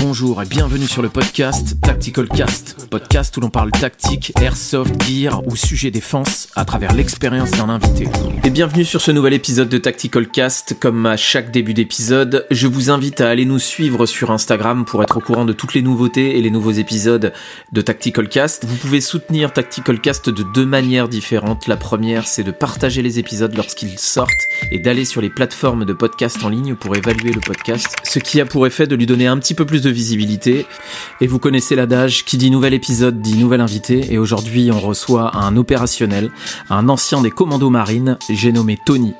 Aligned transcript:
Bonjour 0.00 0.40
et 0.40 0.46
bienvenue 0.46 0.86
sur 0.86 1.02
le 1.02 1.10
podcast 1.10 1.78
Tactical 1.82 2.26
Cast, 2.26 2.88
podcast 2.88 3.36
où 3.36 3.40
l'on 3.40 3.50
parle 3.50 3.70
tactique, 3.70 4.32
airsoft, 4.40 4.94
gear 5.02 5.46
ou 5.46 5.56
sujet 5.56 5.90
défense 5.90 6.48
à 6.56 6.64
travers 6.64 6.94
l'expérience 6.94 7.50
d'un 7.50 7.68
invité. 7.68 8.08
Et 8.42 8.48
bienvenue 8.48 8.86
sur 8.86 9.02
ce 9.02 9.10
nouvel 9.10 9.34
épisode 9.34 9.68
de 9.68 9.76
Tactical 9.76 10.26
Cast. 10.28 10.78
Comme 10.80 11.04
à 11.04 11.18
chaque 11.18 11.50
début 11.50 11.74
d'épisode, 11.74 12.46
je 12.50 12.66
vous 12.66 12.88
invite 12.88 13.20
à 13.20 13.28
aller 13.28 13.44
nous 13.44 13.58
suivre 13.58 14.06
sur 14.06 14.30
Instagram 14.30 14.86
pour 14.86 15.02
être 15.02 15.18
au 15.18 15.20
courant 15.20 15.44
de 15.44 15.52
toutes 15.52 15.74
les 15.74 15.82
nouveautés 15.82 16.38
et 16.38 16.40
les 16.40 16.50
nouveaux 16.50 16.70
épisodes 16.70 17.34
de 17.70 17.80
Tactical 17.82 18.26
Cast. 18.26 18.64
Vous 18.64 18.76
pouvez 18.76 19.02
soutenir 19.02 19.52
Tactical 19.52 20.00
Cast 20.00 20.30
de 20.30 20.42
deux 20.54 20.66
manières 20.66 21.10
différentes. 21.10 21.66
La 21.66 21.76
première, 21.76 22.26
c'est 22.26 22.42
de 22.42 22.52
partager 22.52 23.02
les 23.02 23.18
épisodes 23.18 23.54
lorsqu'ils 23.54 23.98
sortent 23.98 24.30
et 24.72 24.78
d'aller 24.78 25.04
sur 25.04 25.20
les 25.20 25.30
plateformes 25.30 25.84
de 25.84 25.92
podcast 25.92 26.38
en 26.42 26.48
ligne 26.48 26.74
pour 26.74 26.96
évaluer 26.96 27.32
le 27.32 27.40
podcast, 27.40 27.96
ce 28.02 28.18
qui 28.18 28.40
a 28.40 28.46
pour 28.46 28.66
effet 28.66 28.86
de 28.86 28.96
lui 28.96 29.04
donner 29.04 29.26
un 29.26 29.38
petit 29.38 29.54
peu 29.54 29.66
plus 29.66 29.82
de 29.82 29.89
visibilité. 29.90 30.66
Et 31.20 31.26
vous 31.26 31.38
connaissez 31.38 31.74
l'adage 31.74 32.24
qui 32.24 32.36
dit 32.38 32.50
nouvel 32.50 32.74
épisode 32.74 33.20
dit 33.20 33.36
nouvel 33.36 33.60
invité. 33.60 34.12
Et 34.12 34.18
aujourd'hui, 34.18 34.70
on 34.72 34.80
reçoit 34.80 35.36
un 35.36 35.56
opérationnel, 35.56 36.30
un 36.68 36.88
ancien 36.88 37.22
des 37.22 37.30
commandos 37.30 37.70
marines, 37.70 38.18
j'ai 38.28 38.52
nommé 38.52 38.78
Tony. 38.84 39.14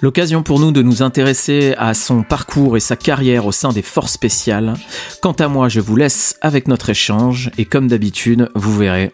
L'occasion 0.00 0.42
pour 0.42 0.60
nous 0.60 0.72
de 0.72 0.82
nous 0.82 1.02
intéresser 1.02 1.74
à 1.78 1.94
son 1.94 2.22
parcours 2.22 2.76
et 2.76 2.80
sa 2.80 2.96
carrière 2.96 3.46
au 3.46 3.52
sein 3.52 3.72
des 3.72 3.82
forces 3.82 4.12
spéciales. 4.12 4.74
Quant 5.22 5.32
à 5.32 5.48
moi, 5.48 5.68
je 5.68 5.80
vous 5.80 5.96
laisse 5.96 6.36
avec 6.40 6.68
notre 6.68 6.90
échange 6.90 7.50
et 7.58 7.64
comme 7.64 7.88
d'habitude, 7.88 8.50
vous 8.54 8.76
verrez, 8.76 9.12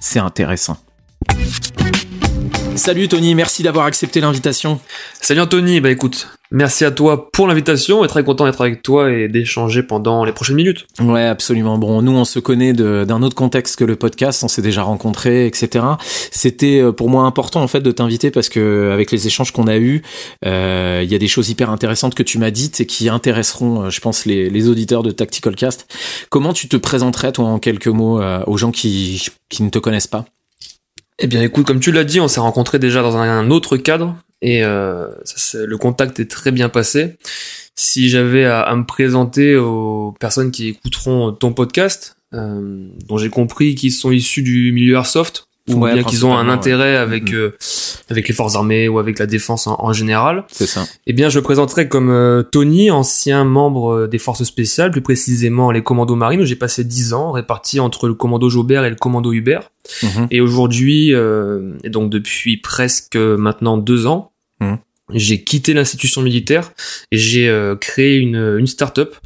c'est 0.00 0.18
intéressant. 0.18 0.78
Salut 2.76 3.06
Tony, 3.06 3.34
merci 3.34 3.62
d'avoir 3.62 3.84
accepté 3.84 4.20
l'invitation. 4.20 4.80
Salut 5.20 5.40
Anthony, 5.40 5.80
bah 5.80 5.90
écoute, 5.90 6.28
merci 6.50 6.84
à 6.86 6.90
toi 6.90 7.30
pour 7.30 7.46
l'invitation 7.46 8.02
et 8.02 8.08
très 8.08 8.24
content 8.24 8.46
d'être 8.46 8.62
avec 8.62 8.82
toi 8.82 9.12
et 9.12 9.28
d'échanger 9.28 9.82
pendant 9.82 10.24
les 10.24 10.32
prochaines 10.32 10.56
minutes. 10.56 10.86
Ouais, 10.98 11.24
absolument. 11.24 11.76
Bon, 11.76 12.00
nous 12.00 12.12
on 12.12 12.24
se 12.24 12.38
connaît 12.38 12.72
d'un 12.72 13.22
autre 13.22 13.36
contexte 13.36 13.76
que 13.76 13.84
le 13.84 13.96
podcast, 13.96 14.42
on 14.42 14.48
s'est 14.48 14.62
déjà 14.62 14.82
rencontrés, 14.82 15.46
etc. 15.46 15.84
C'était 16.30 16.80
euh, 16.80 16.92
pour 16.92 17.10
moi 17.10 17.24
important 17.24 17.62
en 17.62 17.68
fait 17.68 17.80
de 17.80 17.90
t'inviter 17.92 18.30
parce 18.30 18.48
que 18.48 18.90
avec 18.92 19.12
les 19.12 19.26
échanges 19.26 19.52
qu'on 19.52 19.66
a 19.66 19.76
eus, 19.76 20.02
euh, 20.44 21.02
il 21.04 21.12
y 21.12 21.14
a 21.14 21.18
des 21.18 21.28
choses 21.28 21.50
hyper 21.50 21.68
intéressantes 21.68 22.14
que 22.14 22.22
tu 22.22 22.38
m'as 22.38 22.50
dites 22.50 22.80
et 22.80 22.86
qui 22.86 23.10
intéresseront, 23.10 23.82
euh, 23.82 23.90
je 23.90 24.00
pense, 24.00 24.24
les, 24.24 24.48
les, 24.48 24.68
auditeurs 24.68 25.02
de 25.02 25.10
Tactical 25.10 25.56
Cast. 25.56 25.86
Comment 26.30 26.54
tu 26.54 26.68
te 26.68 26.78
présenterais 26.78 27.32
toi 27.32 27.44
en 27.46 27.58
quelques 27.58 27.88
mots 27.88 28.20
aux 28.46 28.56
gens 28.56 28.70
qui, 28.70 29.28
qui 29.50 29.62
ne 29.62 29.68
te 29.68 29.78
connaissent 29.78 30.06
pas? 30.06 30.24
Eh 31.18 31.26
bien, 31.26 31.42
écoute, 31.42 31.66
comme 31.66 31.80
tu 31.80 31.92
l'as 31.92 32.04
dit, 32.04 32.20
on 32.20 32.28
s'est 32.28 32.40
rencontrés 32.40 32.78
déjà 32.78 33.02
dans 33.02 33.16
un 33.16 33.50
autre 33.50 33.76
cadre 33.76 34.16
et 34.40 34.64
euh, 34.64 35.08
le 35.54 35.76
contact 35.76 36.20
est 36.20 36.30
très 36.30 36.50
bien 36.50 36.68
passé. 36.68 37.16
Si 37.74 38.08
j'avais 38.08 38.44
à, 38.44 38.74
me 38.74 38.84
présenter 38.84 39.56
aux 39.56 40.14
personnes 40.18 40.50
qui 40.50 40.68
écouteront 40.68 41.32
ton 41.32 41.52
podcast, 41.52 42.16
euh, 42.34 42.88
dont 43.06 43.18
j'ai 43.18 43.30
compris 43.30 43.74
qu'ils 43.74 43.92
sont 43.92 44.10
issus 44.10 44.42
du 44.42 44.72
milieu 44.72 44.96
airsoft, 44.96 45.46
ou 45.68 45.86
bien 45.86 46.02
qu'ils 46.02 46.26
ont 46.26 46.36
un 46.36 46.48
intérêt 46.48 46.96
avec 46.96 47.30
mm-hmm. 47.30 47.36
euh, 47.36 47.56
avec 48.10 48.28
les 48.28 48.34
forces 48.34 48.56
armées 48.56 48.88
ou 48.88 48.98
avec 48.98 49.18
la 49.18 49.26
défense 49.26 49.66
en, 49.66 49.92
général. 49.92 50.44
C'est 50.50 50.66
ça. 50.66 50.84
Eh 51.06 51.12
bien, 51.12 51.28
je 51.28 51.38
me 51.38 51.44
présenterai 51.44 51.88
comme 51.88 52.10
euh, 52.10 52.42
Tony, 52.42 52.90
ancien 52.90 53.44
membre 53.44 53.92
euh, 53.92 54.08
des 54.08 54.18
forces 54.18 54.42
spéciales, 54.42 54.90
plus 54.90 55.02
précisément 55.02 55.70
les 55.70 55.82
commandos 55.82 56.16
marines, 56.16 56.40
où 56.40 56.44
j'ai 56.44 56.56
passé 56.56 56.84
10 56.84 57.12
ans, 57.14 57.32
répartis 57.32 57.78
entre 57.78 58.08
le 58.08 58.14
commando 58.14 58.48
Jobert 58.48 58.84
et 58.84 58.90
le 58.90 58.96
commando 58.96 59.32
Hubert. 59.32 59.70
Mm-hmm. 60.02 60.26
Et 60.30 60.40
aujourd'hui, 60.40 61.10
et 61.10 61.90
donc 61.90 62.10
depuis 62.10 62.56
presque 62.56 63.16
maintenant 63.16 63.78
deux 63.78 64.06
ans, 64.06 64.32
mm 64.60 64.74
j'ai 65.14 65.42
quitté 65.42 65.74
l'institution 65.74 66.22
militaire 66.22 66.72
et 67.10 67.18
j'ai 67.18 67.48
euh, 67.48 67.76
créé 67.76 68.18
une, 68.18 68.56
une 68.58 68.66
start-up 68.66 69.16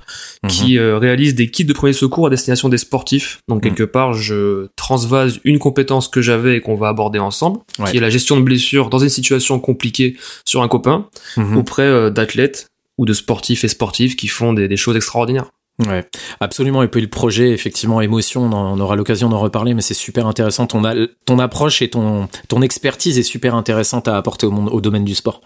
mhm. 0.43 0.51
qui 0.51 0.79
euh, 0.79 0.99
réalise 0.99 1.35
des 1.35 1.51
kits 1.51 1.65
de 1.65 1.73
premier 1.73 1.93
secours 1.93 2.27
à 2.27 2.31
destination 2.31 2.69
des 2.69 2.79
sportifs. 2.79 3.39
Donc 3.49 3.65
mhm. 3.65 3.71
quelque 3.71 3.85
part, 3.85 4.15
je 4.15 4.69
transvase 4.77 5.41
une 5.45 5.59
compétence 5.59 6.09
que 6.09 6.21
j'avais 6.21 6.57
et 6.57 6.61
qu'on 6.61 6.77
va 6.77 6.89
aborder 6.89 7.19
ensemble, 7.19 7.61
qui 7.91 7.97
est 7.97 8.01
la 8.01 8.11
gestion 8.11 8.37
de 8.37 8.43
blessures 8.43 8.91
dans 8.91 8.99
une 8.99 9.09
situation 9.09 9.59
compliquée 9.59 10.17
sur 10.45 10.63
un 10.63 10.69
copain, 10.69 11.09
mhm. 11.37 11.57
auprès 11.57 11.83
euh, 11.83 12.11
d'athlètes 12.11 12.69
ou 12.99 13.05
de 13.05 13.13
sportifs 13.13 13.65
et 13.65 13.69
sportives 13.69 14.17
qui 14.17 14.29
font 14.29 14.53
des, 14.53 14.69
des 14.69 14.77
choses 14.77 14.97
extraordinaires. 14.97 15.51
Ouais, 15.85 16.07
absolument. 16.41 16.83
Et 16.83 16.89
puis 16.89 17.03
le 17.03 17.09
projet, 17.09 17.51
effectivement, 17.51 18.01
émotion, 18.01 18.45
on, 18.45 18.81
aura 18.81 18.97
l'occasion 18.97 19.29
d'en 19.29 19.39
reparler, 19.39 19.75
mais 19.75 19.83
c'est 19.83 19.95
super 19.95 20.27
intéressant. 20.27 20.67
Ton, 20.67 20.83
ton 21.27 21.39
approche 21.39 21.83
et 21.83 21.91
ton, 21.91 22.29
ton 22.49 22.63
expertise 22.63 23.19
est 23.19 23.23
super 23.23 23.55
intéressante 23.55 24.09
à 24.09 24.17
apporter 24.17 24.47
au, 24.47 24.51
monde, 24.51 24.71
au 24.73 24.81
domaine 24.81 25.05
du 25.05 25.15
sport. 25.15 25.43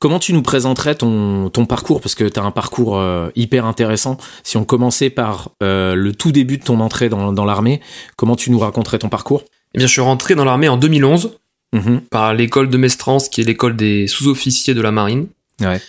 Comment 0.00 0.18
tu 0.18 0.34
nous 0.34 0.42
présenterais 0.42 0.96
ton, 0.96 1.48
ton 1.48 1.64
parcours? 1.64 2.02
Parce 2.02 2.14
que 2.14 2.24
tu 2.24 2.38
as 2.38 2.42
un 2.42 2.50
parcours 2.50 2.98
euh, 2.98 3.30
hyper 3.36 3.64
intéressant. 3.64 4.18
Si 4.42 4.58
on 4.58 4.64
commençait 4.64 5.08
par 5.08 5.50
euh, 5.62 5.94
le 5.94 6.12
tout 6.12 6.30
début 6.30 6.58
de 6.58 6.64
ton 6.64 6.80
entrée 6.80 7.08
dans, 7.08 7.32
dans 7.32 7.46
l'armée, 7.46 7.80
comment 8.16 8.36
tu 8.36 8.50
nous 8.50 8.58
raconterais 8.58 8.98
ton 8.98 9.08
parcours? 9.08 9.44
Eh 9.74 9.78
bien, 9.78 9.86
je 9.86 9.92
suis 9.92 10.02
rentré 10.02 10.34
dans 10.34 10.44
l'armée 10.44 10.68
en 10.68 10.76
2011 10.76 11.38
mm-hmm. 11.74 12.00
par 12.10 12.34
l'école 12.34 12.68
de 12.68 12.76
Mestrance, 12.76 13.30
qui 13.30 13.40
est 13.40 13.44
l'école 13.44 13.76
des 13.76 14.06
sous-officiers 14.08 14.74
de 14.74 14.82
la 14.82 14.92
marine. 14.92 15.28
Ouais. 15.62 15.80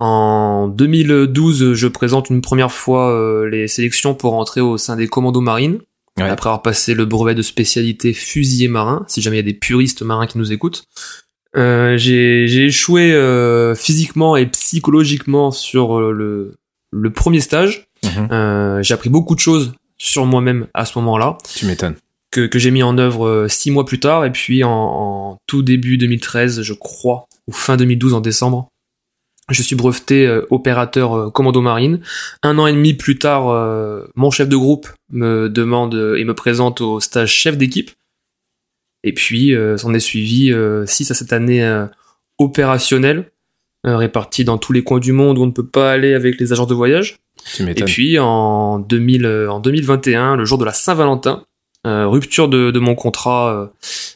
En 0.00 0.68
2012, 0.68 1.74
je 1.74 1.88
présente 1.88 2.30
une 2.30 2.40
première 2.40 2.70
fois 2.70 3.12
euh, 3.12 3.48
les 3.48 3.66
sélections 3.66 4.14
pour 4.14 4.34
entrer 4.34 4.60
au 4.60 4.78
sein 4.78 4.96
des 4.96 5.08
commandos 5.08 5.40
marines. 5.40 5.80
Après 6.16 6.48
avoir 6.48 6.62
passé 6.62 6.94
le 6.94 7.04
brevet 7.04 7.36
de 7.36 7.42
spécialité 7.42 8.12
fusilier 8.12 8.66
marin, 8.66 9.04
si 9.06 9.22
jamais 9.22 9.36
il 9.36 9.38
y 9.38 9.48
a 9.48 9.52
des 9.52 9.54
puristes 9.54 10.02
marins 10.02 10.26
qui 10.26 10.36
nous 10.36 10.50
écoutent. 10.50 10.82
Euh, 11.56 11.96
j'ai 11.96 12.66
échoué 12.66 13.12
euh, 13.12 13.76
physiquement 13.76 14.36
et 14.36 14.46
psychologiquement 14.46 15.52
sur 15.52 16.00
le, 16.00 16.56
le 16.90 17.12
premier 17.12 17.40
stage. 17.40 17.86
Mhm. 18.04 18.82
j'ai 18.82 18.94
appris 18.94 19.10
beaucoup 19.10 19.34
de 19.36 19.40
choses 19.40 19.74
sur 19.96 20.24
moi-même 20.24 20.66
à 20.74 20.84
ce 20.84 20.98
moment-là. 20.98 21.38
Tu 21.54 21.66
m'étonnes. 21.66 21.94
Que, 22.32 22.46
que 22.46 22.58
j'ai 22.58 22.72
mis 22.72 22.82
en 22.82 22.98
œuvre 22.98 23.46
six 23.48 23.70
mois 23.70 23.86
plus 23.86 24.00
tard 24.00 24.24
et 24.24 24.32
puis 24.32 24.64
en, 24.64 24.70
en, 24.70 25.38
tout 25.46 25.62
début 25.62 25.98
2013, 25.98 26.62
je 26.62 26.72
crois, 26.74 27.28
ou 27.46 27.52
fin 27.52 27.76
2012 27.76 28.14
en 28.14 28.20
décembre, 28.20 28.70
je 29.50 29.62
suis 29.62 29.76
breveté 29.76 30.26
euh, 30.26 30.46
opérateur 30.50 31.14
euh, 31.16 31.30
commando 31.30 31.60
marine. 31.60 32.00
Un 32.42 32.58
an 32.58 32.66
et 32.66 32.72
demi 32.72 32.94
plus 32.94 33.18
tard, 33.18 33.48
euh, 33.48 34.04
mon 34.14 34.30
chef 34.30 34.48
de 34.48 34.56
groupe 34.56 34.88
me 35.10 35.48
demande 35.48 35.94
et 36.18 36.24
me 36.24 36.34
présente 36.34 36.80
au 36.80 37.00
stage 37.00 37.32
chef 37.32 37.56
d'équipe. 37.56 37.90
Et 39.04 39.12
puis, 39.12 39.54
s'en 39.76 39.94
est 39.94 40.00
suivi 40.00 40.52
six 40.86 41.10
à 41.10 41.14
cette 41.14 41.32
année 41.32 41.64
opérationnelle, 42.36 43.30
répartie 43.84 44.44
dans 44.44 44.58
tous 44.58 44.72
les 44.72 44.82
coins 44.82 44.98
du 44.98 45.12
monde 45.12 45.38
où 45.38 45.42
on 45.42 45.46
ne 45.46 45.52
peut 45.52 45.66
pas 45.66 45.92
aller 45.92 46.14
avec 46.14 46.38
les 46.40 46.52
agences 46.52 46.66
de 46.66 46.74
voyage. 46.74 47.16
et 47.60 47.84
puis, 47.84 48.18
en, 48.18 48.80
2000, 48.80 49.24
en 49.48 49.60
2021, 49.60 50.34
le 50.34 50.44
jour 50.44 50.58
de 50.58 50.64
la 50.64 50.72
Saint-Valentin, 50.72 51.46
rupture 52.06 52.48
de, 52.48 52.78
mon 52.78 52.94
contrat, 52.94 53.52
euh, 53.52 53.66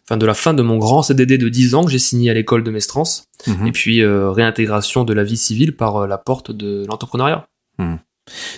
enfin 0.04 0.16
de 0.16 0.26
la 0.26 0.34
fin 0.34 0.54
de 0.54 0.62
mon 0.62 0.78
grand 0.78 1.02
CDD 1.02 1.38
de 1.38 1.48
10 1.48 1.74
ans 1.74 1.84
que 1.84 1.90
j'ai 1.90 1.98
signé 1.98 2.30
à 2.30 2.34
l'école 2.34 2.64
de 2.64 2.70
Mestrance, 2.70 3.28
mhm. 3.46 3.66
et 3.66 3.72
puis 3.72 4.02
euh, 4.02 4.30
réintégration 4.30 5.04
de 5.04 5.12
la 5.12 5.24
vie 5.24 5.36
civile 5.36 5.76
par 5.76 6.06
la 6.06 6.18
porte 6.18 6.50
de 6.50 6.84
l'entrepreneuriat. 6.88 7.46
Mhm. 7.78 7.98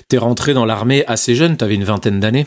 T'es 0.08 0.18
rentré 0.18 0.54
dans 0.54 0.64
l'armée 0.64 1.04
assez 1.06 1.34
jeune, 1.34 1.56
t'avais 1.56 1.74
une 1.74 1.84
vingtaine 1.84 2.20
d'années 2.20 2.46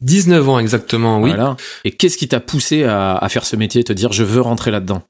19 0.00 0.48
ans 0.48 0.58
exactement, 0.58 1.20
oui. 1.20 1.30
Voilà. 1.30 1.56
Et 1.84 1.92
qu'est-ce 1.92 2.18
qui 2.18 2.28
t'a 2.28 2.40
poussé 2.40 2.84
à, 2.84 3.26
faire 3.28 3.46
ce 3.46 3.56
métier, 3.56 3.84
te 3.84 3.92
dire 3.92 4.12
je 4.12 4.24
veux 4.24 4.40
rentrer 4.40 4.70
là-dedans? 4.70 5.02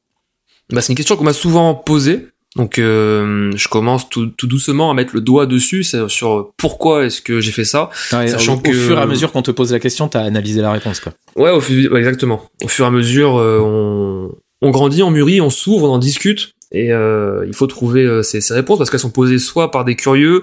Bah, 0.70 0.80
C'est 0.80 0.92
une 0.92 0.96
question 0.96 1.16
qu'on 1.16 1.24
m'a 1.24 1.32
souvent 1.32 1.74
posée. 1.74 2.28
Donc 2.56 2.78
euh, 2.78 3.50
je 3.56 3.68
commence 3.68 4.08
tout, 4.08 4.30
doucement 4.42 4.90
à 4.90 4.94
mettre 4.94 5.14
le 5.14 5.20
doigt 5.20 5.46
dessus 5.46 5.84
sur 6.08 6.52
pourquoi 6.56 7.04
est-ce 7.04 7.20
que 7.20 7.40
j'ai 7.40 7.50
fait 7.50 7.64
ça, 7.64 7.90
sachant 7.92 8.56
au, 8.56 8.60
que 8.60 8.70
au 8.70 8.72
fur 8.72 8.98
et 8.98 9.00
à 9.00 9.06
mesure 9.06 9.32
qu'on 9.32 9.42
te 9.42 9.50
pose 9.50 9.72
la 9.72 9.80
question, 9.80 10.06
t'as 10.08 10.22
analysé 10.22 10.60
la 10.60 10.70
réponse 10.70 11.00
quoi. 11.00 11.12
Ouais, 11.36 11.50
au, 11.50 11.60
exactement. 11.96 12.42
Au 12.62 12.68
fur 12.68 12.84
et 12.84 12.88
à 12.88 12.92
mesure, 12.92 13.38
euh, 13.38 13.58
on, 13.60 14.30
on 14.62 14.70
grandit, 14.70 15.02
on 15.02 15.10
mûrit, 15.10 15.40
on 15.40 15.50
s'ouvre, 15.50 15.88
on 15.88 15.94
en 15.94 15.98
discute, 15.98 16.52
et 16.70 16.92
euh, 16.92 17.44
il 17.48 17.54
faut 17.54 17.66
trouver 17.66 18.22
ces, 18.22 18.40
ces, 18.40 18.54
réponses 18.54 18.78
parce 18.78 18.88
qu'elles 18.88 19.00
sont 19.00 19.10
posées 19.10 19.38
soit 19.38 19.72
par 19.72 19.84
des 19.84 19.96
curieux 19.96 20.42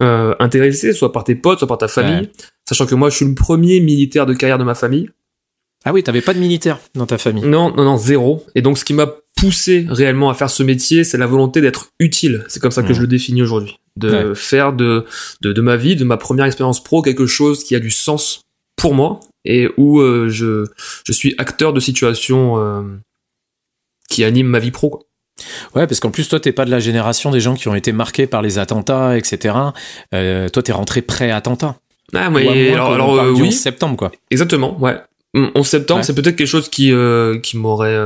intéressés, 0.00 0.94
soit 0.94 1.12
par 1.12 1.24
tes 1.24 1.34
potes, 1.34 1.58
soit 1.58 1.68
par 1.68 1.78
ta 1.78 1.88
famille. 1.88 2.30
Sachant 2.66 2.86
que 2.86 2.94
moi, 2.94 3.10
je 3.10 3.16
suis 3.16 3.26
le 3.26 3.34
premier 3.34 3.80
militaire 3.80 4.26
de 4.26 4.32
carrière 4.32 4.56
de 4.56 4.64
ma 4.64 4.74
famille. 4.74 5.10
Ah 5.84 5.92
oui, 5.92 6.02
t'avais 6.02 6.20
pas 6.20 6.34
de 6.34 6.38
militaire 6.38 6.78
dans 6.94 7.06
ta 7.06 7.18
famille. 7.18 7.44
Non, 7.44 7.74
non, 7.74 7.84
non, 7.84 7.96
zéro. 7.96 8.44
Et 8.54 8.62
donc, 8.62 8.76
ce 8.76 8.84
qui 8.84 8.92
m'a 8.92 9.10
poussé 9.36 9.86
réellement 9.88 10.28
à 10.28 10.34
faire 10.34 10.50
ce 10.50 10.62
métier, 10.62 11.04
c'est 11.04 11.16
la 11.16 11.26
volonté 11.26 11.60
d'être 11.60 11.88
utile. 11.98 12.44
C'est 12.48 12.60
comme 12.60 12.70
ça 12.70 12.82
que 12.82 12.92
je 12.92 13.00
le 13.00 13.06
définis 13.06 13.42
aujourd'hui. 13.42 13.78
De 13.96 14.34
faire 14.34 14.72
de, 14.72 15.04
de, 15.40 15.52
de, 15.52 15.60
ma 15.60 15.76
vie, 15.76 15.96
de 15.96 16.04
ma 16.04 16.16
première 16.16 16.46
expérience 16.46 16.82
pro, 16.82 17.02
quelque 17.02 17.26
chose 17.26 17.64
qui 17.64 17.74
a 17.74 17.80
du 17.80 17.90
sens 17.90 18.42
pour 18.76 18.94
moi 18.94 19.20
et 19.44 19.68
où 19.78 20.00
euh, 20.00 20.28
je, 20.28 20.66
je 21.04 21.12
suis 21.12 21.34
acteur 21.38 21.72
de 21.72 21.80
situations 21.80 22.58
euh, 22.58 22.82
qui 24.10 24.24
animent 24.24 24.48
ma 24.48 24.58
vie 24.58 24.70
pro. 24.70 24.90
Quoi. 24.90 25.00
Ouais, 25.74 25.86
parce 25.86 26.00
qu'en 26.00 26.10
plus, 26.10 26.28
toi, 26.28 26.40
t'es 26.40 26.52
pas 26.52 26.64
de 26.64 26.70
la 26.70 26.80
génération 26.80 27.30
des 27.30 27.40
gens 27.40 27.54
qui 27.54 27.68
ont 27.68 27.74
été 27.74 27.92
marqués 27.92 28.26
par 28.26 28.42
les 28.42 28.58
attentats, 28.58 29.16
etc. 29.16 29.54
Euh, 30.14 30.48
toi, 30.48 30.62
t'es 30.62 30.72
rentré 30.72 31.02
pré-attentat. 31.02 31.76
Ah, 32.12 32.30
ouais, 32.30 32.72
alors, 32.72 32.92
alors 32.92 33.14
euh, 33.14 33.30
oui. 33.30 33.52
septembre, 33.52 33.96
quoi. 33.96 34.12
Exactement, 34.30 34.78
ouais. 34.80 34.96
11 35.34 35.66
septembre, 35.66 36.04
c'est 36.04 36.14
peut-être 36.14 36.36
quelque 36.36 36.46
chose 36.48 36.68
qui, 36.68 36.92
qui 37.42 37.56
m'aurait 37.56 37.98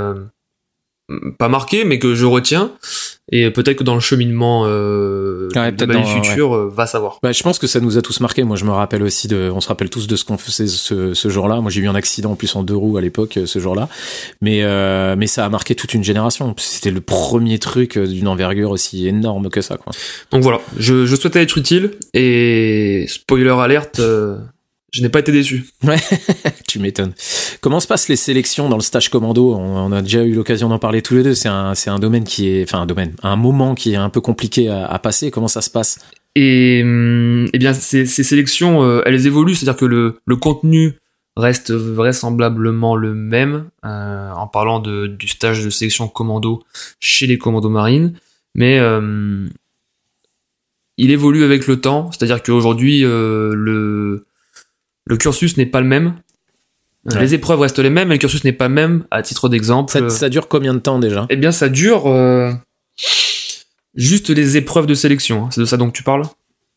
pas 1.38 1.49
marqué, 1.50 1.85
mais 1.85 1.99
que 1.99 2.15
je 2.15 2.25
retiens. 2.25 2.73
Et 3.32 3.50
peut-être 3.50 3.79
que 3.79 3.85
dans 3.85 3.94
le 3.94 4.00
cheminement 4.00 4.65
euh, 4.67 5.49
Ouais, 5.55 5.71
de 5.73 5.85
ma 5.87 5.94
vie 5.97 6.00
dans- 6.03 6.23
future, 6.23 6.55
euh, 6.55 6.71
va 6.75 6.87
savoir. 6.87 7.19
Bah, 7.23 7.32
je 7.32 7.43
pense 7.43 7.59
que 7.59 7.67
ça 7.67 7.81
nous 7.81 7.97
a 7.99 8.03
tous 8.03 8.21
marqué. 8.21 8.43
Moi, 8.43 8.56
je 8.56 8.65
me 8.67 8.71
rappelle 8.71 9.03
aussi 9.03 9.29
de, 9.29 9.50
on 9.55 9.61
se 9.61 9.69
rappelle 9.69 9.88
tous 9.91 10.06
de 10.06 10.17
ce 10.17 10.25
qu'on 10.26 10.37
faisait 10.38 10.67
ce, 10.67 11.12
ce 11.15 11.29
jour-là. 11.31 11.61
Moi, 11.61 11.71
j'ai 11.71 11.81
eu 11.82 11.88
un 11.88 11.94
accident 11.94 12.32
en 12.32 12.37
plus 12.37 12.55
en 12.56 12.62
deux 12.62 12.76
roues 12.76 12.97
à 12.99 13.00
l'époque, 13.03 13.37
euh, 13.38 13.47
ce 13.47 13.59
jour-là. 13.59 13.88
Mais, 14.43 14.62
euh, 14.62 15.15
mais 15.19 15.27
ça 15.27 15.44
a 15.44 15.49
marqué 15.50 15.75
toute 15.75 15.93
une 15.94 16.05
génération. 16.05 16.55
C'était 16.59 16.91
le 16.91 17.00
premier 17.00 17.59
truc 17.59 17.97
euh, 17.99 18.06
d'une 18.06 18.29
envergure 18.29 18.70
aussi 18.70 19.06
énorme 19.09 19.49
que 19.50 19.61
ça, 19.62 19.77
quoi. 19.79 19.93
Donc 20.31 20.43
voilà, 20.43 20.61
je, 20.79 21.05
je 21.06 21.17
souhaitais 21.17 21.43
être 21.43 21.56
utile 21.59 21.93
et 22.15 23.06
spoiler 23.09 23.50
alerte, 23.59 24.00
euh, 24.00 24.37
je 24.94 25.02
n'ai 25.02 25.08
pas 25.08 25.19
été 25.19 25.32
déçu. 25.32 25.67
tu 26.69 26.79
m'étonnes. 26.79 27.14
Comment 27.61 27.81
se 27.81 27.88
passent 27.88 28.08
les 28.08 28.14
sélections 28.14 28.69
dans 28.69 28.76
le 28.76 28.82
stage 28.82 29.08
commando? 29.08 29.55
On, 29.55 29.87
on 29.87 29.93
a 29.93 30.02
déjà 30.02 30.23
eu 30.23 30.32
l'occasion 30.32 30.69
d'en 30.69 30.79
parler 30.79 31.02
tous 31.02 31.14
les 31.14 31.25
deux. 31.25 31.35
C'est 31.35 31.49
un, 31.49 31.75
c'est 31.75 31.91
un 31.91 31.99
domaine 31.99 32.23
qui 32.23 32.49
est, 32.49 32.62
enfin, 32.62 32.82
un 32.82 32.87
domaine, 32.87 33.12
un 33.25 33.35
moment 33.35 33.75
qui 33.75 33.94
est 33.94 33.96
un 33.96 34.08
peu 34.08 34.20
compliqué 34.20 34.69
à, 34.69 34.87
à 34.87 34.99
passer. 35.00 35.32
Comment 35.32 35.49
ça 35.49 35.62
se 35.62 35.70
passe? 35.70 35.99
Et 36.37 36.81
hum, 36.85 37.49
eh 37.52 37.58
bien 37.58 37.75
ces, 37.75 38.06
ces 38.06 38.23
sélections, 38.23 38.85
euh, 38.85 39.02
elles 39.05 39.26
évoluent, 39.26 39.56
c'est-à-dire 39.56 39.76
que 39.76 39.85
le, 39.85 40.20
le 40.25 40.37
contenu 40.37 40.94
reste 41.37 41.73
vraisemblablement 41.73 42.94
le 42.94 43.14
même 43.14 43.69
euh, 43.85 44.31
en 44.31 44.46
parlant 44.46 44.79
de, 44.79 45.08
du 45.08 45.26
stage 45.26 45.64
de 45.64 45.70
sélection 45.70 46.06
commando 46.06 46.62
chez 47.00 47.26
les 47.26 47.38
commandos 47.38 47.69
marines, 47.69 48.14
mais 48.55 48.79
euh, 48.79 49.49
il 50.99 51.11
évolue 51.11 51.43
avec 51.43 51.67
le 51.67 51.81
temps, 51.81 52.12
c'est-à-dire 52.12 52.44
qu'aujourd'hui 52.44 53.05
euh, 53.05 53.52
le, 53.56 54.26
le 55.06 55.17
cursus 55.17 55.56
n'est 55.56 55.67
pas 55.67 55.81
le 55.81 55.87
même. 55.87 56.15
Ouais. 57.06 57.21
Les 57.21 57.35
épreuves 57.35 57.61
restent 57.61 57.79
les 57.79 57.91
mêmes, 57.91 58.09
mais 58.09 58.15
le 58.15 58.19
cursus 58.19 58.45
n'est 58.45 58.53
pas 58.53 58.69
le 58.69 58.75
même. 58.75 59.05
À 59.11 59.23
titre 59.23 59.49
d'exemple, 59.49 59.93
Ça, 59.93 60.09
ça 60.09 60.29
dure 60.31 60.49
combien 60.49 60.73
de 60.75 60.79
temps 60.79 60.99
déjà? 60.99 61.27
eh 61.29 61.37
bien, 61.37 61.53
ça 61.53 61.69
dure 61.69 62.06
euh, 62.06 62.51
juste 63.95 64.31
les 64.31 64.56
épreuves 64.56 64.87
de 64.87 64.95
sélection. 64.95 65.45
hein. 65.45 65.49
C'est 65.51 65.61
de 65.61 65.67
ça 65.67 65.77
dont 65.77 65.91
tu 65.91 66.03
parles? 66.03 66.23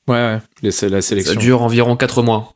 Ouais, 0.07 0.39
ouais. 0.63 0.71
c'est 0.71 0.89
la 0.89 1.01
sélection. 1.01 1.33
Ça 1.33 1.39
dure 1.39 1.61
environ 1.61 1.95
4 1.95 2.23
mois. 2.23 2.55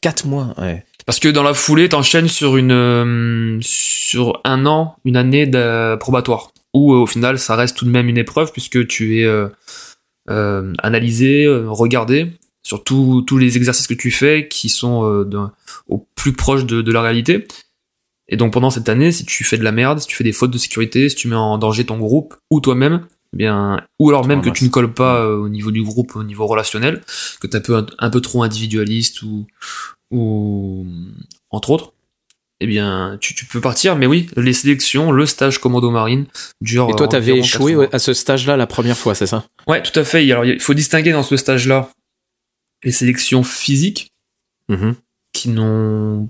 quatre 0.00 0.26
mois. 0.26 0.54
Ouais. 0.58 0.84
Parce 1.06 1.18
que 1.20 1.28
dans 1.28 1.42
la 1.42 1.52
foulée, 1.54 1.88
t'enchaînes 1.90 2.28
sur 2.28 2.56
une 2.56 2.72
euh, 2.72 3.58
sur 3.60 4.40
un 4.44 4.64
an, 4.64 4.96
une 5.04 5.16
année 5.16 5.46
de 5.46 5.96
probatoire. 5.96 6.50
Où 6.72 6.94
euh, 6.94 6.96
au 6.98 7.06
final, 7.06 7.38
ça 7.38 7.56
reste 7.56 7.76
tout 7.76 7.84
de 7.84 7.90
même 7.90 8.08
une 8.08 8.16
épreuve 8.18 8.50
puisque 8.52 8.86
tu 8.86 9.20
es 9.20 9.24
euh, 9.24 10.72
analysé, 10.82 11.46
regardé 11.68 12.32
sur 12.64 12.82
tous 12.82 13.22
tous 13.22 13.38
les 13.38 13.56
exercices 13.56 13.86
que 13.86 13.94
tu 13.94 14.10
fais 14.10 14.48
qui 14.48 14.68
sont 14.68 15.04
euh, 15.04 15.46
au 15.88 16.06
plus 16.16 16.32
proche 16.32 16.64
de, 16.64 16.82
de 16.82 16.92
la 16.92 17.02
réalité. 17.02 17.46
Et 18.26 18.36
donc 18.36 18.52
pendant 18.54 18.70
cette 18.70 18.88
année, 18.88 19.12
si 19.12 19.24
tu 19.26 19.44
fais 19.44 19.58
de 19.58 19.64
la 19.64 19.72
merde, 19.72 20.00
si 20.00 20.06
tu 20.06 20.16
fais 20.16 20.24
des 20.24 20.32
fautes 20.32 20.50
de 20.50 20.58
sécurité, 20.58 21.08
si 21.08 21.14
tu 21.14 21.28
mets 21.28 21.36
en 21.36 21.58
danger 21.58 21.84
ton 21.84 21.98
groupe 21.98 22.34
ou 22.50 22.60
toi-même, 22.60 23.06
eh 23.34 23.36
bien, 23.36 23.80
ou 23.98 24.08
alors 24.08 24.26
même 24.26 24.40
que 24.40 24.46
ramasse. 24.46 24.58
tu 24.58 24.64
ne 24.64 24.70
colles 24.70 24.94
pas 24.94 25.20
euh, 25.20 25.36
au 25.36 25.48
niveau 25.48 25.70
du 25.70 25.82
groupe, 25.82 26.16
au 26.16 26.24
niveau 26.24 26.46
relationnel, 26.46 27.02
que 27.40 27.46
tu 27.46 27.54
es 27.54 27.56
un 27.56 27.60
peu, 27.60 27.86
un 27.98 28.10
peu 28.10 28.20
trop 28.22 28.42
individualiste 28.42 29.22
ou, 29.22 29.46
ou 30.10 30.86
entre 31.50 31.70
autres, 31.70 31.92
eh 32.60 32.66
bien, 32.66 33.18
tu, 33.20 33.34
tu 33.34 33.44
peux 33.44 33.60
partir. 33.60 33.96
Mais 33.96 34.06
oui, 34.06 34.28
les 34.36 34.52
sélections, 34.54 35.12
le 35.12 35.26
stage 35.26 35.58
commando 35.58 35.90
marine 35.90 36.24
dure. 36.62 36.88
Et 36.88 36.94
toi, 36.94 37.06
euh, 37.06 37.10
t'avais 37.10 37.38
échoué 37.38 37.76
à 37.92 37.98
ce 37.98 38.14
stage-là 38.14 38.56
la 38.56 38.66
première 38.66 38.96
fois, 38.96 39.14
c'est 39.14 39.26
ça? 39.26 39.44
Ouais, 39.66 39.82
tout 39.82 39.98
à 39.98 40.04
fait. 40.04 40.30
Alors, 40.30 40.46
il 40.46 40.60
faut 40.60 40.72
distinguer 40.72 41.12
dans 41.12 41.24
ce 41.24 41.36
stage-là 41.36 41.90
les 42.84 42.92
sélections 42.92 43.42
physiques 43.42 44.12
Mhm. 44.68 44.94
qui 45.32 45.48
n'ont 45.50 46.28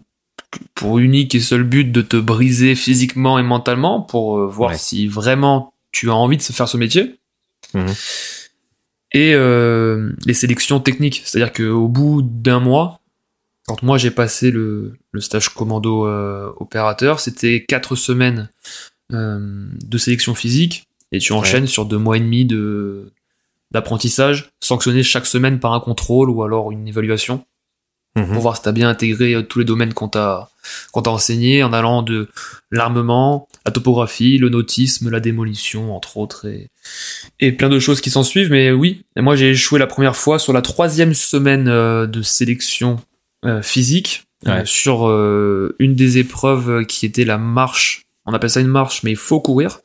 pour 0.75 0.99
unique 0.99 1.35
et 1.35 1.41
seul 1.41 1.63
but 1.65 1.85
de 1.91 2.01
te 2.03 2.17
briser 2.17 2.75
physiquement 2.75 3.39
et 3.39 3.43
mentalement 3.43 4.01
pour 4.01 4.39
euh, 4.39 4.47
voir 4.47 4.71
Ouais. 4.71 4.79
si 4.79 5.07
vraiment 5.09 5.73
tu 5.93 6.11
as 6.11 6.15
envie 6.15 6.37
de 6.37 6.43
se 6.43 6.53
faire 6.53 6.69
ce 6.69 6.77
métier. 6.77 7.17
Mhm. 7.75 7.93
Et 9.13 9.33
euh, 9.35 10.13
les 10.27 10.35
sélections 10.35 10.81
techniques, 10.81 11.23
c'est-à-dire 11.25 11.53
qu'au 11.53 11.87
bout 11.89 12.23
d'un 12.23 12.59
mois, 12.61 13.01
quand 13.67 13.83
moi 13.83 13.97
j'ai 13.99 14.11
passé 14.11 14.51
le, 14.51 14.95
le 15.13 15.21
stage 15.21 15.49
commando 15.51 16.07
euh, 16.07 16.51
opérateur, 16.59 17.21
c'était 17.21 17.65
quatre 17.67 17.95
semaines 17.97 18.49
de 19.11 19.99
sélection 19.99 20.35
physique 20.35 20.89
et 21.13 21.19
tu 21.19 21.33
enchaînes 21.33 21.67
sur 21.69 21.85
deux 21.85 21.99
mois 21.99 22.17
et 22.17 22.21
demi 22.21 22.45
de 22.45 23.13
d'apprentissage, 23.75 24.51
sanctionné 24.61 25.03
chaque 25.03 25.27
semaine 25.27 25.61
par 25.61 25.75
un 25.75 25.81
contrôle 25.81 26.31
ou 26.31 26.43
alors 26.43 26.73
une 26.73 26.89
évaluation 26.89 27.45
Mhm. 28.17 28.33
pour 28.33 28.43
voir 28.43 28.57
si 28.57 28.63
t'as 28.63 28.73
bien 28.73 28.89
intégré 28.89 29.35
euh, 29.35 29.43
tous 29.43 29.59
les 29.59 29.65
domaines 29.65 29.93
qu'on 29.93 30.09
t'a 30.09 30.49
t'a 31.03 31.11
enseigné 31.11 31.65
en 31.65 31.73
allant 31.73 32.03
de 32.03 32.29
l'armement, 32.71 33.49
la 33.67 33.73
topographie, 33.73 34.39
le 34.39 34.49
nautisme, 34.49 35.11
la 35.11 35.19
démolition 35.19 35.95
entre 35.97 36.17
autres 36.17 36.47
et 36.47 36.69
et 37.41 37.51
plein 37.51 37.69
de 37.69 37.81
choses 37.81 38.01
qui 38.01 38.11
s'en 38.11 38.23
suivent. 38.23 38.53
Mais 38.53 38.71
oui, 38.71 39.05
et 39.17 39.21
moi 39.21 39.35
j'ai 39.35 39.51
échoué 39.51 39.81
la 39.81 39.89
première 39.89 40.15
fois 40.15 40.39
sur 40.39 40.53
la 40.53 40.63
troisième 40.63 41.13
semaine 41.13 41.67
euh, 41.67 42.07
de 42.07 42.23
sélection 42.23 43.01
euh, 43.45 43.63
physique 43.63 44.23
euh, 44.47 44.65
sur 44.65 45.09
euh, 45.09 45.75
une 45.81 45.97
des 45.97 46.19
épreuves 46.19 46.87
qui 46.87 47.07
était 47.07 47.25
la 47.25 47.37
marche. 47.37 48.04
On 48.27 48.33
appelle 48.33 48.51
ça 48.51 48.61
une 48.61 48.69
marche, 48.69 49.03
mais 49.03 49.11
il 49.11 49.17
faut 49.17 49.41
courir 49.41 49.81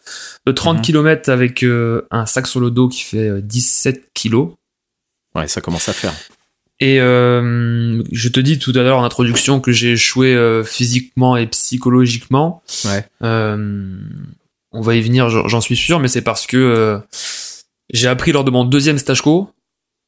de 0.46 0.52
30 0.52 0.78
Mhm. 0.78 0.82
km 0.82 1.30
avec 1.30 1.64
euh, 1.64 2.08
un 2.12 2.26
sac 2.26 2.48
sur 2.48 2.60
le 2.60 2.72
dos 2.72 2.88
qui 2.88 3.02
fait 3.04 3.28
euh, 3.30 3.42
17 3.42 4.12
kilos. 4.14 4.52
Ouais, 5.36 5.48
ça 5.48 5.60
commence 5.62 5.90
à 5.90 5.94
faire. 5.94 6.14
Et 6.80 7.02
euh, 7.02 8.02
je 8.14 8.30
te 8.30 8.40
dis 8.40 8.58
tout 8.58 8.72
à 8.76 8.84
l'heure 8.84 9.00
en 9.00 9.04
introduction 9.04 9.60
que 9.60 9.74
j'ai 9.74 9.92
échoué 9.94 10.34
euh, 10.34 10.64
physiquement 10.64 11.36
et 11.36 11.46
psychologiquement. 11.48 12.64
Ouais. 12.86 13.06
Euh, 13.22 14.00
on 14.72 14.82
va 14.82 14.96
y 14.96 15.02
venir, 15.02 15.30
j'en 15.30 15.60
suis 15.62 15.76
sûr, 15.76 16.00
mais 16.00 16.08
c'est 16.08 16.22
parce 16.22 16.48
que 16.48 16.56
euh, 16.56 17.00
j'ai 17.92 18.08
appris 18.08 18.32
lors 18.32 18.46
de 18.46 18.52
mon 18.52 18.64
deuxième 18.64 18.98
stage 18.98 19.22
co 19.22 19.50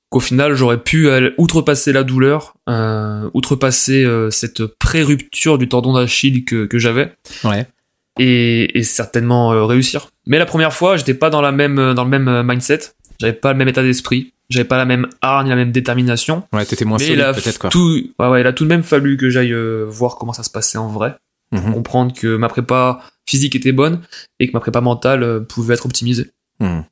qu'au 0.10 0.20
final 0.22 0.56
j'aurais 0.56 0.82
pu 0.82 1.10
outrepasser 1.38 1.92
la 1.94 2.04
douleur, 2.04 2.56
euh, 2.70 3.30
outrepasser 3.34 4.04
euh, 4.06 4.30
cette 4.30 4.66
pré-rupture 4.66 5.58
du 5.58 5.68
tendon 5.68 5.94
d'Achille 5.94 6.46
que, 6.46 6.66
que 6.66 6.80
j'avais 6.80 7.14
Ouais. 7.44 7.66
Et, 8.20 8.78
et 8.78 8.84
certainement 8.84 9.54
euh, 9.54 9.66
réussir. 9.66 10.10
Mais 10.28 10.38
la 10.38 10.46
première 10.46 10.74
fois, 10.74 10.98
j'étais 10.98 11.14
pas 11.14 11.30
dans 11.30 11.42
la 11.42 11.52
même 11.52 11.94
dans 11.94 12.04
le 12.04 12.10
même 12.10 12.28
euh, 12.28 12.44
mindset, 12.44 12.80
j'avais 13.20 13.34
pas 13.34 13.52
le 13.54 13.58
même 13.58 13.68
état 13.68 13.84
d'esprit, 13.84 14.34
j'avais 14.50 14.68
pas 14.68 14.78
la 14.78 14.86
même 14.86 15.08
hargne, 15.22 15.50
la 15.50 15.56
même 15.56 15.72
détermination. 15.72 16.44
Ouais, 16.54 16.66
t'étais 16.66 16.86
moins 16.86 16.98
solide 17.00 17.26
peut-être 17.36 17.60
quoi. 17.60 17.70
tout, 17.70 18.02
ouais, 18.20 18.28
ouais, 18.28 18.42
il 18.42 18.48
a 18.48 18.54
tout 18.54 18.64
de 18.64 18.70
même 18.70 18.84
fallu 18.84 19.18
que 19.18 19.30
j'aille 19.30 19.54
euh, 19.54 19.86
voir 19.88 20.16
comment 20.16 20.34
ça 20.34 20.44
se 20.44 20.50
passait 20.50 20.78
en 20.78 20.88
vrai, 20.88 21.16
Mhm. 21.54 21.74
comprendre 21.74 22.14
que 22.14 22.38
ma 22.38 22.48
prépa 22.48 23.02
physique 23.26 23.56
était 23.58 23.74
bonne 23.74 24.00
et 24.40 24.48
que 24.48 24.54
ma 24.54 24.62
prépa 24.62 24.80
mentale 24.80 25.22
euh, 25.24 25.40
pouvait 25.42 25.74
être 25.74 25.86
optimisée. 25.86 26.32
Mhm. 26.62 26.86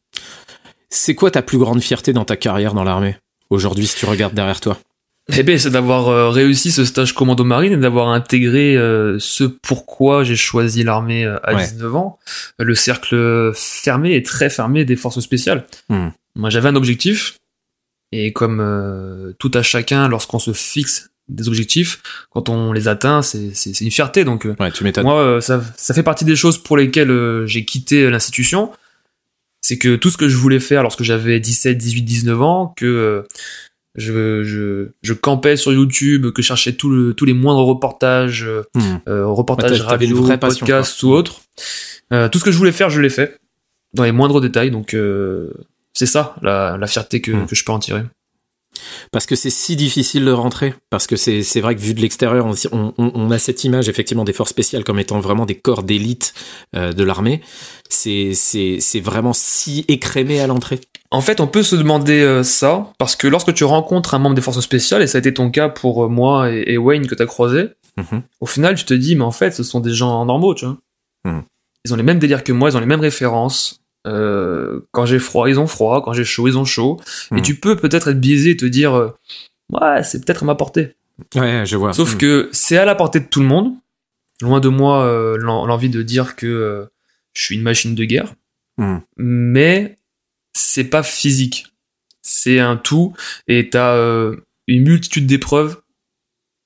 C'est 0.90 1.16
quoi 1.16 1.32
ta 1.32 1.42
plus 1.42 1.58
grande 1.58 1.82
fierté 1.82 2.12
dans 2.14 2.26
ta 2.26 2.36
carrière 2.36 2.74
dans 2.74 2.84
l'armée? 2.84 3.16
Aujourd'hui 3.50 3.88
si 3.88 3.96
tu 3.96 4.06
regardes 4.06 4.34
derrière 4.34 4.60
toi 4.60 4.78
Eh 5.38 5.44
ben, 5.44 5.58
c'est 5.60 5.70
d'avoir 5.70 6.08
euh, 6.08 6.30
réussi 6.30 6.72
ce 6.72 6.86
stage 6.86 7.14
commando 7.14 7.44
marine 7.44 7.74
et 7.74 7.78
d'avoir 7.78 8.10
intégré 8.10 8.76
euh, 8.76 9.18
ce 9.20 9.44
pourquoi 9.44 10.24
j'ai 10.24 10.36
choisi 10.36 10.84
l'armée 10.84 11.24
euh, 11.26 11.38
à 11.44 11.54
Ouais. 11.54 11.64
19 11.68 11.96
ans, 11.96 12.20
le 12.58 12.76
cercle 12.76 13.52
fermé 13.56 14.16
et 14.16 14.24
très 14.24 14.50
fermé 14.50 14.86
des 14.86 14.96
forces 14.96 15.20
spéciales. 15.20 15.66
Hmm. 15.90 16.10
Moi, 16.36 16.50
j'avais 16.50 16.70
un 16.70 16.76
objectif 16.76 17.38
et 18.12 18.34
comme 18.34 18.60
euh, 18.60 19.34
tout 19.40 19.52
à 19.54 19.62
chacun, 19.62 20.08
lorsqu'on 20.08 20.40
se 20.40 20.52
fixe 20.54 21.10
des 21.28 21.48
objectifs, 21.48 22.02
quand 22.32 22.50
on 22.50 22.74
les 22.74 22.88
atteint, 22.88 23.22
c'est 23.22 23.82
une 23.82 23.92
fierté. 23.92 24.24
Donc, 24.24 24.48
Ouais, 24.60 24.72
tu. 24.72 24.84
Moi, 25.04 25.14
euh, 25.22 25.42
ça, 25.42 25.62
ça 25.78 25.94
fait 25.94 26.02
partie 26.02 26.26
des 26.26 26.36
choses 26.36 26.58
pour 26.58 26.76
lesquelles 26.76 27.12
euh, 27.12 27.46
j'ai 27.46 27.66
quitté 27.66 28.10
l'institution. 28.10 28.72
C'est 29.62 29.78
que 29.78 29.96
tout 29.96 30.10
ce 30.10 30.18
que 30.18 30.28
je 30.28 30.38
voulais 30.38 30.60
faire 30.60 30.82
lorsque 30.82 31.04
j'avais 31.04 31.40
17, 31.40 31.78
18, 31.78 32.02
19 32.02 32.42
ans, 32.42 32.74
que 32.76 32.86
euh, 32.86 33.22
je, 33.96 34.44
je, 34.44 34.90
je 35.02 35.14
campais 35.14 35.58
sur 35.58 35.74
YouTube, 35.74 36.32
que 36.32 36.42
je 36.42 36.48
cherchais 36.48 36.74
tout 36.74 36.90
le, 36.90 37.14
tous 37.14 37.26
les 37.26 37.34
moindres 37.34 37.66
reportages, 37.66 38.44
euh, 38.44 38.64
Mhm. 38.76 39.02
euh, 39.08 39.26
Ouais, 39.26 39.34
reportages 39.34 39.78
une 39.78 39.84
radio, 39.84 40.08
quoi. 41.02 41.10
ou 41.10 41.12
autres. 41.14 41.42
Euh, 42.14 42.30
tout 42.30 42.40
ce 42.40 42.44
que 42.44 42.52
je 42.52 42.58
voulais 42.58 42.72
faire, 42.72 42.90
je 42.90 43.02
l'ai 43.02 43.10
fait. 43.10 43.40
Dans 43.94 44.04
les 44.04 44.12
moindres 44.12 44.40
détails. 44.42 44.72
Donc, 44.72 44.94
euh, 44.94 45.52
c'est 45.94 46.06
ça, 46.06 46.36
la, 46.42 46.78
la 46.78 46.88
fierté 46.88 47.22
que, 47.22 47.32
Mm. 47.32 47.46
que 47.48 47.56
je 47.56 47.64
peux 47.64 47.72
en 47.72 47.80
tirer. 47.80 48.04
Parce 49.12 49.26
que 49.26 49.36
c'est 49.36 49.50
si 49.50 49.76
difficile 49.76 50.24
de 50.26 50.32
rentrer. 50.32 50.74
Parce 50.92 51.08
que 51.08 51.16
c'est 51.16 51.42
c'est 51.44 51.60
vrai 51.60 51.76
que 51.76 51.82
vu 51.82 51.94
de 51.96 52.00
l'extérieur, 52.02 52.46
on, 52.46 52.54
on, 52.72 52.94
on 53.16 53.32
a 53.32 53.40
cette 53.40 53.64
image 53.64 53.90
effectivement 53.90 54.24
des 54.24 54.32
forces 54.32 54.52
spéciales 54.52 54.84
comme 54.84 55.00
étant 55.00 55.20
vraiment 55.20 55.46
des 55.46 55.56
corps 55.56 55.84
d'élite 55.84 56.34
euh, 56.76 56.94
de 56.94 57.04
l'armée. 57.04 57.42
C'est 57.90 58.34
c'est 58.36 58.78
c'est 58.80 59.00
vraiment 59.02 59.34
si 59.34 59.84
écrémé 59.88 60.40
à 60.40 60.48
l'entrée. 60.48 60.80
En 61.12 61.22
fait, 61.22 61.40
on 61.40 61.48
peut 61.48 61.64
se 61.64 61.76
demander 61.76 62.22
euh, 62.22 62.44
ça, 62.44 62.92
parce 63.00 63.16
que 63.16 63.28
lorsque 63.28 63.54
tu 63.54 63.64
rencontres 63.64 64.14
un 64.14 64.20
membre 64.20 64.36
des 64.36 64.42
forces 64.42 64.60
spéciales, 64.60 65.02
et 65.02 65.08
ça 65.08 65.18
a 65.18 65.20
été 65.20 65.34
ton 65.34 65.50
cas 65.50 65.68
pour 65.70 66.06
euh, 66.06 66.08
moi 66.08 66.52
et, 66.52 66.78
Wayne 66.78 67.08
que 67.08 67.16
t'as 67.16 67.26
croisé, 67.26 67.70
Mhm. 67.98 68.22
au 68.40 68.46
final, 68.46 68.76
tu 68.76 68.86
te 68.86 68.94
dis, 68.94 69.16
mais 69.16 69.24
en 69.24 69.32
fait, 69.32 69.52
ce 69.52 69.64
sont 69.64 69.80
des 69.80 69.94
gens 69.94 70.24
normaux, 70.26 70.54
tu 70.54 70.66
vois. 70.66 70.78
Mhm. 71.26 71.44
Ils 71.86 71.94
ont 71.94 71.98
les 71.98 72.04
mêmes 72.04 72.20
délires 72.20 72.44
que 72.44 72.52
moi, 72.54 72.70
ils 72.70 72.78
ont 72.78 72.80
les 72.80 72.86
mêmes 72.86 73.00
références. 73.02 73.82
Euh, 74.08 74.82
quand 74.92 75.06
j'ai 75.06 75.20
froid, 75.20 75.50
ils 75.50 75.60
ont 75.60 75.68
froid. 75.68 76.02
Quand 76.04 76.14
j'ai 76.14 76.24
chaud, 76.24 76.48
ils 76.48 76.58
ont 76.58 76.64
chaud. 76.66 77.00
Et 77.32 77.36
Mhm. 77.36 77.42
tu 77.42 77.56
peux 77.56 77.76
peut-être 77.76 78.08
être 78.10 78.20
biaisé 78.20 78.52
et 78.52 78.58
te 78.58 78.66
dire, 78.66 78.94
euh, 78.96 79.10
ouais, 79.74 80.04
c'est 80.04 80.24
peut-être 80.24 80.44
à 80.44 80.46
ma 80.46 80.56
portée. 80.56 80.96
Ouais, 81.36 81.64
je 81.66 81.76
vois. 81.76 81.92
Sauf 81.92 82.16
que 82.18 82.48
c'est 82.54 82.78
à 82.78 82.86
la 82.86 82.96
portée 82.96 83.20
de 83.20 83.26
tout 83.26 83.42
le 83.42 83.46
monde. 83.48 83.74
Loin 84.42 84.62
de 84.62 84.70
moi 84.70 85.04
euh, 85.04 85.36
l'en- 85.38 85.66
l'envie 85.66 85.90
de 85.90 86.02
dire 86.02 86.38
que 86.38 86.46
euh, 86.48 86.86
je 87.34 87.42
suis 87.42 87.56
une 87.56 87.62
machine 87.64 87.94
de 87.96 88.06
guerre, 88.06 88.34
mais 89.18 89.98
c'est 90.54 90.86
pas 90.86 91.04
physique. 91.04 91.68
C'est 92.22 92.60
un 92.60 92.76
tout, 92.78 93.14
et 93.48 93.70
t'as 93.70 93.96
euh, 93.96 94.36
une 94.68 94.84
multitude 94.84 95.26
d'épreuves 95.26 95.82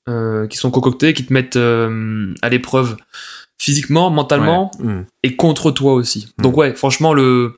euh, 0.09 0.47
qui 0.47 0.57
sont 0.57 0.71
concoctées, 0.71 1.13
qui 1.13 1.25
te 1.25 1.31
mettent 1.31 1.55
euh, 1.55 2.33
à 2.41 2.49
l'épreuve 2.49 2.97
physiquement, 3.57 4.09
mentalement, 4.09 4.71
Ouais. 4.79 4.85
Hmm. 4.85 5.05
et 5.23 5.35
contre 5.35 5.71
toi 5.71 5.93
aussi. 5.93 6.33
Mm. 6.37 6.41
Donc 6.41 6.57
ouais, 6.57 6.75
franchement, 6.75 7.13
le 7.13 7.57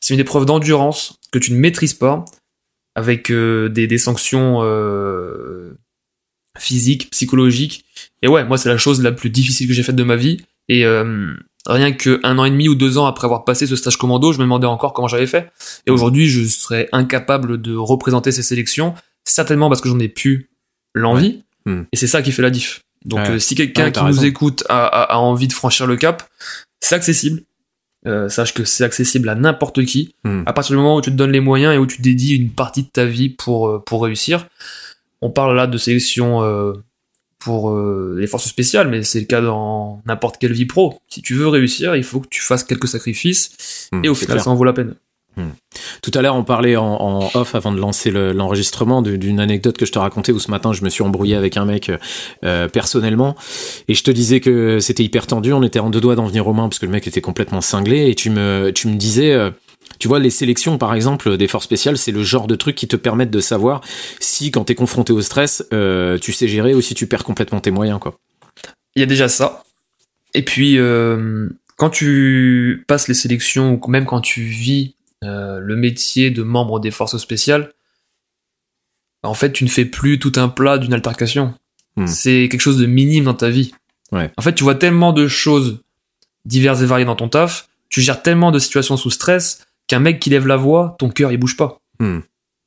c'est 0.00 0.14
une 0.14 0.20
épreuve 0.20 0.46
d'endurance 0.46 1.18
que 1.32 1.38
tu 1.38 1.52
ne 1.52 1.58
maîtrises 1.58 1.94
pas, 1.94 2.24
avec 2.94 3.30
euh, 3.30 3.68
des, 3.68 3.86
des 3.86 3.98
sanctions 3.98 4.60
euh, 4.62 5.76
physiques, 6.58 7.10
psychologiques. 7.10 7.84
Et 8.22 8.28
ouais, 8.28 8.44
moi 8.44 8.56
c'est 8.56 8.68
la 8.68 8.76
chose 8.78 9.02
la 9.02 9.12
plus 9.12 9.30
difficile 9.30 9.66
que 9.66 9.74
j'ai 9.74 9.82
faite 9.82 9.96
de 9.96 10.04
ma 10.04 10.16
vie. 10.16 10.38
Et 10.68 10.84
euh, 10.86 11.34
rien 11.66 11.92
que 11.92 12.20
un 12.24 12.38
an 12.38 12.44
et 12.44 12.50
demi 12.50 12.68
ou 12.68 12.74
deux 12.74 12.98
ans 12.98 13.06
après 13.06 13.24
avoir 13.26 13.44
passé 13.44 13.66
ce 13.66 13.76
stage 13.76 13.96
commando, 13.96 14.32
je 14.32 14.38
me 14.38 14.44
demandais 14.44 14.66
encore 14.66 14.92
comment 14.92 15.08
j'avais 15.08 15.26
fait. 15.26 15.50
Et 15.86 15.90
aujourd'hui, 15.90 16.28
je 16.28 16.44
serais 16.44 16.88
incapable 16.92 17.60
de 17.60 17.74
représenter 17.76 18.32
ces 18.32 18.42
sélections, 18.42 18.94
certainement 19.24 19.68
parce 19.68 19.80
que 19.80 19.88
j'en 19.88 19.98
ai 19.98 20.08
plus 20.08 20.50
l'envie. 20.94 21.42
Mm. 21.66 21.82
Et 21.92 21.96
c'est 21.96 22.06
ça 22.06 22.22
qui 22.22 22.32
fait 22.32 22.42
la 22.42 22.50
diff. 22.50 22.82
Donc 23.04 23.20
Ouais. 23.20 23.30
euh, 23.32 23.38
si 23.38 23.54
quelqu'un 23.54 23.84
Ouais, 23.84 23.92
t'as 23.92 24.00
qui 24.00 24.06
nous 24.06 24.24
écoute 24.24 24.64
a, 24.68 24.86
a- 24.86 25.14
a 25.14 25.16
envie 25.18 25.48
de 25.48 25.52
franchir 25.52 25.86
le 25.86 25.96
cap, 25.96 26.22
c'est 26.80 26.94
accessible. 26.94 27.42
Euh, 28.06 28.28
sache 28.28 28.52
que 28.52 28.64
c'est 28.64 28.84
accessible 28.84 29.30
à 29.30 29.34
n'importe 29.34 29.82
qui. 29.86 30.14
Mm. 30.24 30.42
À 30.46 30.52
partir 30.52 30.72
du 30.72 30.76
moment 30.76 30.96
où 30.96 31.00
tu 31.00 31.10
te 31.10 31.16
donnes 31.16 31.32
les 31.32 31.40
moyens 31.40 31.74
et 31.74 31.78
où 31.78 31.86
tu 31.86 32.02
dédies 32.02 32.34
une 32.34 32.50
partie 32.50 32.82
de 32.82 32.88
ta 32.88 33.06
vie 33.06 33.30
pour, 33.30 33.68
euh, 33.68 33.78
pour 33.84 34.02
réussir. 34.04 34.46
On 35.22 35.30
parle 35.30 35.56
là 35.56 35.66
de 35.66 35.78
sélection 35.78 36.42
euh, 36.42 36.74
pour 37.44 37.70
euh, 37.70 38.16
les 38.18 38.26
forces 38.26 38.46
spéciales, 38.48 38.88
mais 38.88 39.02
c'est 39.04 39.20
le 39.20 39.26
cas 39.26 39.40
dans 39.42 40.02
n'importe 40.06 40.38
quelle 40.38 40.52
vie 40.54 40.64
pro. 40.66 40.98
Si 41.08 41.20
tu 41.22 41.34
veux 41.34 41.46
réussir, 41.48 41.94
il 41.94 42.02
faut 42.04 42.20
que 42.20 42.28
tu 42.28 42.40
fasses 42.40 42.64
quelques 42.64 42.88
sacrifices 42.88 43.88
Hmm, 43.92 44.04
et 44.04 44.08
au 44.08 44.14
final, 44.14 44.36
clair. 44.36 44.44
ça 44.44 44.50
en 44.50 44.54
vaut 44.54 44.64
la 44.64 44.72
peine. 44.72 44.94
Tout 46.00 46.12
à 46.14 46.22
l'heure, 46.22 46.36
on 46.36 46.44
parlait 46.44 46.76
en, 46.76 46.84
en 46.86 47.30
off 47.34 47.56
avant 47.56 47.72
de 47.72 47.78
lancer 47.80 48.12
le- 48.12 48.32
l'enregistrement 48.32 49.02
d'une 49.02 49.40
anecdote 49.40 49.76
que 49.76 49.84
je 49.84 49.90
te 49.90 49.98
racontais 49.98 50.30
où 50.30 50.38
ce 50.38 50.48
matin, 50.48 50.72
je 50.72 50.84
me 50.84 50.88
suis 50.88 51.02
embrouillé 51.02 51.34
avec 51.34 51.56
un 51.56 51.64
mec 51.64 51.90
euh, 52.44 52.68
personnellement 52.68 53.34
et 53.88 53.94
je 53.94 54.04
te 54.04 54.12
disais 54.12 54.38
que 54.38 54.78
c'était 54.78 55.02
hyper 55.02 55.26
tendu. 55.26 55.52
On 55.52 55.64
était 55.64 55.80
en 55.80 55.90
deux 55.90 56.00
doigts 56.00 56.14
d'en 56.14 56.26
venir 56.26 56.46
aux 56.46 56.52
mains 56.52 56.68
parce 56.68 56.78
que 56.78 56.86
le 56.86 56.92
mec 56.92 57.08
était 57.08 57.20
complètement 57.20 57.60
cinglé 57.60 58.08
et 58.08 58.14
tu 58.14 58.30
me, 58.30 58.70
tu 58.72 58.86
me 58.86 58.94
disais, 58.94 59.32
euh, 59.32 59.50
tu 59.98 60.08
vois, 60.08 60.18
les 60.18 60.30
sélections 60.30 60.78
par 60.78 60.94
exemple 60.94 61.36
des 61.36 61.48
forces 61.48 61.64
spéciales, 61.64 61.98
c'est 61.98 62.12
le 62.12 62.22
genre 62.22 62.46
de 62.46 62.54
truc 62.54 62.74
qui 62.76 62.88
te 62.88 62.96
permettent 62.96 63.30
de 63.30 63.40
savoir 63.40 63.80
si 64.20 64.50
quand 64.50 64.64
t'es 64.64 64.74
confronté 64.74 65.12
au 65.12 65.20
stress, 65.20 65.64
euh, 65.72 66.18
tu 66.18 66.32
sais 66.32 66.48
gérer 66.48 66.74
ou 66.74 66.80
si 66.80 66.94
tu 66.94 67.06
perds 67.06 67.24
complètement 67.24 67.60
tes 67.60 67.70
moyens, 67.70 67.98
quoi. 68.00 68.18
Il 68.96 69.00
y 69.00 69.02
a 69.02 69.06
déjà 69.06 69.28
ça. 69.28 69.64
Et 70.34 70.42
puis, 70.42 70.78
euh, 70.78 71.48
quand 71.76 71.90
tu 71.90 72.84
passes 72.86 73.08
les 73.08 73.14
sélections, 73.14 73.80
ou 73.82 73.88
même 73.88 74.06
quand 74.06 74.20
tu 74.20 74.42
vis 74.42 74.94
euh, 75.22 75.58
le 75.58 75.76
métier 75.76 76.30
de 76.30 76.42
membre 76.42 76.80
des 76.80 76.90
forces 76.90 77.16
spéciales, 77.18 77.72
en 79.22 79.34
fait, 79.34 79.52
tu 79.52 79.64
ne 79.64 79.68
fais 79.68 79.84
plus 79.84 80.18
tout 80.18 80.32
un 80.36 80.48
plat 80.48 80.78
d'une 80.78 80.92
altercation. 80.92 81.54
Hmm. 81.96 82.06
C'est 82.06 82.48
quelque 82.50 82.60
chose 82.60 82.78
de 82.78 82.86
minime 82.86 83.24
dans 83.24 83.34
ta 83.34 83.50
vie. 83.50 83.72
Ouais. 84.12 84.30
En 84.36 84.42
fait, 84.42 84.54
tu 84.54 84.64
vois 84.64 84.74
tellement 84.74 85.12
de 85.12 85.26
choses 85.28 85.80
diverses 86.44 86.82
et 86.82 86.86
variées 86.86 87.06
dans 87.06 87.16
ton 87.16 87.28
taf, 87.28 87.68
tu 87.88 88.00
gères 88.00 88.22
tellement 88.22 88.50
de 88.50 88.58
situations 88.58 88.96
sous 88.96 89.10
stress 89.10 89.66
qu'un 89.86 89.98
mec 90.00 90.20
qui 90.20 90.30
lève 90.30 90.46
la 90.46 90.56
voix, 90.56 90.96
ton 90.98 91.08
cœur 91.10 91.32
il 91.32 91.38
bouge 91.38 91.56
pas. 91.56 91.78
Hmm. 92.00 92.20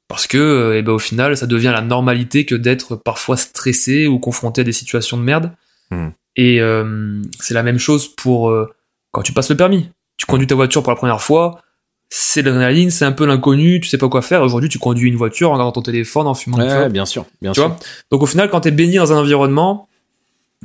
Parce 0.07 0.25
que, 0.27 0.75
eh 0.77 0.81
ben, 0.83 0.93
au 0.93 0.99
final, 0.99 1.35
ça 1.35 1.47
devient 1.47 1.71
la 1.73 1.81
normalité 1.81 2.45
que 2.45 2.55
d'être 2.55 2.95
parfois 2.95 3.35
stressé 3.35 4.07
ou 4.07 4.19
confronté 4.19 4.61
à 4.61 4.63
des 4.63 4.71
situations 4.71 5.17
de 5.17 5.23
merde. 5.23 5.51
Hmm. 5.91 6.09
Et 6.37 6.61
euh, 6.61 7.21
c'est 7.39 7.53
la 7.53 7.63
même 7.63 7.79
chose 7.79 8.07
pour 8.15 8.49
euh, 8.49 8.71
quand 9.11 9.21
tu 9.23 9.33
passes 9.33 9.49
le 9.49 9.57
permis. 9.57 9.89
Tu 10.17 10.25
conduis 10.25 10.47
ta 10.47 10.55
voiture 10.55 10.81
pour 10.81 10.91
la 10.91 10.95
première 10.95 11.21
fois, 11.21 11.61
c'est 12.09 12.41
l'adrénaline, 12.41 12.89
c'est 12.89 13.05
un 13.05 13.11
peu 13.11 13.25
l'inconnu, 13.25 13.81
tu 13.81 13.89
sais 13.89 13.97
pas 13.97 14.07
quoi 14.07 14.21
faire. 14.21 14.41
Aujourd'hui, 14.41 14.69
tu 14.69 14.79
conduis 14.79 15.09
une 15.09 15.17
voiture 15.17 15.49
en 15.49 15.53
regardant 15.53 15.73
ton 15.73 15.81
téléphone, 15.81 16.25
en 16.25 16.33
fumant 16.33 16.57
Ouais, 16.57 16.67
clope. 16.67 16.91
bien 16.93 17.05
sûr, 17.05 17.25
bien 17.41 17.51
Tu 17.51 17.59
sûr. 17.59 17.67
vois 17.67 17.77
Donc 18.11 18.21
au 18.21 18.25
final, 18.25 18.49
quand 18.49 18.61
t'es 18.61 18.71
baigné 18.71 18.97
dans 18.97 19.11
un 19.11 19.17
environnement 19.17 19.89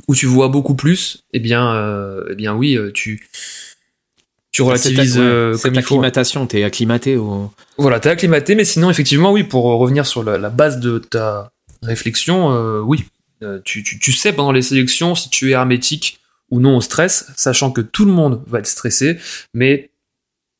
où 0.07 0.15
tu 0.15 0.25
vois 0.25 0.47
beaucoup 0.47 0.73
plus, 0.75 1.23
eh 1.33 1.39
bien, 1.39 1.73
euh, 1.75 2.23
eh 2.31 2.35
bien 2.35 2.55
oui, 2.55 2.77
euh, 2.77 2.91
tu 2.93 3.27
tu 4.53 4.61
relativises 4.61 5.17
euh, 5.17 5.57
comme 5.57 5.77
acclimatation, 5.77 6.47
t'es 6.47 6.63
acclimaté 6.63 7.17
au. 7.17 7.51
Voilà, 7.77 7.99
t'es 7.99 8.09
acclimaté, 8.09 8.55
mais 8.55 8.63
sinon, 8.63 8.89
effectivement, 8.89 9.31
oui, 9.33 9.43
pour 9.43 9.69
euh, 9.69 9.75
revenir 9.75 10.05
sur 10.05 10.23
la, 10.23 10.37
la 10.37 10.49
base 10.49 10.79
de 10.79 10.99
ta 10.99 11.51
réflexion, 11.81 12.53
euh, 12.53 12.79
oui, 12.79 13.03
Euh, 13.43 13.59
tu, 13.65 13.83
tu, 13.83 13.99
tu 13.99 14.13
sais 14.13 14.31
pendant 14.31 14.53
les 14.53 14.61
sélections 14.61 15.15
si 15.15 15.29
tu 15.29 15.49
es 15.49 15.51
hermétique 15.51 16.19
ou 16.49 16.61
non 16.61 16.77
au 16.77 16.81
stress, 16.81 17.25
sachant 17.35 17.71
que 17.71 17.81
tout 17.81 18.05
le 18.05 18.11
monde 18.13 18.41
va 18.47 18.59
être 18.59 18.67
stressé, 18.67 19.17
mais 19.53 19.89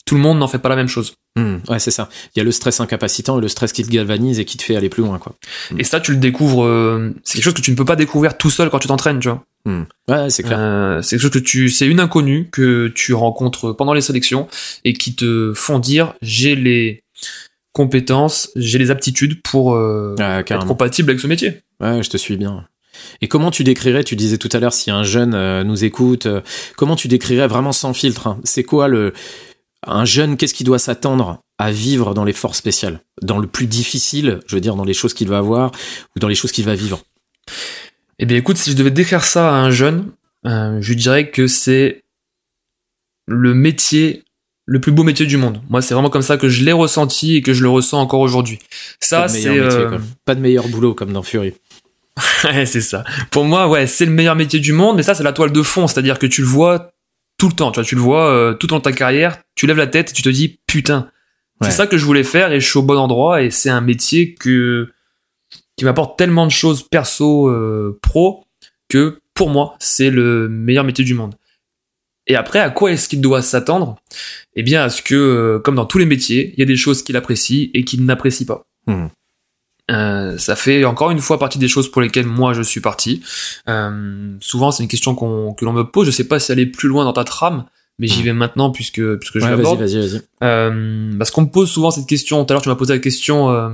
tout 0.05 0.15
le 0.15 0.21
monde 0.21 0.38
n'en 0.38 0.50
fait 0.50 0.59
pas 0.59 0.67
la 0.67 0.75
même 0.75 0.89
chose. 0.89 1.13
Hmm, 1.36 1.58
ouais, 1.68 1.80
c'est 1.80 1.92
ça. 1.92 2.10
Il 2.36 2.40
y 2.40 2.42
a 2.42 2.44
le 2.44 2.52
stress 2.52 2.80
incapacitant 2.80 3.40
et 3.40 3.42
le 3.42 3.48
stress 3.48 3.74
qui 3.74 3.84
te 3.84 3.90
galvanise 3.90 4.40
et 4.40 4.46
qui 4.46 4.58
te 4.58 4.63
fait 4.63 4.75
aller 4.75 4.90
plus 4.90 5.02
loin, 5.02 5.18
quoi. 5.18 5.36
Et 5.78 5.84
ça, 5.84 6.00
tu 6.00 6.12
le 6.12 6.18
découvres, 6.18 6.63
euh, 6.63 7.12
c'est 7.24 7.36
quelque 7.36 7.46
chose 7.46 7.54
que 7.56 7.62
tu 7.62 7.72
ne 7.72 7.75
peux 7.75 7.86
pas 7.86 7.96
découvrir 7.96 8.38
tout 8.38 8.52
seul 8.52 8.70
quand 8.70 8.80
tu 8.80 8.88
t'entraînes, 8.88 9.20
tu 9.20 9.30
vois. 9.30 9.44
Hmm. 9.66 9.84
Ouais, 10.10 10.30
c'est 10.30 10.44
clair. 10.44 10.60
Euh, 10.60 11.02
c'est 11.02 11.12
quelque 11.12 11.22
chose 11.22 11.32
que 11.32 11.40
tu, 11.40 11.70
c'est 11.70 11.88
une 11.88 12.00
inconnue 12.00 12.50
que 12.52 12.92
tu 12.94 13.13
rencontres 13.13 13.72
pendant 13.72 13.94
les 13.94 14.02
sélections 14.02 14.48
et 14.84 14.94
qui 14.94 15.16
te 15.16 15.54
font 15.56 15.80
dire 15.80 16.13
j'ai 16.22 16.56
les 16.56 17.04
compétences, 17.72 18.52
j'ai 18.56 18.78
les 18.78 18.92
aptitudes 18.92 19.42
pour 19.42 19.74
euh, 19.74 20.16
Ouais, 20.20 20.44
être 20.48 20.66
compatible 20.68 21.10
avec 21.10 21.22
ce 21.22 21.28
métier. 21.28 21.62
Ouais, 21.80 22.04
je 22.04 22.10
te 22.10 22.18
suis 22.18 22.38
bien. 22.38 22.68
Et 23.22 23.28
comment 23.28 23.50
tu 23.50 23.63
décrirais, 23.63 24.04
tu 24.04 24.16
disais 24.16 24.38
tout 24.38 24.50
à 24.52 24.60
l'heure, 24.60 24.74
si 24.74 24.92
un 24.92 25.04
jeune 25.04 25.34
euh, 25.34 25.63
nous 25.63 25.84
écoute, 25.84 26.28
comment 26.75 26.96
tu 26.96 27.08
décrirais 27.08 27.48
vraiment 27.48 27.72
sans 27.72 27.94
filtre 27.94 28.28
hein 28.28 28.40
C'est 28.44 28.63
quoi 28.63 28.88
le 28.88 29.13
un 29.88 30.06
jeune 30.06 30.38
Qu'est-ce 30.38 30.54
qu'il 30.54 30.66
doit 30.66 30.80
s'attendre 30.80 31.42
à 31.58 31.72
vivre 31.72 32.13
dans 32.13 32.24
les 32.24 32.34
forces 32.34 32.58
spéciales, 32.58 33.00
dans 33.22 33.38
le 33.38 33.48
plus 33.48 33.68
difficile, 33.68 34.40
je 34.48 34.56
veux 34.56 34.62
dire, 34.62 34.75
dans 34.75 34.84
les 34.84 34.94
choses 34.94 35.13
qu'il 35.13 35.28
va 35.28 35.38
avoir 35.38 35.72
ou 36.16 36.20
dans 36.20 36.28
les 36.28 36.36
choses 36.36 36.52
qu'il 36.52 36.66
va 36.66 36.75
vivre? 36.75 37.02
Eh 38.20 38.25
bien, 38.25 38.38
écoute, 38.38 38.58
si 38.58 38.72
je 38.72 38.75
devais 38.75 38.92
décrire 38.92 39.24
ça 39.24 39.50
à 39.50 39.58
un 39.58 39.72
jeune, 39.72 40.12
euh, 40.46 40.78
je 40.82 40.94
dirais 40.94 41.30
que 41.30 41.48
c'est 41.48 42.04
le 43.28 43.54
métier, 43.54 44.24
le 44.66 44.80
plus 44.80 44.92
beau 44.92 45.04
métier 45.04 45.25
du 45.25 45.38
monde. 45.38 45.62
Moi, 45.70 45.82
c'est 45.82 45.94
vraiment 45.94 46.10
comme 46.10 46.22
ça 46.22 46.38
que 46.38 46.50
je 46.50 46.63
l'ai 46.63 46.72
ressenti 46.72 47.36
et 47.36 47.42
que 47.42 47.54
je 47.54 47.63
le 47.63 47.70
ressens 47.70 48.00
encore 48.00 48.20
aujourd'hui. 48.20 48.60
Ça, 49.00 49.28
c'est 49.28 49.48
euh. 49.48 49.98
Pas 50.25 50.36
de 50.36 50.42
meilleur 50.42 50.68
boulot 50.68 50.94
comme 50.94 51.13
dans 51.13 51.24
Fury. 51.24 51.54
Ouais, 52.44 52.66
c'est 52.66 52.82
ça. 52.82 53.04
Pour 53.32 53.46
moi, 53.46 53.70
ouais, 53.70 53.88
c'est 53.88 54.06
le 54.06 54.12
meilleur 54.12 54.36
métier 54.36 54.60
du 54.60 54.74
monde, 54.74 54.98
mais 54.98 55.04
ça, 55.04 55.16
c'est 55.16 55.24
la 55.24 55.32
toile 55.32 55.52
de 55.52 55.62
fond, 55.63 55.88
c'est-à-dire 55.88 56.20
que 56.20 56.28
tu 56.28 56.42
le 56.42 56.48
vois 56.48 56.92
tout 57.38 57.48
le 57.48 57.54
temps, 57.54 57.72
tu 57.72 57.80
vois, 57.80 57.86
tu 57.86 57.96
le 57.96 58.02
vois 58.02 58.28
euh, 58.28 58.54
tout 58.54 58.68
de 58.68 58.78
ta 58.78 58.92
carrière, 58.92 59.38
tu 59.55 59.67
lèves 59.67 59.77
la 59.77 59.88
tête 59.88 60.12
et 60.12 60.13
tu 60.13 60.22
te 60.22 60.29
dis, 60.29 60.60
putain, 60.67 61.10
Ouais. 61.62 61.69
c'est 61.69 61.77
ça 61.77 61.88
que 61.88 61.98
je 61.98 62.05
voulais 62.05 62.24
faire 62.24 62.51
et 62.51 62.60
je 62.60 62.67
suis 62.67 62.79
au 62.79 62.81
bon 62.83 62.98
endroit 62.98 63.41
et 63.43 63.51
c'est 63.51 63.69
un 63.69 63.81
métier 63.81 64.33
que 64.33 64.89
qui 65.77 65.86
m'apporte 65.86 66.17
tellement 66.17 66.45
de 66.45 66.51
choses 66.51 66.88
perso, 66.88 67.48
euh, 67.50 68.00
pro, 68.01 68.45
que 68.89 69.19
pour 69.33 69.50
moi, 69.50 69.75
c'est 69.79 70.10
le 70.12 70.48
meilleur 70.50 70.83
métier 70.83 71.03
du 71.05 71.13
monde. 71.13 71.36
Et 72.27 72.36
après, 72.36 72.60
à 72.60 72.69
quoi 72.69 72.91
est-ce 72.91 73.10
qu'il 73.10 73.22
doit 73.22 73.41
s'attendre? 73.41 73.98
Eh 74.55 74.63
bien, 74.63 74.83
à 74.83 74.89
ce 74.89 75.01
que, 75.01 75.15
euh, 75.15 75.60
comme 75.60 75.75
dans 75.75 75.86
tous 75.86 75.98
les 75.98 76.05
métiers, 76.05 76.53
il 76.53 76.60
y 76.60 76.62
a 76.62 76.65
des 76.65 76.77
choses 76.77 77.03
qu'il 77.03 77.17
apprécie 77.17 77.72
et 77.74 77.83
qu'il 77.83 78.05
n'apprécie 78.05 78.45
pas. 78.45 78.65
Mhm. 78.88 79.10
Euh, 79.91 80.38
ça 80.38 80.55
fait 80.55 80.86
encore 80.86 81.12
une 81.12 81.19
fois 81.19 81.39
partie 81.39 81.60
des 81.60 81.67
choses 81.67 81.91
pour 81.91 82.01
lesquelles 82.01 82.25
moi 82.25 82.53
je 82.53 82.62
suis 82.62 82.79
parti. 82.79 83.22
Euh, 83.67 84.36
souvent, 84.39 84.72
c'est 84.72 84.83
une 84.83 84.89
question 84.89 85.13
que 85.15 85.65
l'on 85.65 85.74
me 85.74 85.83
pose. 85.83 86.05
Je 86.05 86.12
sais 86.12 86.27
pas 86.27 86.39
si 86.39 86.51
est 86.53 86.65
plus 86.65 86.88
loin 86.88 87.03
dans 87.03 87.13
ta 87.13 87.25
trame, 87.25 87.65
mais 88.00 88.07
j'y 88.07 88.19
Mhm. 88.19 88.25
vais 88.25 88.33
maintenant 88.33 88.71
puisque 88.71 89.15
puisque 89.17 89.39
je 89.39 89.43
Ouais, 89.43 89.50
vas-y, 89.51 89.57
l'aborde. 89.57 89.79
vas-y, 89.79 90.00
vas-y. 90.00 90.21
Euh, 90.43 91.12
parce 91.17 91.31
qu'on 91.31 91.41
me 91.43 91.47
pose 91.50 91.69
souvent 91.69 91.91
cette 91.91 92.07
question. 92.07 92.43
Tout 92.43 92.51
à 92.51 92.55
l'heure, 92.55 92.62
tu 92.63 92.69
m'as 92.69 92.75
posé 92.75 92.93
la 92.93 93.00
question 93.00 93.50
euh, 93.51 93.69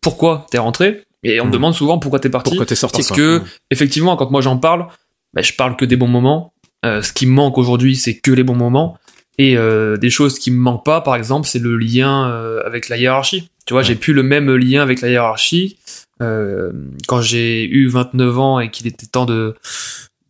pourquoi 0.00 0.46
t'es 0.50 0.58
rentré? 0.58 1.02
Et 1.22 1.40
on 1.40 1.44
me 1.44 1.48
Mhm. 1.48 1.52
demande 1.54 1.74
souvent 1.74 1.98
pourquoi 1.98 2.20
t'es 2.20 2.28
parti. 2.30 2.50
Pourquoi 2.50 2.66
t'es 2.66 2.74
sorti 2.74 2.98
Parce 2.98 3.08
quoi 3.08 3.16
que 3.16 3.38
Hmm. 3.38 3.44
effectivement, 3.70 4.16
quand 4.16 4.30
moi 4.30 4.40
j'en 4.42 4.58
parle, 4.58 4.86
bah, 5.32 5.42
je 5.42 5.52
parle 5.54 5.76
que 5.76 5.84
des 5.84 5.96
bons 5.96 6.06
moments. 6.08 6.52
Euh, 6.84 7.00
ce 7.02 7.12
qui 7.12 7.26
me 7.26 7.32
manque 7.32 7.56
aujourd'hui, 7.58 7.96
c'est 7.96 8.14
que 8.18 8.30
les 8.30 8.42
bons 8.44 8.54
moments. 8.56 8.98
Et 9.38 9.56
euh, 9.56 9.96
des 9.96 10.10
choses 10.10 10.38
qui 10.38 10.50
me 10.52 10.58
manquent 10.58 10.84
pas, 10.84 11.00
par 11.00 11.16
exemple, 11.16 11.48
c'est 11.48 11.58
le 11.58 11.76
lien 11.76 12.24
avec 12.64 12.88
la 12.88 12.96
hiérarchie. 12.98 13.48
Tu 13.66 13.72
vois, 13.72 13.80
Ouais. 13.80 13.86
j'ai 13.88 13.94
plus 13.96 14.12
le 14.12 14.22
même 14.22 14.54
lien 14.54 14.82
avec 14.82 15.00
la 15.00 15.08
hiérarchie 15.08 15.78
quand 16.20 17.20
j'ai 17.20 17.64
eu 17.64 17.88
29 17.88 18.38
ans 18.38 18.60
et 18.60 18.70
qu'il 18.70 18.86
était 18.86 19.06
temps 19.06 19.26
de 19.26 19.54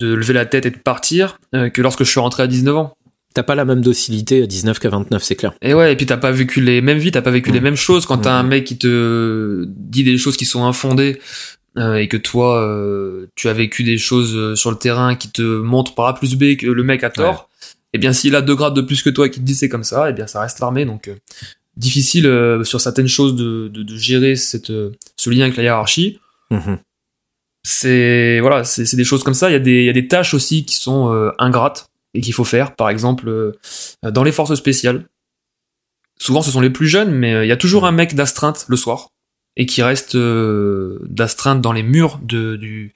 de 0.01 0.13
lever 0.13 0.33
la 0.33 0.45
tête 0.47 0.67
et 0.67 0.71
de 0.71 0.79
partir 0.79 1.39
que 1.53 1.81
lorsque 1.83 2.03
je 2.05 2.11
suis 2.11 2.19
rentré 2.21 2.43
à 2.43 2.47
19 2.47 2.77
ans. 2.77 2.97
T'as 3.35 3.43
pas 3.43 3.55
la 3.55 3.65
même 3.65 3.81
docilité 3.81 4.43
à 4.43 4.47
19 4.47 4.79
qu'à 4.79 4.91
29, 4.91 5.23
c'est 5.23 5.35
clair. 5.35 5.55
Et 5.61 5.75
ouais, 5.75 5.93
et 5.93 5.97
puis 5.97 6.07
t'as 6.07 6.17
pas 6.17 6.31
vécu 6.31 6.61
les 6.61 6.81
mêmes 6.81 6.99
vies, 6.99 7.11
t'as 7.11 7.23
pas 7.23 7.33
vécu 7.33 7.51
les 7.51 7.61
mêmes 7.61 7.77
choses 7.77 8.07
quand 8.07 8.19
t'as 8.19 8.35
un 8.35 8.45
mec 8.45 8.65
qui 8.65 8.79
te 8.79 9.65
dit 9.67 10.05
des 10.05 10.19
choses 10.19 10.37
qui 10.37 10.45
sont 10.45 10.65
infondées 10.65 11.21
euh, 11.77 11.97
et 11.97 12.07
que 12.07 12.17
toi 12.17 12.63
euh, 12.63 13.27
tu 13.35 13.49
as 13.49 13.53
vécu 13.53 13.83
des 13.83 13.99
choses 13.99 14.37
euh, 14.37 14.55
sur 14.55 14.71
le 14.71 14.77
terrain 14.77 15.17
qui 15.17 15.31
te 15.31 15.43
montrent 15.43 15.97
par 15.97 16.07
A 16.07 16.15
plus 16.15 16.37
B 16.37 16.57
que 16.57 16.67
le 16.67 16.83
mec 16.85 17.03
a 17.03 17.11
tort. 17.11 17.51
Et 17.93 17.99
bien 17.99 18.13
s'il 18.13 18.37
a 18.37 18.43
deux 18.43 18.55
grades 18.55 18.75
de 18.75 18.83
plus 18.83 19.03
que 19.03 19.11
toi 19.11 19.27
et 19.27 19.31
qui 19.31 19.41
te 19.41 19.45
dit 19.45 19.55
c'est 19.55 19.69
comme 19.69 19.85
ça, 19.85 20.11
et 20.11 20.13
bien 20.13 20.29
ça 20.29 20.41
reste 20.41 20.61
l'armée 20.61 20.85
donc 20.85 21.09
euh, 21.09 21.15
difficile 21.77 22.27
euh, 22.27 22.65
sur 22.65 22.81
certaines 22.81 23.09
choses 23.09 23.35
de, 23.35 23.69
de, 23.69 23.83
de 23.83 23.97
gérer 23.97 24.37
cette 24.37 24.71
euh, 24.71 24.93
ce 25.17 25.31
lien 25.31 25.45
avec 25.45 25.57
la 25.57 25.63
hiérarchie. 25.63 26.21
Mhm. 26.51 26.79
C'est 27.63 28.41
voilà, 28.41 28.65
c'est 28.65 28.85
c'est 28.85 28.97
des 28.97 29.05
choses 29.05 29.25
comme 29.25 29.35
ça. 29.35 29.49
Il 29.49 29.55
y 29.55 29.57
a 29.57 29.61
des 29.61 29.81
il 29.81 29.87
y 29.87 29.91
a 29.91 29.95
des 29.95 30.07
tâches 30.07 30.35
aussi 30.35 30.65
qui 30.65 30.77
sont 30.77 31.13
euh, 31.13 31.31
ingrates 31.39 31.89
et 32.15 32.21
qu'il 32.21 32.33
faut 32.33 32.45
faire. 32.45 32.75
Par 32.77 32.89
exemple, 32.89 33.29
euh, 33.29 33.53
dans 34.03 34.23
les 34.23 34.33
forces 34.33 34.55
spéciales, 34.55 35.07
souvent 36.19 36.43
ce 36.43 36.51
sont 36.51 36.61
les 36.61 36.71
plus 36.71 36.89
jeunes, 36.89 37.13
mais 37.13 37.35
euh, 37.35 37.45
il 37.45 37.49
y 37.49 37.53
a 37.53 37.57
toujours 37.57 37.87
un 37.87 37.93
mec 37.93 38.15
d'astreinte 38.15 38.65
le 38.69 38.77
soir 38.77 39.09
et 39.57 39.67
qui 39.67 39.83
reste 39.83 40.15
euh, 40.17 40.99
d'astreinte 41.05 41.61
dans 41.61 41.73
les 41.73 41.83
murs 41.83 42.19
de, 42.23 42.57
du, 42.57 42.93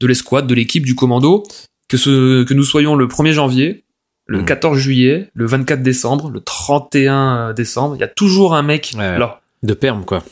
de 0.00 0.06
l'escouade, 0.06 0.46
de 0.46 0.54
l'équipe, 0.54 0.84
du 0.84 0.94
commando, 0.96 1.44
que, 1.88 1.96
ce, 1.96 2.42
que 2.44 2.54
nous 2.54 2.64
soyons 2.64 2.96
le 2.96 3.06
1er 3.06 3.32
janvier, 3.32 3.84
le 4.26 4.38
Mhm. 4.38 4.44
14 4.46 4.78
juillet, 4.78 5.30
le 5.34 5.46
24 5.46 5.82
décembre, 5.82 6.30
le 6.30 6.40
31 6.40 7.52
décembre, 7.54 7.96
il 7.96 8.00
y 8.00 8.04
a 8.04 8.08
toujours 8.08 8.54
un 8.54 8.62
mec 8.62 8.94
Ouais. 8.96 9.18
là 9.18 9.40
De 9.62 9.74
perme, 9.74 10.04
quoi. 10.04 10.24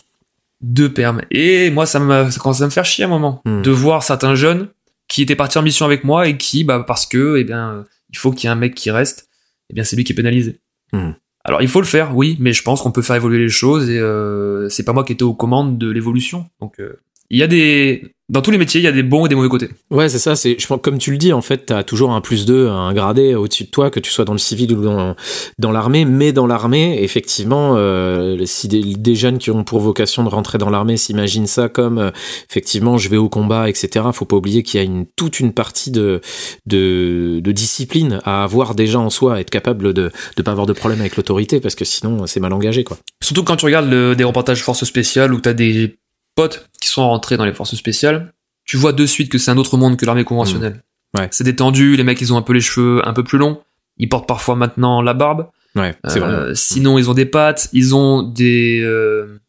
deux 0.62 0.92
permes. 0.92 1.22
Et 1.30 1.70
moi, 1.70 1.86
ça 1.86 1.98
me, 2.00 2.30
ça 2.30 2.38
commence 2.40 2.60
à 2.62 2.64
me 2.66 2.70
faire 2.70 2.84
chier 2.84 3.04
à 3.04 3.06
un 3.06 3.10
moment 3.10 3.40
Hmm. 3.44 3.62
de 3.62 3.70
voir 3.70 4.02
certains 4.02 4.34
jeunes 4.34 4.68
qui 5.08 5.22
étaient 5.22 5.36
partis 5.36 5.58
en 5.58 5.62
mission 5.62 5.86
avec 5.86 6.04
moi 6.04 6.28
et 6.28 6.36
qui, 6.36 6.64
bah, 6.64 6.84
parce 6.86 7.06
que, 7.06 7.36
eh 7.38 7.44
bien, 7.44 7.84
il 8.10 8.18
faut 8.18 8.32
qu'il 8.32 8.44
y 8.44 8.46
ait 8.48 8.52
un 8.52 8.56
mec 8.56 8.74
qui 8.74 8.90
reste, 8.90 9.28
eh 9.70 9.74
bien, 9.74 9.84
c'est 9.84 9.96
lui 9.96 10.04
qui 10.04 10.12
est 10.12 10.16
pénalisé. 10.16 10.60
Hmm. 10.92 11.12
Alors, 11.44 11.62
il 11.62 11.68
faut 11.68 11.80
le 11.80 11.86
faire, 11.86 12.16
oui, 12.16 12.36
mais 12.38 12.52
je 12.52 12.62
pense 12.62 12.82
qu'on 12.82 12.92
peut 12.92 13.02
faire 13.02 13.16
évoluer 13.16 13.38
les 13.38 13.48
choses 13.48 13.88
et 13.88 13.98
euh, 13.98 14.68
c'est 14.68 14.84
pas 14.84 14.92
moi 14.92 15.04
qui 15.04 15.12
étais 15.12 15.22
aux 15.22 15.34
commandes 15.34 15.78
de 15.78 15.90
l'évolution. 15.90 16.50
Donc, 16.60 16.80
euh, 16.80 17.00
il 17.30 17.38
y 17.38 17.42
a 17.42 17.46
des, 17.46 18.14
dans 18.30 18.42
tous 18.42 18.50
les 18.52 18.58
métiers, 18.58 18.80
il 18.80 18.84
y 18.84 18.86
a 18.86 18.92
des 18.92 19.02
bons 19.02 19.26
et 19.26 19.28
des 19.28 19.34
mauvais 19.34 19.48
côtés. 19.48 19.68
Ouais, 19.90 20.08
c'est 20.08 20.18
ça. 20.20 20.36
C'est, 20.36 20.56
je 20.58 20.66
pense, 20.66 20.78
comme 20.82 20.98
tu 20.98 21.10
le 21.10 21.18
dis, 21.18 21.32
en 21.32 21.42
fait, 21.42 21.66
t'as 21.66 21.82
toujours 21.82 22.12
un 22.12 22.20
plus 22.20 22.46
2, 22.46 22.68
un 22.68 22.92
gradé 22.94 23.34
au-dessus 23.34 23.64
de 23.64 23.70
toi, 23.70 23.90
que 23.90 23.98
tu 24.00 24.10
sois 24.10 24.24
dans 24.24 24.32
le 24.32 24.38
civil 24.38 24.72
ou 24.72 24.82
dans, 24.82 25.16
dans 25.58 25.72
l'armée. 25.72 26.04
Mais 26.04 26.32
dans 26.32 26.46
l'armée, 26.46 27.02
effectivement, 27.02 27.74
euh, 27.76 28.38
si 28.46 28.68
des, 28.68 28.82
des 28.94 29.14
jeunes 29.16 29.38
qui 29.38 29.50
ont 29.50 29.64
pour 29.64 29.80
vocation 29.80 30.22
de 30.24 30.28
rentrer 30.28 30.58
dans 30.58 30.70
l'armée 30.70 30.96
s'imaginent 30.96 31.46
ça 31.48 31.68
comme, 31.68 31.98
euh, 31.98 32.10
effectivement, 32.48 32.96
je 32.98 33.08
vais 33.08 33.16
au 33.16 33.28
combat, 33.28 33.68
etc. 33.68 34.06
Faut 34.12 34.24
pas 34.24 34.36
oublier 34.36 34.62
qu'il 34.62 34.78
y 34.78 34.82
a 34.82 34.86
une, 34.86 35.06
toute 35.16 35.40
une 35.40 35.52
partie 35.52 35.90
de, 35.90 36.20
de, 36.66 37.40
de 37.42 37.52
discipline 37.52 38.20
à 38.24 38.44
avoir 38.44 38.74
déjà 38.74 38.98
en 39.00 39.10
soi, 39.10 39.40
être 39.40 39.50
capable 39.50 39.92
de, 39.92 40.10
de 40.36 40.42
pas 40.42 40.52
avoir 40.52 40.66
de 40.66 40.72
problème 40.72 41.00
avec 41.00 41.16
l'autorité, 41.16 41.60
parce 41.60 41.74
que 41.74 41.84
sinon, 41.84 42.26
c'est 42.26 42.40
mal 42.40 42.52
engagé, 42.52 42.84
quoi. 42.84 42.96
Surtout 43.22 43.42
quand 43.44 43.56
tu 43.56 43.64
regardes 43.64 43.90
le- 43.90 44.14
des 44.14 44.24
reportages 44.24 44.62
forces 44.62 44.84
spéciales 44.84 45.34
où 45.34 45.40
t'as 45.40 45.52
des 45.52 45.96
potes 46.34 46.68
qui 46.80 46.88
sont 46.88 47.08
rentrés 47.08 47.36
dans 47.36 47.44
les 47.44 47.52
forces 47.52 47.74
spéciales, 47.74 48.32
tu 48.64 48.76
vois 48.76 48.92
de 48.92 49.06
suite 49.06 49.30
que 49.30 49.38
c'est 49.38 49.50
un 49.50 49.56
autre 49.56 49.76
monde 49.76 49.96
que 49.96 50.06
l'armée 50.06 50.24
conventionnelle. 50.24 50.82
Ouais. 51.18 51.28
C'est 51.32 51.44
détendu, 51.44 51.96
les 51.96 52.04
mecs 52.04 52.20
ils 52.20 52.32
ont 52.32 52.36
un 52.36 52.42
peu 52.42 52.52
les 52.52 52.60
cheveux 52.60 53.06
un 53.06 53.12
peu 53.12 53.24
plus 53.24 53.38
longs, 53.38 53.60
ils 53.98 54.08
portent 54.08 54.28
parfois 54.28 54.54
maintenant 54.54 55.02
la 55.02 55.14
barbe. 55.14 55.48
Ouais, 55.74 55.96
c'est 56.06 56.20
Euh. 56.22 56.54
Sinon 56.54 56.98
ils 56.98 57.10
ont 57.10 57.14
des 57.14 57.26
pattes, 57.26 57.68
ils 57.72 57.94
ont 57.94 58.22
des 58.22 58.80
euh, 58.82 59.40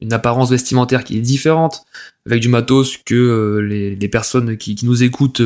une 0.00 0.12
apparence 0.12 0.50
vestimentaire 0.50 1.02
qui 1.02 1.18
est 1.18 1.20
différente, 1.20 1.82
avec 2.26 2.40
du 2.40 2.48
matos 2.48 2.96
que 2.98 3.14
euh, 3.14 3.58
les, 3.60 3.96
les 3.96 4.08
personnes 4.08 4.56
qui, 4.56 4.76
qui 4.76 4.86
nous 4.86 5.02
écoutent 5.02 5.42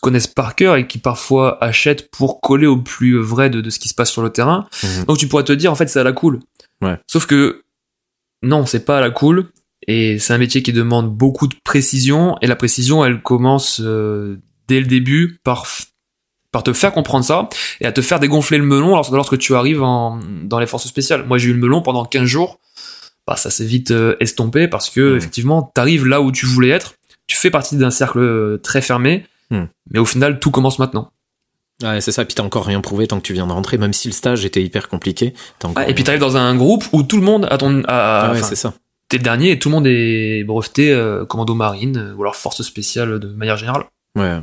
connaissent 0.00 0.26
par 0.26 0.54
cœur 0.54 0.76
et 0.76 0.86
qui 0.86 0.98
parfois 0.98 1.62
achètent 1.62 2.10
pour 2.10 2.40
coller 2.40 2.66
au 2.66 2.78
plus 2.78 3.18
vrai 3.18 3.50
de, 3.50 3.60
de 3.60 3.70
ce 3.70 3.78
qui 3.78 3.88
se 3.88 3.94
passe 3.94 4.10
sur 4.10 4.22
le 4.22 4.30
terrain. 4.30 4.66
Mhm. 4.82 5.04
Donc 5.04 5.18
tu 5.18 5.26
pourrais 5.28 5.44
te 5.44 5.52
dire 5.52 5.72
en 5.72 5.74
fait 5.74 5.88
c'est 5.88 6.00
à 6.00 6.04
la 6.04 6.12
cool. 6.12 6.40
Ouais. 6.80 6.98
Sauf 7.06 7.26
que 7.26 7.62
non, 8.42 8.66
c'est 8.66 8.84
pas 8.84 8.98
à 8.98 9.00
la 9.00 9.10
cool 9.10 9.50
et 9.88 10.18
c'est 10.18 10.32
un 10.32 10.38
métier 10.38 10.62
qui 10.62 10.72
demande 10.72 11.10
beaucoup 11.14 11.46
de 11.48 11.54
précision 11.64 12.36
et 12.40 12.46
la 12.46 12.56
précision 12.56 13.04
elle 13.04 13.20
commence 13.22 13.80
euh, 13.82 14.36
dès 14.68 14.80
le 14.80 14.86
début 14.86 15.40
par 15.44 15.66
par 16.52 16.62
te 16.62 16.72
faire 16.72 16.92
comprendre 16.92 17.24
ça 17.24 17.48
et 17.80 17.86
à 17.86 17.92
te 17.92 18.02
faire 18.02 18.20
dégonfler 18.20 18.58
le 18.58 18.64
melon 18.64 18.90
lorsque, 18.90 19.12
lorsque 19.12 19.38
tu 19.38 19.54
arrives 19.54 19.82
en, 19.82 20.20
dans 20.44 20.58
les 20.58 20.66
forces 20.66 20.86
spéciales. 20.86 21.24
Moi 21.26 21.38
j'ai 21.38 21.48
eu 21.48 21.54
le 21.54 21.58
melon 21.60 21.80
pendant 21.82 22.04
15 22.04 22.24
jours. 22.26 22.60
Bah 23.26 23.36
ça 23.36 23.50
s'est 23.50 23.64
vite 23.64 23.90
euh, 23.92 24.16
estompé 24.20 24.68
parce 24.68 24.90
que 24.90 25.12
Mhm. 25.12 25.16
effectivement 25.16 25.62
t'arrives 25.74 26.06
là 26.06 26.20
où 26.20 26.30
tu 26.32 26.44
voulais 26.46 26.68
être, 26.70 26.94
tu 27.26 27.36
fais 27.36 27.50
partie 27.50 27.76
d'un 27.76 27.90
cercle 27.90 28.18
euh, 28.18 28.58
très 28.58 28.82
fermé, 28.82 29.24
Mhm. 29.50 29.68
mais 29.92 29.98
au 30.00 30.04
final 30.04 30.40
tout 30.40 30.50
commence 30.50 30.78
maintenant. 30.78 31.11
Ouais, 31.82 32.00
c'est 32.00 32.12
ça. 32.12 32.24
Puis 32.24 32.34
t'as 32.34 32.42
encore 32.42 32.64
rien 32.66 32.80
prouvé 32.80 33.06
tant 33.06 33.18
que 33.18 33.22
tu 33.26 33.32
viens 33.32 33.46
de 33.46 33.52
rentrer, 33.52 33.78
même 33.78 33.92
si 33.92 34.08
le 34.08 34.14
stage 34.14 34.44
était 34.44 34.62
hyper 34.62 34.88
compliqué. 34.88 35.34
encore 35.64 35.82
Ah, 35.84 35.88
et 35.90 35.94
puis 35.94 36.04
t'arrives 36.04 36.20
dans 36.20 36.36
un 36.36 36.54
groupe 36.54 36.84
où 36.92 37.02
tout 37.02 37.16
le 37.16 37.22
monde 37.24 37.46
a 37.50 37.58
ton, 37.58 37.82
a- 37.84 38.28
Ah 38.28 38.32
ouais, 38.32 38.42
c'est 38.42 38.54
ça. 38.56 38.72
t'es 39.08 39.16
le 39.18 39.22
dernier 39.24 39.50
et 39.52 39.58
tout 39.58 39.68
le 39.68 39.74
monde 39.74 39.86
est 39.86 40.44
breveté 40.44 40.92
euh, 40.92 41.24
commando 41.24 41.54
marine 41.54 41.96
euh, 41.98 42.14
ou 42.14 42.22
alors 42.22 42.36
force 42.36 42.62
spéciale 42.62 43.18
de 43.18 43.28
manière 43.28 43.56
générale. 43.56 43.84
Ouais. 44.18 44.38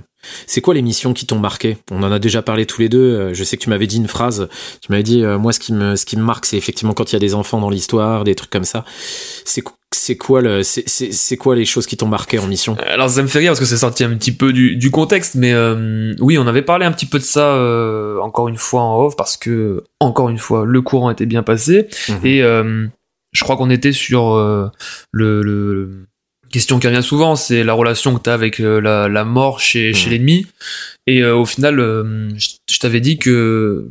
C'est 0.47 0.59
quoi 0.61 0.73
les 0.73 0.81
missions 0.81 1.13
qui 1.13 1.25
t'ont 1.25 1.39
marqué? 1.39 1.77
On 1.91 2.03
en 2.03 2.11
a 2.11 2.19
déjà 2.19 2.41
parlé 2.41 2.65
tous 2.65 2.81
les 2.81 2.89
deux. 2.89 2.99
euh, 3.15 3.33
Je 3.33 3.43
sais 3.43 3.55
que 3.55 3.61
tu 3.63 3.69
m'avais 3.69 3.87
dit 3.87 3.97
une 3.97 4.07
phrase. 4.07 4.49
Tu 4.81 4.91
m'avais 4.91 5.03
dit, 5.03 5.23
euh, 5.23 5.37
moi, 5.37 5.53
ce 5.53 5.59
qui 5.59 5.71
me, 5.73 5.95
ce 5.95 6.05
qui 6.05 6.17
me 6.17 6.23
marque, 6.23 6.45
c'est 6.45 6.57
effectivement 6.57 6.93
quand 6.93 7.11
il 7.11 7.13
y 7.13 7.15
a 7.15 7.19
des 7.19 7.35
enfants 7.35 7.61
dans 7.61 7.69
l'histoire, 7.69 8.23
des 8.25 8.35
trucs 8.35 8.49
comme 8.49 8.65
ça. 8.65 8.83
C'est, 9.45 9.63
c'est 9.91 10.17
quoi 10.17 10.41
le, 10.41 10.61
c'est, 10.63 11.37
quoi 11.37 11.55
les 11.55 11.65
choses 11.65 11.87
qui 11.87 11.97
t'ont 11.97 12.07
marqué 12.07 12.37
en 12.39 12.45
mission? 12.47 12.75
Alors 12.85 13.09
ça 13.09 13.21
me 13.23 13.27
fait 13.27 13.39
rire 13.39 13.49
parce 13.51 13.59
que 13.59 13.65
c'est 13.65 13.77
sorti 13.77 14.03
un 14.03 14.15
petit 14.15 14.31
peu 14.31 14.53
du, 14.53 14.75
du 14.75 14.91
contexte, 14.91 15.35
mais 15.35 15.51
euh, 15.53 16.13
oui, 16.19 16.37
on 16.37 16.45
avait 16.47 16.61
parlé 16.61 16.85
un 16.85 16.91
petit 16.91 17.05
peu 17.07 17.17
de 17.19 17.23
ça 17.23 17.53
euh, 17.55 18.19
encore 18.19 18.47
une 18.49 18.57
fois 18.57 18.81
en 18.81 19.03
off 19.05 19.15
parce 19.15 19.35
que 19.37 19.83
encore 19.99 20.29
une 20.29 20.37
fois 20.37 20.63
le 20.65 20.81
courant 20.81 21.09
était 21.09 21.25
bien 21.25 21.41
passé 21.43 21.87
Mhm. 22.07 22.19
et 22.25 22.43
euh, 22.43 22.87
je 23.31 23.43
crois 23.43 23.57
qu'on 23.57 23.69
était 23.69 23.91
sur 23.91 24.33
euh, 24.33 24.67
le, 25.11 25.41
le- 25.41 26.05
question 26.51 26.79
qui 26.79 26.87
revient 26.87 27.03
souvent, 27.03 27.35
c'est 27.35 27.63
la 27.63 27.73
relation 27.73 28.15
que 28.15 28.21
t'as 28.21 28.33
avec 28.33 28.59
euh, 28.59 28.79
la, 28.81 29.07
la 29.07 29.23
mort 29.23 29.59
chez, 29.59 29.93
chez 29.93 30.07
Mhm. 30.07 30.11
l'ennemi 30.13 30.47
et 31.07 31.21
euh, 31.23 31.35
au 31.35 31.45
final, 31.45 31.79
euh, 31.79 32.29
je, 32.37 32.47
je 32.71 32.79
t'avais 32.79 33.01
dit 33.01 33.17
que 33.19 33.87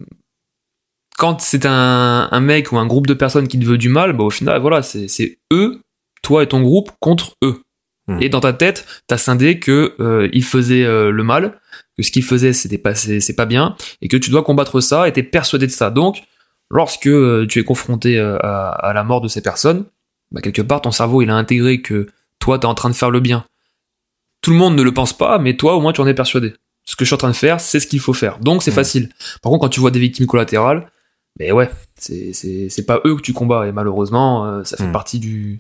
quand 1.19 1.41
c'est 1.41 1.67
un, 1.67 2.29
un 2.31 2.41
mec 2.41 2.71
ou 2.73 2.79
un 2.79 2.87
groupe 2.87 3.07
de 3.09 3.15
personnes 3.15 3.49
qui 3.49 3.59
te 3.59 3.65
veut 3.65 3.79
du 3.79 3.89
mal, 3.89 4.13
bah 4.13 4.25
au 4.25 4.31
final, 4.31 4.61
voilà, 4.61 4.83
c'est 4.83 5.09
c'est 5.09 5.39
eux, 5.53 5.81
toi 6.23 6.43
et 6.43 6.47
ton 6.49 6.61
groupe 6.61 6.91
contre 7.01 7.37
eux. 7.45 7.63
Mhm. 8.09 8.23
Et 8.23 8.29
dans 8.29 8.41
ta 8.41 8.53
tête, 8.53 8.87
t'as 9.07 9.19
scindé 9.19 9.59
que 9.59 9.95
euh, 10.01 10.29
ils 10.33 10.45
faisaient 10.45 10.85
euh, 10.85 11.11
le 11.11 11.23
mal, 11.25 11.61
que 11.97 12.03
ce 12.03 12.11
qu'ils 12.11 12.25
faisaient 12.25 12.53
c'était 12.53 12.79
pas 12.79 12.95
c'est 12.95 13.37
pas 13.37 13.47
bien, 13.47 13.77
et 14.01 14.09
que 14.09 14.17
tu 14.17 14.31
dois 14.31 14.43
combattre 14.43 14.81
ça, 14.81 15.09
et 15.09 15.13
t'es 15.13 15.23
persuadé 15.23 15.67
de 15.67 15.73
ça. 15.73 15.91
Donc, 15.91 16.23
lorsque 16.71 17.07
euh, 17.07 17.47
tu 17.47 17.59
es 17.61 17.65
confronté 17.65 18.19
à, 18.19 18.37
à 18.69 18.93
la 18.93 19.05
mort 19.05 19.21
de 19.21 19.29
ces 19.29 19.43
personnes, 19.43 19.85
bah 20.31 20.41
quelque 20.41 20.63
part 20.63 20.81
ton 20.83 20.91
cerveau 20.91 21.23
il 21.23 21.31
a 21.31 21.35
intégré 21.37 21.81
que 21.83 22.07
toi 22.39 22.59
t'es 22.59 22.67
en 22.67 22.75
train 22.75 22.91
de 22.91 22.95
faire 22.95 23.11
le 23.11 23.21
bien. 23.21 23.45
Tout 24.43 24.51
le 24.53 24.57
monde 24.57 24.77
ne 24.77 24.83
le 24.83 24.93
pense 24.93 25.13
pas, 25.17 25.39
mais 25.39 25.57
toi 25.57 25.75
au 25.75 25.81
moins 25.81 25.93
tu 25.93 26.01
en 26.01 26.07
es 26.07 26.15
persuadé. 26.15 26.55
Ce 26.85 26.97
que 26.97 27.05
je 27.05 27.09
suis 27.09 27.15
en 27.15 27.19
train 27.19 27.31
de 27.31 27.35
faire, 27.37 27.61
c'est 27.61 27.81
ce 27.81 27.87
qu'il 27.87 28.01
faut 28.01 28.15
faire. 28.15 28.39
Donc 28.39 28.63
c'est 28.63 28.71
Mhm. 28.71 28.75
facile. 28.75 29.09
Par 29.43 29.51
contre, 29.51 29.63
quand 29.65 29.69
tu 29.69 29.81
vois 29.81 29.91
des 29.91 29.99
victimes 30.01 30.27
collatérales, 30.27 30.91
mais 31.39 31.53
ouais, 31.53 31.71
c'est 31.97 32.33
c'est 32.33 32.69
c'est 32.69 32.85
pas 32.87 33.01
eux 33.07 33.17
que 33.17 33.23
tu 33.23 33.33
combats 33.33 33.67
et 33.67 33.73
malheureusement 33.73 34.47
euh, 34.47 34.65
ça 34.65 34.77
fait 34.77 34.87
Mm. 34.89 34.93
partie 34.93 35.19
du 35.19 35.59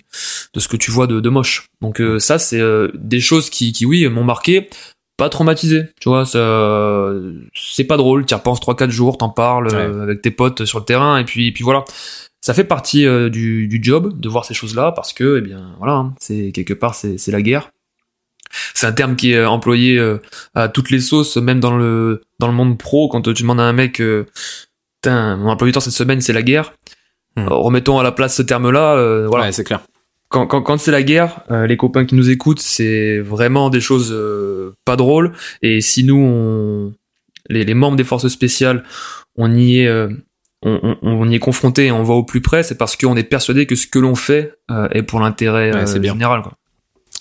de 0.54 0.60
ce 0.60 0.68
que 0.68 0.76
tu 0.76 0.90
vois 0.90 1.06
de, 1.06 1.20
de 1.20 1.28
moche. 1.28 1.66
Donc 1.80 2.00
euh, 2.00 2.18
ça 2.18 2.38
c'est 2.38 2.60
euh, 2.60 2.88
des 2.94 3.20
choses 3.20 3.50
qui 3.50 3.72
qui 3.72 3.86
oui 3.86 4.08
m'ont 4.08 4.24
marqué, 4.24 4.68
pas 5.16 5.28
traumatisé. 5.28 5.84
Tu 6.00 6.08
vois, 6.08 6.26
ça 6.26 7.12
c'est 7.54 7.84
pas 7.84 7.96
drôle, 7.96 8.26
tu 8.26 8.32
y 8.32 8.36
repenses 8.36 8.60
3 8.60 8.76
4 8.76 8.90
jours, 8.90 9.18
t'en 9.18 9.28
parles 9.30 9.68
euh, 9.74 10.02
avec 10.02 10.22
tes 10.22 10.30
potes 10.30 10.64
sur 10.64 10.78
le 10.78 10.84
terrain 10.84 11.18
et 11.18 11.24
puis 11.24 11.48
et 11.48 11.52
puis 11.52 11.64
voilà. 11.64 11.84
Ça 12.40 12.54
fait 12.54 12.64
partie 12.64 13.04
euh, 13.04 13.28
du, 13.28 13.66
du 13.66 13.80
job 13.82 14.18
de 14.18 14.28
voir 14.28 14.44
ces 14.44 14.54
choses-là 14.54 14.92
parce 14.92 15.12
que 15.12 15.38
eh 15.38 15.40
bien 15.40 15.74
voilà, 15.78 15.94
hein, 15.94 16.14
c'est 16.20 16.52
quelque 16.52 16.72
part 16.74 16.94
c'est 16.94 17.18
c'est 17.18 17.32
la 17.32 17.42
guerre. 17.42 17.70
C'est 18.74 18.86
un 18.86 18.92
terme 18.92 19.16
qui 19.16 19.32
est 19.32 19.36
euh, 19.36 19.48
employé 19.48 19.98
euh, 19.98 20.18
à 20.54 20.68
toutes 20.68 20.90
les 20.90 21.00
sauces, 21.00 21.36
même 21.36 21.60
dans 21.60 21.76
le 21.76 22.22
dans 22.38 22.46
le 22.46 22.54
monde 22.54 22.78
pro. 22.78 23.08
Quand 23.08 23.20
tu 23.20 23.42
demandes 23.42 23.60
à 23.60 23.64
un 23.64 23.72
mec, 23.74 24.00
euh, 24.00 24.24
Putain, 25.02 25.36
mon 25.36 25.50
emploi 25.50 25.66
du 25.68 25.72
temps 25.72 25.80
cette 25.80 25.92
semaine, 25.92 26.20
c'est 26.20 26.32
la 26.32 26.42
guerre. 26.42 26.72
Hmm. 27.36 27.42
Euh, 27.42 27.54
remettons 27.54 27.98
à 27.98 28.02
la 28.02 28.12
place 28.12 28.34
ce 28.36 28.42
terme-là. 28.42 28.96
euh, 28.96 29.26
voilà. 29.28 29.46
Ouais, 29.46 29.52
c'est 29.52 29.64
clair. 29.64 29.80
Quand, 30.28 30.46
quand, 30.46 30.60
quand 30.60 30.76
c'est 30.78 30.90
la 30.90 31.02
guerre, 31.02 31.40
euh, 31.50 31.66
les 31.66 31.76
copains 31.78 32.04
qui 32.04 32.14
nous 32.14 32.28
écoutent, 32.28 32.60
c'est 32.60 33.18
vraiment 33.20 33.70
des 33.70 33.80
choses 33.80 34.10
euh, 34.12 34.74
pas 34.84 34.96
drôles. 34.96 35.32
Et 35.62 35.80
si 35.80 36.04
nous, 36.04 36.16
on, 36.18 36.92
les, 37.48 37.64
les 37.64 37.74
membres 37.74 37.96
des 37.96 38.04
forces 38.04 38.28
spéciales, 38.28 38.82
on 39.36 39.54
y 39.54 39.80
est, 39.80 39.86
euh, 39.86 40.08
on, 40.62 40.78
on, 40.82 40.96
on 41.02 41.28
y 41.30 41.34
est 41.36 41.38
confronté 41.38 41.86
et 41.86 41.92
on 41.92 42.02
va 42.02 42.12
au 42.14 42.24
plus 42.24 42.42
près, 42.42 42.62
c'est 42.62 42.74
parce 42.76 42.94
qu'on 42.96 43.16
est 43.16 43.22
persuadé 43.22 43.64
que 43.64 43.74
ce 43.74 43.86
que 43.86 43.98
l'on 43.98 44.14
fait 44.16 44.52
euh, 44.70 44.88
est 44.90 45.02
pour 45.02 45.20
l'intérêt 45.20 45.72
Ouais, 45.72 45.86
général. 46.02 46.42
Quoi. 46.42 46.52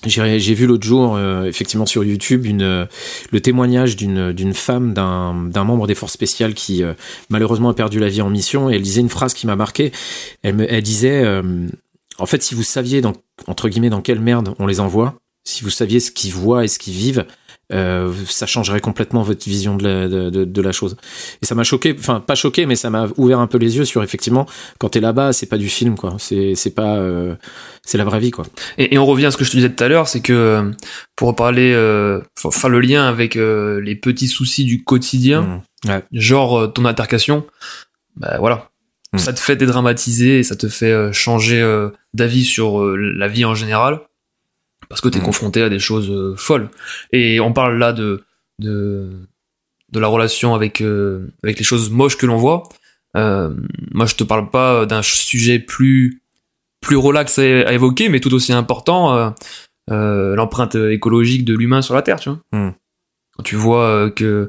J'ai 0.06 0.54
vu 0.54 0.68
l'autre 0.68 0.86
jour, 0.86 1.16
euh, 1.16 1.46
effectivement 1.46 1.88
sur 1.88 2.04
YouTube, 2.04 2.46
une, 2.46 2.62
euh, 2.62 2.86
le 3.32 3.40
témoignage 3.40 3.96
d'une 3.96 4.54
femme, 4.54 4.94
d'un 4.94 5.34
d'un 5.34 5.64
membre 5.64 5.88
des 5.88 5.96
forces 5.96 6.14
spéciales 6.14 6.54
qui 6.54 6.84
euh, 6.84 6.94
malheureusement 7.30 7.70
a 7.70 7.74
perdu 7.74 8.00
la 8.00 8.08
vie 8.08 8.22
en 8.22 8.30
mission. 8.30 8.70
Et 8.70 8.76
elle 8.76 8.82
disait 8.82 9.02
une 9.02 9.10
phrase 9.10 9.34
qui 9.34 9.48
m'a 9.48 9.56
marqué. 9.56 9.92
Elle, 10.44 10.56
me, 10.56 10.72
elle 10.72 10.84
disait, 10.84 11.24
euh, 11.24 11.68
en 12.20 12.26
fait, 12.28 12.44
si 12.44 12.54
vous 12.54 12.64
saviez 12.64 13.02
dans, 13.02 13.14
entre 13.48 13.70
guillemets 13.70 13.90
dans 13.90 14.02
quelle 14.02 14.20
merde 14.20 14.54
on 14.60 14.68
les 14.68 14.80
envoie, 14.80 15.16
si 15.44 15.64
vous 15.64 15.70
saviez 15.72 16.00
ce 16.00 16.12
qu'ils 16.12 16.34
voient 16.34 16.64
et 16.64 16.68
ce 16.68 16.78
qu'ils 16.78 16.94
vivent, 16.94 17.26
euh, 17.74 18.14
ça 18.28 18.46
changerait 18.46 18.80
complètement 18.80 19.24
votre 19.24 19.44
vision 19.48 19.76
de 19.76 19.84
la, 19.84 20.08
de, 20.08 20.46
de, 20.46 20.62
la 20.62 20.72
chose. 20.72 20.96
Et 21.42 21.46
ça 21.46 21.54
m'a 21.54 21.64
choqué, 21.64 21.94
enfin 22.00 22.22
pas 22.22 22.36
choqué, 22.36 22.66
mais 22.66 22.76
ça 22.76 22.90
m'a 22.90 23.08
ouvert 23.18 23.40
un 23.40 23.48
peu 23.48 23.58
les 23.58 23.76
yeux 23.78 23.84
sur 23.86 24.04
effectivement 24.04 24.46
quand 24.80 24.90
t'es 24.90 25.02
là-bas, 25.02 25.34
c'est 25.34 25.48
pas 25.48 25.58
du 25.58 25.68
film 25.68 25.96
quoi, 25.98 26.16
c'est 26.18 26.56
c'est 26.56 26.70
pas, 26.74 26.96
euh, 26.96 27.36
c'est 27.84 27.98
la 27.98 28.06
vraie 28.06 28.20
vie 28.22 28.32
quoi. 28.32 28.46
Et, 28.78 28.94
et 28.96 28.98
on 28.98 29.06
revient 29.06 29.26
à 29.26 29.32
ce 29.32 29.38
que 29.38 29.44
je 29.44 29.52
te 29.52 29.58
disais 29.58 29.70
tout 29.70 29.84
à 29.84 29.88
l'heure, 29.90 30.08
c'est 30.08 30.22
que 30.22 30.32
euh, 30.34 30.72
pour 31.18 31.36
parler, 31.36 31.74
euh, 31.74 32.22
faire 32.52 32.70
le 32.70 32.80
lien 32.80 33.06
avec 33.06 33.36
euh, 33.36 33.82
les 33.82 33.96
petits 33.96 34.28
soucis 34.28 34.64
du 34.66 34.84
quotidien, 34.84 35.42
Mmh. 35.86 35.90
Ouais. 35.90 36.04
genre 36.12 36.58
euh, 36.60 36.68
ton 36.68 36.86
altercation, 36.86 37.46
bah 38.16 38.38
voilà, 38.40 38.70
Mm. 39.14 39.20
ça 39.20 39.32
te 39.32 39.40
fait 39.40 39.56
dédramatiser 39.56 40.40
et 40.40 40.44
ça 40.44 40.58
te 40.58 40.68
fait 40.68 41.14
changer 41.14 41.64
d'avis 42.14 42.44
sur 42.44 42.86
la 42.86 43.28
vie 43.30 43.46
en 43.46 43.56
général, 43.56 44.02
parce 44.90 45.02
que 45.02 45.10
t'es 45.10 45.20
Mm. 45.20 45.24
confronté 45.24 45.62
à 45.62 45.70
des 45.70 45.80
choses 45.80 46.10
euh, 46.10 46.36
folles. 46.36 46.70
Et 47.12 47.40
on 47.40 47.54
parle 47.54 47.78
là 47.78 47.94
de, 47.94 48.24
de 48.60 49.10
de 49.94 50.00
la 50.00 50.08
relation 50.08 50.54
avec 50.54 50.82
avec 50.82 51.58
les 51.60 51.64
choses 51.64 51.90
moches 51.90 52.18
que 52.18 52.26
l'on 52.26 52.38
voit. 52.38 52.64
moi, 53.16 54.06
je 54.06 54.16
te 54.16 54.24
parle 54.24 54.50
pas 54.50 54.86
d'un 54.86 55.02
sujet 55.02 55.60
plus 55.60 56.22
plus 56.82 56.98
relax 56.98 57.40
à, 57.40 57.72
évoquer, 57.74 58.10
mais 58.10 58.20
tout 58.20 58.34
aussi 58.34 58.52
important, 58.52 59.34
l'empreinte 59.88 60.76
écologique 60.76 61.46
de 61.46 61.56
l'humain 61.56 61.82
sur 61.82 61.96
la 61.96 62.02
Terre, 62.02 62.20
tu 62.20 62.30
vois. 62.30 62.40
Hmm. 62.52 62.74
Quand 63.36 63.44
tu 63.44 63.56
vois 63.56 64.12
que 64.12 64.46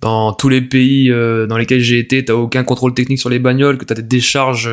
dans 0.00 0.32
tous 0.32 0.48
les 0.48 0.62
pays 0.62 1.10
dans 1.10 1.58
lesquels 1.58 1.80
j'ai 1.80 1.98
été, 1.98 2.24
t'as 2.24 2.34
aucun 2.34 2.62
contrôle 2.62 2.94
technique 2.94 3.18
sur 3.18 3.30
les 3.30 3.40
bagnoles, 3.40 3.78
que 3.78 3.84
t'as 3.84 3.96
des 3.96 4.02
décharges 4.02 4.70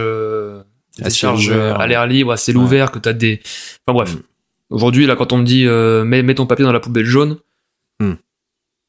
à 1.02 1.10
charge 1.10 1.50
à 1.50 1.88
l'air 1.88 2.06
libre, 2.06 2.32
à 2.32 2.38
ciel 2.38 2.58
ouvert, 2.58 2.91
que 2.91 3.00
t'as 3.00 3.13
des. 3.13 3.41
Enfin 3.88 3.94
bref. 3.94 4.13
Mm. 4.13 4.20
Aujourd'hui, 4.69 5.06
là, 5.06 5.15
quand 5.15 5.34
on 5.34 5.38
me 5.38 5.43
dit 5.43 5.65
euh, 5.67 6.04
mets, 6.04 6.23
mets, 6.23 6.36
ton 6.36 6.45
papier 6.45 6.65
dans 6.65 6.71
la 6.71 6.80
poubelle 6.80 7.06
jaune, 7.06 7.38
mm. 7.99 8.13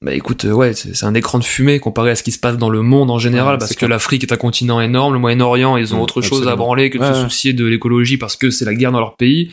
bah 0.02 0.14
écoute, 0.14 0.44
euh, 0.46 0.52
ouais, 0.52 0.72
c'est 0.72 1.04
un 1.04 1.14
écran 1.14 1.38
de 1.38 1.44
fumée 1.44 1.78
comparé 1.80 2.10
à 2.10 2.16
ce 2.16 2.22
qui 2.22 2.32
se 2.32 2.38
passe 2.38 2.56
dans 2.56 2.70
le 2.70 2.82
monde 2.82 3.10
en 3.10 3.18
général, 3.18 3.58
parce 3.58 3.74
que 3.74 3.86
l'Afrique 3.86 4.22
est 4.22 4.32
un 4.32 4.38
continent 4.38 4.80
énorme, 4.80 5.12
le 5.12 5.18
Moyen-Orient, 5.18 5.76
ils 5.76 5.94
ont 5.94 5.98
mm, 5.98 6.02
autre 6.02 6.22
chose 6.22 6.48
à 6.48 6.56
branler 6.56 6.90
que 6.90 6.98
de 6.98 7.04
se 7.04 7.22
soucier 7.22 7.52
de 7.52 7.64
l'écologie 7.66 8.16
parce 8.16 8.36
que 8.36 8.50
c'est 8.50 8.64
la 8.64 8.74
guerre 8.74 8.92
dans 8.92 9.00
leur 9.00 9.16
pays, 9.16 9.50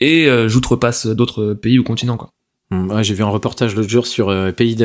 et 0.00 0.26
euh, 0.28 0.48
j'outrepasse 0.48 1.06
d'autres 1.06 1.54
pays 1.54 1.78
ou 1.78 1.84
continents, 1.84 2.16
quoi. 2.16 2.32
Mm, 2.72 2.90
ouais, 2.90 3.04
j'ai 3.04 3.12
vu 3.12 3.22
un 3.22 3.28
reportage 3.28 3.74
l'autre 3.74 3.90
jour 3.90 4.06
sur 4.06 4.30
euh, 4.30 4.50
pays 4.50 4.76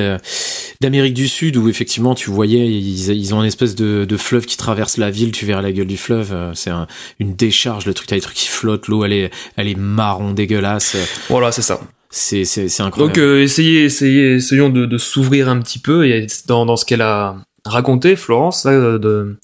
d'Amérique 0.81 1.13
du 1.13 1.27
Sud 1.27 1.55
où 1.55 1.69
effectivement 1.69 2.15
tu 2.15 2.29
voyais 2.29 2.67
ils, 2.67 3.11
ils 3.11 3.33
ont 3.33 3.39
une 3.39 3.47
espèce 3.47 3.75
de, 3.75 4.03
de, 4.03 4.17
fleuve 4.17 4.45
qui 4.45 4.57
traverse 4.57 4.97
la 4.97 5.09
ville, 5.09 5.31
tu 5.31 5.45
verras 5.45 5.61
la 5.61 5.71
gueule 5.71 5.87
du 5.87 5.95
fleuve, 5.95 6.33
euh, 6.33 6.51
c'est 6.53 6.69
un, 6.69 6.87
une 7.19 7.35
décharge, 7.35 7.85
le 7.85 7.93
truc, 7.93 8.09
t'as 8.09 8.15
des 8.15 8.21
trucs 8.21 8.35
qui 8.35 8.49
flottent, 8.49 8.89
l'eau 8.89 9.05
elle 9.05 9.13
est 9.13 9.31
elle 9.55 9.69
est 9.69 9.77
marron 9.77 10.33
dégueulasse. 10.33 10.97
Voilà, 11.29 11.53
c'est 11.53 11.61
ça. 11.61 11.79
C'est 12.09 12.43
c'est 12.43 12.67
c'est 12.67 12.83
incroyable. 12.83 13.15
Donc 13.15 13.23
euh, 13.23 13.41
essayez 13.41 13.85
essayez 13.85 14.35
essayons 14.35 14.69
de, 14.69 14.85
de 14.85 14.97
s'ouvrir 14.97 15.47
un 15.47 15.59
petit 15.61 15.79
peu 15.79 16.07
et 16.07 16.27
dans 16.45 16.65
dans 16.65 16.75
ce 16.75 16.83
qu'elle 16.83 17.01
a 17.01 17.37
raconté 17.65 18.17
Florence 18.17 18.65
de 18.65 19.37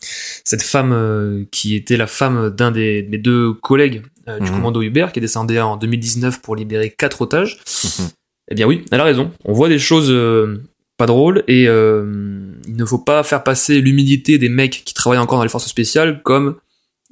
cette 0.43 0.63
femme 0.63 1.45
qui 1.51 1.75
était 1.75 1.97
la 1.97 2.07
femme 2.07 2.49
d'un 2.49 2.71
des 2.71 3.07
mes 3.09 3.17
deux 3.17 3.53
collègues 3.53 4.01
du 4.27 4.49
mhm. 4.49 4.49
commando 4.49 4.81
Hubert 4.81 5.11
qui 5.11 5.19
est 5.19 5.21
descendu 5.21 5.59
en 5.59 5.77
2019 5.77 6.41
pour 6.41 6.55
libérer 6.55 6.89
quatre 6.89 7.21
otages. 7.21 7.59
Mhm. 7.83 8.09
Eh 8.49 8.55
bien 8.55 8.67
oui, 8.67 8.85
elle 8.91 8.99
a 8.99 9.05
raison. 9.05 9.31
On 9.45 9.53
voit 9.53 9.69
des 9.69 9.79
choses 9.79 10.11
euh, 10.11 10.63
pas 10.97 11.05
drôles 11.05 11.43
et 11.47 11.67
euh, 11.67 12.51
il 12.67 12.75
ne 12.75 12.85
faut 12.85 12.97
pas 12.97 13.23
faire 13.23 13.43
passer 13.43 13.81
l'humilité 13.81 14.37
des 14.37 14.49
mecs 14.49 14.83
qui 14.85 14.93
travaillent 14.93 15.19
encore 15.19 15.37
dans 15.37 15.43
les 15.43 15.49
forces 15.49 15.67
spéciales 15.67 16.21
comme 16.23 16.55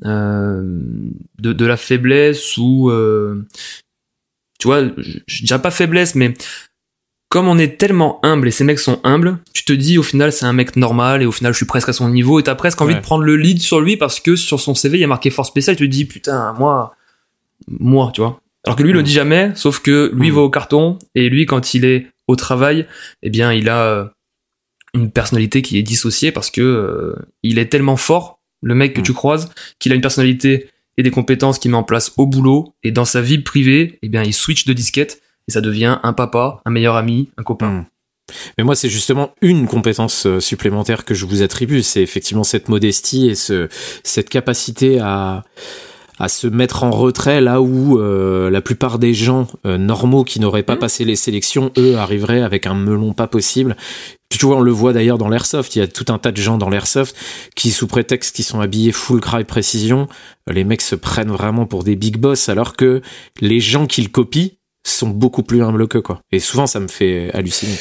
euh, 0.05 0.79
de, 1.39 1.65
la 1.65 1.77
faiblesse 1.77 2.57
ou 2.57 2.91
tu 4.59 4.67
vois, 4.67 4.83
je 5.25 5.43
dirais 5.43 5.61
pas 5.61 5.71
faiblesse, 5.71 6.13
mais 6.13 6.35
comme 7.29 7.47
on 7.47 7.57
est 7.57 7.79
tellement 7.79 8.19
humble 8.23 8.49
et 8.49 8.51
ces 8.51 8.65
mecs 8.65 8.77
sont 8.77 8.99
humbles, 9.03 9.39
tu 9.53 9.63
te 9.63 9.71
dis 9.71 9.97
au 9.97 10.03
final 10.03 10.33
c'est 10.33 10.45
un 10.45 10.53
mec 10.53 10.75
normal 10.75 11.23
et 11.23 11.25
au 11.25 11.31
final 11.31 11.53
je 11.53 11.57
suis 11.57 11.65
presque 11.65 11.87
à 11.87 11.93
son 11.93 12.09
niveau 12.09 12.39
et 12.39 12.43
t'as 12.43 12.55
presque 12.55 12.81
envie 12.81 12.93
de 12.93 12.99
prendre 12.99 13.23
le 13.23 13.37
lead 13.37 13.59
sur 13.59 13.79
lui 13.79 13.95
parce 13.95 14.19
que 14.19 14.35
sur 14.35 14.59
son 14.59 14.75
CV 14.75 14.97
il 14.97 15.01
y 15.01 15.05
a 15.05 15.07
marqué 15.07 15.29
force 15.29 15.47
spéciale, 15.47 15.77
tu 15.77 15.87
te 15.87 15.91
dis 15.91 16.03
putain 16.05 16.53
moi 16.59 16.93
moi 17.67 18.11
tu 18.13 18.19
vois 18.19 18.40
alors 18.63 18.75
que 18.75 18.83
lui, 18.83 18.91
il 18.91 18.95
le 18.95 19.03
dit 19.03 19.11
jamais, 19.11 19.51
sauf 19.55 19.79
que 19.79 20.11
lui 20.13 20.29
hmm. 20.29 20.35
va 20.35 20.41
au 20.41 20.49
carton, 20.49 20.99
et 21.15 21.29
lui, 21.29 21.45
quand 21.45 21.73
il 21.73 21.85
est 21.85 22.07
au 22.27 22.35
travail, 22.35 22.87
eh 23.23 23.29
bien, 23.29 23.51
il 23.51 23.69
a 23.69 23.83
euh, 23.83 24.05
une 24.93 25.11
personnalité 25.11 25.61
qui 25.61 25.77
est 25.77 25.83
dissociée 25.83 26.31
parce 26.31 26.51
que 26.51 26.61
euh, 26.61 27.15
il 27.43 27.57
est 27.57 27.67
tellement 27.67 27.97
fort, 27.97 28.39
le 28.61 28.75
mec 28.75 28.93
que 28.93 29.01
hmm. 29.01 29.03
tu 29.03 29.13
croises, 29.13 29.51
qu'il 29.79 29.91
a 29.91 29.95
une 29.95 30.01
personnalité 30.01 30.69
et 30.97 31.03
des 31.03 31.11
compétences 31.11 31.57
qu'il 31.57 31.71
met 31.71 31.77
en 31.77 31.83
place 31.83 32.13
au 32.17 32.27
boulot, 32.27 32.75
et 32.83 32.91
dans 32.91 33.05
sa 33.05 33.21
vie 33.21 33.39
privée, 33.39 33.97
eh 34.03 34.09
bien, 34.09 34.23
il 34.23 34.33
switch 34.33 34.65
de 34.65 34.73
disquette, 34.73 35.21
et 35.47 35.51
ça 35.51 35.61
devient 35.61 35.97
un 36.03 36.13
papa, 36.13 36.61
un 36.65 36.71
meilleur 36.71 36.95
ami, 36.95 37.29
un 37.37 37.43
copain. 37.43 37.69
Hmm. 37.69 37.85
Mais 38.57 38.63
moi, 38.63 38.75
c'est 38.75 38.89
justement 38.89 39.33
une 39.41 39.67
compétence 39.67 40.27
euh, 40.27 40.39
supplémentaire 40.39 41.03
que 41.03 41.15
je 41.15 41.25
vous 41.25 41.41
attribue, 41.41 41.81
c'est 41.81 42.03
effectivement 42.03 42.43
cette 42.43 42.69
modestie 42.69 43.29
et 43.29 43.35
ce, 43.35 43.67
cette 44.03 44.29
capacité 44.29 44.99
à, 44.99 45.43
à 46.19 46.27
se 46.27 46.47
mettre 46.47 46.83
en 46.83 46.91
retrait 46.91 47.41
là 47.41 47.61
où 47.61 47.99
euh, 47.99 48.49
la 48.49 48.61
plupart 48.61 48.99
des 48.99 49.13
gens 49.13 49.47
euh, 49.65 49.77
normaux 49.77 50.23
qui 50.23 50.39
n'auraient 50.39 50.63
pas 50.63 50.75
mmh. 50.75 50.79
passé 50.79 51.05
les 51.05 51.15
sélections, 51.15 51.71
eux, 51.77 51.97
arriveraient 51.97 52.41
avec 52.41 52.67
un 52.67 52.75
melon 52.75 53.13
pas 53.13 53.27
possible. 53.27 53.75
Tu 54.29 54.45
vois, 54.45 54.57
on 54.57 54.61
le 54.61 54.71
voit 54.71 54.93
d'ailleurs 54.93 55.17
dans 55.17 55.29
l'airsoft. 55.29 55.75
Il 55.75 55.79
y 55.79 55.81
a 55.81 55.87
tout 55.87 56.05
un 56.09 56.17
tas 56.17 56.31
de 56.31 56.37
gens 56.37 56.57
dans 56.57 56.69
l'airsoft 56.69 57.15
qui, 57.55 57.71
sous 57.71 57.87
prétexte 57.87 58.35
qu'ils 58.35 58.45
sont 58.45 58.61
habillés 58.61 58.91
full 58.91 59.19
cry 59.19 59.43
précision, 59.43 60.07
euh, 60.49 60.53
les 60.53 60.63
mecs 60.63 60.81
se 60.81 60.95
prennent 60.95 61.31
vraiment 61.31 61.65
pour 61.65 61.83
des 61.83 61.95
big 61.95 62.17
boss, 62.17 62.49
alors 62.49 62.75
que 62.75 63.01
les 63.39 63.59
gens 63.59 63.87
qu'ils 63.87 64.11
copient 64.11 64.51
sont 64.85 65.09
beaucoup 65.09 65.43
plus 65.43 65.61
humbles 65.61 65.87
que 65.87 65.97
quoi. 65.97 66.21
Et 66.31 66.39
souvent, 66.39 66.67
ça 66.67 66.79
me 66.79 66.87
fait 66.87 67.29
halluciner. 67.33 67.75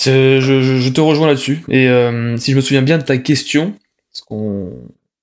Je, 0.00 0.40
je, 0.40 0.88
te 0.90 1.00
rejoins 1.00 1.26
là-dessus. 1.26 1.64
Et 1.68 1.88
si 2.36 2.52
je 2.52 2.56
me 2.56 2.60
souviens 2.60 2.82
bien 2.82 2.98
de 2.98 3.02
ta 3.02 3.18
question, 3.18 3.74
parce 4.12 4.20
qu'on 4.26 4.72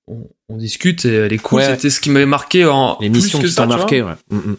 on, 0.06 0.26
discute 0.50 1.04
et 1.04 1.28
les 1.28 1.38
coups 1.38 1.64
c'était 1.64 1.90
ce 1.90 2.00
qui 2.00 2.10
m'avait 2.10 2.26
marqué 2.26 2.64
en 2.64 2.96
les 3.00 3.08
missions 3.08 3.40
qui 3.40 3.54
t'ont 3.54 3.66
marqué 3.66 4.02
ouais. 4.02 4.14
Mm, 4.30 4.36
mm. 4.36 4.56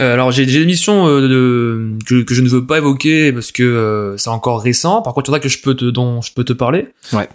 Euh, 0.00 0.12
alors 0.12 0.32
j'ai 0.32 0.46
des 0.46 0.64
missions 0.64 1.06
euh, 1.06 1.28
de, 1.28 2.22
que, 2.22 2.34
je 2.34 2.40
ne 2.40 2.48
veux 2.48 2.66
pas 2.66 2.78
évoquer 2.78 3.32
parce 3.32 3.52
que 3.52 3.62
euh, 3.62 4.16
c'est 4.16 4.30
encore 4.30 4.62
récent. 4.62 5.02
Par 5.02 5.14
contre, 5.14 5.30
il 5.30 5.32
y 5.32 5.34
en 5.34 5.36
a 5.36 5.40
que 5.40 5.48
je 5.48 5.60
peux 5.60 5.74
te 5.74 5.84
dont 5.84 6.20
je 6.20 6.32
peux 6.32 6.44
te 6.44 6.52
parler, 6.52 6.88
ouais. 7.12 7.28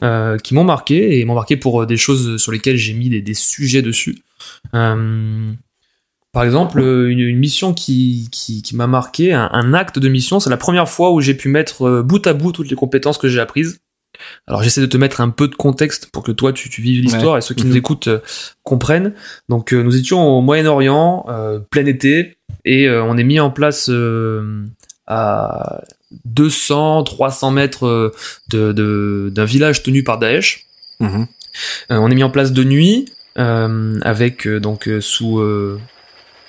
qui 0.44 0.54
m'ont 0.54 0.64
marqué 0.64 1.20
et 1.20 1.26
m'ont 1.26 1.36
marqué 1.36 1.58
pour 1.58 1.86
des 1.86 1.98
choses 1.98 2.38
sur 2.38 2.52
lesquelles 2.52 2.78
j'ai 2.78 2.94
mis 2.94 3.10
des, 3.10 3.22
des, 3.22 3.34
sujets 3.34 3.82
dessus. 3.82 4.20
par 4.72 6.44
exemple, 6.44 6.80
une, 6.82 7.20
une 7.20 7.40
mission 7.40 7.74
qui, 7.74 8.28
qui, 8.32 8.62
qui 8.62 8.76
m'a 8.76 8.88
marqué, 8.88 9.34
un, 9.34 9.50
un, 9.52 9.74
acte 9.74 10.00
de 10.00 10.10
mission, 10.10 10.40
c'est 10.40 10.50
la 10.50 10.58
première 10.58 10.90
fois 10.90 11.12
où 11.12 11.22
j'ai 11.22 11.34
pu 11.34 11.50
mettre 11.50 12.02
bout 12.02 12.26
à 12.28 12.34
bout 12.34 12.52
toutes 12.52 12.70
les 12.70 12.76
compétences 12.76 13.18
que 13.18 13.28
j'ai 13.28 13.40
apprises. 13.40 13.80
Alors 14.48 14.64
j'essaie 14.64 14.82
de 14.82 14.86
te 14.86 14.98
mettre 14.98 15.22
un 15.22 15.30
peu 15.30 15.48
de 15.48 15.56
contexte 15.56 16.10
pour 16.12 16.24
que 16.24 16.32
toi 16.32 16.54
tu, 16.54 16.70
tu 16.70 16.82
vives 16.82 17.02
l'histoire 17.02 17.38
et 17.38 17.42
ceux 17.42 17.56
qui 17.56 17.66
nous 17.66 17.72
mhm. 17.72 17.78
écoutent 17.78 18.08
euh, 18.08 18.20
comprennent. 18.64 19.14
Donc 19.48 19.74
euh, 19.74 19.82
nous 19.82 19.96
étions 19.96 20.28
au 20.28 20.42
Moyen-Orient, 20.42 21.26
euh, 21.30 21.60
plein 21.60 21.86
été, 21.86 22.38
et 22.66 22.90
on 22.90 23.18
est 23.18 23.24
mis 23.24 23.40
en 23.40 23.52
place 23.52 23.90
à 25.08 25.82
200, 26.26 27.04
300 27.04 27.52
mètres 27.52 28.14
de, 28.50 29.32
d'un 29.34 29.46
village 29.46 29.82
tenu 29.84 30.04
par 30.04 30.20
Daesh. 30.20 30.66
Mhm. 31.00 31.28
on 31.90 32.12
est 32.12 32.16
mis 32.16 32.24
en 32.24 32.30
place 32.30 32.52
de 32.52 32.64
nuit 32.64 33.06
avec 33.36 34.48
donc 34.48 34.90
sous 35.00 35.42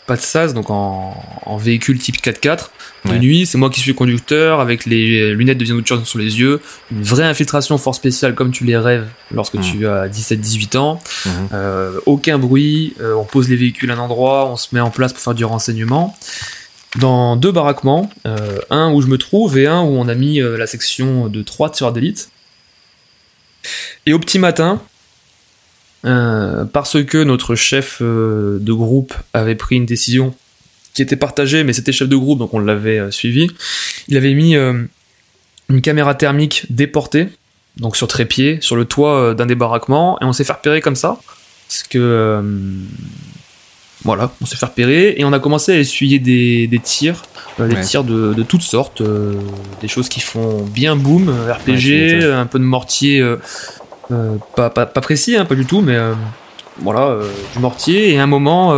pas 0.06 0.16
de 0.16 0.20
sas, 0.20 0.54
donc 0.54 0.70
en, 0.70 1.14
véhicule 1.58 1.98
type 1.98 2.16
4x4. 2.16 2.70
De 3.06 3.14
nuit, 3.16 3.46
c'est 3.46 3.58
moi 3.58 3.70
qui 3.70 3.80
suis 3.80 3.94
conducteur 3.94 4.60
avec 4.60 4.86
les 4.86 5.34
lunettes 5.34 5.58
de 5.58 5.64
vision 5.64 6.04
sur 6.04 6.18
les 6.18 6.38
yeux. 6.38 6.60
Une 6.90 7.02
vraie 7.02 7.24
infiltration 7.24 7.78
fort 7.78 7.94
spéciale 7.94 8.34
comme 8.34 8.50
tu 8.50 8.64
les 8.64 8.76
rêves 8.76 9.08
lorsque 9.32 9.54
mmh. 9.54 9.62
tu 9.62 9.86
as 9.86 10.08
17-18 10.08 10.76
ans. 10.76 11.00
Mmh. 11.24 11.30
Euh, 11.52 12.00
aucun 12.06 12.38
bruit, 12.38 12.94
euh, 13.00 13.14
on 13.14 13.24
pose 13.24 13.48
les 13.48 13.56
véhicules 13.56 13.90
à 13.90 13.94
un 13.94 13.98
endroit, 13.98 14.50
on 14.50 14.56
se 14.56 14.68
met 14.72 14.80
en 14.80 14.90
place 14.90 15.12
pour 15.12 15.22
faire 15.22 15.34
du 15.34 15.44
renseignement. 15.44 16.16
Dans 16.98 17.36
deux 17.36 17.52
baraquements, 17.52 18.10
euh, 18.26 18.58
un 18.68 18.92
où 18.92 19.00
je 19.00 19.06
me 19.06 19.16
trouve 19.16 19.58
et 19.58 19.66
un 19.66 19.80
où 19.80 19.96
on 19.96 20.08
a 20.08 20.14
mis 20.14 20.40
la 20.40 20.66
section 20.66 21.28
de 21.28 21.42
trois 21.42 21.70
tireurs 21.70 21.92
d'élite. 21.92 22.30
Et 24.06 24.12
au 24.12 24.18
petit 24.18 24.38
matin, 24.38 24.82
euh, 26.06 26.64
parce 26.64 27.02
que 27.04 27.18
notre 27.22 27.54
chef 27.54 27.98
euh, 28.00 28.58
de 28.58 28.72
groupe 28.72 29.12
avait 29.34 29.54
pris 29.54 29.76
une 29.76 29.86
décision 29.86 30.34
qui 30.94 31.02
était 31.02 31.16
partagée, 31.16 31.62
mais 31.62 31.72
c'était 31.72 31.92
chef 31.92 32.08
de 32.08 32.16
groupe, 32.16 32.38
donc 32.38 32.54
on 32.54 32.58
l'avait 32.58 32.98
euh, 32.98 33.10
suivi. 33.10 33.48
Il 34.08 34.16
avait 34.16 34.34
mis 34.34 34.54
une 34.54 35.82
caméra 35.82 36.14
thermique 36.14 36.66
déportée, 36.70 37.28
donc 37.76 37.96
sur 37.96 38.08
trépied, 38.08 38.58
sur 38.60 38.76
le 38.76 38.84
toit 38.84 39.34
d'un 39.34 39.46
des 39.46 39.54
baraquements, 39.54 40.18
et 40.20 40.24
on 40.24 40.32
s'est 40.32 40.44
fait 40.44 40.52
repérer 40.52 40.80
comme 40.80 40.96
ça, 40.96 41.20
parce 41.68 41.84
que 41.84 42.42
voilà, 44.02 44.32
on 44.40 44.46
s'est 44.46 44.56
fait 44.56 44.66
repérer 44.66 45.14
et 45.18 45.24
on 45.24 45.32
a 45.32 45.38
commencé 45.38 45.72
à 45.72 45.78
essuyer 45.78 46.18
des, 46.18 46.66
des 46.66 46.78
tirs, 46.78 47.22
des 47.58 47.80
tirs 47.82 48.02
de, 48.02 48.32
de, 48.34 48.42
toutes 48.42 48.62
sortes, 48.62 49.02
des 49.80 49.88
choses 49.88 50.08
qui 50.08 50.20
font 50.20 50.62
bien 50.62 50.96
boom, 50.96 51.28
RPG, 51.28 52.24
un 52.24 52.46
peu 52.46 52.58
de 52.58 52.64
mortier 52.64 53.20
euh, 53.20 53.36
pas, 54.56 54.70
pas, 54.70 54.86
pas, 54.86 55.00
précis, 55.00 55.36
hein, 55.36 55.44
pas 55.44 55.54
du 55.54 55.64
tout, 55.64 55.80
mais 55.80 55.96
euh, 55.96 56.14
voilà, 56.78 57.08
euh, 57.08 57.30
du 57.54 57.60
mortier. 57.60 58.12
Et 58.12 58.18
à 58.18 58.24
un 58.24 58.26
moment, 58.26 58.74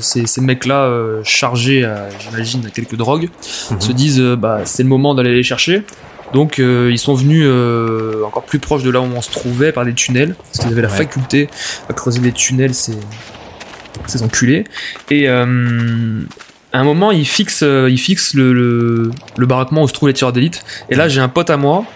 ces, 0.00 0.26
ces 0.26 0.40
mecs-là, 0.40 0.90
chargés, 1.24 1.88
j'imagine, 2.20 2.64
à 2.66 2.70
quelques 2.70 2.96
drogues, 2.96 3.28
mhm. 3.70 3.80
se 3.80 3.92
disent 3.92 4.20
bah, 4.20 4.60
c'est 4.64 4.82
le 4.82 4.88
moment 4.88 5.14
d'aller 5.14 5.34
les 5.34 5.42
chercher. 5.42 5.82
Donc 6.34 6.58
ils 6.58 6.98
sont 6.98 7.14
venus 7.14 7.48
encore 8.26 8.44
plus 8.44 8.58
proche 8.58 8.82
de 8.82 8.90
là 8.90 9.00
où 9.00 9.04
on 9.04 9.22
se 9.22 9.30
trouvait 9.30 9.72
par 9.72 9.84
des 9.84 9.94
tunnels, 9.94 10.34
parce 10.34 10.58
qu'ils 10.58 10.72
avaient 10.72 10.82
la 10.82 10.88
faculté 10.88 11.48
à 11.88 11.92
creuser 11.94 12.20
des 12.20 12.32
tunnels, 12.32 12.74
ces, 12.74 12.98
ces 14.06 14.22
enculés. 14.22 14.64
Et 15.10 15.28
à 15.28 15.42
un 16.80 16.84
moment, 16.84 17.12
ils 17.12 17.26
fixent, 17.26 17.64
ils 17.64 17.98
fixent 17.98 18.34
le, 18.34 18.52
le, 18.52 19.10
le, 19.38 19.46
baraquement 19.46 19.82
où 19.82 19.88
se 19.88 19.94
trouvent 19.94 20.10
les 20.10 20.14
tireurs 20.14 20.34
d'élite. 20.34 20.62
Et 20.90 20.96
là, 20.96 21.08
j'ai 21.08 21.22
un 21.22 21.28
pote 21.28 21.48
à 21.48 21.56
moi 21.56 21.86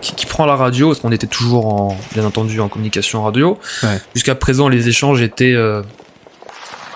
qui, 0.00 0.26
prend 0.26 0.46
la 0.46 0.56
radio, 0.56 0.88
parce 0.88 1.00
qu'on 1.00 1.12
était 1.12 1.26
toujours 1.26 1.66
en, 1.66 1.98
bien 2.14 2.24
entendu 2.24 2.60
en 2.60 2.68
communication 2.68 3.24
radio. 3.24 3.58
Jusqu'à 4.14 4.34
présent, 4.34 4.68
les 4.68 4.88
échanges 4.88 5.22
étaient 5.22 5.54
euh, 5.54 5.82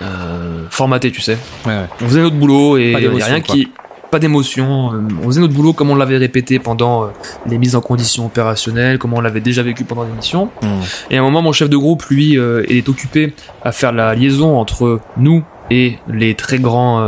euh, 0.01 0.65
formatés, 0.69 1.11
tu 1.11 1.21
sais. 1.21 1.37
On 1.65 2.07
faisait 2.07 2.21
notre 2.21 2.35
boulot 2.35 2.77
et 2.77 2.95
il 2.97 3.09
n'y 3.11 3.21
a 3.21 3.25
rien 3.25 3.41
qui. 3.41 3.69
pas 4.09 4.19
d'émotion. 4.19 4.93
euh, 4.93 5.01
on 5.23 5.27
faisait 5.27 5.41
notre 5.41 5.53
boulot 5.53 5.73
comme 5.73 5.89
on 5.89 5.95
l'avait 5.95 6.17
répété 6.17 6.59
pendant 6.59 7.11
les 7.47 7.57
mises 7.57 7.75
en 7.75 7.81
condition 7.81 8.25
opérationnelles, 8.25 8.97
comme 8.97 9.13
on 9.13 9.21
l'avait 9.21 9.41
déjà 9.41 9.63
vécu 9.63 9.83
pendant 9.83 10.03
l'émission. 10.03 10.49
Mmh. 10.61 10.67
Et 11.11 11.17
à 11.17 11.21
un 11.21 11.23
moment, 11.23 11.41
mon 11.41 11.53
chef 11.53 11.69
de 11.69 11.77
groupe, 11.77 12.03
lui, 12.05 12.37
euh, 12.37 12.63
il 12.69 12.77
est 12.77 12.89
occupé 12.89 13.33
à 13.63 13.71
faire 13.71 13.91
la 13.91 14.15
liaison 14.15 14.57
entre 14.57 14.99
nous 15.17 15.43
et 15.69 15.97
les 16.09 16.35
très 16.35 16.59
grands 16.59 17.01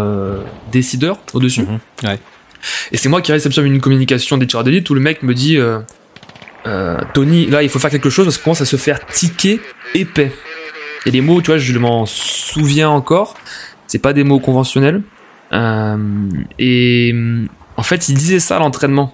décideurs 0.72 1.18
au-dessus. 1.34 1.64
Mhm. 1.64 2.18
Et 2.92 2.98
c'est 2.98 3.10
moi 3.10 3.22
qui 3.22 3.32
réceptionne 3.32 3.66
une 3.66 3.82
communication 3.82 4.38
des 4.38 4.48
tireurs 4.48 4.64
d'élite 4.64 4.90
où 4.90 4.94
le 4.94 5.00
mec 5.02 5.24
me 5.24 5.34
dit 5.34 5.58
euh, 5.58 5.80
euh, 6.68 6.98
Tony, 7.14 7.46
là, 7.48 7.64
il 7.64 7.70
faut 7.70 7.80
faire 7.80 7.90
quelque 7.92 8.10
chose 8.10 8.26
parce 8.26 8.38
qu'on 8.38 8.44
commence 8.46 8.62
à 8.62 8.66
se 8.66 8.78
faire 8.78 9.06
tiquer 9.08 9.60
épais. 9.94 10.32
Et 11.06 11.12
les 11.12 11.22
mots, 11.22 11.42
tu 11.42 11.48
vois, 11.48 11.58
je 11.58 11.78
m'en 11.78 12.06
souviens 12.06 12.90
encore. 12.90 13.36
C'est 13.88 14.00
pas 14.00 14.14
des 14.14 14.24
mots 14.24 14.40
conventionnels. 14.40 15.02
Euh, 15.52 15.98
et 16.60 17.12
euh, 17.14 17.46
en 17.78 17.84
fait, 17.84 18.08
il 18.10 18.16
disait 18.16 18.40
ça 18.40 18.56
à 18.56 18.60
l'entraînement. 18.60 19.14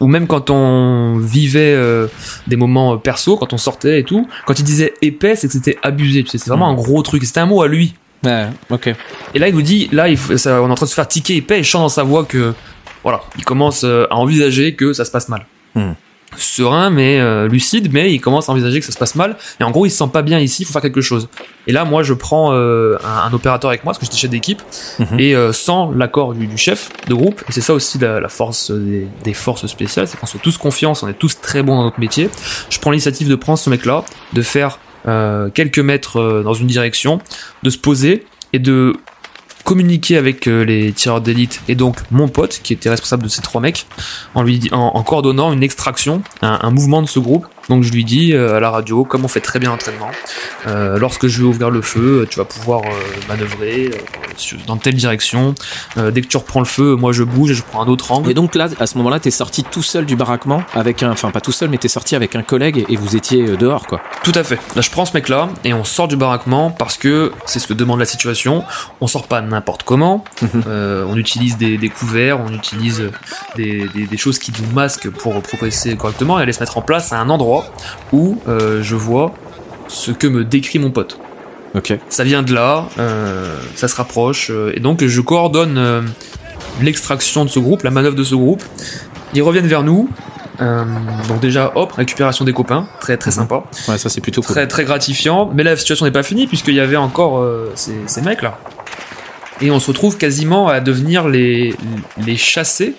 Ou 0.00 0.06
même 0.06 0.26
quand 0.26 0.50
on 0.50 1.18
vivait 1.18 1.74
euh, 1.74 2.06
des 2.46 2.56
moments 2.56 2.94
euh, 2.94 2.96
perso, 2.96 3.36
quand 3.36 3.52
on 3.52 3.56
sortait 3.58 4.00
et 4.00 4.04
tout, 4.04 4.26
quand 4.46 4.58
il 4.58 4.64
disait 4.64 4.94
épais, 5.02 5.34
c'est 5.36 5.46
que 5.46 5.52
c'était 5.52 5.78
abusé. 5.82 6.22
Tu 6.24 6.30
sais, 6.30 6.38
c'est 6.38 6.50
vraiment 6.50 6.68
un 6.68 6.74
gros 6.74 7.02
truc. 7.02 7.24
C'était 7.24 7.40
un 7.40 7.46
mot 7.46 7.62
à 7.62 7.68
lui. 7.68 7.94
Ouais, 8.24 8.46
ok. 8.70 8.92
Et 9.34 9.38
là, 9.38 9.48
il 9.48 9.54
nous 9.54 9.62
dit, 9.62 9.88
là, 9.92 10.08
il 10.08 10.16
faut- 10.16 10.36
ça- 10.36 10.62
on 10.62 10.68
est 10.68 10.70
en 10.70 10.74
train 10.74 10.86
de 10.86 10.90
se 10.90 10.94
faire 10.94 11.06
tiquer 11.08 11.36
épais 11.36 11.60
et 11.60 11.62
chante 11.62 11.82
dans 11.82 11.88
sa 11.88 12.02
voix 12.02 12.24
que, 12.24 12.54
voilà, 13.04 13.22
il 13.38 13.44
commence 13.44 13.84
euh, 13.84 14.06
à 14.10 14.16
envisager 14.16 14.74
que 14.74 14.92
ça 14.92 15.04
se 15.04 15.10
passe 15.12 15.28
mal. 15.28 15.46
Hmm. 15.76 15.92
Serein, 16.36 16.90
mais 16.90 17.20
euh, 17.20 17.46
lucide, 17.46 17.90
mais 17.92 18.12
il 18.12 18.18
commence 18.20 18.48
à 18.48 18.52
envisager 18.52 18.80
que 18.80 18.86
ça 18.86 18.90
se 18.90 18.98
passe 18.98 19.14
mal. 19.14 19.36
Et 19.60 19.62
en 19.62 19.70
gros, 19.70 19.86
il 19.86 19.90
se 19.90 19.98
sent 19.98 20.10
pas 20.12 20.22
bien 20.22 20.40
ici, 20.40 20.62
il 20.62 20.64
faut 20.64 20.72
faire 20.72 20.82
quelque 20.82 21.00
chose. 21.00 21.28
Et 21.68 21.72
là, 21.72 21.84
moi, 21.84 22.02
je 22.02 22.12
prends 22.12 22.52
euh, 22.52 22.96
un, 23.04 23.28
un 23.28 23.32
opérateur 23.32 23.70
avec 23.70 23.84
moi, 23.84 23.92
parce 23.92 23.98
que 24.00 24.04
j'étais 24.06 24.16
chef 24.16 24.30
d'équipe, 24.30 24.60
Mhm. 24.98 25.20
et 25.20 25.36
euh, 25.36 25.52
sans 25.52 25.92
l'accord 25.92 26.34
du, 26.34 26.48
du 26.48 26.56
chef 26.56 26.90
de 27.08 27.14
groupe, 27.14 27.40
et 27.48 27.52
c'est 27.52 27.60
ça 27.60 27.72
aussi 27.72 27.98
la, 27.98 28.18
la 28.18 28.28
force 28.28 28.72
des, 28.72 29.06
des 29.22 29.32
forces 29.34 29.66
spéciales, 29.68 30.08
c'est 30.08 30.18
qu'on 30.18 30.26
se 30.26 30.32
fait 30.32 30.42
tous 30.42 30.58
confiance, 30.58 31.04
on 31.04 31.08
est 31.08 31.14
tous 31.14 31.40
très 31.40 31.62
bons 31.62 31.76
dans 31.76 31.84
notre 31.84 32.00
métier. 32.00 32.28
Je 32.68 32.80
prends 32.80 32.90
l'initiative 32.90 33.28
de 33.28 33.36
prendre 33.36 33.58
ce 33.58 33.70
mec-là, 33.70 34.04
de 34.32 34.42
faire 34.42 34.80
quelques 35.52 35.78
mètres 35.80 36.42
dans 36.42 36.54
une 36.54 36.66
direction, 36.66 37.20
de 37.62 37.68
se 37.70 37.76
poser 37.78 38.24
et 38.54 38.58
de 38.58 38.94
communiquer 39.64 40.16
avec 40.16 40.46
euh, 40.46 40.62
les 40.62 40.92
tireurs 40.92 41.20
d'élite 41.20 41.60
et 41.68 41.74
donc 41.74 41.98
mon 42.10 42.28
pote 42.28 42.60
qui 42.62 42.72
était 42.72 42.90
responsable 42.90 43.24
de 43.24 43.28
ces 43.28 43.42
trois 43.42 43.60
mecs 43.60 43.86
en 44.34 44.42
lui 44.42 44.60
en, 44.72 45.02
coordonnant 45.02 45.52
une 45.52 45.62
extraction, 45.62 46.22
un 46.42 46.70
mouvement 46.70 47.02
de 47.02 47.08
ce 47.08 47.18
groupe. 47.18 47.46
Donc 47.68 47.82
je 47.82 47.92
lui 47.92 48.04
dis 48.04 48.32
euh, 48.32 48.56
à 48.56 48.60
la 48.60 48.70
radio, 48.70 49.04
comme 49.04 49.24
on 49.24 49.28
fait 49.28 49.40
très 49.40 49.58
bien 49.58 49.70
l'entraînement, 49.70 50.10
euh, 50.66 50.98
lorsque 50.98 51.26
je 51.26 51.38
vais 51.38 51.44
ouvrir 51.44 51.70
le 51.70 51.80
feu, 51.82 52.26
tu 52.30 52.38
vas 52.38 52.44
pouvoir 52.44 52.82
euh, 52.82 52.88
manœuvrer 53.28 53.90
euh, 53.92 54.56
dans 54.66 54.76
telle 54.76 54.94
direction. 54.94 55.54
Euh, 55.96 56.10
dès 56.10 56.20
que 56.20 56.26
tu 56.26 56.36
reprends 56.36 56.60
le 56.60 56.66
feu, 56.66 56.94
moi 56.96 57.12
je 57.12 57.22
bouge 57.22 57.50
et 57.50 57.54
je 57.54 57.62
prends 57.62 57.82
un 57.82 57.88
autre 57.88 58.12
angle. 58.12 58.30
Et 58.30 58.34
donc 58.34 58.54
là, 58.54 58.68
à 58.80 58.86
ce 58.86 58.98
moment-là, 58.98 59.18
t'es 59.20 59.30
sorti 59.30 59.64
tout 59.64 59.82
seul 59.82 60.04
du 60.06 60.16
baraquement 60.16 60.62
avec 60.74 61.02
un, 61.02 61.10
enfin 61.10 61.30
pas 61.30 61.40
tout 61.40 61.52
seul, 61.52 61.68
mais 61.70 61.78
t'es 61.78 61.88
sorti 61.88 62.14
avec 62.16 62.34
un 62.36 62.42
collègue 62.42 62.84
et, 62.88 62.96
vous 62.96 63.16
étiez 63.16 63.42
euh, 63.42 63.56
dehors, 63.56 63.86
quoi. 63.86 64.00
Tout 64.22 64.32
à 64.34 64.44
fait. 64.44 64.58
Là, 64.76 64.82
je 64.82 64.90
prends 64.90 65.04
ce 65.04 65.12
mec-là 65.14 65.48
et 65.64 65.72
on 65.74 65.84
sort 65.84 66.08
du 66.08 66.16
baraquement 66.16 66.70
parce 66.70 66.96
que 66.96 67.32
c'est 67.46 67.58
ce 67.58 67.66
que 67.66 67.74
demande 67.74 67.98
la 67.98 68.04
situation. 68.06 68.64
On 69.00 69.06
sort 69.06 69.26
pas 69.26 69.40
n'importe 69.40 69.82
comment. 69.84 70.24
Mhm. 70.42 70.62
Euh, 70.66 71.04
on 71.08 71.16
utilise 71.16 71.56
des, 71.56 71.76
des 71.78 71.88
couverts, 71.88 72.40
on 72.40 72.52
utilise 72.52 73.10
des, 73.56 73.86
des- 73.94 74.06
des 74.06 74.16
choses 74.16 74.38
qui 74.38 74.52
nous 74.60 74.72
masquent 74.74 75.08
pour 75.10 75.40
progresser 75.42 75.96
correctement 75.96 76.38
et 76.38 76.42
aller 76.42 76.52
se 76.52 76.60
mettre 76.60 76.78
en 76.78 76.82
place 76.82 77.12
à 77.12 77.18
un 77.18 77.28
endroit 77.30 77.53
où 78.12 78.38
euh, 78.48 78.82
je 78.82 78.96
vois 78.96 79.32
ce 79.88 80.10
que 80.10 80.26
me 80.26 80.44
décrit 80.44 80.78
mon 80.78 80.90
pote. 80.90 81.18
Ok. 81.76 81.92
Ça 82.08 82.24
vient 82.24 82.42
de 82.42 82.54
là, 82.54 82.86
euh, 82.98 83.56
ça 83.74 83.88
se 83.88 83.96
rapproche 83.96 84.48
euh, 84.50 84.72
et 84.74 84.80
donc 84.80 85.04
je 85.04 85.20
coordonne 85.20 86.04
l'extraction 86.80 87.44
de 87.44 87.50
ce 87.50 87.58
groupe, 87.58 87.82
la 87.82 87.90
manœuvre 87.90 88.16
de 88.16 88.24
ce 88.24 88.34
groupe. 88.34 88.62
Ils 89.34 89.42
reviennent 89.42 89.66
vers 89.66 89.82
nous. 89.82 90.08
Donc 91.28 91.40
déjà, 91.40 91.72
hop, 91.74 91.92
récupération 91.92 92.44
des 92.44 92.52
copains, 92.52 92.86
très 93.00 93.16
très 93.16 93.30
Mhm. 93.30 93.36
sympa 93.36 93.64
Ouais, 93.88 93.98
ça 93.98 94.08
c'est 94.08 94.20
plutôt 94.20 94.40
cool. 94.40 94.52
très 94.54 94.68
très 94.68 94.84
gratifiant. 94.84 95.50
Mais 95.52 95.64
la 95.64 95.76
situation 95.76 96.06
n'est 96.06 96.12
pas 96.12 96.22
finie 96.22 96.46
puisqu'il 96.46 96.74
y 96.74 96.80
avait 96.80 96.96
encore 96.96 97.44
ces, 97.74 97.94
ces 98.06 98.22
mecs 98.22 98.40
là. 98.42 98.58
Et 99.60 99.70
on 99.72 99.80
se 99.80 99.88
retrouve 99.88 100.16
quasiment 100.16 100.68
à 100.68 100.78
devenir 100.80 101.28
les, 101.28 101.74
les 102.24 102.36
chassés 102.36 102.94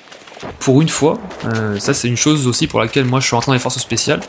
pour 0.59 0.81
une 0.81 0.89
fois. 0.89 1.17
Euh, 1.45 1.79
ça 1.79 1.93
c'est 1.93 2.07
une 2.07 2.17
chose 2.17 2.47
aussi 2.47 2.67
pour 2.67 2.79
laquelle 2.79 3.05
moi 3.05 3.19
je 3.19 3.25
suis 3.27 3.35
rentré 3.35 3.47
dans 3.49 3.53
les 3.53 3.59
forces 3.59 3.79
spéciales. 3.79 4.21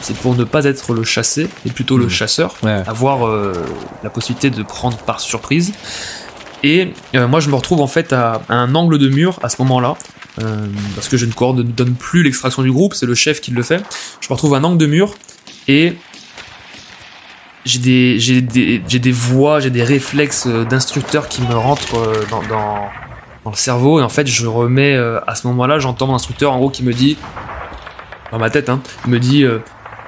C'est 0.00 0.16
pour 0.16 0.34
ne 0.36 0.44
pas 0.44 0.64
être 0.64 0.92
le 0.92 1.04
chassé 1.04 1.48
et 1.66 1.70
plutôt 1.70 1.96
le 1.98 2.04
Mhm. 2.04 2.10
chasseur. 2.10 2.54
Ouais. 2.62 2.82
Avoir 2.86 3.26
euh, 3.26 3.52
la 4.04 4.10
possibilité 4.10 4.50
de 4.50 4.62
prendre 4.62 4.96
par 4.98 5.20
surprise. 5.20 5.72
Et 6.62 6.92
euh, 7.14 7.26
moi 7.26 7.40
je 7.40 7.48
me 7.48 7.54
retrouve 7.54 7.80
en 7.80 7.86
fait 7.86 8.12
à, 8.12 8.42
à 8.48 8.54
un 8.54 8.74
angle 8.74 8.98
de 8.98 9.08
mur 9.08 9.38
à 9.42 9.48
ce 9.48 9.56
moment-là. 9.62 9.96
parce 10.94 11.08
que 11.08 11.16
je 11.16 11.26
ne 11.26 11.32
coordonne 11.32 11.94
plus 11.94 12.22
l'extraction 12.22 12.62
du 12.62 12.72
groupe, 12.72 12.94
c'est 12.94 13.06
le 13.06 13.14
chef 13.14 13.40
qui 13.40 13.50
le 13.50 13.62
fait. 13.62 13.82
Je 14.20 14.28
me 14.30 14.34
retrouve 14.34 14.54
à 14.54 14.58
un 14.58 14.64
angle 14.64 14.78
de 14.78 14.86
mur 14.86 15.14
et 15.68 15.94
j'ai 17.66 17.78
des 17.78 18.18
j'ai 18.20 18.40
des 18.40 18.82
j'ai 18.88 18.98
des 18.98 19.12
voix 19.12 19.60
j'ai 19.60 19.68
des 19.70 19.82
réflexes 19.84 20.46
d'instructeur 20.46 21.28
qui 21.28 21.42
me 21.42 21.54
rentrent 21.54 22.00
dans, 22.30 22.42
dans 22.44 22.88
dans 23.44 23.50
le 23.50 23.56
cerveau 23.56 24.00
et 24.00 24.02
en 24.02 24.08
fait 24.08 24.26
je 24.26 24.46
remets 24.46 24.94
euh, 24.94 25.18
à 25.26 25.34
ce 25.34 25.46
moment-là 25.48 25.78
j'entends 25.78 26.06
mon 26.06 26.14
instructeur 26.14 26.52
en 26.52 26.58
gros 26.58 26.70
qui 26.70 26.82
me 26.84 26.92
dit 26.92 27.16
dans 28.32 28.38
ma 28.38 28.50
tête 28.50 28.68
hein 28.68 28.80
il 29.06 29.10
me 29.10 29.18
dit 29.18 29.44
euh, 29.44 29.58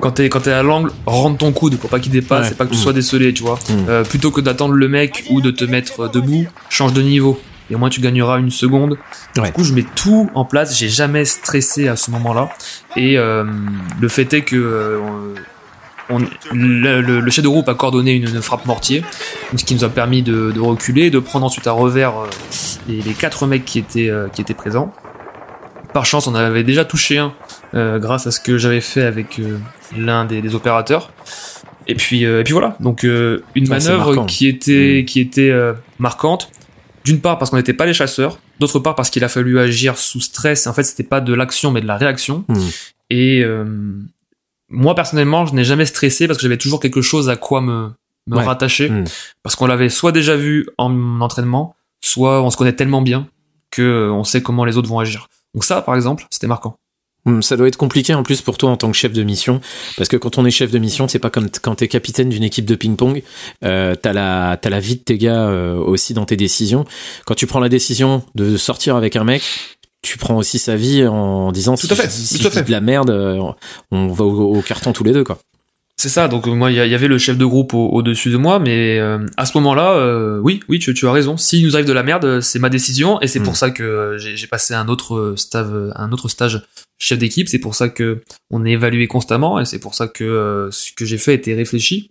quand 0.00 0.12
t'es 0.12 0.28
quand 0.28 0.40
t'es 0.40 0.52
à 0.52 0.62
l'angle 0.62 0.90
rentre 1.06 1.38
ton 1.38 1.52
coude 1.52 1.78
pour 1.78 1.88
pas 1.90 1.98
qu'il 2.00 2.12
dépasse 2.12 2.46
Ouais. 2.48 2.52
et 2.52 2.56
pas 2.56 2.64
que 2.66 2.70
tu 2.72 2.76
Mm. 2.76 2.80
sois 2.80 2.92
décelé 2.92 3.32
tu 3.32 3.42
vois 3.42 3.58
Mm. 3.68 3.72
Euh, 3.88 4.04
plutôt 4.04 4.30
que 4.30 4.40
d'attendre 4.40 4.74
le 4.74 4.88
mec 4.88 5.24
ou 5.30 5.40
de 5.40 5.50
te 5.50 5.64
mettre 5.64 6.00
euh, 6.04 6.08
debout 6.08 6.46
change 6.68 6.92
de 6.92 7.02
niveau 7.02 7.40
et 7.70 7.74
au 7.74 7.78
moins 7.78 7.88
tu 7.88 8.00
gagneras 8.00 8.38
une 8.38 8.50
seconde 8.50 8.98
Ouais. 9.38 9.44
du 9.44 9.52
coup 9.52 9.64
je 9.64 9.72
mets 9.72 9.86
tout 9.94 10.28
en 10.34 10.44
place 10.44 10.76
j'ai 10.76 10.88
jamais 10.90 11.24
stressé 11.24 11.88
à 11.88 11.96
ce 11.96 12.10
moment-là 12.10 12.50
et 12.96 13.16
euh, 13.16 13.44
le 14.00 14.08
fait 14.08 14.32
est 14.34 14.42
que 14.42 14.56
euh, 14.56 14.98
on- 16.10 16.18
le, 16.52 17.00
le- 17.00 17.20
le 17.20 17.30
chef 17.30 17.42
de 17.44 17.48
groupe 17.48 17.68
a 17.68 17.74
coordonné 17.74 18.12
une, 18.14 18.28
une 18.28 18.42
frappe 18.42 18.66
mortier, 18.66 19.02
ce 19.56 19.64
qui 19.64 19.74
nous 19.74 19.84
a 19.84 19.88
permis 19.88 20.22
de, 20.22 20.50
de 20.52 20.60
reculer, 20.60 21.10
de 21.10 21.18
prendre 21.18 21.46
ensuite 21.46 21.66
à 21.66 21.72
revers 21.72 22.16
euh, 22.18 22.26
les, 22.88 23.00
les 23.02 23.14
quatre 23.14 23.46
mecs 23.46 23.64
qui 23.64 23.78
étaient, 23.78 24.08
euh, 24.10 24.28
qui 24.28 24.40
étaient 24.40 24.54
présents. 24.54 24.92
Par 25.94 26.06
chance, 26.06 26.26
on 26.26 26.34
avait 26.34 26.64
déjà 26.64 26.84
touché 26.84 27.18
un 27.18 27.34
euh, 27.74 27.98
grâce 27.98 28.26
à 28.26 28.30
ce 28.30 28.40
que 28.40 28.56
j'avais 28.58 28.80
fait 28.80 29.02
avec 29.02 29.38
euh, 29.38 29.58
l'un 29.96 30.24
des, 30.24 30.40
des 30.40 30.54
opérateurs. 30.54 31.12
Et 31.86 31.94
puis, 31.94 32.24
euh, 32.24 32.40
et 32.40 32.44
puis 32.44 32.52
voilà. 32.52 32.76
Donc 32.80 33.04
euh, 33.04 33.42
une 33.54 33.64
Ouais, 33.64 33.78
manœuvre 33.78 34.24
qui 34.26 34.46
était, 34.46 35.00
Mm. 35.02 35.04
qui 35.04 35.20
était 35.20 35.50
euh, 35.50 35.72
marquante. 35.98 36.50
D'une 37.04 37.20
part 37.20 37.36
parce 37.38 37.50
qu'on 37.50 37.56
n'était 37.56 37.72
pas 37.72 37.84
les 37.84 37.92
chasseurs, 37.94 38.38
d'autre 38.60 38.78
part 38.78 38.94
parce 38.94 39.10
qu'il 39.10 39.24
a 39.24 39.28
fallu 39.28 39.58
agir 39.58 39.98
sous 39.98 40.20
stress. 40.20 40.66
En 40.68 40.72
fait, 40.72 40.84
c'était 40.84 41.02
pas 41.02 41.20
de 41.20 41.34
l'action 41.34 41.72
mais 41.72 41.80
de 41.80 41.86
la 41.86 41.96
réaction. 41.96 42.44
Mm. 42.48 42.54
Et 43.10 43.42
euh, 43.42 43.64
moi 44.72 44.94
personnellement, 44.94 45.46
je 45.46 45.54
n'ai 45.54 45.64
jamais 45.64 45.86
stressé 45.86 46.26
parce 46.26 46.38
que 46.38 46.42
j'avais 46.42 46.58
toujours 46.58 46.80
quelque 46.80 47.02
chose 47.02 47.28
à 47.28 47.36
quoi 47.36 47.60
me, 47.60 47.90
me 48.26 48.36
Ouais. 48.36 48.44
rattacher. 48.44 48.88
Mm. 48.90 49.04
Parce 49.42 49.54
qu'on 49.56 49.66
l'avait 49.66 49.88
soit 49.88 50.12
déjà 50.12 50.34
vu 50.36 50.66
en 50.78 51.20
entraînement, 51.20 51.74
soit 52.04 52.42
on 52.42 52.50
se 52.50 52.56
connaît 52.56 52.72
tellement 52.74 53.02
bien 53.02 53.28
que 53.70 53.82
euh, 53.82 54.12
on 54.12 54.24
sait 54.24 54.42
comment 54.42 54.64
les 54.64 54.76
autres 54.76 54.88
vont 54.88 54.98
agir. 54.98 55.28
Donc 55.54 55.64
ça, 55.64 55.82
par 55.82 55.94
exemple, 55.94 56.26
c'était 56.30 56.46
marquant. 56.46 56.76
Hum, 57.24 57.40
Ça 57.40 57.56
doit 57.56 57.68
être 57.68 57.76
compliqué 57.76 58.14
en 58.14 58.24
plus 58.24 58.40
pour 58.42 58.58
toi 58.58 58.70
en 58.70 58.76
tant 58.76 58.90
que 58.90 58.96
chef 58.96 59.12
de 59.12 59.22
mission, 59.22 59.60
parce 59.96 60.08
que 60.08 60.16
quand 60.16 60.38
on 60.38 60.44
est 60.44 60.50
chef 60.50 60.72
de 60.72 60.78
mission, 60.78 61.06
c'est 61.06 61.20
pas 61.20 61.30
comme 61.30 61.48
quand 61.62 61.76
t'es 61.76 61.86
capitaine 61.86 62.28
d'une 62.30 62.42
équipe 62.42 62.64
de 62.64 62.74
ping-pong, 62.74 63.22
euh, 63.64 63.94
t'as 63.94 64.12
la 64.12 64.58
t'as 64.60 64.70
la 64.70 64.80
vie 64.80 64.96
de 64.96 65.02
tes 65.02 65.18
gars 65.18 65.46
euh, 65.48 65.76
aussi 65.76 66.14
dans 66.14 66.24
tes 66.24 66.36
décisions. 66.36 66.84
Quand 67.24 67.34
tu 67.36 67.46
prends 67.46 67.60
la 67.60 67.68
décision 67.68 68.24
de 68.34 68.56
sortir 68.56 68.96
avec 68.96 69.14
un 69.14 69.22
mec, 69.22 69.42
tu 70.02 70.18
prends 70.18 70.36
aussi 70.36 70.58
sa 70.58 70.76
vie 70.76 71.06
en 71.06 71.52
disant 71.52 71.76
Tout 71.76 71.86
si, 71.86 71.92
à 71.92 71.96
fait, 71.96 72.10
si 72.10 72.38
tout 72.38 72.46
à 72.46 72.50
je 72.50 72.54
dis 72.54 72.58
fait. 72.58 72.64
de 72.64 72.70
la 72.72 72.80
merde, 72.80 73.10
euh, 73.10 73.40
on 73.90 74.08
va 74.08 74.24
au, 74.24 74.56
au 74.56 74.62
carton 74.62 74.92
tous 74.92 75.04
les 75.04 75.12
deux 75.12 75.24
quoi. 75.24 75.38
C'est 75.96 76.08
ça, 76.08 76.26
donc 76.26 76.48
euh, 76.48 76.50
moi 76.54 76.72
il 76.72 76.76
y, 76.76 76.94
avait 76.94 77.06
le 77.06 77.18
chef 77.18 77.36
de 77.38 77.44
groupe 77.44 77.74
au- 77.74 77.88
au-dessus 77.90 78.30
de 78.30 78.36
moi, 78.36 78.58
mais 78.58 78.98
euh, 78.98 79.24
à 79.36 79.46
ce 79.46 79.56
moment-là, 79.58 79.92
euh, 79.92 80.40
oui, 80.40 80.60
oui, 80.68 80.80
tu, 80.80 80.92
tu 80.94 81.06
as 81.06 81.12
raison. 81.12 81.36
S'il 81.36 81.64
nous 81.64 81.76
arrive 81.76 81.86
de 81.86 81.92
la 81.92 82.02
merde, 82.02 82.40
c'est 82.40 82.58
ma 82.58 82.70
décision, 82.70 83.20
et 83.20 83.28
c'est 83.28 83.38
pour 83.40 83.56
ça 83.56 83.70
que 83.70 84.16
j'ai 84.18 84.46
passé 84.48 84.74
un 84.74 84.88
autre 84.88 85.34
stage, 85.36 85.66
un 85.94 86.10
autre 86.10 86.28
stage 86.28 86.62
chef 86.98 87.18
d'équipe. 87.18 87.48
C'est 87.48 87.60
pour 87.60 87.76
ça 87.76 87.88
que 87.88 88.22
on 88.50 88.64
est 88.64 88.72
évalué 88.72 89.06
constamment, 89.06 89.60
et 89.60 89.64
c'est 89.64 89.78
pour 89.78 89.94
ça 89.94 90.08
que 90.08 90.24
euh, 90.24 90.70
ce 90.72 90.90
que 90.92 91.04
j'ai 91.04 91.18
fait 91.18 91.34
était 91.34 91.54
réfléchi. 91.54 92.10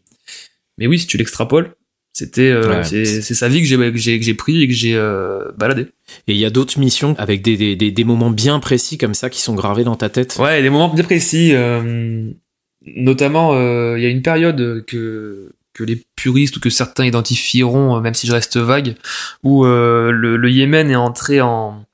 Mais 0.78 0.88
oui, 0.88 0.98
si 1.00 1.08
tu 1.08 1.18
l'extrapoles, 1.18 1.74
c'était 2.14 2.50
euh, 2.52 2.80
Ouais. 2.80 2.84
c'est 2.84 3.22
c'est 3.22 3.34
sa 3.34 3.48
vie 3.48 3.62
que 3.62 3.68
j'ai 3.68 3.78
que 3.78 3.98
j'ai 3.98 4.20
que 4.20 4.26
j'ai 4.26 4.34
pris 4.34 4.62
et 4.64 4.68
que 4.68 4.74
j'ai 4.74 4.96
euh, 4.96 5.52
baladé. 5.58 5.84
Et 6.28 6.34
il 6.34 6.38
y 6.38 6.46
a 6.46 6.50
d'autres 6.50 6.78
missions 6.80 7.16
avec 7.18 7.42
des, 7.42 7.56
des, 7.58 7.76
des, 7.76 7.92
des 7.92 8.04
moments 8.04 8.30
bien 8.32 8.60
précis 8.60 8.98
comme 8.98 9.14
ça 9.14 9.30
qui 9.30 9.42
sont 9.42 9.56
gravés 9.56 9.84
dans 9.86 9.96
ta 9.96 10.10
tête? 10.10 10.36
Ouais, 10.40 10.62
des 10.62 10.70
moments 10.70 10.90
bien 10.94 11.04
précis. 11.06 11.52
euh, 11.54 12.30
notamment, 12.86 13.54
euh, 13.54 13.98
il 13.98 14.04
y 14.04 14.06
a 14.06 14.10
une 14.10 14.22
période 14.24 14.84
que 14.88 15.54
que 15.74 15.86
les 15.86 16.04
puristes 16.18 16.58
ou 16.58 16.60
que 16.60 16.70
certains 16.70 17.06
identifieront, 17.06 18.02
même 18.02 18.14
si 18.14 18.28
je 18.28 18.34
reste 18.34 18.58
vague, 18.58 18.96
où 19.44 19.66
euh, 19.66 20.12
le, 20.12 20.36
le 20.36 20.52
Yémen 20.52 20.92
est 20.92 20.96
entré 20.98 21.40
en, 21.40 21.86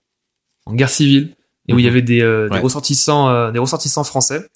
en 0.66 0.74
guerre 0.74 0.90
civile 0.90 1.36
et 1.68 1.74
où 1.74 1.80
il 1.80 1.84
y 1.86 1.88
Mhm. 1.88 1.92
avait 1.92 2.02
des, 2.02 2.22
euh, 2.22 2.48
des 2.50 2.56
Ouais. 2.56 2.62
ressortissants, 2.62 3.30
euh, 3.30 3.52
des 3.52 3.60
ressortissants 3.60 4.04
français. 4.04 4.50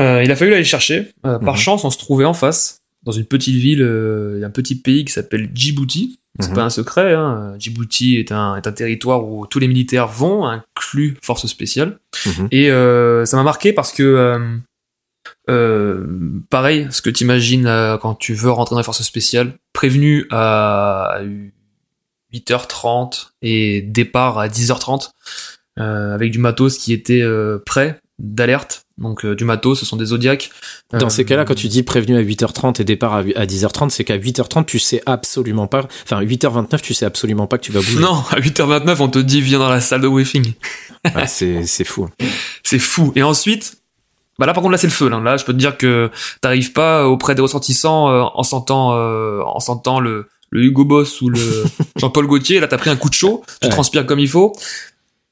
Euh, 0.00 0.22
il 0.24 0.30
a 0.32 0.36
fallu 0.36 0.52
aller 0.52 0.64
chercher. 0.64 1.12
Euh, 1.24 1.38
par 1.38 1.54
Mhm. 1.54 1.60
chance, 1.60 1.84
on 1.84 1.90
se 1.90 1.98
trouvait 1.98 2.24
en 2.24 2.34
face, 2.34 2.82
dans 3.06 3.12
une 3.12 3.24
petite 3.24 3.56
ville, 3.56 3.80
euh, 3.82 4.44
un 4.44 4.50
petit 4.50 4.74
pays 4.74 5.04
qui 5.06 5.12
s'appelle 5.12 5.48
Djibouti. 5.54 6.18
C'est 6.40 6.50
Mhm. 6.50 6.54
pas 6.54 6.64
un 6.64 6.70
secret. 6.70 7.14
Hein. 7.14 7.54
Djibouti 7.58 8.16
est 8.16 8.30
un, 8.32 8.56
est 8.56 8.66
un 8.66 8.72
territoire 8.72 9.24
où 9.26 9.46
tous 9.46 9.58
les 9.58 9.68
militaires 9.68 10.06
vont, 10.08 10.44
inclus 10.46 11.16
forces 11.22 11.46
spéciales. 11.46 11.98
Mhm. 12.26 12.48
Et 12.50 12.70
euh, 12.70 13.24
ça 13.24 13.38
m'a 13.38 13.42
marqué 13.42 13.72
parce 13.72 13.90
que, 13.92 14.02
euh, 14.02 14.56
euh, 15.48 16.06
pareil, 16.50 16.88
ce 16.90 17.00
que 17.00 17.08
tu 17.08 17.24
imagines 17.24 17.64
quand 18.02 18.16
tu 18.16 18.34
veux 18.34 18.50
rentrer 18.50 18.74
dans 18.74 18.80
les 18.80 18.84
forces 18.84 19.02
spéciales, 19.02 19.54
prévenu 19.72 20.26
à 20.30 21.20
8h30 22.34 23.30
et 23.42 23.82
départ 23.82 24.38
à 24.38 24.48
10h30, 24.48 25.10
euh, 25.78 26.14
avec 26.14 26.32
du 26.32 26.38
matos 26.38 26.76
qui 26.78 26.92
était 26.92 27.22
prêt 27.64 28.00
d'alerte. 28.18 28.85
Donc 28.98 29.24
euh, 29.26 29.34
du 29.34 29.44
matos, 29.44 29.78
ce 29.80 29.84
sont 29.86 29.96
des 29.96 30.06
zodiacs. 30.06 30.50
Dans 30.92 31.06
Euh, 31.06 31.08
ces 31.10 31.24
cas-là, 31.26 31.44
quand 31.44 31.54
tu 31.54 31.68
dis 31.68 31.82
prévenu 31.82 32.16
à 32.16 32.22
8h30 32.22 32.80
et 32.80 32.84
départ 32.84 33.12
à 33.14 33.18
à 33.18 33.44
10h30, 33.46 33.90
c'est 33.90 34.04
qu'à 34.04 34.16
8h30, 34.16 34.64
tu 34.64 34.78
sais 34.78 35.02
absolument 35.04 35.66
pas, 35.66 35.86
enfin 36.04 36.22
8h29, 36.22 36.80
tu 36.80 36.94
sais 36.94 37.04
absolument 37.04 37.46
pas 37.46 37.58
que 37.58 37.64
tu 37.64 37.72
vas 37.72 37.80
bouger. 37.80 37.98
Non, 37.98 38.22
à 38.30 38.40
8h29, 38.40 38.96
on 39.00 39.08
te 39.08 39.18
dit 39.18 39.40
viens 39.42 39.58
dans 39.58 39.68
la 39.68 39.80
salle 39.82 40.00
de 40.00 40.08
briefing. 40.08 40.52
Ouais, 41.14 41.26
c'est, 41.26 41.66
c'est 41.66 41.84
fou. 41.84 42.08
C'est 42.62 42.78
fou. 42.78 43.12
Et 43.16 43.22
ensuite, 43.22 43.76
bah 44.38 44.46
là 44.46 44.54
par 44.54 44.62
contre 44.62 44.72
là 44.72 44.78
c'est 44.78 44.86
le 44.86 44.92
feu. 44.92 45.08
Là, 45.10 45.20
Là, 45.20 45.36
je 45.36 45.44
peux 45.44 45.52
te 45.52 45.58
dire 45.58 45.76
que 45.76 46.10
t'arrives 46.40 46.72
pas 46.72 47.06
auprès 47.06 47.34
des 47.34 47.42
ressortissants 47.42 48.08
euh, 48.10 48.22
en 48.34 48.42
sentant 48.42 48.94
euh, 48.94 49.40
en 49.44 49.60
sentant 49.60 50.00
le, 50.00 50.26
le 50.50 50.62
Hugo 50.62 50.84
Boss 50.86 51.20
ou 51.20 51.28
le 51.28 51.64
Jean-Paul 51.96 52.26
Gaultier. 52.26 52.60
Là 52.60 52.66
t'as 52.68 52.78
pris 52.78 52.88
un 52.90 52.96
coup 52.96 53.08
de 53.10 53.14
chaud, 53.14 53.42
tu 53.60 53.66
Ouais. 53.66 53.72
transpires 53.72 54.06
comme 54.06 54.20
il 54.20 54.28
faut. 54.28 54.52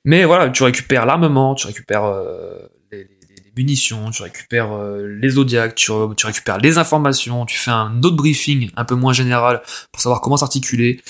Mais 0.05 0.25
voilà, 0.27 0.51
tu 0.51 0.63
récupères 0.65 1.07
l'armement, 1.07 1.55
tu 1.55 1.67
récupères 1.67 2.05
euh, 2.05 2.59
les, 2.93 2.99
les- 2.99 3.05
les 3.44 3.44
munitions, 3.57 4.11
tu 4.11 4.23
récupères 4.23 4.73
euh, 4.73 5.07
les 5.21 5.31
zodiacs, 5.31 5.75
tu, 5.75 5.91
re- 5.91 6.15
tu 6.15 6.27
récupères 6.27 6.59
les 6.59 6.79
informations, 6.79 7.47
tu 7.47 7.59
fais 7.59 7.71
un 7.71 7.99
autre 8.03 8.17
briefing 8.17 8.71
un 8.77 8.85
peu 8.85 8.95
moins 8.95 9.13
général 9.13 9.63
pour 9.93 10.01
savoir 10.03 10.21
comment 10.21 10.37
s'articuler. 10.37 11.01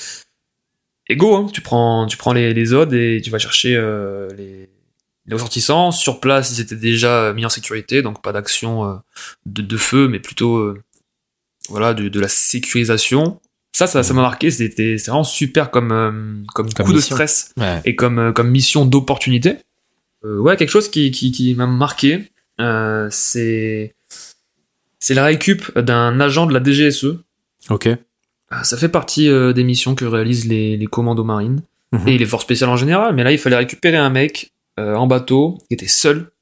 Et 1.09 1.17
go, 1.17 1.37
hein, 1.37 1.49
tu 1.53 1.61
prends, 1.61 2.07
tu 2.07 2.17
prends 2.17 2.33
les, 2.33 2.55
les 2.55 2.73
odes 2.73 2.95
et 2.95 3.21
tu 3.23 3.31
vas 3.31 3.39
chercher 3.39 3.77
euh, 3.77 4.29
les, 4.37 4.71
les 5.27 5.35
ressortissants. 5.35 5.91
Sur 5.91 6.19
place, 6.21 6.51
ils 6.57 6.61
étaient 6.61 6.77
déjà 6.77 7.33
mis 7.35 7.45
en 7.45 7.51
sécurité, 7.51 8.01
donc 8.03 8.23
pas 8.23 8.33
d'action 8.33 8.89
euh, 8.89 8.95
de, 9.47 9.61
de 9.63 9.77
feu, 9.77 10.09
mais 10.09 10.19
plutôt 10.19 10.57
euh, 10.57 10.83
voilà 11.69 11.93
de, 11.95 12.09
de 12.09 12.21
la 12.21 12.29
sécurisation. 12.29 13.41
Ça, 13.73 13.87
ça, 13.87 14.03
ça 14.03 14.15
m'a 14.15 14.23
marqué. 14.23 14.51
C'était 14.51 14.97
c'est 14.99 15.11
vraiment 15.11 15.25
super 15.25 15.71
comme 15.71 15.93
euh, 15.93 16.43
comme, 16.55 16.73
Comme 16.73 16.87
coup 16.87 16.93
de 16.93 17.01
stress 17.01 17.53
Ouais. 17.59 17.83
et 17.85 17.97
comme 17.97 18.19
euh, 18.19 18.33
comme 18.33 18.51
mission 18.51 18.87
d'opportunité. 18.87 19.57
Euh, 20.25 20.39
ouais, 20.39 20.57
quelque 20.57 20.71
chose 20.71 20.89
qui 20.89 21.11
qui, 21.11 21.33
qui 21.33 21.55
m'a 21.55 21.67
marqué, 21.67 22.15
euh, 22.15 22.25
c'est 23.11 23.95
c'est 24.99 25.15
la 25.15 25.25
récup 25.25 25.79
d'un 25.79 26.19
agent 26.21 26.47
de 26.47 26.55
la 26.55 26.63
DGSE. 26.63 27.19
Ok. 27.71 27.87
Euh, 27.87 27.97
Ça 28.63 28.77
fait 28.77 28.89
partie 28.89 29.29
euh, 29.29 29.53
des 29.53 29.65
missions 29.65 29.95
que 29.95 30.05
réalisent 30.05 30.47
les, 30.47 30.77
les 30.77 30.87
commandos 30.87 31.25
marines 31.25 31.63
Mhm. 31.93 32.09
et 32.09 32.19
les 32.19 32.27
forces 32.27 32.43
spéciales 32.45 32.71
en 32.71 32.77
général. 32.77 33.15
Mais 33.15 33.23
là, 33.23 33.31
il 33.31 33.39
fallait 33.39 33.57
récupérer 33.57 33.97
un 33.99 34.11
mec 34.11 34.53
euh, 34.81 34.95
en 34.97 35.07
bateau 35.07 35.59
qui 35.69 35.75
était 35.75 35.87
seul, 35.87 36.33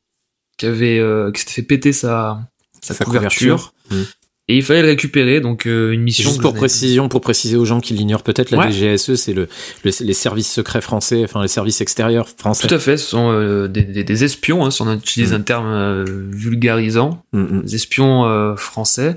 qui 0.56 0.64
avait 0.66 0.98
euh, 0.98 1.30
qui 1.30 1.40
s'était 1.40 1.52
fait 1.52 1.62
péter 1.62 1.92
sa 1.92 2.40
sa, 2.80 2.94
Sa 2.94 3.04
couverture. 3.04 3.72
couverture. 3.90 4.06
Et 4.48 4.56
il 4.56 4.62
fallait 4.64 4.82
le 4.82 4.88
récupérer, 4.88 5.40
donc 5.40 5.66
euh, 5.66 5.92
une 5.92 6.02
mission. 6.02 6.28
Juste 6.28 6.42
pour 6.42 6.52
précision, 6.52 7.08
pour 7.08 7.20
préciser 7.20 7.56
aux 7.56 7.64
gens 7.64 7.78
qui 7.80 7.94
l'ignorent 7.94 8.24
peut-être, 8.24 8.50
la 8.50 8.58
Ouais. 8.58 8.72
DGSE, 8.72 9.14
c'est 9.14 9.32
le, 9.32 9.46
le- 9.84 9.92
les 10.04 10.12
services 10.14 10.50
secrets 10.52 10.80
français, 10.80 11.22
enfin 11.24 11.40
les 11.42 11.48
services 11.48 11.80
extérieurs 11.80 12.28
français. 12.28 12.66
Tout 12.66 12.74
à 12.74 12.78
fait, 12.80 12.96
ce 12.96 13.06
sont 13.08 13.30
euh, 13.30 13.68
des, 13.68 13.82
des- 13.82 14.02
des 14.02 14.24
espions, 14.24 14.64
hein, 14.66 14.72
si 14.72 14.82
on 14.82 14.92
utilise 14.92 15.30
Mhm. 15.30 15.36
un 15.36 15.40
terme 15.42 15.66
euh, 15.68 16.04
vulgarisant, 16.32 17.22
Mm, 17.32 17.40
mm. 17.40 17.62
des 17.62 17.74
espions 17.76 18.24
euh, 18.26 18.56
français. 18.56 19.14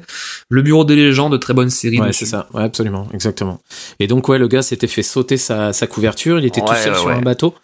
Le 0.49 0.61
bureau 0.61 0.85
des 0.85 0.95
légendes, 0.95 1.31
de 1.31 1.37
très 1.37 1.55
bonnes 1.55 1.71
séries. 1.71 1.99
Ouais, 1.99 2.13
c'est 2.13 2.25
ça. 2.25 2.47
Ouais, 2.53 2.63
absolument, 2.63 3.07
exactement. 3.11 3.59
Et 3.99 4.05
donc, 4.07 4.29
ouais, 4.29 4.37
le 4.37 4.47
gars 4.47 4.61
s'était 4.61 4.87
fait 4.87 5.03
sauter 5.03 5.37
sa, 5.37 5.73
sa 5.73 5.87
couverture. 5.87 6.37
Il 6.39 6.45
était 6.45 6.61
tout 6.61 6.67
seul 6.75 6.95
sur 6.95 7.09
un 7.09 7.21
bateau. 7.21 7.55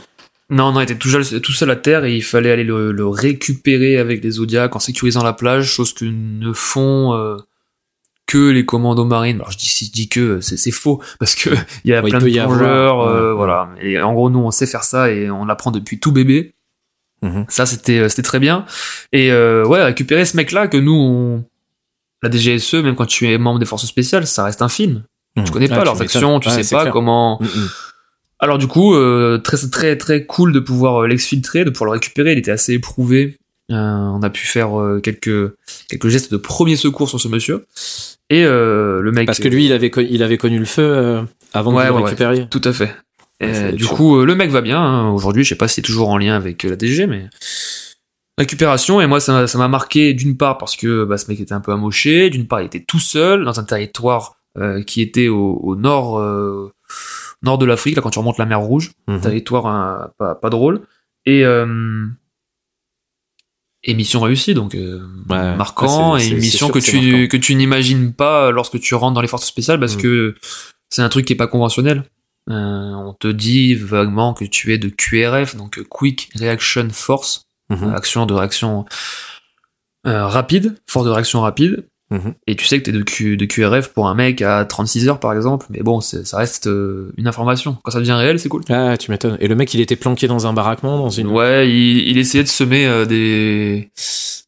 Non, 0.50 0.74
non, 0.74 0.82
il 0.82 0.84
était 0.84 0.95
tout 0.95 1.10
seul, 1.10 1.39
tout 1.41 1.54
seul 1.54 1.69
à 1.69 1.78
terre 1.78 2.04
et 2.04 2.13
il 2.15 2.24
fallait 2.24 2.52
aller 2.52 2.65
le, 2.65 2.91
le 2.91 3.08
récupérer 3.08 3.97
avec 3.97 4.21
les 4.24 4.32
Zodiacs 4.32 4.76
en 4.76 4.80
sécurisant 4.80 5.24
la 5.24 5.32
plage, 5.32 5.67
chose 5.71 5.93
que 5.93 6.04
ne 6.04 6.52
font 6.52 7.13
euh, 7.13 7.38
que 8.32 8.50
les 8.50 8.65
commandos 8.65 9.06
marines. 9.06 9.38
Alors 9.38 9.52
je 9.52 9.58
dis, 9.58 9.67
si 9.67 9.86
je 9.86 9.91
dis 9.91 10.08
que 10.10 10.39
c'est 10.41 10.72
faux 10.72 11.02
parce 11.20 11.36
que 11.36 11.50
il 11.84 11.91
y 11.91 11.94
a 11.94 12.02
Ouais, 12.02 12.10
plein 12.10 12.20
de 12.20 12.30
plongeurs, 12.30 13.02
euh, 13.02 13.30
ouais. 13.30 13.36
voilà. 13.36 13.70
Et 13.82 14.00
en 14.02 14.13
gros, 14.13 14.30
nous 14.30 14.39
on 14.39 14.52
sait 14.52 14.65
faire 14.67 14.84
ça 14.84 15.10
et 15.12 15.30
on 15.30 15.46
l'apprend 15.46 15.72
depuis 15.72 16.00
tout 16.00 16.12
bébé. 16.12 16.54
Mhm. 17.24 17.46
Ça 17.50 17.65
c'était 17.65 18.00
euh, 18.00 18.10
c'était 18.10 18.22
très 18.24 18.39
bien. 18.39 18.65
Et 19.12 19.32
euh, 19.32 19.65
ouais, 19.65 19.84
récupérer 19.84 20.26
ce 20.26 20.36
mec-là 20.38 20.67
que 20.67 20.78
nous 20.78 20.94
on 20.96 21.46
la 22.24 22.30
DGSE, 22.32 22.76
même 22.76 22.96
quand 22.96 23.06
tu 23.08 23.28
es 23.32 23.38
membre 23.38 23.60
des 23.60 23.65
forces 23.65 23.86
spéciales, 23.86 24.28
ça 24.28 24.44
reste 24.44 24.62
un 24.62 24.70
film. 24.70 25.04
Mm. 25.36 25.44
Tu 25.44 25.52
connais 25.52 25.67
Ah, 25.72 25.78
pas 25.78 25.84
leurs 25.86 26.02
actions, 26.02 26.39
tu 26.39 26.50
Ouais, 26.50 26.62
sais 26.63 26.76
pas 26.76 26.82
clair. 26.84 26.94
comment. 26.94 27.39
Mm, 27.41 27.46
mm. 27.46 27.70
Alors 28.39 28.58
du 28.58 28.67
coup, 28.67 28.94
euh, 28.96 29.38
très 29.39 29.58
très 29.70 29.98
très 29.98 30.26
cool 30.26 30.52
de 30.54 30.60
pouvoir 30.60 31.04
euh, 31.04 31.08
l'exfiltrer, 31.08 31.63
de 31.65 31.70
pouvoir 31.70 31.88
le 31.88 31.94
récupérer. 32.00 32.32
Il 32.34 32.38
était 32.39 32.52
assez 32.52 32.74
éprouvé. 32.74 33.38
Euh, 33.72 33.76
on 34.14 34.22
a 34.24 34.30
pu 34.30 34.46
faire 34.46 34.80
euh, 34.80 35.00
quelques 35.00 35.54
quelques 35.90 36.08
gestes 36.10 36.32
de 36.32 36.38
premier 36.38 36.76
secours 36.76 37.10
sur 37.10 37.20
ce 37.20 37.28
monsieur. 37.28 37.66
Et 38.30 38.44
euh, 38.46 39.02
le 39.02 39.12
mec. 39.12 39.26
Parce 39.26 39.40
que 39.40 39.48
lui, 39.48 39.66
il 39.66 39.74
avait, 39.74 39.90
co- 39.90 40.02
il 40.02 40.24
avait 40.24 40.38
connu 40.38 40.60
le 40.60 40.66
feu 40.66 40.84
euh, 40.84 41.22
avant 41.54 41.74
Ouais, 41.74 41.86
de 41.88 41.92
ouais, 41.92 41.98
ouais. 41.98 42.04
récupérer. 42.06 42.48
Tout 42.50 42.62
à 42.64 42.74
fait. 42.74 42.96
Et, 43.40 43.48
Ouais, 43.48 43.72
du 43.74 43.86
coup, 43.86 44.18
euh, 44.18 44.26
le 44.26 44.36
mec 44.36 44.52
va 44.52 44.62
bien. 44.62 44.80
hein. 44.80 45.10
Aujourd'hui, 45.12 45.44
je 45.44 45.50
sais 45.50 45.56
pas 45.56 45.68
si 45.68 45.76
c'est 45.76 45.82
toujours 45.82 46.10
en 46.10 46.18
lien 46.18 46.36
avec 46.36 46.64
euh, 46.66 46.70
la 46.70 46.76
DG, 46.76 47.08
mais 47.08 47.28
récupération. 48.38 49.02
Et 49.02 49.08
moi, 49.08 49.20
ça 49.20 49.34
m'a- 49.34 49.48
ça 49.48 49.58
m'a 49.58 49.68
marqué 49.68 50.14
d'une 50.14 50.38
part 50.38 50.58
parce 50.58 50.76
que 50.76 51.04
bah, 51.06 51.18
ce 51.18 51.30
mec 51.30 51.40
était 51.40 51.54
un 51.54 51.62
peu 51.62 51.72
amoché. 51.72 52.30
D'une 52.30 52.48
part, 52.48 52.62
il 52.62 52.66
était 52.66 52.84
tout 52.86 53.00
seul 53.00 53.44
dans 53.46 53.60
un 53.60 53.64
territoire 53.64 54.36
euh, 54.58 54.84
qui 54.84 55.02
était 55.02 55.28
au, 55.28 55.60
au 55.64 55.76
nord 55.76 56.20
euh, 56.20 56.72
nord 57.44 57.58
de 57.58 57.66
l'Afrique, 57.66 57.96
là 57.96 58.02
quand 58.02 58.10
tu 58.12 58.20
remontes 58.20 58.38
la 58.38 58.46
mer 58.46 58.60
Rouge. 58.60 58.92
Mhm. 59.08 59.22
Territoire 59.22 59.66
hein, 59.68 60.10
pas, 60.18 60.36
pas 60.36 60.50
drôle. 60.50 60.82
Et 61.26 61.46
euh, 61.46 62.06
et 63.84 63.94
mission 63.94 64.20
réussie, 64.22 64.54
donc 64.54 64.76
euh, 64.76 65.00
Ouais, 65.30 65.56
marquant, 65.56 66.13
ouais, 66.13 66.24
et 66.26 66.30
une 66.30 66.38
mission 66.38 66.70
que 66.70 66.80
tu 66.80 66.96
marquant. 67.12 67.28
que 67.30 67.38
tu 67.38 67.56
n'imagines 67.56 68.13
pas 68.13 68.52
lorsque 68.52 68.80
tu 68.80 68.94
rentres 68.96 69.15
dans 69.15 69.22
les 69.22 69.28
forces 69.28 69.46
spéciales 69.48 69.80
parce 69.80 69.96
Mm. 69.96 70.02
que 70.02 70.36
c'est 70.89 71.02
un 71.02 71.10
truc 71.10 71.26
qui 71.26 71.34
est 71.34 71.38
pas 71.38 71.48
conventionnel. 71.48 72.04
Euh, 72.50 72.54
on 72.54 73.13
te 73.13 73.28
dit 73.28 73.76
vaguement 73.76 74.34
que 74.34 74.46
tu 74.46 74.74
es 74.74 74.78
de 74.78 74.89
QRF, 74.89 75.56
donc 75.56 75.78
euh, 75.80 75.84
Quick 75.89 76.30
Reaction 76.36 76.88
Force, 76.91 77.46
Mhm. 77.70 77.94
action 77.96 78.26
de 78.26 78.34
réaction 78.34 78.86
euh, 80.08 80.26
rapide, 80.28 80.76
force 80.88 81.06
de 81.06 81.12
réaction 81.12 81.41
rapide. 81.41 81.86
Mhm. 82.12 82.34
Et 82.45 82.56
tu 82.58 82.65
sais 82.65 82.78
que 82.78 82.84
t'es 82.84 82.91
de, 82.91 83.02
Q, 83.02 83.38
de 83.38 83.45
QRF 83.45 83.88
pour 83.93 84.08
un 84.08 84.15
mec 84.15 84.41
à 84.41 84.65
36 84.65 85.08
heures 85.08 85.19
par 85.19 85.34
exemple, 85.34 85.65
mais 85.69 85.82
bon, 85.82 86.02
ça 86.02 86.38
reste 86.38 86.67
euh, 86.67 87.13
une 87.17 87.28
information. 87.28 87.78
Quand 87.84 87.91
ça 87.91 88.00
devient 88.00 88.12
réel, 88.12 88.38
c'est 88.38 88.50
cool. 88.50 88.63
Ah, 88.69 88.97
tu 88.97 89.10
m'étonnes. 89.12 89.38
Et 89.39 89.47
le 89.47 89.56
mec, 89.56 89.74
il 89.74 89.80
était 89.80 89.95
planqué 89.95 90.28
dans 90.28 90.45
un 90.45 90.54
baraquement, 90.54 90.97
dans 90.97 91.10
une. 91.10 91.28
Ouais, 91.28 91.69
il, 91.69 92.10
il 92.10 92.17
essayait 92.17 92.43
de 92.43 92.50
semer 92.50 92.86
euh, 92.86 93.06
des 93.06 93.91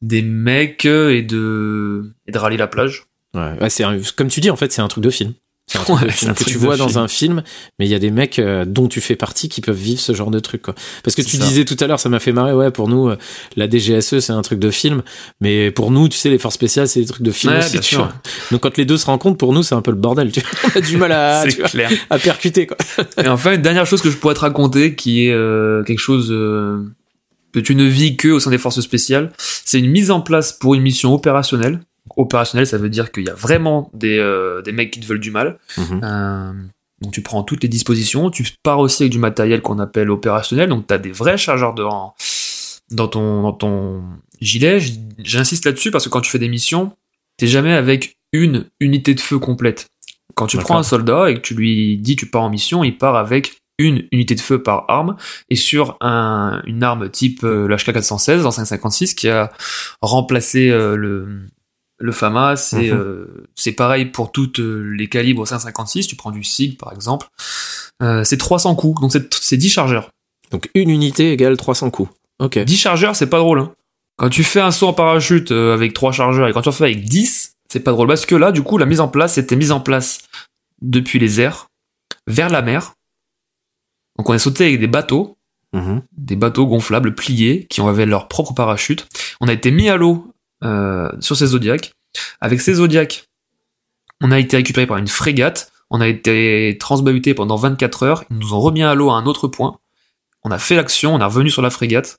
des 0.01 0.21
mecs 0.21 0.85
et 0.85 1.21
de 1.21 2.11
et 2.27 2.31
de 2.33 2.37
rallier 2.37 2.57
la 2.57 2.67
plage. 2.67 3.05
Ouais, 3.33 3.53
ouais, 3.59 3.69
c'est 3.69 3.85
comme 4.15 4.27
tu 4.27 4.41
dis, 4.41 4.51
en 4.51 4.55
fait, 4.55 4.71
c'est 4.71 4.81
un 4.81 4.87
truc 4.87 5.03
de 5.03 5.09
film. 5.09 5.33
C'est 5.65 5.77
un 5.79 5.95
Ouais, 5.95 6.01
un 6.27 6.33
que 6.33 6.43
tu 6.43 6.57
vois 6.57 6.75
dans 6.75 6.87
film. 6.89 6.99
un 7.03 7.07
film, 7.07 7.43
mais 7.79 7.85
il 7.85 7.89
y 7.91 7.95
a 7.95 7.99
des 7.99 8.11
mecs 8.11 8.37
euh, 8.37 8.65
dont 8.65 8.87
tu 8.87 8.99
fais 8.99 9.15
partie 9.15 9.47
qui 9.47 9.61
peuvent 9.61 9.75
vivre 9.77 10.01
ce 10.01 10.13
genre 10.13 10.29
de 10.29 10.39
truc, 10.39 10.61
quoi. 10.61 10.75
Parce 11.03 11.15
que 11.15 11.21
tu 11.21 11.37
ça. 11.37 11.45
disais 11.45 11.63
tout 11.63 11.77
à 11.79 11.87
l'heure, 11.87 11.99
ça 12.01 12.09
m'a 12.09 12.19
fait 12.19 12.33
marrer, 12.33 12.53
ouais, 12.53 12.69
pour 12.69 12.89
nous, 12.89 13.07
euh, 13.09 13.17
la 13.55 13.69
DGSE, 13.69 14.19
c'est 14.19 14.33
un 14.33 14.41
truc 14.41 14.59
de 14.59 14.69
film, 14.71 15.03
mais 15.39 15.71
pour 15.71 15.89
nous, 15.91 16.09
tu 16.09 16.17
sais, 16.17 16.29
les 16.29 16.37
forces 16.37 16.55
spéciales, 16.55 16.87
c'est 16.89 16.99
des 16.99 17.05
trucs 17.07 17.23
de 17.23 17.31
film 17.31 17.53
Ouais, 17.53 17.59
aussi, 17.59 17.79
tu 17.79 17.95
vois. 17.95 18.13
Donc 18.51 18.61
quand 18.61 18.75
les 18.77 18.85
deux 18.85 18.97
se 18.97 19.05
rencontrent, 19.05 19.37
pour 19.37 19.53
nous, 19.53 19.63
c'est 19.63 19.75
un 19.75 19.81
peu 19.81 19.91
le 19.91 19.97
bordel, 19.97 20.31
tu 20.33 20.41
vois. 20.41 20.49
On 20.75 20.77
a 20.77 20.81
du 20.81 20.97
mal 20.97 21.11
à, 21.13 21.45
tu 21.49 21.61
vois, 21.61 21.87
à 22.09 22.19
percuter, 22.19 22.67
quoi. 22.67 22.77
Et 23.23 23.27
enfin, 23.29 23.53
une 23.55 23.61
dernière 23.61 23.85
chose 23.85 24.01
que 24.01 24.09
je 24.11 24.17
pourrais 24.17 24.35
te 24.35 24.41
raconter, 24.41 24.95
qui 24.95 25.27
est 25.27 25.31
euh, 25.31 25.81
quelque 25.83 25.99
chose 25.99 26.27
euh, 26.29 26.83
que 27.53 27.59
tu 27.61 27.75
ne 27.75 27.85
vis 27.85 28.17
que 28.17 28.27
au 28.27 28.39
sein 28.41 28.49
des 28.51 28.57
forces 28.57 28.81
spéciales, 28.81 29.31
c'est 29.37 29.79
une 29.79 29.89
mise 29.89 30.11
en 30.11 30.19
place 30.19 30.51
pour 30.51 30.75
une 30.75 30.81
mission 30.81 31.13
opérationnelle. 31.13 31.79
Opérationnelle, 32.17 32.67
ça 32.67 32.77
veut 32.77 32.89
dire 32.89 33.11
qu'il 33.11 33.25
y 33.25 33.29
a 33.29 33.33
vraiment 33.33 33.89
des, 33.93 34.17
euh, 34.19 34.61
des 34.61 34.71
mecs 34.71 34.91
qui 34.91 34.99
te 34.99 35.05
veulent 35.05 35.19
du 35.19 35.31
mal. 35.31 35.57
Mhm. 35.77 36.01
Euh, 36.03 36.53
donc 37.01 37.13
tu 37.13 37.21
prends 37.21 37.43
toutes 37.43 37.63
les 37.63 37.69
dispositions, 37.69 38.29
tu 38.29 38.45
pars 38.61 38.79
aussi 38.79 39.03
avec 39.03 39.11
du 39.11 39.19
matériel 39.19 39.61
qu'on 39.61 39.79
appelle 39.79 40.09
opérationnel, 40.09 40.69
donc 40.69 40.87
tu 40.87 40.93
as 40.93 40.97
des 40.97 41.11
vrais 41.11 41.37
chargeurs 41.37 41.73
de 41.73 41.83
rang 41.83 42.15
dans 42.91 43.07
ton, 43.07 43.41
dans 43.41 43.53
ton 43.53 44.03
gilet. 44.41 44.79
J'insiste 45.19 45.65
là-dessus 45.65 45.91
parce 45.91 46.05
que 46.05 46.09
quand 46.09 46.21
tu 46.21 46.31
fais 46.31 46.39
des 46.39 46.49
missions, 46.49 46.91
t'es 47.37 47.47
jamais 47.47 47.73
avec 47.73 48.17
une 48.31 48.65
unité 48.79 49.13
de 49.13 49.19
feu 49.19 49.39
complète. 49.39 49.89
Quand 50.35 50.47
tu 50.47 50.57
prends 50.57 50.77
un 50.77 50.83
soldat 50.83 51.29
et 51.29 51.35
que 51.35 51.41
tu 51.41 51.53
lui 51.53 51.97
dis 51.97 52.15
tu 52.15 52.29
pars 52.29 52.43
en 52.43 52.49
mission, 52.49 52.83
il 52.83 52.97
part 52.97 53.15
avec 53.15 53.57
une 53.77 54.07
unité 54.11 54.35
de 54.35 54.39
feu 54.39 54.61
par 54.61 54.85
arme 54.87 55.15
et 55.49 55.55
sur 55.55 55.97
un, 55.99 56.61
une 56.65 56.83
arme 56.83 57.09
type 57.09 57.43
euh, 57.43 57.67
l'HK416 57.67 58.43
en 58.45 58.51
556 58.51 59.13
qui 59.15 59.29
a 59.29 59.51
remplacé 60.01 60.69
euh, 60.69 60.95
le, 60.95 61.47
le 62.03 62.11
FAMAS 62.11 62.73
et 62.73 62.91
Mhm. 62.91 62.97
euh, 62.99 63.47
c'est 63.55 63.71
pareil 63.71 64.05
pour 64.05 64.31
toutes 64.33 64.59
euh, 64.59 64.81
les 64.97 65.07
calibres 65.07 65.47
556 65.47 66.05
tu 66.07 66.15
prends 66.17 66.31
du 66.31 66.43
SIG 66.43 66.77
par 66.77 66.91
exemple 66.91 67.27
Euh, 68.01 68.23
c'est 68.25 68.37
300 68.37 68.75
coups 68.75 68.99
donc 69.01 69.11
c'est 69.11 69.33
c'est 69.35 69.55
10 69.57 69.69
chargeurs 69.69 70.09
Donc 70.51 70.69
une 70.75 70.89
unité 70.89 71.31
égale 71.31 71.55
300 71.55 71.89
coups. 71.91 72.11
Ok. 72.39 72.57
10 72.59 72.77
chargeurs 72.77 73.15
c'est 73.15 73.29
pas 73.29 73.39
drôle 73.39 73.59
hein. 73.59 73.71
quand 74.17 74.29
tu 74.29 74.43
fais 74.43 74.59
un 74.59 74.71
saut 74.71 74.87
en 74.87 74.93
parachute 74.93 75.51
avec 75.51 75.93
3 75.93 76.11
chargeurs 76.11 76.47
et 76.47 76.53
quand 76.53 76.61
tu 76.63 76.69
en 76.69 76.73
fais 76.73 76.85
avec 76.85 77.05
10 77.05 77.53
c'est 77.71 77.79
pas 77.79 77.91
drôle 77.91 78.07
parce 78.07 78.25
que 78.25 78.35
là 78.35 78.51
du 78.51 78.63
coup 78.63 78.77
la 78.77 78.85
mise 78.85 78.99
en 78.99 79.07
place 79.07 79.33
c'était 79.35 79.55
mise 79.55 79.71
en 79.71 79.79
place 79.79 80.19
depuis 80.81 81.19
les 81.19 81.39
airs 81.39 81.67
vers 82.27 82.49
la 82.49 82.61
mer. 82.61 82.93
Donc 84.17 84.29
on 84.29 84.33
est 84.33 84.39
sauté 84.39 84.65
avec 84.65 84.79
des 84.79 84.87
bateaux, 84.87 85.37
Mhm. 85.73 86.03
des 86.17 86.35
bateaux 86.35 86.67
gonflables 86.67 87.15
pliés 87.15 87.65
qui 87.69 87.81
avaient 87.81 88.05
leur 88.05 88.27
propre 88.27 88.53
parachute. 88.53 89.07
On 89.41 89.47
a 89.47 89.53
été 89.53 89.71
mis 89.71 89.89
à 89.89 89.95
l'eau 89.97 90.32
euh, 90.63 91.09
sur 91.19 91.35
ces 91.35 91.47
zodiacs. 91.47 91.93
Avec 92.41 92.61
ces 92.61 92.75
zodiacs, 92.75 93.25
on 94.21 94.31
a 94.31 94.39
été 94.39 94.57
récupéré 94.57 94.87
par 94.87 94.97
une 94.97 95.07
frégate. 95.07 95.71
On 95.89 96.01
a 96.01 96.07
été 96.07 96.77
transbahuté 96.79 97.33
pendant 97.33 97.55
24 97.55 98.03
heures. 98.03 98.23
Ils 98.29 98.37
nous 98.37 98.53
ont 98.53 98.59
remis 98.59 98.83
à 98.83 98.95
l'eau 98.95 99.09
à 99.09 99.15
un 99.15 99.25
autre 99.25 99.47
point. 99.47 99.77
On 100.43 100.51
a 100.51 100.57
fait 100.57 100.75
l'action, 100.75 101.15
on 101.15 101.19
est 101.19 101.23
revenu 101.23 101.49
sur 101.49 101.61
la 101.61 101.69
frégate. 101.69 102.17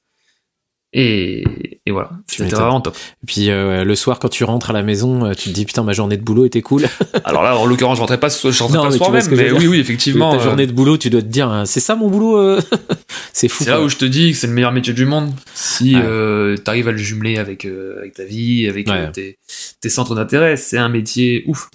Et, 0.96 1.44
et 1.86 1.90
voilà, 1.90 2.10
c'était 2.28 2.54
vraiment 2.54 2.80
top. 2.80 2.94
Et 2.96 3.26
puis 3.26 3.50
euh, 3.50 3.82
le 3.82 3.94
soir 3.96 4.20
quand 4.20 4.28
tu 4.28 4.44
rentres 4.44 4.70
à 4.70 4.72
la 4.72 4.84
maison, 4.84 5.24
euh, 5.26 5.32
tu 5.34 5.48
te 5.48 5.54
dis 5.54 5.64
putain 5.64 5.82
ma 5.82 5.92
journée 5.92 6.16
de 6.16 6.22
boulot 6.22 6.44
était 6.44 6.62
cool. 6.62 6.84
Alors 7.24 7.42
là, 7.42 7.56
en 7.56 7.66
l'occurrence, 7.66 7.96
je 7.96 8.00
rentrais 8.00 8.20
pas, 8.20 8.28
je 8.28 8.46
rentrais 8.62 8.76
Non, 8.76 8.84
pas 8.84 8.90
le 8.90 8.96
soir 8.96 9.10
même, 9.10 9.26
mais 9.32 9.50
oui, 9.50 9.66
oui, 9.66 9.80
effectivement. 9.80 10.30
Ta 10.30 10.36
euh, 10.36 10.40
journée 10.44 10.68
de 10.68 10.72
boulot, 10.72 10.96
tu 10.96 11.10
dois 11.10 11.20
te 11.22 11.26
dire 11.26 11.50
euh, 11.50 11.64
c'est 11.64 11.80
ça 11.80 11.96
mon 11.96 12.08
boulot. 12.08 12.38
euh 12.38 12.60
c'est 13.32 13.48
fou. 13.48 13.64
C'est 13.64 13.70
là 13.70 13.82
où 13.82 13.88
je 13.88 13.96
te 13.96 14.04
dis 14.04 14.30
que 14.30 14.38
c'est 14.38 14.46
le 14.46 14.52
meilleur 14.52 14.70
métier 14.70 14.92
du 14.92 15.04
monde. 15.04 15.32
Si 15.52 15.94
euh, 15.96 16.56
t'arrives 16.56 16.86
à 16.86 16.92
le 16.92 16.98
jumeler 16.98 17.38
avec, 17.38 17.64
euh, 17.64 17.98
avec 17.98 18.14
ta 18.14 18.24
vie, 18.24 18.68
avec 18.68 18.88
Ouais. 18.88 19.10
tes, 19.10 19.38
tes 19.80 19.88
centres 19.88 20.14
d'intérêt, 20.14 20.56
c'est 20.56 20.78
un 20.78 20.88
métier 20.88 21.42
ouf. 21.48 21.70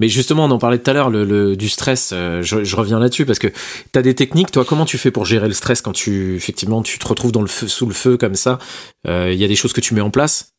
Mais 0.00 0.08
justement, 0.08 0.44
on 0.46 0.50
en 0.50 0.58
parlait 0.58 0.78
tout 0.78 0.90
à 0.90 0.94
l'heure, 0.94 1.10
le, 1.10 1.24
le- 1.24 1.56
du 1.56 1.68
stress. 1.68 2.10
euh, 2.12 2.42
je, 2.42 2.64
je 2.64 2.76
reviens 2.76 2.98
là-dessus 2.98 3.26
parce 3.26 3.38
que 3.38 3.48
t'as 3.92 4.02
des 4.02 4.14
techniques. 4.14 4.50
Toi, 4.50 4.64
comment 4.64 4.84
tu 4.84 4.98
fais 4.98 5.10
pour 5.10 5.24
gérer 5.26 5.48
le 5.48 5.54
stress 5.54 5.82
quand 5.82 5.92
tu 5.92 6.34
effectivement 6.36 6.82
tu 6.82 6.98
te 6.98 7.06
retrouves 7.06 7.32
dans 7.32 7.42
le 7.42 7.46
feu, 7.48 7.68
sous 7.68 7.86
le 7.86 7.94
feu 7.94 8.16
comme 8.16 8.34
ça? 8.34 8.58
Il 9.06 9.34
y 9.34 9.44
a 9.44 9.48
des 9.48 9.56
choses 9.56 9.72
que 9.72 9.80
tu 9.80 9.94
mets 9.94 10.00
en 10.00 10.10
place? 10.10 10.52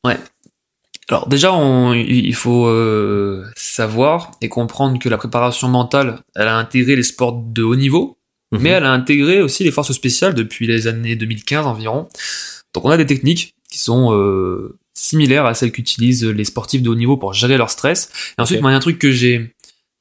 Alors 1.10 1.28
déjà, 1.28 1.52
on, 1.54 1.94
il 1.94 2.34
faut 2.36 2.68
euh, 2.68 3.44
savoir 3.56 4.32
et 4.42 4.48
comprendre 4.50 4.98
que 5.00 5.10
la 5.10 5.18
préparation 5.18 5.68
mentale, 5.68 6.20
elle 6.36 6.48
a 6.48 6.58
intégré 6.58 6.96
les 6.96 7.04
sports 7.04 7.34
de 7.34 7.64
haut 7.64 7.76
niveau, 7.76 8.18
Mhm. 8.54 8.62
mais 8.62 8.70
elle 8.70 8.84
a 8.86 8.92
intégré 8.92 9.42
aussi 9.42 9.64
les 9.64 9.72
forces 9.72 9.94
spéciales 9.94 10.34
depuis 10.34 10.68
les 10.68 10.88
années 10.88 11.16
2015 11.16 11.66
environ. 11.66 12.08
Donc 12.74 12.84
on 12.86 12.90
a 12.90 12.98
des 12.98 13.06
techniques 13.06 13.56
qui 13.72 13.80
sont 13.80 14.12
similaires 15.02 15.46
à 15.46 15.54
celles 15.54 15.72
qu'utilisent 15.72 16.24
les 16.26 16.46
sportifs 16.46 16.82
de 16.82 16.90
haut 16.90 16.96
niveau 16.96 17.18
pour 17.18 17.34
gérer 17.34 17.58
leur 17.58 17.70
stress. 17.70 18.10
Et 18.38 18.42
ensuite, 18.42 18.62
moi, 18.62 18.72
il 18.72 18.74
y 18.74 18.76
a 18.76 18.78
un 18.78 18.82
truc 18.82 19.00
que 19.00 19.12
j'ai 19.12 19.56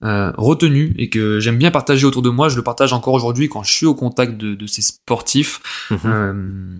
euh, 0.04 0.32
retenu 0.38 0.94
et 0.98 1.08
que 1.10 1.40
j'aime 1.40 1.58
bien 1.58 1.70
partager 1.70 2.06
autour 2.06 2.22
de 2.22 2.30
moi, 2.30 2.48
je 2.48 2.56
le 2.56 2.62
partage 2.62 2.92
encore 2.92 3.14
aujourd'hui 3.14 3.48
quand 3.48 3.62
je 3.62 3.72
suis 3.72 3.86
au 3.86 3.94
contact 3.94 4.36
de, 4.36 4.54
de 4.54 4.66
ces 4.66 4.82
sportifs, 4.82 5.60
Mhm. 5.90 5.98
euh, 6.04 6.76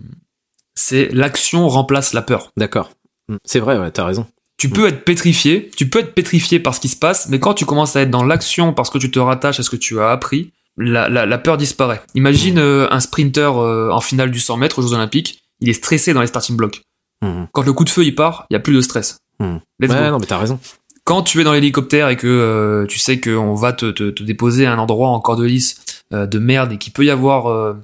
c'est 0.75 1.09
l'action 1.13 1.69
remplace 1.69 2.13
la 2.15 2.23
peur. 2.23 2.51
D'accord. 2.57 2.91
Mm. 3.29 3.37
C'est 3.45 3.59
vrai, 3.61 3.79
ouais, 3.79 3.91
t'as 3.91 4.05
raison. 4.05 4.27
Tu 4.57 4.69
peux 4.69 4.87
être 4.87 5.05
pétrifié, 5.05 5.71
tu 5.77 5.89
peux 5.89 6.01
être 6.01 6.15
pétrifié 6.15 6.61
par 6.61 6.75
ce 6.75 6.81
qui 6.81 6.89
se 6.89 6.97
passe, 6.97 7.29
mais 7.31 7.39
quand 7.41 7.55
tu 7.55 7.65
commences 7.65 7.97
à 7.97 8.03
être 8.03 8.11
dans 8.11 8.25
l'action 8.25 8.73
parce 8.75 8.91
que 8.91 8.99
tu 8.99 9.11
te 9.11 9.19
rattaches 9.19 9.59
à 9.59 9.63
ce 9.63 9.71
que 9.71 9.77
tu 9.77 9.99
as 10.01 10.11
appris, 10.11 10.53
la, 10.77 11.09
la, 11.09 11.25
la 11.27 11.39
peur 11.39 11.57
disparaît. 11.57 12.03
Imagine 12.15 12.59
euh, 12.59 12.87
un 12.91 13.01
sprinter 13.01 13.57
euh, 13.59 13.91
en 13.91 14.01
finale 14.01 14.31
du 14.31 14.39
100 14.41 14.59
mètres 14.59 14.79
aux 14.79 14.83
Jeux 14.83 14.95
Olympiques, 14.95 15.43
il 15.61 15.69
est 15.69 15.75
stressé 15.75 16.13
dans 16.13 16.21
les 16.21 16.27
starting 16.27 16.57
blocks. 16.57 16.83
Mhm. 17.23 17.49
Quand 17.53 17.63
le 17.63 17.73
coup 17.73 17.85
de 17.85 17.91
feu 17.91 18.05
il 18.05 18.15
part, 18.15 18.47
il 18.51 18.55
y 18.55 18.57
a 18.57 18.61
plus 18.61 18.75
de 18.75 18.81
stress. 18.81 19.19
Mhm. 19.41 19.61
Let's 19.81 19.91
Ouais, 19.93 19.99
go. 20.05 20.11
non, 20.11 20.19
mais 20.19 20.27
t'as 20.27 20.39
raison. 20.39 20.59
Quand 21.05 21.23
tu 21.23 21.41
es 21.41 21.45
dans 21.45 21.53
l'hélicoptère 21.53 22.09
et 22.09 22.17
que 22.17 22.27
euh, 22.27 22.87
tu 22.87 22.99
sais 22.99 23.21
qu'on 23.21 23.55
va 23.55 23.73
te, 23.73 23.91
te, 23.91 24.11
te 24.11 24.23
déposer 24.23 24.67
à 24.67 24.73
un 24.73 24.79
endroit 24.79 25.09
en 25.09 25.21
corde 25.21 25.41
lisse 25.43 25.81
euh, 26.13 26.27
de 26.27 26.39
merde 26.39 26.73
et 26.73 26.79
qu'il 26.79 26.93
peut 26.93 27.05
y 27.05 27.11
avoir 27.11 27.47
euh, 27.49 27.75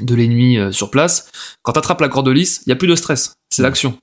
de 0.00 0.14
l'ennemi 0.14 0.56
euh, 0.58 0.72
sur 0.72 0.90
place, 0.90 1.30
quand 1.62 1.72
t'attrapes 1.72 2.00
la 2.00 2.08
corde 2.08 2.28
lisse, 2.28 2.62
il 2.66 2.70
y 2.70 2.72
a 2.72 2.76
plus 2.76 2.88
de 2.88 2.94
stress. 2.96 3.34
C'est 3.50 3.62
Mhm. 3.62 3.66
l'action. 3.68 3.98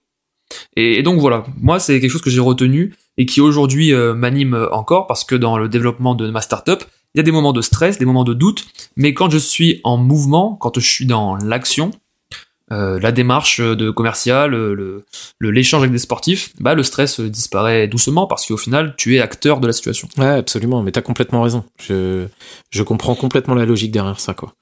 Et, 0.77 0.99
et 0.99 1.03
donc 1.03 1.19
voilà, 1.19 1.43
moi 1.59 1.77
c'est 1.79 1.99
quelque 1.99 2.11
chose 2.11 2.21
que 2.21 2.29
j'ai 2.29 2.39
retenu 2.39 2.95
et 3.17 3.25
qui 3.25 3.41
aujourd'hui 3.41 3.93
euh, 3.93 4.13
m'anime 4.13 4.67
encore 4.71 5.07
parce 5.07 5.25
que 5.25 5.35
dans 5.35 5.57
le 5.57 5.67
développement 5.67 6.15
de 6.15 6.29
ma 6.29 6.39
startup, 6.41 6.83
il 7.15 7.17
y 7.17 7.19
a 7.19 7.23
des 7.23 7.31
moments 7.31 7.51
de 7.53 7.61
stress, 7.61 7.97
des 7.97 8.05
moments 8.05 8.23
de 8.23 8.33
doute, 8.33 8.65
mais 8.95 9.13
quand 9.13 9.29
je 9.29 9.39
suis 9.39 9.81
en 9.83 9.97
mouvement, 9.97 10.55
quand 10.55 10.79
je 10.79 10.85
suis 10.85 11.05
dans 11.05 11.35
l'action, 11.37 11.91
euh, 12.71 12.99
la 12.99 13.11
démarche 13.11 13.61
de 13.61 13.89
commercial, 13.91 14.51
le 14.51 15.05
l'échange 15.39 15.81
avec 15.81 15.91
des 15.91 15.99
sportifs, 15.99 16.51
bah 16.59 16.75
le 16.75 16.83
stress 16.83 17.19
euh, 17.19 17.29
disparaît 17.29 17.87
doucement 17.87 18.27
parce 18.27 18.45
qu'au 18.45 18.57
final 18.57 18.93
tu 18.97 19.15
es 19.15 19.19
acteur 19.19 19.59
de 19.59 19.67
la 19.67 19.73
situation. 19.73 20.07
Ouais, 20.17 20.25
absolument. 20.25 20.83
Mais 20.83 20.91
t'as 20.91 21.01
complètement 21.01 21.41
raison. 21.41 21.63
Je, 21.79 22.25
je 22.69 22.83
comprends 22.83 23.15
complètement 23.15 23.55
la 23.55 23.65
logique 23.65 23.91
derrière 23.91 24.19
ça, 24.19 24.33
quoi. 24.33 24.53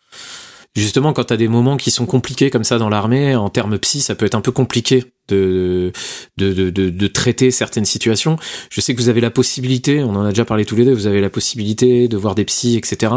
Justement, 0.76 1.14
quand 1.14 1.24
t'as 1.24 1.38
des 1.38 1.48
moments 1.48 1.78
qui 1.78 1.90
sont 1.90 2.06
compliqués 2.06 2.50
comme 2.50 2.66
ça 2.66 2.78
dans 2.78 2.90
l'armée, 2.90 3.34
en 3.34 3.50
termes 3.50 3.80
psy, 3.80 4.02
ça 4.02 4.14
peut 4.14 4.26
être 4.26 4.36
un 4.36 4.42
peu 4.42 4.52
compliqué 4.52 5.06
de, 5.30 5.94
de, 6.36 6.52
de, 6.52 6.70
de, 6.70 6.90
de 6.90 7.08
traiter 7.08 7.50
certaines 7.50 7.86
situations. 7.86 8.38
Je 8.70 8.82
sais 8.82 8.94
que 8.94 9.00
vous 9.00 9.08
avez 9.08 9.22
la 9.22 9.32
possibilité, 9.32 10.04
on 10.04 10.14
en 10.16 10.26
a 10.26 10.30
déjà 10.30 10.44
parlé 10.44 10.66
tous 10.66 10.76
les 10.76 10.84
deux, 10.84 10.94
vous 10.94 11.08
avez 11.08 11.22
la 11.22 11.30
possibilité 11.30 12.10
de 12.10 12.18
voir 12.18 12.36
des 12.36 12.44
psys, 12.44 12.76
etc. 12.76 13.14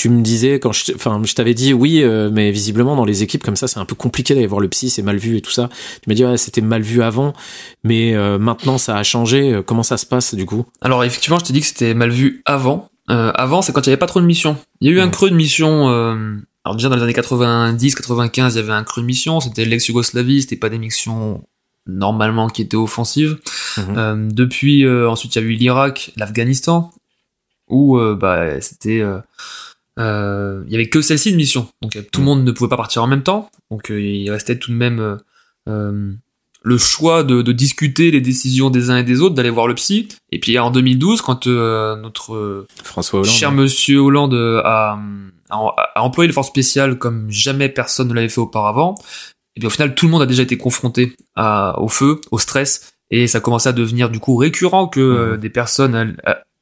Tu 0.00 0.08
me 0.08 0.22
disais 0.22 0.60
quand 0.60 0.72
je, 0.72 0.94
enfin, 0.94 1.20
je 1.22 1.34
t'avais 1.34 1.52
dit 1.52 1.74
oui, 1.74 2.02
euh, 2.02 2.30
mais 2.32 2.50
visiblement 2.52 2.96
dans 2.96 3.04
les 3.04 3.22
équipes 3.22 3.44
comme 3.44 3.54
ça, 3.54 3.68
c'est 3.68 3.78
un 3.78 3.84
peu 3.84 3.94
compliqué 3.94 4.32
d'aller 4.32 4.46
voir 4.46 4.62
le 4.62 4.68
psy, 4.68 4.88
c'est 4.88 5.02
mal 5.02 5.18
vu 5.18 5.36
et 5.36 5.42
tout 5.42 5.50
ça. 5.50 5.68
Tu 6.00 6.08
m'as 6.08 6.14
dit 6.14 6.24
ouais, 6.24 6.38
c'était 6.38 6.62
mal 6.62 6.80
vu 6.80 7.02
avant, 7.02 7.34
mais 7.84 8.14
euh, 8.14 8.38
maintenant 8.38 8.78
ça 8.78 8.96
a 8.96 9.02
changé. 9.02 9.52
Euh, 9.52 9.62
Comment 9.62 9.82
ça 9.82 9.98
se 9.98 10.06
passe 10.06 10.34
du 10.34 10.46
coup? 10.46 10.64
Alors 10.80 11.04
effectivement, 11.04 11.38
je 11.38 11.44
t'ai 11.44 11.52
dit 11.52 11.60
que 11.60 11.66
c'était 11.66 11.92
mal 11.92 12.08
vu 12.08 12.40
avant. 12.46 12.88
Euh, 13.10 13.30
avant, 13.34 13.60
c'est 13.60 13.74
quand 13.74 13.82
il 13.86 13.90
n'y 13.90 13.92
avait 13.92 13.98
pas 13.98 14.06
trop 14.06 14.22
de 14.22 14.24
missions. 14.24 14.56
Il 14.80 14.88
y 14.88 14.90
a 14.90 14.96
eu 14.96 15.00
un 15.00 15.10
creux 15.10 15.28
de 15.28 15.34
missions. 15.36 15.90
euh, 15.90 16.36
alors 16.64 16.76
déjà 16.76 16.88
dans 16.88 16.96
les 16.96 17.02
années 17.02 17.12
90, 17.12 17.94
95, 17.94 18.54
il 18.54 18.56
y 18.56 18.62
avait 18.62 18.72
un 18.72 18.84
creux 18.84 19.02
de 19.02 19.06
missions. 19.06 19.40
C'était 19.40 19.66
l'ex-Yougoslavie, 19.66 20.40
c'était 20.40 20.56
pas 20.56 20.70
des 20.70 20.78
missions 20.78 21.44
normalement 21.86 22.48
qui 22.48 22.62
étaient 22.62 22.78
offensives. 22.78 23.36
Mhm. 23.76 23.84
Euh, 23.98 24.28
depuis, 24.30 24.86
euh, 24.86 25.10
ensuite, 25.10 25.34
il 25.36 25.42
y 25.42 25.44
a 25.44 25.46
eu 25.46 25.52
l'Irak, 25.52 26.12
l'Afghanistan, 26.16 26.90
où 27.68 27.98
bah, 28.16 28.60
c'était, 28.62 29.02
il 29.98 30.72
y 30.72 30.74
avait 30.74 30.88
que 30.88 31.00
celle-ci 31.02 31.32
de 31.32 31.36
mission. 31.36 31.68
Donc 31.82 31.96
euh, 31.96 32.02
tout 32.10 32.20
le 32.20 32.26
Mhm. 32.26 32.30
monde 32.38 32.44
ne 32.44 32.52
pouvait 32.52 32.70
pas 32.70 32.76
partir 32.76 33.02
en 33.02 33.06
même 33.06 33.22
temps. 33.22 33.50
Donc 33.70 33.90
euh, 33.90 34.00
il 34.00 34.30
restait 34.30 34.56
tout 34.58 34.70
de 34.70 34.76
même 34.76 34.98
euh, 35.00 35.16
euh, 35.68 36.12
le 36.62 36.78
choix 36.78 37.22
de, 37.24 37.40
de 37.42 37.52
discuter 37.52 38.10
les 38.10 38.20
décisions 38.20 38.68
des 38.70 38.90
uns 38.90 38.98
et 38.98 39.02
des 39.04 39.20
autres, 39.22 39.34
d'aller 39.34 39.50
voir 39.50 39.66
le 39.66 39.74
psy. 39.74 40.08
Et 40.30 40.38
puis 40.40 40.58
en 40.58 40.70
2012, 40.70 41.22
quand 41.22 41.46
euh, 41.46 41.96
notre 41.96 42.34
euh, 42.34 42.66
François 42.84 43.20
Hollande. 43.20 43.32
cher 43.34 43.52
monsieur 43.52 43.98
Hollande 43.98 44.34
euh, 44.34 44.60
a, 44.64 44.98
a, 45.50 45.56
a 45.94 46.02
employé 46.02 46.28
les 46.28 46.34
forces 46.34 46.48
spéciales 46.48 46.98
comme 46.98 47.30
jamais 47.30 47.68
personne 47.68 48.08
ne 48.08 48.14
l'avait 48.14 48.28
fait 48.28 48.40
auparavant, 48.40 48.94
et 49.56 49.60
bien 49.60 49.66
au 49.68 49.70
final 49.70 49.94
tout 49.94 50.06
le 50.06 50.12
monde 50.12 50.22
a 50.22 50.26
déjà 50.26 50.42
été 50.42 50.56
confronté 50.58 51.16
à, 51.34 51.80
au 51.80 51.88
feu, 51.88 52.20
au 52.30 52.38
stress, 52.38 52.92
et 53.10 53.26
ça 53.26 53.40
commençait 53.40 53.70
à 53.70 53.72
devenir 53.72 54.10
du 54.10 54.20
coup 54.20 54.36
récurrent 54.36 54.86
que 54.86 55.00
euh, 55.00 55.36
des 55.38 55.50
personnes 55.50 56.16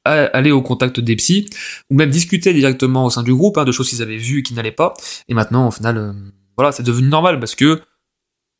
all- 0.08 0.18
a- 0.18 0.22
a- 0.24 0.36
allaient 0.36 0.50
au 0.50 0.62
contact 0.62 1.00
des 1.00 1.16
psys, 1.16 1.46
ou 1.90 1.94
même 1.96 2.10
discutaient 2.10 2.54
directement 2.54 3.04
au 3.04 3.10
sein 3.10 3.22
du 3.22 3.34
groupe 3.34 3.58
hein, 3.58 3.64
de 3.64 3.72
choses 3.72 3.88
qu'ils 3.88 4.02
avaient 4.02 4.16
vues 4.16 4.40
et 4.40 4.42
qui 4.42 4.54
n'allaient 4.54 4.72
pas. 4.72 4.94
Et 5.28 5.34
maintenant 5.34 5.68
au 5.68 5.70
final, 5.70 5.96
euh, 5.96 6.12
voilà, 6.56 6.72
c'est 6.72 6.82
devenu 6.82 7.08
normal 7.08 7.38
parce 7.40 7.54
que 7.54 7.80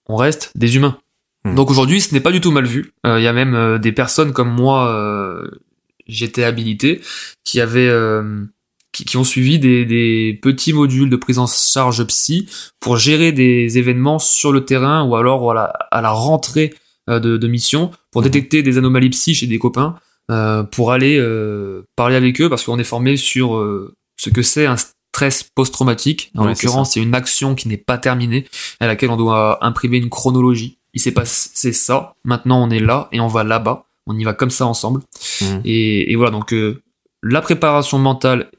on 0.09 0.16
reste 0.16 0.53
des 0.57 0.76
humains. 0.76 0.99
Mhm. 1.44 1.55
Donc 1.55 1.70
aujourd'hui, 1.70 2.01
ce 2.01 2.12
n'est 2.14 2.20
pas 2.20 2.32
du 2.32 2.40
tout 2.40 2.51
mal 2.51 2.64
vu. 2.66 2.92
Euh, 3.07 3.18
Il 3.20 3.24
y 3.24 3.26
a 3.28 3.32
même 3.32 3.55
euh, 3.55 3.78
des 3.78 3.92
personnes 3.92 4.32
comme 4.32 4.51
moi, 4.51 4.90
j'étais 6.07 6.44
habilité, 6.44 7.01
qui 7.44 7.61
avaient 7.61 7.90
qui, 8.92 9.05
qui 9.05 9.16
ont 9.18 9.24
suivi 9.24 9.59
des, 9.59 9.84
des 9.84 10.38
petits 10.40 10.72
modules 10.72 11.11
de 11.11 11.16
prise 11.16 11.38
en 11.38 11.46
charge 11.46 12.03
psy 12.07 12.49
pour 12.80 12.96
gérer 12.96 13.32
des 13.32 13.76
événements 13.76 14.18
sur 14.18 14.51
le 14.51 14.64
terrain 14.64 15.05
ou 15.05 15.14
alors 15.14 15.51
à 15.51 15.55
la, 15.55 15.64
à 15.90 16.01
la 16.01 16.11
rentrée 16.11 16.72
de, 17.07 17.36
de 17.36 17.46
mission 17.49 17.90
pour 18.11 18.22
Mhm. 18.22 18.28
détecter 18.30 18.62
des 18.62 18.78
anomalies 18.78 19.11
psy 19.11 19.34
chez 19.34 19.46
des 19.46 19.59
copains 19.59 19.96
euh, 20.31 20.62
pour 20.62 20.93
aller 20.93 21.18
euh, 21.18 21.87
parler 21.97 22.16
avec 22.16 22.41
eux 22.41 22.49
parce 22.49 22.64
qu'on 22.64 22.79
est 22.79 22.85
formé 22.85 23.16
sur 23.16 23.57
euh, 23.57 23.95
ce 24.16 24.31
que 24.31 24.43
c'est 24.43 24.66
un 24.66 24.76
stress 24.76 25.43
post-traumatique. 25.43 26.31
En 26.37 26.43
Ouais, 26.43 26.49
l'occurrence, 26.51 26.93
c'est 26.93 27.01
une 27.01 27.14
action 27.14 27.55
qui 27.55 27.68
n'est 27.68 27.76
pas 27.76 27.99
terminée 27.99 28.47
à 28.81 28.87
laquelle 28.87 29.11
on 29.11 29.16
doit 29.16 29.64
imprimer 29.64 29.99
une 29.99 30.11
chronologie. 30.11 30.79
Il 30.95 31.01
s'est 31.01 31.12
passé 31.12 31.72
ça, 31.72 32.14
maintenant 32.24 32.62
on 32.62 32.70
est 32.70 32.81
là 32.81 33.09
et 33.12 33.20
on 33.20 33.29
va 33.29 33.45
là-bas. 33.45 33.87
On 34.07 34.18
y 34.18 34.24
va 34.24 34.33
comme 34.33 34.51
ça 34.51 34.66
ensemble. 34.66 35.01
Mhm. 35.41 35.61
Et, 35.64 36.12
et 36.12 36.16
voilà, 36.16 36.31
donc 36.31 36.53
euh, 36.53 36.83
la 37.22 37.41
préparation 37.41 37.99
mentale 37.99 38.51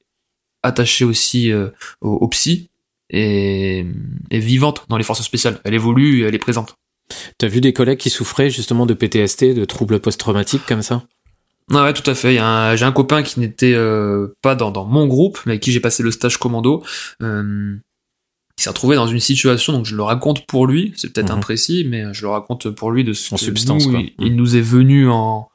attachée 0.62 1.06
aussi 1.06 1.52
euh, 1.52 1.70
au, 2.02 2.12
au 2.12 2.28
psy 2.28 2.70
est, 3.10 3.86
est 4.30 4.40
vivante 4.40 4.86
dans 4.90 4.98
les 4.98 5.04
forces 5.04 5.24
spéciales. 5.24 5.60
Elle 5.64 5.74
évolue, 5.74 6.22
et 6.22 6.28
elle 6.28 6.36
est 6.36 6.40
présente. 6.40 6.76
T'as 7.40 7.48
vu 7.48 7.62
des 7.62 7.74
collègues 7.74 7.98
qui 7.98 8.10
souffraient 8.12 8.50
justement 8.52 8.86
de 8.86 8.94
PTSD, 8.94 9.54
de 9.54 9.66
troubles 9.66 10.00
post-traumatiques 10.00 10.66
comme 10.68 10.84
ça? 10.84 11.04
Ouais, 11.72 11.82
ouais, 11.82 11.94
tout 11.94 12.10
à 12.10 12.16
fait. 12.16 12.34
J'ai 12.36 12.86
un 12.86 12.92
copain 12.92 13.22
qui 13.24 13.40
n'était 13.40 13.74
euh, 13.76 14.36
pas 14.42 14.56
dans, 14.56 14.72
dans 14.72 14.86
mon 14.86 15.08
groupe, 15.08 15.40
mais 15.46 15.54
avec 15.54 15.62
qui 15.64 15.72
j'ai 15.72 15.80
passé 15.80 16.02
le 16.04 16.12
stage 16.12 16.38
commando. 16.38 16.84
Euh, 17.22 17.76
il 18.58 18.62
s'est 18.62 18.70
retrouvé 18.70 18.96
dans 18.98 19.08
une 19.08 19.20
situation, 19.22 19.72
donc 19.72 19.86
je 19.86 19.96
le 19.96 20.04
raconte 20.04 20.46
pour 20.46 20.68
lui. 20.68 20.94
C'est 20.98 21.14
peut-être 21.14 21.32
Mhm. 21.32 21.38
imprécis, 21.38 21.86
mais 21.90 22.14
je 22.14 22.24
le 22.24 22.30
raconte 22.30 22.70
pour 22.72 22.92
lui 22.92 23.04
de 23.06 23.14
ce 23.14 23.34
En 23.34 23.38
que 23.38 23.44
substance, 23.44 23.88
nous, 23.88 24.00
il, 24.00 24.14
il 24.20 24.36
nous 24.36 24.58
est 24.58 24.62
venu 24.62 25.10
en, 25.10 25.48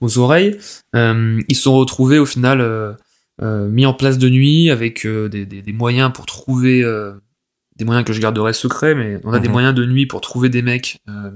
aux 0.00 0.18
oreilles. 0.18 0.58
Euh, 0.96 1.40
ils 1.48 1.54
se 1.54 1.62
sont 1.62 1.76
retrouvés 1.76 2.18
au 2.18 2.26
final 2.26 2.60
euh, 2.60 2.94
euh, 3.42 3.68
mis 3.68 3.86
en 3.86 3.94
place 3.94 4.18
de 4.18 4.28
nuit 4.28 4.70
avec 4.70 5.06
euh, 5.06 5.28
des, 5.28 5.46
des, 5.46 5.62
des 5.62 5.72
moyens 5.72 6.10
pour 6.12 6.26
trouver 6.26 6.82
euh, 6.82 7.12
des 7.76 7.84
moyens 7.84 8.04
que 8.04 8.12
je 8.12 8.20
garderai 8.20 8.52
secrets, 8.52 8.96
mais 8.96 9.20
on 9.22 9.32
a 9.32 9.38
des 9.38 9.46
Mhm. 9.46 9.52
moyens 9.52 9.74
de 9.74 9.84
nuit 9.86 10.06
pour 10.06 10.20
trouver 10.20 10.48
des 10.48 10.62
mecs 10.62 10.98
euh, 11.08 11.30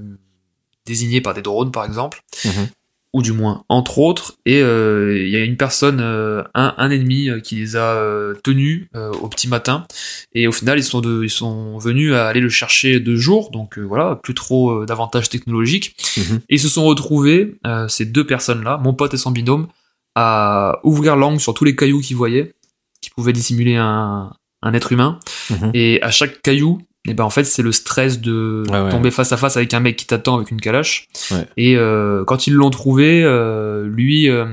désignés 0.85 1.21
par 1.21 1.33
des 1.33 1.41
drones, 1.41 1.71
par 1.71 1.85
exemple. 1.85 2.21
Mhm. 2.43 2.67
Ou 3.13 3.21
du 3.21 3.31
moins 3.31 3.63
entre 3.69 3.99
autres, 3.99 4.37
et 4.45 4.61
euh, 4.61 5.17
il 5.23 5.29
y 5.29 5.35
a 5.35 5.43
une 5.43 5.55
personne, 5.55 5.99
euh, 6.01 6.41
un, 6.55 6.73
un 6.77 6.89
ennemi 6.89 7.29
euh, 7.29 7.39
qui 7.39 7.55
les 7.57 7.75
a 7.75 8.03
tenus 8.43 8.87
au 9.21 9.27
petit 9.27 9.47
matin, 9.47 9.85
et 10.33 10.47
au 10.47 10.51
final 10.51 10.79
ils 10.79 10.83
sont, 10.83 10.99
de, 11.01 11.21
ils 11.23 11.29
sont 11.29 11.77
venus 11.77 12.13
à 12.13 12.27
aller 12.27 12.39
le 12.41 12.49
chercher 12.49 12.99
de 12.99 13.15
jour, 13.15 13.51
donc 13.51 13.77
voilà, 13.77 14.15
plus 14.23 14.33
trop 14.33 14.85
d'avantages 14.85 15.29
technologiques, 15.29 15.95
Mhm. 16.17 16.37
et 16.49 16.55
ils 16.55 16.59
se 16.59 16.69
sont 16.69 16.83
retrouvés, 16.85 17.55
ces 17.87 18.05
deux 18.05 18.25
personnes-là, 18.25 18.77
mon 18.77 18.93
pote 18.93 19.13
et 19.13 19.17
son 19.17 19.31
binôme, 19.31 19.67
à 20.15 20.79
ouvrir 20.83 21.15
l'angle 21.15 21.39
sur 21.39 21.53
tous 21.53 21.65
les 21.65 21.75
cailloux 21.75 22.01
qu'ils 22.01 22.17
voyaient, 22.17 22.53
qui 23.01 23.09
pouvaient 23.11 23.33
dissimuler 23.33 23.75
un, 23.75 24.31
un 24.61 24.73
être 24.73 24.91
humain, 24.91 25.19
Mhm. 25.49 25.71
et 25.73 26.01
à 26.01 26.09
chaque 26.11 26.41
caillou, 26.41 26.81
et 27.07 27.13
ben 27.13 27.23
en 27.25 27.29
fait 27.29 27.43
c'est 27.43 27.61
le 27.61 27.71
stress 27.71 28.21
de 28.21 28.63
ouais. 28.69 28.89
tomber 28.89 29.11
face 29.11 29.31
à 29.31 29.37
face 29.37 29.57
avec 29.57 29.73
un 29.73 29.79
mec 29.81 29.95
qui 29.97 30.05
t'attend 30.05 30.35
avec 30.37 30.51
une 30.51 30.61
calache. 30.61 31.07
Ouais. 31.31 31.45
Et 31.57 31.75
euh, 31.77 32.23
quand 32.25 32.47
ils 32.47 32.53
l'ont 32.53 32.69
trouvé, 32.69 33.23
euh, 33.23 33.85
lui, 33.87 34.29
euh, 34.29 34.45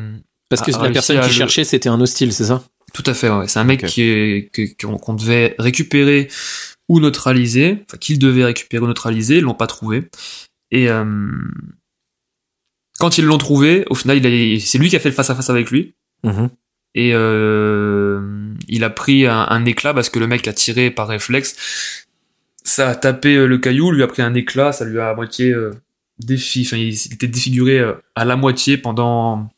Parce 0.48 0.62
que 0.62 0.74
a 0.76 0.82
la 0.82 0.90
personne 0.90 1.20
qui 1.20 1.28
le- 1.28 1.32
cherchait, 1.32 1.64
c'était 1.64 1.88
un 1.88 2.00
hostile, 2.00 2.32
c'est 2.32 2.44
ça? 2.46 2.62
Tout 2.92 3.04
à 3.06 3.14
fait, 3.14 3.30
ouais, 3.30 3.46
c'est 3.46 3.60
un 3.60 3.64
mec 3.64 3.86
qui 3.86 4.50
qu'on 4.82 5.14
devait 5.14 5.54
récupérer 5.60 6.26
ou 6.88 6.98
neutraliser, 6.98 7.84
enfin 7.86 7.98
qu'il 7.98 8.18
devait 8.18 8.44
récupérer 8.44 8.82
ou 8.82 8.88
neutraliser, 8.88 9.36
ils 9.36 9.42
l'ont 9.44 9.54
pas 9.54 9.68
trouvé. 9.68 10.08
Et 10.72 10.88
euh, 10.90 11.04
quand 12.98 13.16
ils 13.16 13.24
l'ont 13.24 13.38
trouvé, 13.38 13.84
au 13.90 13.94
final, 13.94 14.20
c'est 14.60 14.78
lui 14.78 14.88
qui 14.88 14.96
a 14.96 15.00
fait 15.00 15.08
le 15.08 15.14
face 15.14 15.30
à 15.30 15.34
face 15.36 15.50
avec 15.50 15.70
lui. 15.70 15.94
Mhm. 16.24 16.50
Et 16.96 17.12
euh, 17.14 18.52
il 18.68 18.82
a 18.82 18.90
pris 18.90 19.26
un, 19.26 19.46
un 19.48 19.64
éclat 19.64 19.94
parce 19.94 20.10
que 20.10 20.18
le 20.18 20.26
mec 20.26 20.48
a 20.48 20.52
tiré 20.52 20.90
par 20.90 21.06
réflexe. 21.06 21.54
Ça 22.64 22.88
a 22.88 22.94
tapé 22.94 23.34
euh, 23.36 23.46
le 23.46 23.58
caillou, 23.58 23.90
lui 23.90 24.02
a 24.02 24.06
pris 24.06 24.22
un 24.22 24.34
éclat, 24.34 24.72
ça 24.72 24.84
lui 24.84 24.98
a 24.98 25.10
à 25.10 25.14
moitié 25.14 25.50
euh, 25.52 25.72
défi, 26.18 26.64
enfin 26.66 26.76
il, 26.76 26.94
était 27.12 27.26
défiguré 27.26 27.78
euh, 27.78 27.94
à 28.14 28.24
la 28.24 28.36
moitié 28.36 28.76
pendant 28.76 29.48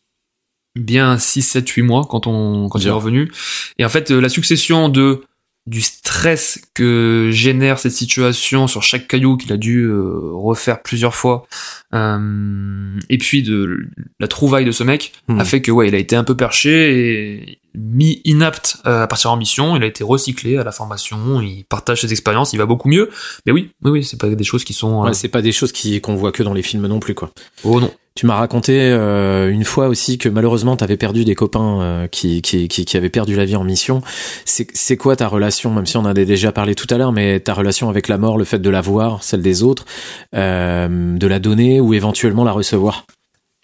bien 0.77 1.19
6, 1.19 1.43
7, 1.43 1.69
8 1.69 1.83
mois 1.83 2.07
quand 2.09 2.27
on 2.27 2.69
quand 2.69 2.79
il 2.79 2.87
est 2.87 2.91
revenu. 2.91 3.31
Et 3.79 3.85
en 3.85 3.89
fait 3.89 4.11
la 4.11 4.29
succession 4.29 4.89
de 4.89 5.23
du 5.67 5.81
stress 5.81 6.61
que 6.75 7.31
génère 7.33 7.79
cette 7.79 7.93
situation 7.93 8.67
sur 8.67 8.83
chaque 8.83 9.07
caillou 9.07 9.37
qu'il 9.37 9.53
a 9.53 9.57
dû 9.57 9.89
refaire 9.93 10.83
plusieurs 10.83 11.15
fois, 11.15 11.47
euh, 11.95 12.99
et 13.09 13.19
puis 13.19 13.43
de 13.45 13.87
la 14.19 14.27
trouvaille 14.27 14.65
de 14.65 14.73
ce 14.73 14.83
mec 14.83 15.13
Mhm. 15.29 15.41
a 15.41 15.45
fait 15.45 15.63
que 15.63 15.71
ouais, 15.71 15.89
il 15.89 15.95
a 15.95 15.99
été 15.99 16.17
un 16.17 16.25
peu 16.25 16.37
perché 16.37 17.39
et 17.39 17.59
mis 17.75 18.21
inapte 18.25 18.79
euh, 18.87 19.03
à 19.03 19.07
partir 19.07 19.31
en 19.33 19.37
mission. 19.37 19.77
Il 19.77 19.83
a 19.83 19.87
été 19.87 20.05
recyclé 20.05 20.59
à 20.59 20.65
la 20.65 20.73
formation. 20.73 21.41
Il 21.41 21.65
partage 21.65 22.01
ses 22.03 22.13
expériences. 22.13 22.53
Il 22.53 22.59
va 22.59 22.67
beaucoup 22.67 22.89
mieux. 22.89 23.11
Mais 23.47 23.53
oui, 23.53 23.71
oui, 23.85 23.91
oui, 23.91 24.05
c'est 24.05 24.21
pas 24.21 24.29
des 24.29 24.45
choses 24.45 24.65
qui 24.65 24.73
sont. 24.73 25.03
euh, 25.03 25.07
Ouais, 25.09 25.15
c'est 25.15 25.29
pas 25.29 25.43
des 25.43 25.53
choses 25.53 25.73
qui 25.73 26.01
qu'on 26.01 26.15
voit 26.15 26.33
que 26.33 26.43
dans 26.43 26.55
les 26.55 26.63
films 26.63 26.87
non 26.87 27.01
plus, 27.01 27.15
quoi. 27.15 27.31
Oh 27.65 27.81
non. 27.81 27.93
Tu 28.15 28.27
m'as 28.27 28.35
raconté 28.37 28.79
euh, 28.79 29.51
une 29.51 29.65
fois 29.65 29.89
aussi 29.89 30.19
que 30.19 30.29
malheureusement 30.29 30.77
t'avais 30.77 30.99
perdu 30.99 31.25
des 31.25 31.35
copains 31.35 31.81
euh, 31.81 32.07
qui, 32.09 32.43
qui, 32.43 32.69
qui, 32.69 32.85
qui 32.85 32.97
avaient 32.99 33.09
perdu 33.09 33.35
la 33.37 33.47
vie 33.47 33.57
en 33.57 33.65
mission. 33.65 34.03
C'est 34.45 34.67
c'est 34.75 34.99
quoi 34.99 35.17
ta 35.17 35.29
relation, 35.29 35.73
même 35.73 35.87
si 35.87 35.97
on 35.97 36.01
en 36.01 36.05
a 36.05 36.13
déjà 36.13 36.53
parlé 36.53 36.75
tout 36.75 36.87
à 36.91 36.99
l'heure, 36.99 37.13
mais 37.13 37.41
ta 37.41 37.55
relation 37.55 37.89
avec 37.89 38.09
la 38.09 38.19
mort, 38.19 38.37
le 38.37 38.45
fait 38.45 38.59
de 38.59 38.69
la 38.69 38.83
voir, 38.83 39.23
celle 39.23 39.41
des 39.41 39.63
autres, 39.63 39.87
euh, 40.35 41.17
de 41.17 41.27
la 41.27 41.39
donner 41.39 41.81
ou 41.81 41.95
éventuellement 41.95 42.45
la 42.45 42.53
recevoir? 42.53 43.07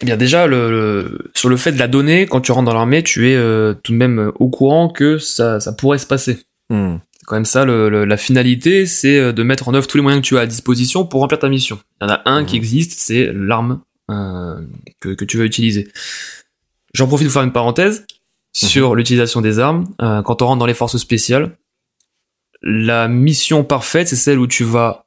Eh 0.01 0.05
bien 0.07 0.17
déjà, 0.17 0.47
le, 0.47 0.71
le- 0.71 1.31
sur 1.35 1.49
le 1.49 1.57
fait 1.57 1.73
de 1.73 1.79
la 1.79 1.89
donner, 1.89 2.27
quand 2.27 2.41
tu 2.41 2.53
rentres 2.53 2.67
dans 2.67 2.75
l'armée, 2.75 3.03
tu 3.03 3.31
es 3.31 3.35
euh, 3.35 3.75
tout 3.75 3.93
de 3.93 3.97
même 3.97 4.19
euh, 4.21 4.33
au 4.37 4.49
courant 4.49 4.89
que 4.89 5.19
ça, 5.19 5.59
ça 5.61 5.73
pourrait 5.73 5.99
se 5.99 6.07
passer. 6.07 6.45
Hmm. 6.71 6.97
C'est 7.19 7.27
quand 7.27 7.35
même 7.35 7.45
ça, 7.45 7.65
le- 7.65 7.89
le- 7.89 8.05
la 8.05 8.17
finalité, 8.17 8.87
c'est 8.87 9.19
euh, 9.19 9.33
de 9.33 9.43
mettre 9.43 9.69
en 9.69 9.75
œuvre 9.75 9.87
tous 9.89 9.97
les 9.97 10.03
moyens 10.03 10.23
que 10.23 10.29
tu 10.29 10.39
as 10.39 10.43
à 10.43 10.47
disposition 10.47 11.05
pour 11.05 11.21
remplir 11.21 11.41
ta 11.41 11.49
mission. 11.49 11.81
Il 12.01 12.05
y 12.05 12.11
en 12.11 12.15
a 12.15 12.23
un 12.27 12.45
qui 12.45 12.55
Mhm. 12.55 12.59
existe, 12.63 12.93
c'est 13.01 13.33
l'arme 13.33 13.81
euh, 14.11 14.61
que, 15.01 15.09
que 15.11 15.25
tu 15.25 15.37
vas 15.37 15.45
utiliser. 15.45 15.89
J'en 16.95 17.07
profite 17.09 17.27
pour 17.27 17.35
faire 17.35 17.43
une 17.43 17.53
parenthèse 17.53 18.07
sur 18.53 18.95
l'utilisation 18.95 19.41
des 19.41 19.59
armes. 19.59 19.85
Euh, 20.01 20.23
quand 20.23 20.43
on 20.43 20.47
rentre 20.47 20.61
dans 20.61 20.67
les 20.67 20.75
forces 20.75 20.97
spéciales, 20.97 21.57
la 22.63 23.09
mission 23.09 23.65
parfaite, 23.65 24.09
c'est 24.09 24.17
celle 24.17 24.39
où 24.39 24.47
tu 24.47 24.65
vas 24.65 25.07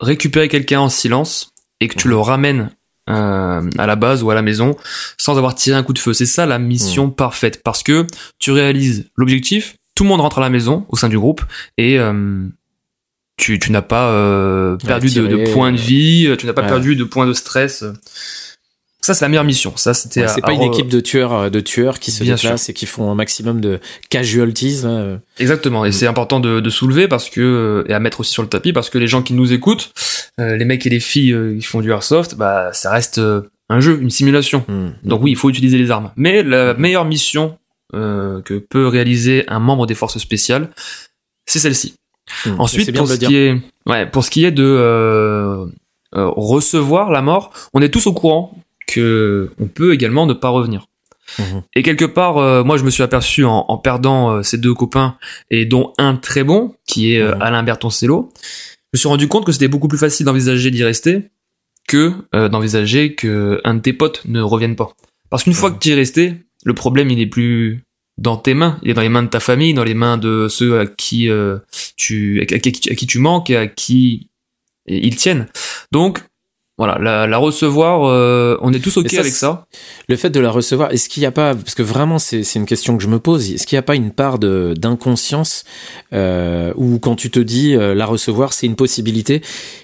récupérer 0.00 0.48
quelqu'un 0.48 0.80
en 0.80 0.88
silence 0.88 1.54
et 1.80 1.88
que 1.88 1.96
tu 1.96 2.08
le 2.08 2.16
ramènes 2.18 2.70
euh, 3.08 3.62
à 3.78 3.86
la 3.86 3.96
base 3.96 4.22
ou 4.22 4.30
à 4.30 4.34
la 4.34 4.42
maison 4.42 4.76
sans 5.16 5.38
avoir 5.38 5.54
tiré 5.54 5.76
un 5.76 5.82
coup 5.82 5.92
de 5.92 5.98
feu. 5.98 6.12
C'est 6.12 6.26
ça 6.26 6.46
la 6.46 6.58
mission 6.58 7.10
parfaite 7.10 7.62
parce 7.62 7.82
que 7.82 8.06
tu 8.38 8.50
réalises 8.50 9.06
l'objectif, 9.16 9.76
tout 9.94 10.04
le 10.04 10.08
monde 10.08 10.20
rentre 10.20 10.38
à 10.38 10.42
la 10.42 10.50
maison 10.50 10.86
au 10.88 10.96
sein 10.96 11.08
du 11.08 11.18
groupe 11.18 11.42
et 11.76 11.98
euh, 11.98 12.46
tu, 13.36 13.58
tu 13.58 13.72
n'as 13.72 13.82
pas 13.82 14.10
euh, 14.10 14.76
perdu 14.76 15.10
de, 15.10 15.26
de 15.26 15.52
points 15.52 15.72
de 15.72 15.76
vie, 15.76 16.28
tu 16.38 16.46
n'as 16.46 16.52
pas 16.52 16.62
ouais. 16.62 16.68
perdu 16.68 16.96
de 16.96 17.04
points 17.04 17.26
de 17.26 17.32
stress. 17.32 17.84
Ça 19.08 19.14
c'est 19.14 19.24
la 19.24 19.30
meilleure 19.30 19.44
mission. 19.44 19.72
Ça 19.76 19.94
c'était. 19.94 20.20
Ouais, 20.20 20.28
c'est 20.28 20.42
pas 20.42 20.50
à 20.50 20.52
une 20.52 20.62
équipe 20.62 20.88
de 20.88 21.00
tueurs, 21.00 21.32
euh, 21.32 21.48
de 21.48 21.60
tueurs 21.60 21.98
qui 21.98 22.10
se 22.10 22.22
Bien 22.22 22.34
déplacent 22.34 22.68
et 22.68 22.74
qui 22.74 22.84
font 22.84 23.10
un 23.10 23.14
maximum 23.14 23.58
de 23.62 23.80
casualties. 24.10 24.82
là, 24.82 24.90
euh. 24.90 25.18
Exactement, 25.38 25.86
et 25.86 25.92
c'est 25.92 26.06
important 26.06 26.40
de, 26.40 26.60
de 26.60 26.70
soulever 26.70 27.08
parce 27.08 27.30
que 27.30 27.86
et 27.88 27.94
à 27.94 28.00
mettre 28.00 28.20
aussi 28.20 28.32
sur 28.32 28.42
le 28.42 28.50
tapis 28.50 28.74
parce 28.74 28.90
que 28.90 28.98
les 28.98 29.06
gens 29.06 29.22
qui 29.22 29.32
nous 29.32 29.54
écoutent, 29.54 29.92
euh, 30.38 30.56
les 30.56 30.66
mecs 30.66 30.84
et 30.84 30.90
les 30.90 31.00
filles 31.00 31.32
euh, 31.32 31.56
qui 31.58 31.64
font 31.64 31.80
du 31.80 31.90
airsoft, 31.90 32.34
bah 32.34 32.70
ça 32.74 32.90
reste 32.90 33.16
euh, 33.16 33.40
un 33.70 33.80
jeu, 33.80 33.98
une 33.98 34.10
simulation. 34.10 34.62
Hmm. 34.68 34.90
Donc 35.04 35.22
oui, 35.22 35.30
il 35.30 35.36
faut 35.36 35.48
utiliser 35.48 35.78
les 35.78 35.90
armes. 35.90 36.10
Mais 36.16 36.42
la 36.42 36.74
meilleure 36.74 37.06
mission 37.06 37.56
euh, 37.94 38.42
que 38.42 38.58
peut 38.58 38.86
réaliser 38.86 39.44
un 39.48 39.58
membre 39.58 39.86
des 39.86 39.94
forces 39.94 40.18
spéciales, 40.18 40.68
c'est 41.46 41.58
celle-ci. 41.58 41.94
Hmm. 42.44 42.60
Ensuite, 42.60 42.94
pour 42.94 43.08
ce 43.08 43.14
qui 43.14 43.36
est, 43.36 43.56
ouais, 43.86 44.04
pour 44.04 44.22
ce 44.22 44.30
qui 44.30 44.44
est 44.44 44.50
de 44.50 44.64
euh, 44.64 45.64
euh, 46.14 46.28
recevoir 46.36 47.10
la 47.10 47.22
mort, 47.22 47.52
on 47.72 47.80
est 47.80 47.88
tous 47.88 48.06
au 48.06 48.12
courant 48.12 48.54
que 48.88 49.50
on 49.60 49.66
peut 49.66 49.92
également 49.92 50.26
ne 50.26 50.32
pas 50.34 50.48
revenir. 50.48 50.86
Mhm. 51.38 51.62
Et 51.74 51.82
quelque 51.82 52.06
part, 52.06 52.38
euh, 52.38 52.64
moi, 52.64 52.78
je 52.78 52.84
me 52.84 52.90
suis 52.90 53.02
aperçu 53.02 53.44
en, 53.44 53.66
en 53.68 53.76
perdant 53.78 54.30
euh, 54.32 54.42
ces 54.42 54.56
deux 54.58 54.72
copains 54.74 55.16
et 55.50 55.66
dont 55.66 55.92
un 55.98 56.16
très 56.16 56.42
bon, 56.42 56.74
qui 56.86 57.12
est 57.14 57.20
euh, 57.20 57.34
Mhm. 57.34 57.42
Alain 57.42 57.62
Bertoncello. 57.62 58.30
Je 58.34 58.88
me 58.94 58.98
suis 58.98 59.08
rendu 59.08 59.28
compte 59.28 59.44
que 59.44 59.52
c'était 59.52 59.68
beaucoup 59.68 59.88
plus 59.88 59.98
facile 59.98 60.24
d'envisager 60.24 60.70
d'y 60.70 60.82
rester 60.82 61.24
que 61.86 62.12
euh, 62.34 62.48
d'envisager 62.48 63.14
que 63.14 63.60
un 63.64 63.74
de 63.74 63.80
tes 63.80 63.92
potes 63.92 64.22
ne 64.24 64.40
revienne 64.40 64.74
pas. 64.76 64.90
Parce 65.30 65.44
qu'une 65.44 65.52
fois 65.52 65.68
Mhm. 65.70 65.74
que 65.76 65.80
tu 65.82 65.88
y 65.90 65.92
es 65.92 65.94
resté, 65.94 66.34
le 66.64 66.72
problème 66.74 67.10
il 67.10 67.20
est 67.20 67.26
plus 67.26 67.84
dans 68.16 68.36
tes 68.36 68.54
mains, 68.54 68.78
il 68.82 68.90
est 68.90 68.94
dans 68.94 69.02
les 69.02 69.08
mains 69.10 69.22
de 69.22 69.28
ta 69.28 69.40
famille, 69.40 69.74
dans 69.74 69.84
les 69.84 69.94
mains 69.94 70.16
de 70.16 70.48
ceux 70.48 70.80
à 70.80 70.86
qui 70.86 71.28
euh, 71.28 71.58
tu 71.96 72.40
à 72.40 72.46
qui, 72.46 72.90
à 72.90 72.94
qui 72.94 73.06
tu 73.06 73.18
manques 73.18 73.50
et 73.50 73.56
à 73.56 73.66
qui 73.66 74.30
ils 74.86 75.14
tiennent. 75.16 75.46
Donc 75.92 76.20
voilà, 76.78 76.96
la, 77.00 77.26
la 77.26 77.38
recevoir, 77.38 78.04
euh, 78.04 78.56
on 78.60 78.72
est 78.72 78.78
tous 78.78 78.96
ok 78.96 79.10
ça, 79.10 79.20
avec 79.20 79.32
ça. 79.32 79.66
Le 80.08 80.14
fait 80.14 80.30
de 80.30 80.38
la 80.38 80.50
recevoir, 80.50 80.92
est-ce 80.92 81.08
qu'il 81.08 81.20
n'y 81.20 81.26
a 81.26 81.32
pas, 81.32 81.56
parce 81.56 81.74
que 81.74 81.82
vraiment 81.82 82.20
c'est 82.20 82.44
c'est 82.44 82.60
une 82.60 82.66
question 82.66 82.96
que 82.96 83.02
je 83.02 83.08
me 83.08 83.18
pose, 83.18 83.50
est-ce 83.50 83.66
qu'il 83.66 83.74
n'y 83.74 83.80
a 83.80 83.82
pas 83.82 83.96
une 83.96 84.12
part 84.12 84.38
de 84.38 84.74
d'inconscience 84.78 85.64
euh, 86.12 86.72
où 86.76 87.00
quand 87.00 87.16
tu 87.16 87.30
te 87.30 87.40
dis 87.40 87.74
euh, 87.74 87.94
la 87.96 88.06
recevoir 88.06 88.52
c'est 88.52 88.66
une 88.66 88.76
possibilité, 88.76 89.42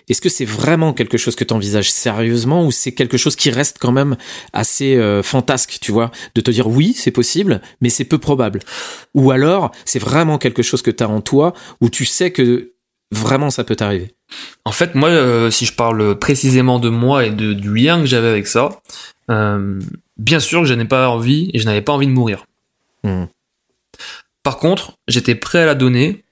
est-ce 0.08 0.20
que 0.20 0.28
c'est 0.28 0.44
vraiment 0.44 0.92
quelque 0.92 1.18
chose 1.18 1.34
que 1.34 1.42
tu 1.42 1.52
envisages 1.52 1.90
sérieusement 1.90 2.64
ou 2.64 2.70
c'est 2.70 2.92
quelque 2.92 3.16
chose 3.16 3.34
qui 3.34 3.50
reste 3.50 3.78
quand 3.80 3.92
même 3.92 4.16
assez 4.52 4.94
euh, 4.94 5.24
fantasque, 5.24 5.78
tu 5.80 5.90
vois, 5.90 6.12
de 6.36 6.40
te 6.40 6.52
dire 6.52 6.68
oui 6.68 6.94
c'est 6.96 7.10
possible 7.10 7.60
mais 7.80 7.88
c'est 7.88 8.04
peu 8.04 8.18
probable, 8.18 8.60
ou 9.14 9.32
alors 9.32 9.72
c'est 9.84 9.98
vraiment 9.98 10.38
quelque 10.38 10.62
chose 10.62 10.80
que 10.80 10.92
tu 10.92 11.02
as 11.02 11.08
en 11.08 11.20
toi 11.20 11.54
où 11.80 11.90
tu 11.90 12.04
sais 12.04 12.30
que 12.30 12.73
vraiment 13.14 13.50
ça 13.50 13.64
peut 13.64 13.76
t'arriver. 13.76 14.14
En 14.64 14.72
fait, 14.72 14.94
moi, 14.94 15.08
euh, 15.08 15.50
si 15.50 15.66
je 15.66 15.72
parle 15.72 16.18
précisément 16.18 16.78
de 16.78 16.88
moi 16.88 17.26
et 17.26 17.30
de, 17.30 17.52
du 17.52 17.74
lien 17.74 18.00
que 18.00 18.06
j'avais 18.06 18.28
avec 18.28 18.46
ça, 18.46 18.80
euh, 19.30 19.80
bien 20.16 20.40
sûr 20.40 20.62
que 20.62 20.66
je 20.66 20.74
n'ai 20.74 20.84
pas 20.84 21.08
envie 21.08 21.50
et 21.52 21.58
je 21.58 21.64
n'avais 21.64 21.82
pas 21.82 21.92
envie 21.92 22.06
de 22.06 22.12
mourir. 22.12 22.46
Hmm. 23.02 23.24
Par 24.42 24.58
contre, 24.58 24.98
j'étais 25.08 25.34
prêt 25.34 25.60
à 25.60 25.66
la 25.66 25.74
donner 25.74 26.24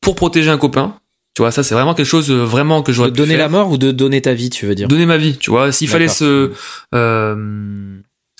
pour 0.00 0.14
protéger 0.14 0.50
un 0.50 0.58
copain. 0.58 0.98
Tu 1.34 1.42
vois, 1.42 1.50
ça 1.50 1.62
c'est 1.62 1.74
vraiment 1.74 1.94
quelque 1.94 2.06
chose 2.06 2.30
euh, 2.30 2.44
vraiment 2.44 2.82
que 2.82 2.92
j'aurais 2.92 3.10
De 3.10 3.16
donner 3.16 3.36
la 3.36 3.48
mort 3.48 3.70
ou 3.70 3.78
de 3.78 3.90
donner 3.90 4.22
ta 4.22 4.34
vie, 4.34 4.50
tu 4.50 4.66
veux 4.66 4.74
dire? 4.74 4.86
Donner 4.88 5.06
ma 5.06 5.16
vie. 5.16 5.36
Tu 5.36 5.50
vois, 5.50 5.72
s'il 5.72 5.88
fallait 5.88 6.08
se, 6.08 6.52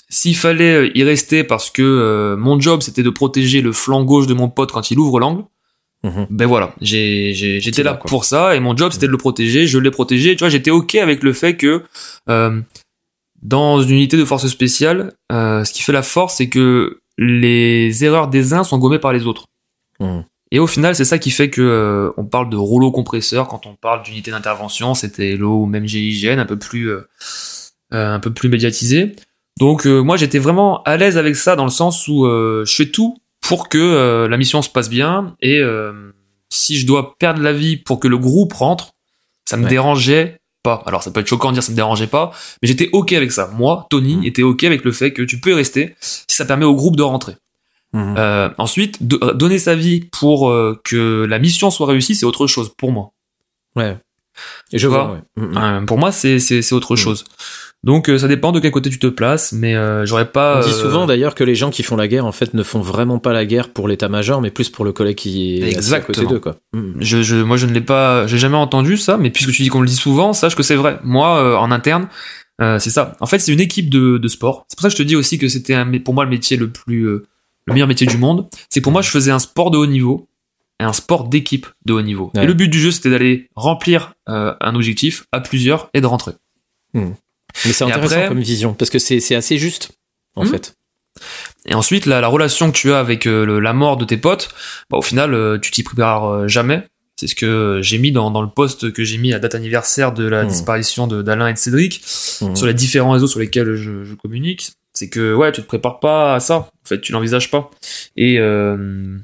s'il 0.09 0.37
fallait 0.37 0.91
y 0.95 1.03
rester 1.03 1.43
parce 1.43 1.69
que 1.69 2.35
mon 2.39 2.59
job 2.59 2.81
c'était 2.81 3.03
de 3.03 3.09
protéger 3.09 3.61
le 3.61 3.73
flanc 3.73 4.03
gauche 4.03 4.27
de 4.27 4.33
mon 4.33 4.47
pote 4.47 4.71
quand 4.71 4.91
il 4.91 4.99
ouvre 4.99 5.19
l'angle. 5.19 5.43
Mhm. 6.05 6.27
Ben 6.29 6.45
voilà, 6.45 6.75
j'étais 6.81 7.81
là 7.81 7.95
pour 7.95 8.25
ça 8.25 8.55
et 8.55 8.59
mon 8.59 8.77
job 8.77 8.91
c'était 8.91 9.07
de 9.07 9.11
le 9.11 9.17
protéger, 9.17 9.65
je 9.65 9.79
l'ai 9.79 9.89
protégé. 9.89 10.35
Tu 10.35 10.39
vois, 10.39 10.49
j'étais 10.49 10.69
ok 10.69 10.95
avec 10.95 11.23
le 11.23 11.33
fait 11.33 11.57
que 11.57 11.83
euh, 12.29 12.61
dans 13.41 13.81
une 13.81 13.95
unité 13.95 14.15
de 14.15 14.23
force 14.23 14.45
spéciale, 14.47 15.13
euh, 15.31 15.63
ce 15.63 15.73
qui 15.73 15.81
fait 15.81 15.91
la 15.91 16.03
force, 16.03 16.35
c'est 16.35 16.47
que 16.47 16.99
les 17.17 18.03
erreurs 18.03 18.27
des 18.27 18.53
uns 18.53 18.63
sont 18.63 18.77
gommées 18.77 18.99
par 18.99 19.13
les 19.13 19.25
autres. 19.25 19.47
Mhm. 19.99 20.25
Et 20.51 20.59
au 20.59 20.67
final, 20.67 20.95
c'est 20.95 21.05
ça 21.05 21.17
qui 21.17 21.31
fait 21.31 21.49
que 21.49 21.61
euh, 21.61 22.11
on 22.17 22.25
parle 22.25 22.51
de 22.51 22.55
rouleau 22.55 22.91
compresseur 22.91 23.47
quand 23.47 23.65
on 23.65 23.73
parle 23.73 24.03
d'unité 24.03 24.29
d'intervention, 24.29 24.93
c'était 24.93 25.35
l'eau 25.35 25.63
ou 25.63 25.65
même 25.65 25.87
GIGN, 25.87 26.37
un 26.37 26.45
peu 26.45 26.59
plus 26.59 26.89
euh, 26.89 27.01
euh, 27.93 28.13
un 28.13 28.19
peu 28.19 28.31
plus 28.31 28.47
médiatisé. 28.49 29.15
Donc 29.59 29.87
euh, 29.87 30.01
moi 30.01 30.17
j'étais 30.17 30.39
vraiment 30.39 30.83
à 30.83 30.97
l'aise 30.97 31.17
avec 31.17 31.35
ça 31.35 31.55
dans 31.55 31.63
le 31.63 31.71
sens 31.71 32.07
où 32.07 32.25
euh, 32.25 32.63
je 32.65 32.75
fais 32.75 32.91
tout 32.91 33.17
pour 33.47 33.69
que 33.69 33.77
euh, 33.77 34.27
la 34.27 34.37
mission 34.37 34.61
se 34.61 34.69
passe 34.69 34.89
bien 34.89 35.35
et 35.41 35.59
euh, 35.59 36.11
si 36.49 36.77
je 36.77 36.85
dois 36.87 37.15
perdre 37.17 37.41
la 37.41 37.53
vie 37.53 37.77
pour 37.77 37.99
que 37.99 38.07
le 38.07 38.17
groupe 38.17 38.53
rentre, 38.53 38.91
ça 39.45 39.57
me 39.57 39.63
Ouais. 39.63 39.69
dérangeait 39.69 40.39
pas. 40.63 40.81
Alors 40.85 41.03
ça 41.03 41.11
peut 41.11 41.19
être 41.19 41.27
choquant 41.27 41.49
de 41.49 41.53
dire 41.55 41.63
ça 41.63 41.71
me 41.71 41.75
dérangeait 41.75 42.07
pas, 42.07 42.31
mais 42.61 42.67
j'étais 42.67 42.89
ok 42.91 43.13
avec 43.13 43.31
ça. 43.31 43.49
Moi, 43.53 43.85
Tony, 43.89 44.15
Mm. 44.17 44.23
était 44.25 44.43
ok 44.43 44.63
avec 44.63 44.83
le 44.83 44.91
fait 44.91 45.13
que 45.13 45.21
tu 45.21 45.39
peux 45.39 45.51
y 45.51 45.53
rester 45.53 45.95
si 45.99 46.23
ça 46.35 46.45
permet 46.45 46.65
au 46.65 46.73
groupe 46.75 46.95
de 46.95 47.03
rentrer. 47.03 47.35
Mhm. 47.93 48.15
Euh, 48.17 48.49
ensuite, 48.57 49.07
do- 49.07 49.19
donner 49.33 49.59
sa 49.59 49.75
vie 49.75 50.01
pour 50.11 50.49
euh, 50.49 50.79
que 50.83 51.25
la 51.29 51.39
mission 51.39 51.69
soit 51.71 51.87
réussie, 51.87 52.15
c'est 52.15 52.25
autre 52.25 52.47
chose 52.47 52.71
pour 52.77 52.91
moi. 52.91 53.11
Ouais. 53.75 53.97
Et 54.73 54.79
je 54.79 54.87
vois. 54.87 55.03
vois 55.05 55.13
ouais. 55.15 55.21
Mhm. 55.37 55.57
Euh, 55.57 55.81
pour 55.85 55.97
moi, 55.97 56.11
c'est 56.11 56.73
autre 56.73 56.93
Mm. 56.95 56.97
chose. 56.97 57.23
Donc 57.85 58.09
euh, 58.09 58.17
ça 58.17 58.27
dépend 58.27 58.51
de 58.51 58.59
quel 58.59 58.71
côté 58.71 58.89
tu 58.89 58.99
te 58.99 59.07
places, 59.07 59.53
mais 59.53 59.75
euh, 59.75 60.05
j'aurais 60.05 60.31
pas. 60.31 60.57
On 60.57 60.65
dit 60.65 60.73
euh, 60.73 60.81
souvent 60.81 61.05
d'ailleurs 61.05 61.35
que 61.35 61.43
les 61.43 61.55
gens 61.55 61.69
qui 61.69 61.83
font 61.83 61.95
la 61.95 62.07
guerre 62.07 62.25
en 62.25 62.31
fait 62.31 62.53
ne 62.53 62.63
font 62.63 62.81
vraiment 62.81 63.19
pas 63.19 63.31
la 63.31 63.45
guerre 63.45 63.69
pour 63.69 63.87
l'état-major, 63.87 64.41
mais 64.41 64.51
plus 64.51 64.69
pour 64.69 64.83
le 64.83 64.91
collègue 64.91 65.15
qui 65.15 65.59
est 65.61 65.77
assis 65.77 65.93
à 65.93 65.99
côté 65.99 66.21
Exactement. 66.21 66.29
d'eux 66.31 66.39
quoi. 66.39 66.55
Mhm. 66.73 66.95
Je, 66.99 67.21
je, 67.21 67.35
moi, 67.37 67.57
je 67.57 67.67
ne 67.67 67.73
l'ai 67.73 67.81
pas, 67.81 68.25
j'ai 68.27 68.39
jamais 68.39 68.57
entendu 68.57 68.97
ça, 68.97 69.17
mais 69.17 69.29
puisque 69.29 69.51
tu 69.51 69.61
dis 69.61 69.69
qu'on 69.69 69.81
le 69.81 69.87
dit 69.87 69.95
souvent, 69.95 70.33
sache 70.33 70.55
que 70.55 70.63
c'est 70.63 70.75
vrai. 70.75 70.99
Moi, 71.03 71.37
euh, 71.37 71.55
en 71.55 71.71
interne, 71.71 72.07
euh, 72.61 72.79
c'est 72.79 72.89
ça. 72.89 73.15
En 73.19 73.25
fait, 73.25 73.39
c'est 73.39 73.53
une 73.53 73.59
équipe 73.59 73.89
de, 73.89 74.17
de 74.17 74.27
sport. 74.27 74.65
C'est 74.69 74.77
pour 74.77 74.81
ça 74.81 74.87
que 74.87 74.93
je 74.93 74.97
te 74.97 75.03
dis 75.03 75.15
aussi 75.15 75.37
que 75.37 75.47
c'était 75.47 75.75
pour 75.99 76.13
moi 76.13 76.23
le 76.23 76.29
métier 76.29 76.57
le 76.57 76.69
plus, 76.69 77.03
euh, 77.03 77.27
le 77.65 77.73
meilleur 77.73 77.87
métier 77.87 78.07
du 78.07 78.17
monde. 78.17 78.47
C'est 78.69 78.81
pour 78.81 78.91
moi, 78.91 79.01
je 79.01 79.09
faisais 79.09 79.31
un 79.31 79.39
sport 79.39 79.71
de 79.71 79.77
haut 79.77 79.87
niveau 79.87 80.27
et 80.79 80.83
un 80.83 80.93
sport 80.93 81.27
d'équipe 81.27 81.67
de 81.85 81.93
haut 81.93 82.01
niveau. 82.01 82.31
Ouais. 82.33 82.43
Et 82.43 82.47
le 82.47 82.53
but 82.53 82.69
du 82.69 82.79
jeu, 82.79 82.91
c'était 82.91 83.09
d'aller 83.09 83.49
remplir 83.55 84.13
euh, 84.29 84.53
un 84.61 84.75
objectif 84.75 85.25
à 85.31 85.39
plusieurs 85.39 85.89
et 85.93 86.01
de 86.01 86.07
rentrer. 86.07 86.31
Mais 87.65 87.71
c'est 87.73 87.83
intéressant 87.85 88.15
après- 88.15 88.27
comme 88.27 88.39
vision 88.41 88.73
parce 88.73 88.89
que 88.89 88.99
c'est 88.99 89.19
c'est 89.19 89.35
assez 89.35 89.57
juste 89.57 89.89
en 90.35 90.43
Mhm. 90.43 90.51
fait. 90.51 90.73
Et 91.65 91.73
ensuite, 91.73 92.05
la, 92.05 92.19
la 92.21 92.27
relation 92.27 92.71
que 92.71 92.77
tu 92.77 92.91
as 92.91 92.99
avec 92.99 93.25
euh, 93.25 93.45
le- 93.45 93.59
la 93.59 93.71
mort 93.73 93.95
de 93.97 94.03
tes 94.05 94.17
potes, 94.17 94.49
bah, 94.89 94.97
au 94.97 95.01
final, 95.01 95.33
euh, 95.33 95.57
tu 95.57 95.71
t'y 95.71 95.81
prépares 95.83 96.25
euh, 96.29 96.47
jamais. 96.47 96.83
C'est 97.17 97.27
ce 97.27 97.35
que 97.35 97.79
j'ai 97.81 97.97
mis 97.97 98.11
dans, 98.11 98.29
dans 98.29 98.41
le 98.41 98.49
post 98.49 98.91
que 98.91 99.05
j'ai 99.05 99.17
mis 99.17 99.33
à 99.33 99.39
date 99.39 99.55
anniversaire 99.55 100.11
de 100.11 100.27
la 100.27 100.43
Mhm. 100.43 100.49
disparition 100.49 101.07
d'Alain 101.07 101.47
et 101.47 101.53
de 101.53 101.57
Cédric. 101.57 102.01
Mhm. 102.41 102.55
sur 102.57 102.65
les 102.67 102.73
différents 102.73 103.11
réseaux 103.11 103.27
sur 103.27 103.39
lesquels 103.39 103.75
je, 103.75 104.03
je 104.03 104.13
communique, 104.15 104.71
c'est 104.91 105.07
que 105.09 105.33
ouais, 105.33 105.51
tu 105.53 105.61
te 105.61 105.65
prépares 105.67 106.01
pas 106.01 106.35
à 106.35 106.39
ça. 106.41 106.55
En 106.57 106.69
fait, 106.83 106.99
tu 106.99 107.13
l'envisages 107.13 107.49
pas. 107.49 107.71
Et 108.17 108.37
euh, 108.39 109.17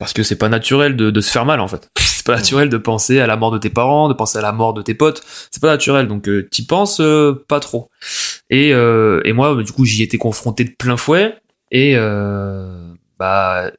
parce 0.00 0.12
que 0.12 0.24
c'est 0.24 0.34
pas 0.36 0.48
naturel 0.48 0.96
de, 0.96 1.10
de 1.12 1.20
se 1.20 1.30
faire 1.30 1.44
mal 1.46 1.60
en 1.60 1.68
fait. 1.68 1.88
C'est 2.20 2.26
pas 2.26 2.36
naturel 2.36 2.68
de 2.68 2.76
penser 2.76 3.18
à 3.18 3.26
la 3.26 3.38
mort 3.38 3.50
de 3.50 3.56
tes 3.56 3.70
parents, 3.70 4.06
de 4.10 4.12
penser 4.12 4.36
à 4.36 4.42
la 4.42 4.52
mort 4.52 4.74
de 4.74 4.82
tes 4.82 4.92
potes. 4.92 5.22
C'est 5.50 5.62
pas 5.62 5.68
naturel. 5.68 6.06
Donc 6.06 6.28
euh, 6.28 6.46
t'y 6.50 6.66
penses 6.66 7.00
euh, 7.00 7.32
pas 7.48 7.60
trop. 7.60 7.88
Et 8.50 8.74
euh, 8.74 9.22
et 9.24 9.32
moi, 9.32 9.62
du 9.62 9.72
coup, 9.72 9.86
j'y 9.86 10.02
étais 10.02 10.18
confronté 10.18 10.64
de 10.64 10.70
plein 10.78 10.98
fouet. 10.98 11.34
Et 11.70 11.94
euh, 11.96 12.92
bah, 13.18 13.70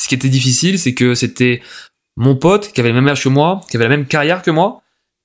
ce 0.00 0.08
qui 0.08 0.14
était 0.14 0.30
difficile, 0.30 0.78
c'est 0.78 0.94
que 0.94 1.14
c'était 1.14 1.60
mon 2.16 2.36
pote 2.36 2.72
qui 2.72 2.80
avait 2.80 2.88
le 2.88 2.94
même 2.94 3.08
âge 3.08 3.22
que 3.22 3.28
moi, 3.28 3.60
qui 3.68 3.76
avait 3.76 3.84
la 3.84 3.94
même 3.94 4.06
carrière 4.06 4.40
que 4.40 4.50
moi. 4.50 4.80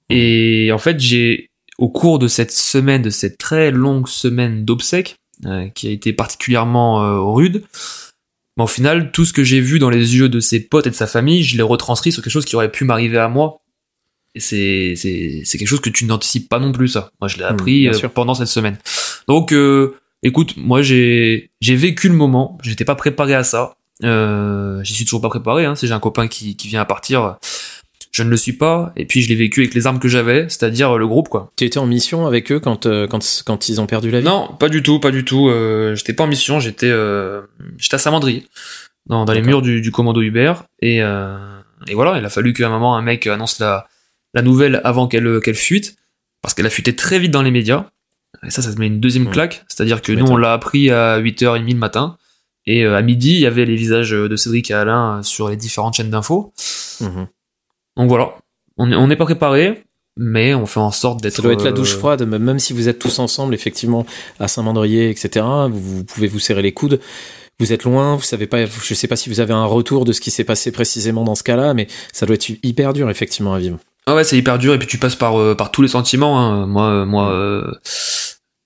Et 0.09 0.69
en 0.73 0.79
fait, 0.79 0.99
j'ai 0.99 1.51
au 1.77 1.87
cours 1.87 2.19
de 2.19 2.27
cette 2.27 2.51
semaine, 2.51 3.03
de 3.03 3.09
cette 3.09 3.37
très 3.37 3.71
longue 3.71 4.09
semaine 4.09 4.65
d'obsèques, 4.65 5.15
euh, 5.45 5.69
qui 5.69 5.87
a 5.87 5.91
été 5.91 6.11
particulièrement 6.11 7.01
euh, 7.05 7.21
rude, 7.21 7.63
mais 8.59 8.63
au 8.65 8.67
final, 8.67 9.13
tout 9.13 9.23
ce 9.23 9.31
que 9.31 9.41
j'ai 9.41 9.61
vu 9.61 9.79
dans 9.79 9.89
les 9.89 10.17
yeux 10.17 10.27
de 10.27 10.41
ses 10.41 10.59
potes 10.59 10.85
et 10.85 10.89
de 10.89 10.95
sa 10.95 11.07
famille, 11.07 11.43
je 11.43 11.55
l'ai 11.55 11.63
retranscrit 11.63 12.11
sur 12.11 12.21
quelque 12.21 12.33
chose 12.33 12.43
qui 12.43 12.57
aurait 12.57 12.69
pu 12.69 12.83
m'arriver 12.83 13.17
à 13.17 13.29
moi. 13.29 13.61
Et 14.35 14.41
c'est, 14.41 14.95
c'est, 14.97 15.43
c'est 15.45 15.57
quelque 15.57 15.69
chose 15.69 15.79
que 15.79 15.89
tu 15.89 16.03
n'anticipes 16.03 16.49
pas 16.49 16.59
non 16.59 16.73
plus, 16.73 16.89
ça. 16.89 17.09
Moi, 17.21 17.29
je 17.29 17.37
l'ai 17.37 17.43
Mmh, 17.43 17.47
appris 17.47 17.87
euh, 17.87 18.09
pendant 18.13 18.33
cette 18.33 18.49
semaine. 18.49 18.77
Donc, 19.29 19.53
euh, 19.53 19.95
écoute, 20.23 20.55
moi, 20.57 20.81
j'ai, 20.81 21.51
j'ai 21.61 21.77
vécu 21.77 22.09
le 22.09 22.15
moment. 22.15 22.57
J'étais 22.61 22.83
pas 22.83 22.95
préparé 22.95 23.33
à 23.33 23.45
ça. 23.45 23.77
Euh, 24.03 24.83
j'y 24.83 24.93
suis 24.93 25.05
toujours 25.05 25.21
pas 25.21 25.29
préparé. 25.29 25.63
Hein. 25.63 25.75
Si 25.75 25.87
j'ai 25.87 25.93
un 25.93 26.01
copain 26.01 26.27
qui, 26.27 26.57
qui 26.57 26.67
vient 26.67 26.81
à 26.81 26.85
partir, 26.85 27.37
je 28.19 28.23
ne 28.23 28.29
le 28.29 28.37
suis 28.37 28.53
pas. 28.53 28.91
Et 28.97 29.05
puis, 29.05 29.21
je 29.21 29.29
l'ai 29.29 29.35
vécu 29.35 29.61
avec 29.61 29.73
les 29.73 29.87
armes 29.87 29.99
que 29.99 30.09
j'avais, 30.09 30.43
c'est-à-dire 30.49 30.97
le 30.97 31.07
groupe, 31.07 31.29
quoi. 31.29 31.51
Tu 31.55 31.63
étais 31.63 31.79
en 31.79 31.87
mission 31.87 32.27
avec 32.27 32.51
eux 32.51 32.59
quand 32.59 32.85
euh, 32.85 33.07
quand 33.07 33.43
quand 33.45 33.69
ils 33.69 33.79
ont 33.79 33.87
perdu 33.87 34.11
la 34.11 34.19
vie? 34.19 34.25
Non, 34.25 34.49
pas 34.59 34.69
du 34.69 34.83
tout, 34.83 34.99
pas 34.99 35.11
du 35.11 35.23
tout. 35.23 35.47
Euh, 35.47 35.95
j'étais 35.95 36.13
pas 36.13 36.25
en 36.25 36.27
mission, 36.27 36.59
j'étais 36.59 36.89
euh, 36.89 37.41
j'étais 37.77 37.95
à 37.95 37.97
Samandry, 37.97 38.45
dans, 39.07 39.25
dans 39.25 39.33
les 39.33 39.41
murs 39.41 39.61
du, 39.61 39.81
du 39.81 39.91
commando 39.91 40.21
Hubert. 40.21 40.65
Et, 40.81 41.01
euh, 41.01 41.37
et 41.87 41.95
voilà, 41.95 42.17
il 42.19 42.25
a 42.25 42.29
fallu 42.29 42.53
qu'à 42.53 42.67
un 42.67 42.69
moment 42.69 42.97
un 42.97 43.01
mec 43.01 43.25
annonce 43.27 43.59
la, 43.59 43.87
la 44.33 44.41
nouvelle 44.41 44.81
avant 44.83 45.07
qu'elle 45.07 45.39
qu'elle 45.39 45.55
fuite, 45.55 45.95
parce 46.41 46.53
qu'elle 46.53 46.67
a 46.67 46.69
fuité 46.69 46.95
très 46.95 47.17
vite 47.19 47.31
dans 47.31 47.41
les 47.41 47.51
médias. 47.51 47.85
Et 48.45 48.51
ça, 48.51 48.61
ça 48.61 48.73
te 48.73 48.79
met 48.79 48.87
une 48.87 48.99
deuxième 48.99 49.29
claque. 49.29 49.65
C'est-à-dire 49.69 50.01
que 50.01 50.11
nous, 50.11 50.25
on 50.25 50.37
l'a 50.37 50.53
appris 50.53 50.91
à 50.91 51.19
8h30 51.19 51.71
le 51.71 51.79
matin. 51.79 52.17
Et 52.65 52.83
euh, 52.85 52.95
à 52.95 53.01
midi, 53.01 53.31
il 53.31 53.39
y 53.39 53.45
avait 53.47 53.65
les 53.65 53.75
visages 53.75 54.11
de 54.11 54.35
Cédric 54.35 54.69
et 54.69 54.73
Alain 54.75 55.23
sur 55.23 55.49
les 55.49 55.55
différentes 55.55 55.95
chaînes 55.95 56.11
d'infos. 56.11 56.53
Mhm. 57.01 57.27
Donc 57.99 58.07
voilà, 58.07 58.33
on 58.77 59.07
n'est 59.07 59.17
pas 59.17 59.25
préparé, 59.25 59.83
mais 60.15 60.55
on 60.55 60.65
fait 60.65 60.79
en 60.79 60.91
sorte 60.91 61.21
d'être. 61.21 61.35
Ça 61.35 61.41
doit 61.41 61.53
être 61.53 61.65
la 61.65 61.71
euh, 61.71 61.73
douche 61.73 61.95
froide, 61.95 62.23
même 62.23 62.57
si 62.57 62.71
vous 62.71 62.87
êtes 62.87 62.97
tous 62.97 63.19
ensemble, 63.19 63.53
effectivement, 63.53 64.05
à 64.39 64.47
Saint-Mandrier, 64.47 65.09
etc. 65.09 65.45
Vous, 65.69 66.05
pouvez 66.05 66.27
vous 66.27 66.39
serrer 66.39 66.61
les 66.61 66.71
coudes. 66.71 67.01
Vous 67.59 67.73
êtes 67.73 67.83
loin, 67.83 68.15
vous 68.15 68.21
savez 68.23 68.47
pas, 68.47 68.65
je 68.65 68.93
sais 68.93 69.07
pas 69.09 69.17
si 69.17 69.29
vous 69.29 69.41
avez 69.41 69.53
un 69.53 69.65
retour 69.65 70.05
de 70.05 70.13
ce 70.13 70.21
qui 70.21 70.31
s'est 70.31 70.45
passé 70.45 70.71
précisément 70.71 71.25
dans 71.25 71.35
ce 71.35 71.43
cas-là, 71.43 71.73
mais 71.73 71.87
ça 72.13 72.25
doit 72.25 72.35
être 72.35 72.49
hyper 72.63 72.93
dur, 72.93 73.09
effectivement, 73.09 73.53
à 73.53 73.59
vivre. 73.59 73.79
Ah 74.05 74.15
ouais, 74.15 74.23
c'est 74.23 74.37
hyper 74.37 74.57
dur 74.57 74.73
et 74.73 74.79
puis 74.79 74.87
tu 74.87 74.97
passes 74.97 75.17
par 75.17 75.37
euh, 75.37 75.55
par 75.55 75.69
tous 75.69 75.81
les 75.81 75.89
sentiments. 75.89 76.39
hein. 76.39 76.65
Moi, 76.67 76.85
euh, 76.85 77.05
moi, 77.05 77.31
euh, 77.31 77.69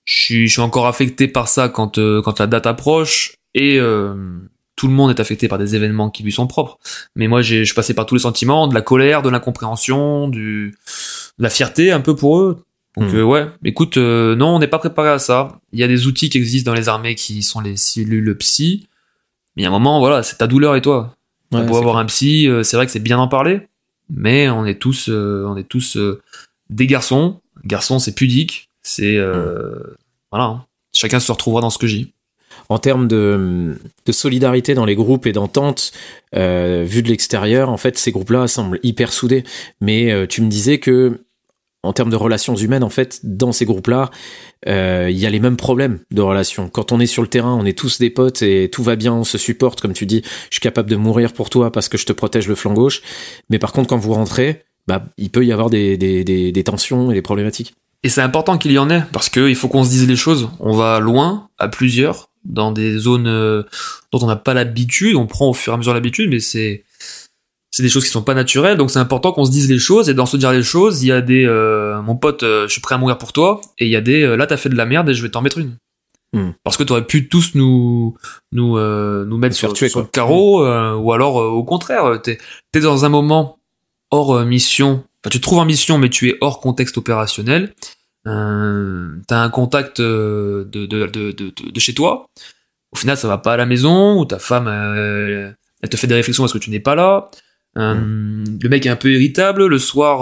je 0.04 0.14
suis 0.14 0.46
je 0.46 0.52
suis 0.52 0.62
encore 0.62 0.86
affecté 0.86 1.26
par 1.26 1.48
ça 1.48 1.68
quand 1.68 1.98
euh, 1.98 2.22
quand 2.22 2.38
la 2.38 2.46
date 2.46 2.66
approche 2.66 3.34
et 3.54 3.78
euh, 3.80 4.14
tout 4.76 4.88
le 4.88 4.92
monde 4.94 5.10
est 5.10 5.20
affecté 5.20 5.48
par 5.48 5.58
des 5.58 5.76
événements 5.76 6.10
qui 6.10 6.22
lui 6.22 6.32
sont 6.32 6.46
propres. 6.46 6.78
Mais 7.16 7.28
moi, 7.28 7.42
j'ai 7.42 7.64
je 7.64 7.74
passé 7.74 7.94
par 7.94 8.06
tous 8.06 8.14
les 8.16 8.20
sentiments, 8.22 8.66
de 8.66 8.74
la 8.74 8.82
colère, 8.82 9.22
de 9.22 9.28
l'incompréhension, 9.30 10.28
du 10.28 10.74
de 11.38 11.42
la 11.42 11.50
fierté 11.50 11.92
un 11.92 12.00
peu 12.00 12.14
pour 12.16 12.38
eux. 12.40 12.64
Donc 12.96 13.10
Hmm. 13.12 13.16
euh, 13.16 13.22
ouais, 13.24 13.46
écoute, 13.64 13.96
euh, 13.96 14.36
non, 14.36 14.54
on 14.54 14.58
n'est 14.60 14.68
pas 14.68 14.78
préparé 14.78 15.08
à 15.10 15.18
ça. 15.18 15.58
Il 15.72 15.80
y 15.80 15.82
a 15.82 15.88
des 15.88 16.06
outils 16.06 16.28
qui 16.30 16.38
existent 16.38 16.70
dans 16.70 16.76
les 16.76 16.88
armées 16.88 17.16
qui 17.16 17.42
sont 17.42 17.60
les 17.60 17.76
cellules 17.76 18.36
psy. 18.38 18.86
Mais 19.56 19.62
il 19.62 19.64
y 19.64 19.66
a 19.66 19.68
un 19.68 19.72
moment, 19.72 19.98
voilà, 19.98 20.22
c'est 20.22 20.36
ta 20.36 20.46
douleur 20.46 20.76
et 20.76 20.80
toi. 20.82 21.14
Ouais, 21.52 21.62
beau 21.62 21.72
c'est 21.72 21.78
avoir 21.80 21.94
clair. 21.94 22.02
un 22.02 22.06
psy, 22.06 22.48
euh, 22.48 22.62
c'est 22.62 22.76
vrai 22.76 22.86
que 22.86 22.92
c'est 22.92 23.00
bien 23.00 23.16
d'en 23.16 23.26
parler, 23.28 23.68
mais 24.10 24.48
on 24.48 24.64
est 24.64 24.80
tous, 24.80 25.08
euh, 25.08 25.44
on 25.48 25.56
est 25.56 25.68
tous 25.68 25.96
euh, 25.96 26.20
des 26.70 26.86
garçons. 26.86 27.40
Garçon, 27.64 27.98
c'est 27.98 28.14
pudique, 28.14 28.68
c'est 28.82 29.16
euh, 29.16 29.96
voilà. 30.30 30.44
hein. 30.46 30.64
Chacun 30.92 31.18
se 31.18 31.30
retrouvera 31.32 31.60
dans 31.62 31.70
ce 31.70 31.78
que 31.78 31.86
j'ai. 31.88 32.13
En 32.68 32.78
termes 32.78 33.08
de, 33.08 33.78
de 34.06 34.12
solidarité 34.12 34.74
dans 34.74 34.84
les 34.84 34.94
groupes 34.94 35.26
et 35.26 35.32
d'entente, 35.32 35.92
euh, 36.34 36.84
vu 36.86 37.02
de 37.02 37.08
l'extérieur, 37.08 37.68
en 37.68 37.76
fait, 37.76 37.98
ces 37.98 38.10
groupes-là 38.10 38.48
semblent 38.48 38.80
hyper 38.82 39.12
soudés. 39.12 39.44
Mais 39.80 40.10
euh, 40.12 40.26
tu 40.26 40.42
me 40.42 40.48
disais 40.48 40.78
que, 40.78 41.20
en 41.82 41.92
termes 41.92 42.10
de 42.10 42.16
relations 42.16 42.56
humaines, 42.56 42.82
en 42.82 42.90
fait, 42.90 43.20
dans 43.22 43.52
ces 43.52 43.66
groupes-là, 43.66 44.10
euh, 44.66 45.08
il 45.10 45.18
y 45.18 45.26
a 45.26 45.30
les 45.30 45.40
mêmes 45.40 45.56
problèmes 45.56 46.00
de 46.10 46.22
relations. 46.22 46.68
Quand 46.68 46.92
on 46.92 47.00
est 47.00 47.06
sur 47.06 47.22
le 47.22 47.28
terrain, 47.28 47.54
on 47.54 47.66
est 47.66 47.76
tous 47.76 47.98
des 47.98 48.10
potes 48.10 48.42
et 48.42 48.70
tout 48.70 48.82
va 48.82 48.96
bien, 48.96 49.12
on 49.12 49.24
se 49.24 49.38
supporte, 49.38 49.80
comme 49.80 49.92
tu 49.92 50.06
dis. 50.06 50.22
Je 50.50 50.54
suis 50.54 50.60
capable 50.60 50.88
de 50.90 50.96
mourir 50.96 51.32
pour 51.32 51.50
toi 51.50 51.70
parce 51.70 51.88
que 51.88 51.98
je 51.98 52.06
te 52.06 52.12
protège 52.12 52.48
le 52.48 52.54
flanc 52.54 52.72
gauche. 52.72 53.02
Mais 53.50 53.58
par 53.58 53.72
contre, 53.72 53.88
quand 53.88 53.98
vous 53.98 54.14
rentrez, 54.14 54.64
bah, 54.86 55.06
il 55.16 55.30
peut 55.30 55.44
y 55.44 55.52
avoir 55.52 55.70
des, 55.70 56.62
tensions 56.64 57.10
et 57.10 57.14
des 57.14 57.22
problématiques. 57.22 57.74
Et 58.04 58.10
c'est 58.10 58.20
important 58.20 58.58
qu'il 58.58 58.70
y 58.70 58.78
en 58.78 58.90
ait 58.90 59.02
parce 59.12 59.30
que 59.30 59.48
il 59.48 59.56
faut 59.56 59.68
qu'on 59.68 59.82
se 59.82 59.88
dise 59.88 60.06
les 60.06 60.14
choses. 60.14 60.50
On 60.60 60.76
va 60.76 61.00
loin, 61.00 61.48
à 61.58 61.68
plusieurs, 61.68 62.28
dans 62.44 62.70
des 62.70 62.98
zones 62.98 63.26
euh, 63.26 63.62
dont 64.12 64.18
on 64.20 64.26
n'a 64.26 64.36
pas 64.36 64.52
l'habitude. 64.52 65.16
On 65.16 65.26
prend 65.26 65.48
au 65.48 65.54
fur 65.54 65.72
et 65.72 65.74
à 65.74 65.78
mesure 65.78 65.94
l'habitude, 65.94 66.30
mais 66.30 66.38
c'est 66.38 66.84
c'est 67.70 67.82
des 67.82 67.88
choses 67.88 68.04
qui 68.04 68.10
sont 68.10 68.22
pas 68.22 68.34
naturelles. 68.34 68.76
Donc 68.76 68.92
c'est 68.92 69.00
important 69.00 69.32
qu'on 69.32 69.46
se 69.46 69.50
dise 69.50 69.68
les 69.68 69.80
choses. 69.80 70.08
Et 70.08 70.14
dans 70.14 70.26
se 70.26 70.36
dire 70.36 70.52
les 70.52 70.62
choses, 70.62 71.02
il 71.02 71.06
y 71.06 71.12
a 71.12 71.20
des 71.20 71.44
euh, 71.44 72.00
mon 72.02 72.14
pote, 72.14 72.44
euh, 72.44 72.68
je 72.68 72.72
suis 72.72 72.80
prêt 72.80 72.94
à 72.94 72.98
mourir 72.98 73.18
pour 73.18 73.32
toi. 73.32 73.62
Et 73.78 73.86
il 73.86 73.90
y 73.90 73.96
a 73.96 74.00
des 74.00 74.22
euh, 74.22 74.36
là 74.36 74.46
t'as 74.46 74.58
fait 74.58 74.68
de 74.68 74.76
la 74.76 74.86
merde 74.86 75.08
et 75.08 75.14
je 75.14 75.22
vais 75.22 75.30
t'en 75.30 75.42
mettre 75.42 75.58
une. 75.58 75.76
Hmm. 76.34 76.50
Parce 76.62 76.76
que 76.76 76.84
t'aurais 76.84 77.06
pu 77.06 77.28
tous 77.28 77.56
nous 77.56 78.16
nous 78.52 78.76
euh, 78.76 79.24
nous 79.24 79.38
mettre 79.38 79.56
sur, 79.56 79.72
tuer, 79.72 79.88
sur 79.88 80.00
le 80.00 80.06
carreau, 80.06 80.60
ou 80.62 81.12
alors 81.12 81.36
au 81.36 81.64
contraire, 81.64 82.20
t'es 82.22 82.38
t'es 82.70 82.80
dans 82.80 83.06
un 83.06 83.08
moment 83.08 83.58
hors 84.10 84.44
mission. 84.44 85.02
Enfin, 85.24 85.30
tu 85.30 85.38
te 85.38 85.42
trouves 85.42 85.58
en 85.58 85.64
mission, 85.64 85.96
mais 85.96 86.10
tu 86.10 86.28
es 86.28 86.36
hors 86.42 86.60
contexte 86.60 86.98
opérationnel. 86.98 87.72
Euh, 88.26 89.08
t'as 89.26 89.40
un 89.40 89.48
contact 89.48 90.00
euh, 90.00 90.64
de, 90.66 90.84
de, 90.84 91.06
de, 91.06 91.32
de, 91.32 91.80
chez 91.80 91.94
toi. 91.94 92.26
Au 92.92 92.96
final, 92.96 93.16
ça 93.16 93.26
va 93.26 93.38
pas 93.38 93.54
à 93.54 93.56
la 93.56 93.64
maison, 93.64 94.18
ou 94.18 94.26
ta 94.26 94.38
femme, 94.38 94.66
euh, 94.68 95.50
elle 95.82 95.88
te 95.88 95.96
fait 95.96 96.06
des 96.06 96.14
réflexions 96.14 96.42
parce 96.42 96.52
que 96.52 96.58
tu 96.58 96.68
n'es 96.68 96.80
pas 96.80 96.94
là? 96.94 97.28
Euh, 97.78 98.44
Le 98.62 98.68
mec 98.68 98.84
est 98.84 98.90
un 98.90 98.96
peu 98.96 99.12
irritable. 99.12 99.66
Le 99.66 99.78
soir, 99.78 100.20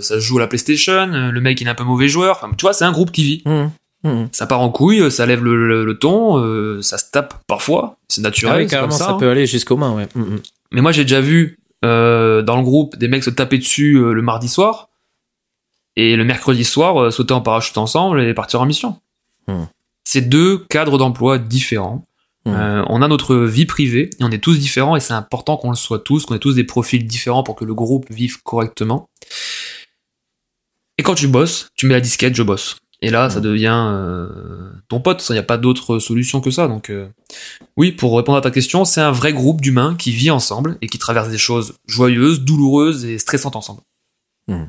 ça 0.00 0.14
se 0.14 0.20
joue 0.20 0.38
à 0.38 0.40
la 0.40 0.46
PlayStation. 0.46 1.06
Le 1.06 1.40
mec 1.40 1.60
il 1.60 1.66
est 1.66 1.70
un 1.70 1.74
peu 1.74 1.84
mauvais 1.84 2.08
joueur. 2.08 2.36
Enfin, 2.36 2.52
tu 2.56 2.62
vois, 2.62 2.72
c'est 2.72 2.84
un 2.84 2.92
groupe 2.92 3.10
qui 3.10 3.24
vit. 3.24 3.42
Mmh. 3.44 3.66
Mmh. 4.04 4.26
Ça 4.30 4.46
part 4.46 4.60
en 4.60 4.70
couille, 4.70 5.10
ça 5.10 5.26
lève 5.26 5.42
le, 5.42 5.66
le, 5.68 5.84
le 5.84 5.98
ton, 5.98 6.80
ça 6.82 6.96
se 6.98 7.10
tape 7.10 7.34
parfois. 7.48 7.96
C'est 8.08 8.20
Ah 8.20 8.28
naturel, 8.28 8.62
oui, 8.62 8.68
c'est 8.70 8.78
comme 8.78 8.92
ça. 8.92 9.04
ça 9.06 9.10
hein. 9.10 9.16
peut 9.18 9.28
aller 9.28 9.46
jusqu'aux 9.46 9.76
mains, 9.76 9.92
ouais. 9.94 10.08
Mais 10.72 10.80
moi, 10.80 10.92
j'ai 10.92 11.02
déjà 11.02 11.20
vu 11.20 11.58
euh, 11.84 12.42
dans 12.42 12.56
le 12.56 12.62
groupe 12.62 12.96
des 12.96 13.08
mecs 13.08 13.24
se 13.24 13.30
taper 13.30 13.58
dessus 13.58 13.96
euh, 13.96 14.12
le 14.12 14.22
mardi 14.22 14.48
soir 14.48 14.88
et 15.96 16.16
le 16.16 16.24
mercredi 16.24 16.64
soir 16.64 17.00
euh, 17.00 17.10
sauter 17.10 17.34
en 17.34 17.40
parachute 17.40 17.78
ensemble 17.78 18.22
et 18.22 18.34
partir 18.34 18.60
en 18.60 18.66
mission. 18.66 19.00
Hmm. 19.46 19.64
C'est 20.04 20.22
deux 20.22 20.58
cadres 20.58 20.98
d'emploi 20.98 21.38
différents. 21.38 22.04
Hmm. 22.44 22.54
Euh, 22.54 22.84
on 22.88 23.02
a 23.02 23.08
notre 23.08 23.36
vie 23.36 23.66
privée 23.66 24.10
et 24.18 24.24
on 24.24 24.30
est 24.30 24.42
tous 24.42 24.58
différents 24.58 24.96
et 24.96 25.00
c'est 25.00 25.12
important 25.12 25.56
qu'on 25.56 25.70
le 25.70 25.76
soit 25.76 25.98
tous, 25.98 26.24
qu'on 26.24 26.34
ait 26.34 26.40
tous 26.40 26.54
des 26.54 26.64
profils 26.64 27.04
différents 27.06 27.42
pour 27.42 27.56
que 27.56 27.64
le 27.64 27.74
groupe 27.74 28.06
vive 28.10 28.42
correctement. 28.42 29.08
Et 30.98 31.02
quand 31.02 31.14
tu 31.14 31.28
bosses, 31.28 31.70
tu 31.76 31.86
mets 31.86 31.94
la 31.94 32.00
disquette, 32.00 32.34
je 32.34 32.42
bosse. 32.42 32.78
Et 33.00 33.10
là, 33.10 33.30
ça 33.30 33.40
devient 33.40 33.90
euh, 33.92 34.28
ton 34.88 35.00
pote. 35.00 35.24
Il 35.28 35.32
n'y 35.32 35.38
a 35.38 35.44
pas 35.44 35.58
d'autre 35.58 35.98
solution 35.98 36.40
que 36.40 36.50
ça. 36.50 36.66
Donc, 36.66 36.90
euh, 36.90 37.08
oui, 37.76 37.92
pour 37.92 38.16
répondre 38.16 38.38
à 38.38 38.40
ta 38.40 38.50
question, 38.50 38.84
c'est 38.84 39.00
un 39.00 39.12
vrai 39.12 39.32
groupe 39.32 39.60
d'humains 39.60 39.94
qui 39.96 40.10
vit 40.10 40.30
ensemble 40.30 40.76
et 40.82 40.88
qui 40.88 40.98
traverse 40.98 41.28
des 41.28 41.38
choses 41.38 41.74
joyeuses, 41.86 42.40
douloureuses 42.40 43.04
et 43.04 43.18
stressantes 43.18 43.54
ensemble. 43.54 43.82
Mmh. 44.48 44.64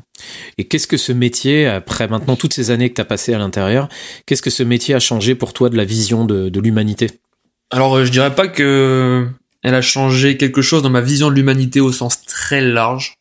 Et 0.58 0.68
qu'est-ce 0.68 0.88
que 0.88 0.98
ce 0.98 1.12
métier, 1.12 1.66
après 1.66 2.08
maintenant 2.08 2.36
toutes 2.36 2.54
ces 2.54 2.70
années 2.70 2.90
que 2.90 2.96
tu 2.96 3.02
as 3.02 3.06
passées 3.06 3.34
à 3.34 3.40
l'intérieur, 3.40 3.90
qu'est-ce 4.26 4.42
que 4.42 4.50
ce 4.50 4.62
métier 4.62 4.94
a 4.94 5.00
changé 5.00 5.36
pour 5.36 5.54
toi 5.54 5.70
de 5.70 5.78
la 5.78 5.86
vision 5.86 6.26
de, 6.26 6.50
de 6.50 6.60
l'humanité? 6.60 7.10
Alors, 7.72 7.96
euh, 7.96 8.06
je 8.06 8.12
dirais 8.12 8.36
pas 8.36 8.48
que 8.48 9.28
elle 9.64 9.76
a 9.76 9.82
changé 9.82 10.38
quelque 10.38 10.62
chose 10.62 10.84
dans 10.84 10.90
ma 10.90 11.02
vision 11.02 11.30
de 11.30 11.36
l'humanité 11.36 11.82
au 11.82 11.92
sens 11.92 12.22
très 12.24 12.62
large 12.62 13.16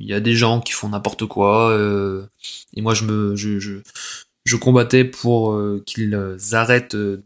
il 0.00 0.06
y 0.06 0.14
a 0.14 0.20
des 0.20 0.34
gens 0.34 0.60
qui 0.60 0.72
font 0.72 0.88
n'importe 0.88 1.26
quoi 1.26 1.70
euh, 1.70 2.26
et 2.74 2.82
moi 2.82 2.94
je 2.94 3.04
me 3.04 3.36
je, 3.36 3.58
je, 3.58 3.80
je 4.48 4.56
combattais 4.56 5.04
pour 5.04 5.52
euh, 5.52 5.82
qu'ils 5.86 6.18
arrêtent 6.52 6.94
euh, 6.94 7.22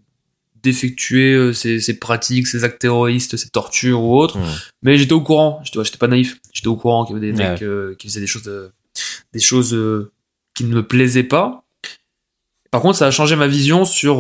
d'effectuer 0.63 1.33
euh, 1.33 1.53
ces, 1.53 1.81
ces, 1.81 1.99
pratiques, 1.99 2.47
ces 2.47 2.65
actes 2.65 2.81
terroristes, 2.81 3.37
ces 3.37 3.49
tortures 3.49 4.03
ou 4.03 4.19
autres. 4.19 4.39
Mais 4.83 4.99
j'étais 4.99 5.13
au 5.13 5.21
courant, 5.21 5.63
j'étais 5.65 5.99
pas 5.99 6.09
naïf, 6.09 6.41
j'étais 6.53 6.69
au 6.69 6.77
courant 6.77 7.05
qu'il 7.05 7.17
y 7.17 7.19
avait 7.19 7.33
des 7.33 7.39
mecs 7.39 7.97
qui 7.99 8.09
faisaient 8.09 8.21
des 8.21 8.27
choses, 8.27 8.73
des 9.33 9.41
choses 9.41 9.77
qui 10.55 10.65
ne 10.65 10.75
me 10.75 10.87
plaisaient 10.87 11.23
pas. 11.23 11.65
Par 12.71 12.81
contre, 12.81 12.99
ça 12.99 13.07
a 13.07 13.11
changé 13.11 13.37
ma 13.37 13.49
vision 13.49 13.85
sur 13.85 14.19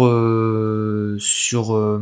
sur 1.18 2.00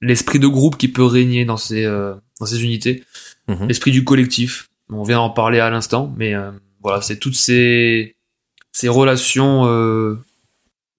l'esprit 0.00 0.38
de 0.38 0.46
groupe 0.46 0.76
qui 0.76 0.88
peut 0.88 1.04
régner 1.04 1.44
dans 1.44 1.58
ces 1.58 1.84
dans 1.84 2.46
ces 2.46 2.64
unités, 2.64 3.04
mhm. 3.48 3.68
l'esprit 3.68 3.90
du 3.90 4.04
collectif. 4.04 4.69
On 4.92 5.02
vient 5.02 5.20
en 5.20 5.30
parler 5.30 5.60
à 5.60 5.70
l'instant, 5.70 6.12
mais 6.16 6.34
euh, 6.34 6.50
voilà, 6.82 7.00
c'est 7.00 7.18
toutes 7.18 7.36
ces, 7.36 8.16
ces 8.72 8.88
relations 8.88 9.66
euh, 9.66 10.18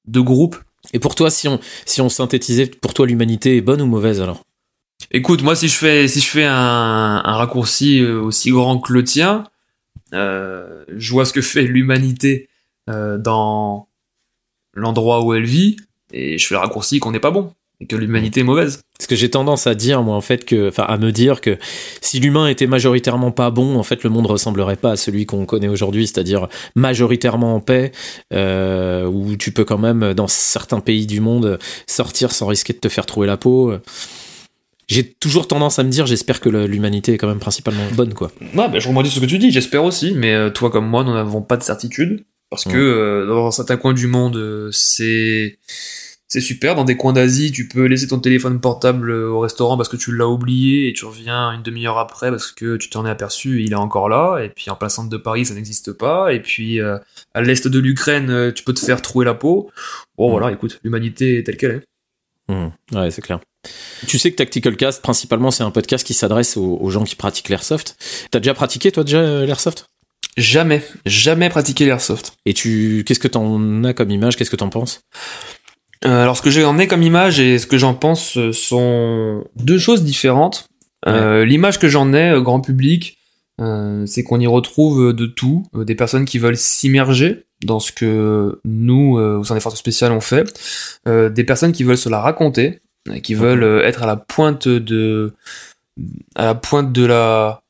de 0.07 0.19
groupe. 0.21 0.57
Et 0.93 0.99
pour 0.99 1.15
toi, 1.15 1.29
si 1.29 1.47
on, 1.47 1.59
si 1.85 2.01
on 2.01 2.09
synthétisait, 2.09 2.67
pour 2.67 2.93
toi, 2.93 3.05
l'humanité 3.05 3.57
est 3.57 3.61
bonne 3.61 3.81
ou 3.81 3.85
mauvaise 3.85 4.21
alors? 4.21 4.43
Écoute, 5.11 5.41
moi, 5.41 5.55
si 5.55 5.67
je 5.67 5.75
fais, 5.75 6.07
si 6.07 6.21
je 6.21 6.27
fais 6.27 6.45
un, 6.45 7.21
un 7.23 7.35
raccourci 7.35 7.99
euh, 7.99 8.21
aussi 8.21 8.51
grand 8.51 8.79
que 8.79 8.93
le 8.93 9.03
tien, 9.03 9.45
euh, 10.13 10.85
je 10.95 11.11
vois 11.11 11.25
ce 11.25 11.33
que 11.33 11.41
fait 11.41 11.63
l'humanité 11.63 12.49
euh, 12.89 13.17
dans 13.17 13.87
l'endroit 14.73 15.23
où 15.23 15.33
elle 15.33 15.45
vit, 15.45 15.77
et 16.13 16.37
je 16.37 16.47
fais 16.47 16.55
le 16.55 16.59
raccourci 16.59 16.99
qu'on 16.99 17.11
n'est 17.11 17.19
pas 17.19 17.31
bon 17.31 17.53
et 17.82 17.88
que 17.88 17.95
l'humanité 17.95 18.41
est 18.41 18.43
mauvaise. 18.43 18.82
Parce 18.97 19.07
que 19.07 19.15
j'ai 19.15 19.29
tendance 19.29 19.65
à 19.65 19.73
dire, 19.73 20.03
moi, 20.03 20.15
en 20.15 20.21
fait, 20.21 20.45
que, 20.45 20.69
enfin, 20.69 20.84
à 20.84 20.97
me 20.97 21.11
dire 21.11 21.41
que 21.41 21.57
si 21.99 22.19
l'humain 22.19 22.47
était 22.47 22.67
majoritairement 22.67 23.32
pas 23.32 23.49
bon, 23.49 23.75
en 23.75 23.84
fait, 23.84 24.03
le 24.03 24.11
monde 24.11 24.27
ressemblerait 24.27 24.75
pas 24.75 24.91
à 24.91 24.95
celui 24.95 25.25
qu'on 25.25 25.45
connaît 25.45 25.67
aujourd'hui, 25.67 26.05
c'est-à-dire 26.05 26.47
majoritairement 26.75 27.55
en 27.55 27.59
paix, 27.59 27.91
euh, 28.32 29.05
où 29.05 29.36
tu 29.36 29.51
peux 29.51 29.65
quand 29.65 29.79
même, 29.79 30.13
dans 30.13 30.27
certains 30.27 30.79
pays 30.79 31.07
du 31.07 31.19
monde, 31.19 31.57
sortir 31.88 32.32
sans 32.32 32.45
risquer 32.45 32.73
de 32.73 32.79
te 32.79 32.89
faire 32.89 33.07
trouver 33.07 33.25
la 33.25 33.38
peau. 33.38 33.73
J'ai 34.88 35.03
toujours 35.03 35.47
tendance 35.47 35.79
à 35.79 35.84
me 35.84 35.89
dire, 35.89 36.05
j'espère 36.05 36.39
que 36.39 36.49
l'humanité 36.49 37.13
est 37.13 37.17
quand 37.17 37.27
même 37.27 37.39
principalement 37.39 37.86
bonne, 37.95 38.13
quoi. 38.13 38.32
Ouais, 38.41 38.69
bah, 38.69 38.77
je 38.77 38.88
rebondis 38.88 39.09
sur 39.09 39.19
ce 39.19 39.25
que 39.25 39.29
tu 39.29 39.39
dis, 39.39 39.49
j'espère 39.49 39.84
aussi, 39.84 40.13
mais 40.15 40.34
euh, 40.34 40.49
toi 40.51 40.69
comme 40.69 40.88
moi, 40.88 41.03
nous 41.03 41.13
n'avons 41.13 41.41
pas 41.41 41.57
de 41.57 41.63
certitude, 41.63 42.25
parce 42.51 42.65
que 42.65 42.77
euh, 42.77 43.25
dans 43.25 43.49
certains 43.49 43.77
coins 43.77 43.93
du 43.93 44.05
monde, 44.05 44.69
c'est 44.71 45.57
c'est 46.32 46.39
super. 46.39 46.75
Dans 46.75 46.86
des 46.86 46.95
coins 46.95 47.11
d'Asie, 47.11 47.51
tu 47.51 47.67
peux 47.67 47.88
laisser 47.88 48.07
ton 48.07 48.19
téléphone 48.19 48.61
portable 48.61 49.11
euh, 49.11 49.29
au 49.29 49.41
restaurant 49.41 49.75
parce 49.75 49.89
que 49.89 49.97
tu 49.97 50.15
l'as 50.15 50.29
oublié 50.29 50.88
et 50.88 50.93
tu 50.93 51.03
reviens 51.03 51.51
une 51.51 51.61
demi-heure 51.61 51.97
après 51.97 52.29
parce 52.29 52.53
que 52.53 52.77
tu 52.77 52.89
t'en 52.89 53.05
es 53.05 53.09
aperçu 53.09 53.59
et 53.59 53.63
il 53.65 53.73
est 53.73 53.75
encore 53.75 54.07
là. 54.07 54.39
Et 54.39 54.47
puis 54.47 54.69
en 54.69 54.77
plein 54.77 54.88
centre 54.88 55.09
de 55.09 55.17
Paris, 55.17 55.45
ça 55.45 55.55
n'existe 55.55 55.91
pas. 55.91 56.32
Et 56.32 56.39
puis 56.39 56.79
euh, 56.79 56.97
à 57.34 57.41
l'est 57.41 57.67
de 57.67 57.79
l'Ukraine, 57.79 58.29
euh, 58.29 58.53
tu 58.53 58.63
peux 58.63 58.73
te 58.73 58.79
faire 58.79 59.01
trouer 59.01 59.25
la 59.25 59.34
peau. 59.34 59.71
Bon 60.17 60.29
mm. 60.29 60.32
voilà, 60.32 60.51
écoute, 60.53 60.79
l'humanité 60.86 61.38
est 61.38 61.43
telle 61.43 61.57
qu'elle 61.57 61.71
est. 61.71 62.53
Mm. 62.53 62.69
Ouais, 62.93 63.11
c'est 63.11 63.21
clair. 63.21 63.41
Tu 64.07 64.17
sais 64.17 64.32
que 64.32 64.38
Tactical 64.38 64.77
Cast, 64.77 65.01
principalement, 65.01 65.51
c'est 65.51 65.63
un 65.63 65.71
podcast 65.71 66.07
qui 66.07 66.13
s'adresse 66.13 66.55
aux, 66.55 66.89
gens 66.89 67.03
qui 67.03 67.17
pratiquent 67.17 67.49
l'airsoft. 67.49 67.97
T'as 68.32 68.39
déjà 68.39 68.53
pratiqué, 68.53 68.93
toi, 68.93 69.03
déjà, 69.03 69.45
l'airsoft? 69.45 69.86
Jamais, 70.38 70.82
jamais 71.05 71.49
pratiqué 71.49 71.86
l'airsoft. 71.86 72.34
Et 72.45 72.53
tu, 72.53 73.03
qu'est-ce 73.05 73.19
que 73.19 73.27
t'en 73.27 73.84
as 73.84 73.93
comme 73.93 74.11
image? 74.11 74.38
Qu'est-ce 74.38 74.49
que 74.49 74.55
t'en 74.55 74.69
penses? 74.69 75.01
Euh, 76.04 76.24
alors 76.24 76.36
ce 76.36 76.41
que 76.41 76.49
j'en 76.49 76.80
ai 76.80 76.88
comme 76.88 77.04
image 77.04 77.39
et 77.39 77.60
ce 77.60 77.68
que 77.68 77.78
j'en 77.78 77.93
pense 77.93 78.38
euh, 78.38 78.52
sont 78.52 79.43
deux 79.56 79.78
choses 79.78 80.04
différentes. 80.04 80.68
Euh, 81.08 81.45
l'image 81.45 81.80
que 81.80 81.88
j'en 81.88 82.14
ai 82.14 82.39
grand 82.41 82.62
public, 82.62 83.18
c'est 84.06 84.24
qu'on 84.24 84.39
y 84.39 84.47
retrouve 84.47 85.14
de 85.14 85.28
tout, 85.28 85.68
des 85.76 85.93
personnes 85.93 86.26
qui 86.26 86.39
veulent 86.39 86.58
s'immerger 86.58 87.45
dans 87.64 87.80
ce 87.80 87.91
que 87.91 88.60
nous, 88.66 89.18
au 89.18 89.43
sein 89.43 89.54
des 89.54 89.62
forces 89.62 89.78
spéciales, 89.78 90.12
on 90.12 90.22
fait, 90.22 90.52
des 91.06 91.43
personnes 91.43 91.72
qui 91.72 91.84
veulent 91.84 91.97
se 91.97 92.10
la 92.10 92.20
raconter, 92.22 92.80
qui 93.22 93.36
veulent 93.36 93.84
être 93.86 94.02
à 94.02 94.08
la 94.08 94.16
pointe 94.16 94.68
de, 94.68 95.34
à 96.34 96.45
la 96.45 96.56
pointe 96.56 96.91
de 96.91 97.06
la, 97.06 97.62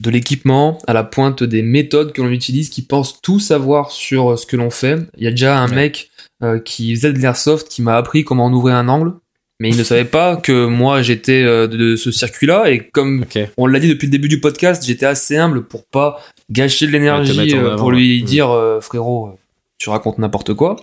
de 0.00 0.10
l'équipement, 0.10 0.78
à 0.86 0.92
la 0.92 1.04
pointe 1.04 1.42
des 1.42 1.62
méthodes 1.62 2.12
que 2.12 2.20
l'on 2.20 2.30
utilise, 2.30 2.68
qui 2.68 2.82
pensent 2.82 3.22
tout 3.22 3.40
savoir 3.40 3.90
sur 3.90 4.38
ce 4.38 4.44
que 4.44 4.56
l'on 4.56 4.70
fait. 4.70 4.98
Il 5.16 5.24
y 5.24 5.28
a 5.28 5.30
déjà 5.30 5.58
un 5.58 5.68
mec 5.68 6.10
euh, 6.40 6.60
qui 6.60 6.94
faisait 6.94 7.12
de 7.12 7.18
l'airsoft, 7.18 7.68
qui 7.68 7.82
m'a 7.82 7.96
appris 7.96 8.22
comment 8.22 8.46
on 8.46 8.52
ouvrait 8.52 8.72
un 8.72 8.86
angle. 8.88 9.14
Mais 9.58 9.70
il 9.70 9.76
ne 9.76 9.82
savait 9.82 10.04
pas 10.04 10.36
que 10.36 10.66
moi 10.66 11.02
j'étais 11.02 11.42
euh, 11.42 11.66
de 11.66 11.96
ce 11.96 12.12
circuit-là 12.12 12.70
et 12.70 12.78
comme 12.78 13.24
on 13.56 13.66
l'a 13.66 13.80
dit 13.80 13.88
depuis 13.88 14.06
le 14.06 14.12
début 14.12 14.28
du 14.28 14.38
podcast, 14.40 14.84
j'étais 14.86 15.04
assez 15.04 15.36
humble 15.36 15.64
pour 15.64 15.84
pas 15.84 16.20
gâcher 16.48 16.86
de 16.86 16.92
l'énergie 16.92 17.56
euh, 17.56 17.76
pour 17.76 17.90
lui 17.90 18.22
dire 18.22 18.56
frérot, 18.80 19.36
tu 19.78 19.90
racontes 19.90 20.18
n'importe 20.18 20.54
quoi. 20.54 20.76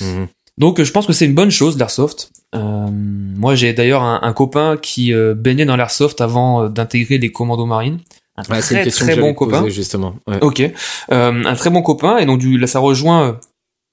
Mhm. 0.00 0.28
Donc 0.58 0.80
je 0.80 0.92
pense 0.92 1.08
que 1.08 1.12
c'est 1.12 1.24
une 1.24 1.34
bonne 1.34 1.50
chose 1.50 1.76
l'airsoft. 1.76 2.30
moi 2.54 3.56
j'ai 3.56 3.72
d'ailleurs 3.72 4.04
un, 4.04 4.32
copain 4.32 4.76
qui 4.80 5.12
baignait 5.34 5.64
dans 5.64 5.76
l'airsoft 5.76 6.20
avant 6.20 6.68
d'intégrer 6.68 7.18
les 7.18 7.32
commandos 7.32 7.66
marines. 7.66 7.98
Un 8.36 8.42
très 8.42 8.86
très 8.86 9.16
bon 9.16 9.34
copain. 9.34 9.68
justement. 9.68 10.14
Ok, 10.40 10.62
un 11.08 11.54
très 11.56 11.70
bon 11.70 11.82
copain 11.82 12.18
et 12.18 12.26
donc 12.26 12.38
du, 12.38 12.58
là 12.58 12.68
ça 12.68 12.78
rejoint 12.78 13.40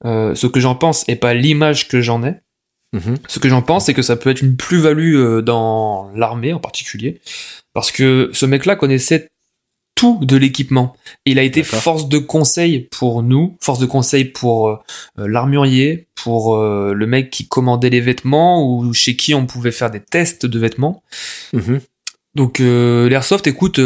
euh, 0.06 0.36
ce 0.36 0.48
que 0.48 0.60
j'en 0.60 0.76
pense 0.76 1.04
et 1.08 1.16
pas 1.16 1.34
l'image 1.34 1.88
que 1.88 2.02
j'en 2.02 2.24
ai. 2.24 2.36
Mhm. 2.94 3.18
Ce 3.28 3.40
que 3.40 3.50
j'en 3.50 3.62
pense, 3.62 3.86
c'est 3.86 3.94
que 3.94 4.02
ça 4.02 4.16
peut 4.16 4.30
être 4.30 4.42
une 4.42 4.56
plus-value 4.56 5.16
euh, 5.16 5.42
dans 5.42 6.12
l'armée 6.16 6.54
en 6.54 6.60
particulier, 6.60 7.20
parce 7.74 7.92
que 7.92 8.30
ce 8.34 8.46
mec-là 8.46 8.76
connaissait 8.76 9.30
tout 9.96 10.20
de 10.22 10.38
l'équipement. 10.38 10.96
Il 11.26 11.40
a 11.40 11.44
été 11.44 11.64
force 11.64 12.08
de 12.08 12.20
conseil 12.20 12.82
pour 12.82 13.24
nous, 13.24 13.58
force 13.60 13.80
de 13.80 13.88
conseil 13.88 14.26
pour 14.26 14.70
euh, 14.70 14.78
l'armurier, 15.18 16.08
pour 16.14 16.56
le 16.56 17.06
mec 17.08 17.32
qui 17.32 17.48
commandait 17.48 17.90
les 17.90 18.02
vêtements 18.02 18.64
ou 18.64 18.94
chez 18.94 19.16
qui 19.16 19.34
on 19.34 19.48
pouvait 19.48 19.72
faire 19.72 19.90
des 19.90 20.00
tests 20.00 20.46
de 20.46 20.60
vêtements. 20.60 21.02
Mhm. 21.54 21.82
Donc 22.36 22.60
l'airsoft, 22.60 23.48
écoute, 23.48 23.80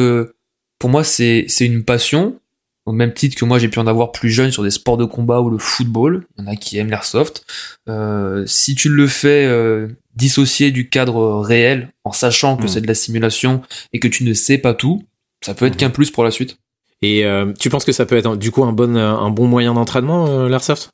pour 0.79 0.89
moi 0.89 1.05
c'est 1.05 1.45
c'est 1.47 1.65
une 1.65 1.85
passion 1.85 2.41
au 2.85 2.91
même 2.91 3.13
titre 3.13 3.35
que 3.35 3.45
moi 3.45 3.59
j'ai 3.59 3.67
pu 3.67 3.79
en 3.79 3.87
avoir 3.87 4.11
plus 4.11 4.29
jeune 4.29 4.51
sur 4.51 4.63
des 4.63 4.71
sports 4.71 4.97
de 4.97 5.05
combat 5.05 5.41
ou 5.41 5.49
le 5.49 5.57
football. 5.57 6.25
Il 6.37 6.43
y 6.43 6.47
en 6.47 6.51
a 6.51 6.55
qui 6.55 6.77
aiment 6.77 6.89
l'airsoft. 6.89 7.45
Euh, 7.87 8.43
si 8.47 8.75
tu 8.75 8.89
le 8.89 9.07
fais 9.07 9.45
euh, 9.45 9.87
dissocier 10.15 10.71
du 10.71 10.89
cadre 10.89 11.39
réel, 11.41 11.89
en 12.03 12.11
sachant 12.11 12.57
que 12.57 12.63
hmm. 12.63 12.67
c'est 12.67 12.81
de 12.81 12.87
la 12.87 12.95
simulation 12.95 13.61
et 13.93 13.99
que 13.99 14.07
tu 14.07 14.23
ne 14.23 14.33
sais 14.33 14.57
pas 14.57 14.73
tout, 14.73 15.03
ça 15.41 15.53
peut 15.53 15.65
être 15.65 15.75
hmm. 15.75 15.77
qu'un 15.77 15.89
plus 15.89 16.11
pour 16.11 16.23
la 16.23 16.31
suite. 16.31 16.57
Et 17.03 17.25
euh, 17.25 17.51
tu 17.59 17.69
penses 17.69 17.85
que 17.85 17.91
ça 17.91 18.05
peut 18.05 18.17
être 18.17 18.35
du 18.35 18.51
coup 18.51 18.63
un 18.63 18.73
bon 18.73 18.95
un 18.95 19.29
bon 19.29 19.47
moyen 19.47 19.73
d'entraînement 19.73 20.47
l'airsoft? 20.47 20.91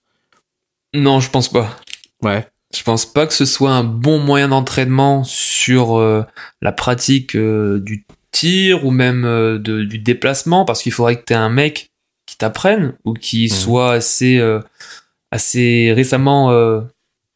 Non, 0.94 1.20
je 1.20 1.30
pense 1.30 1.50
pas. 1.50 1.78
Ouais. 2.22 2.48
Je 2.74 2.84
pense 2.84 3.06
pas 3.06 3.28
que 3.28 3.34
ce 3.34 3.46
soit 3.46 3.72
un 3.72 3.84
bon 3.84 4.20
moyen 4.20 4.50
d'entraînement 4.50 5.24
sur 5.24 6.00
la 6.62 6.72
pratique 6.72 7.36
du 7.36 8.06
tir 8.32 8.86
ou 8.86 8.92
même 8.92 9.26
euh, 9.26 9.58
de, 9.58 9.84
du 9.84 10.00
déplacement 10.00 10.66
parce 10.66 10.82
qu'il 10.82 10.92
faudrait 10.92 11.18
que 11.18 11.26
tu 11.26 11.34
aies 11.34 11.38
un 11.38 11.50
mec 11.50 11.92
qui 12.26 12.38
t'apprenne 12.38 12.94
ou 13.06 13.14
qui 13.14 13.46
mmh. 13.46 13.50
soit 13.50 13.94
assez 13.94 14.38
euh, 14.38 14.60
assez 15.32 15.94
récemment 15.96 16.52
euh, 16.52 16.82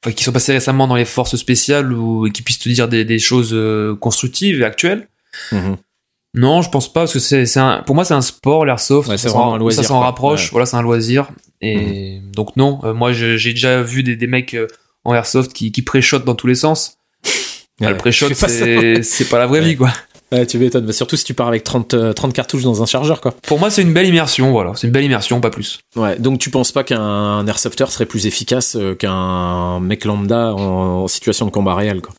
enfin 0.04 0.14
qui 0.14 0.24
soit 0.24 0.34
passé 0.34 0.54
récemment 0.54 0.88
dans 0.88 0.96
les 0.96 1.06
forces 1.06 1.36
spéciales 1.36 1.94
ou 1.94 2.30
qui 2.32 2.42
puisse 2.42 2.60
te 2.60 2.70
dire 2.70 2.88
des, 2.88 3.06
des 3.06 3.20
choses 3.20 3.56
constructives 4.00 4.62
et 4.62 4.66
actuelles. 4.66 5.08
Mmh. 5.52 5.74
Non, 6.34 6.62
je 6.62 6.70
pense 6.70 6.92
pas 6.92 7.02
parce 7.02 7.14
que 7.14 7.20
c'est 7.20 7.46
c'est 7.46 7.62
pour 7.86 7.96
moi 7.96 8.06
c'est 8.06 8.14
un 8.14 8.22
sport 8.22 8.66
l'airsoft, 8.66 9.10
ouais, 9.10 9.18
ça 9.18 9.84
s'en 9.84 10.00
rapproche, 10.00 10.52
voilà, 10.52 10.66
c'est 10.66 10.78
un 10.78 10.82
loisir 10.82 11.30
et 11.62 12.20
mmh. 12.20 12.32
donc 12.32 12.56
non, 12.56 12.80
moi 12.94 13.12
j'ai 13.14 13.38
déjà 13.38 13.82
vu 13.82 14.04
des, 14.04 14.16
des 14.16 14.28
mecs 14.28 14.58
en 15.04 15.14
airsoft 15.14 15.54
qui 15.54 15.72
qui 15.72 15.82
préchotent 15.82 16.26
dans 16.26 16.36
tous 16.36 16.48
les 16.48 16.56
sens. 16.56 16.98
le 17.80 17.98
pré-shot, 17.98 18.34
c'est, 18.34 19.04
c'est 19.04 19.26
pas 19.26 19.40
la 19.40 19.48
vraie 19.48 19.62
vie, 19.62 19.76
quoi. 19.76 19.92
Ouais, 20.32 20.46
tu 20.46 20.58
m'étonnes. 20.58 20.86
Bah, 20.86 20.94
surtout 20.94 21.18
si 21.18 21.26
tu 21.26 21.34
pars 21.34 21.48
avec 21.48 21.64
30, 21.64 22.14
30 22.16 22.30
euh, 22.30 22.32
cartouches 22.32 22.64
dans 22.64 22.82
un 22.82 22.86
chargeur, 22.86 23.20
quoi. 23.20 23.34
Pour 23.44 23.60
moi, 23.60 23.70
c'est 23.70 23.82
une 23.82 23.94
belle 23.94 24.08
immersion, 24.08 24.52
voilà. 24.52 24.72
C'est 24.76 24.88
une 24.88 24.94
belle 24.94 25.04
immersion, 25.04 25.42
pas 25.42 25.50
plus. 25.50 25.80
Ouais. 25.96 26.18
Donc, 26.20 26.40
tu 26.40 26.50
penses 26.50 26.72
pas 26.72 26.84
qu'un 26.84 27.46
airsofter 27.48 27.86
serait 27.88 28.06
plus 28.06 28.28
efficace 28.28 28.78
euh, 28.80 28.96
qu'un 28.96 29.80
mec 29.82 30.06
lambda 30.06 30.54
en, 30.54 31.08
situation 31.08 31.46
de 31.46 31.52
combat 31.52 31.76
réel, 31.76 32.02
quoi? 32.02 32.14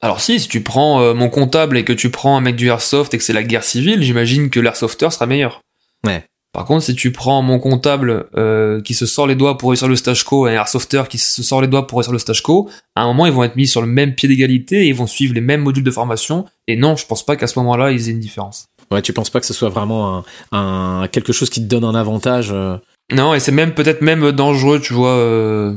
Alors 0.00 0.20
si, 0.20 0.38
si 0.38 0.48
tu 0.48 0.60
prends 0.60 1.00
euh, 1.00 1.14
mon 1.14 1.30
comptable 1.30 1.78
et 1.78 1.84
que 1.84 1.92
tu 1.92 2.10
prends 2.10 2.36
un 2.36 2.42
mec 2.42 2.56
du 2.56 2.68
airsoft 2.68 3.14
et 3.14 3.18
que 3.18 3.24
c'est 3.24 3.32
la 3.32 3.42
guerre 3.42 3.64
civile, 3.64 4.02
j'imagine 4.02 4.50
que 4.50 4.60
l'airsofter 4.60 5.10
sera 5.10 5.24
meilleur. 5.24 5.62
Ouais. 6.04 6.26
Par 6.54 6.64
contre, 6.64 6.84
si 6.84 6.94
tu 6.94 7.10
prends 7.12 7.42
mon 7.42 7.58
comptable 7.58 8.26
euh, 8.36 8.80
qui 8.80 8.94
se 8.94 9.06
sort 9.06 9.26
les 9.26 9.34
doigts 9.34 9.58
pour 9.58 9.70
réussir 9.70 9.88
le 9.88 9.96
stage 9.96 10.22
co 10.24 10.46
et 10.46 10.52
un 10.52 10.60
airsofter 10.60 11.02
qui 11.10 11.18
se 11.18 11.42
sort 11.42 11.60
les 11.60 11.66
doigts 11.66 11.86
pour 11.86 11.98
réussir 11.98 12.12
le 12.12 12.18
stage 12.20 12.42
co, 12.42 12.70
à 12.94 13.02
un 13.02 13.06
moment, 13.08 13.26
ils 13.26 13.32
vont 13.32 13.42
être 13.44 13.56
mis 13.56 13.66
sur 13.66 13.80
le 13.80 13.88
même 13.88 14.14
pied 14.14 14.28
d'égalité 14.28 14.84
et 14.84 14.88
ils 14.88 14.94
vont 14.94 15.08
suivre 15.08 15.34
les 15.34 15.40
mêmes 15.40 15.62
modules 15.62 15.82
de 15.84 15.90
formation. 15.90 16.46
Et 16.68 16.76
non, 16.76 16.94
je 16.96 17.04
pense 17.06 17.26
pas 17.26 17.34
qu'à 17.36 17.48
ce 17.48 17.58
moment-là, 17.58 17.90
ils 17.90 18.08
aient 18.08 18.12
une 18.12 18.20
différence. 18.20 18.68
Ouais, 18.92 19.02
tu 19.02 19.12
penses 19.12 19.30
pas 19.30 19.40
que 19.40 19.46
ce 19.46 19.52
soit 19.54 19.68
vraiment 19.68 20.24
un, 20.52 21.02
un 21.02 21.08
quelque 21.08 21.32
chose 21.32 21.50
qui 21.50 21.60
te 21.60 21.66
donne 21.66 21.84
un 21.84 21.94
avantage 21.96 22.50
euh 22.52 22.76
Non, 23.10 23.34
et 23.34 23.40
c'est 23.40 23.50
même 23.50 23.74
peut-être 23.74 24.00
même 24.02 24.30
dangereux, 24.30 24.80
tu 24.80 24.94
vois, 24.94 25.16
euh, 25.16 25.74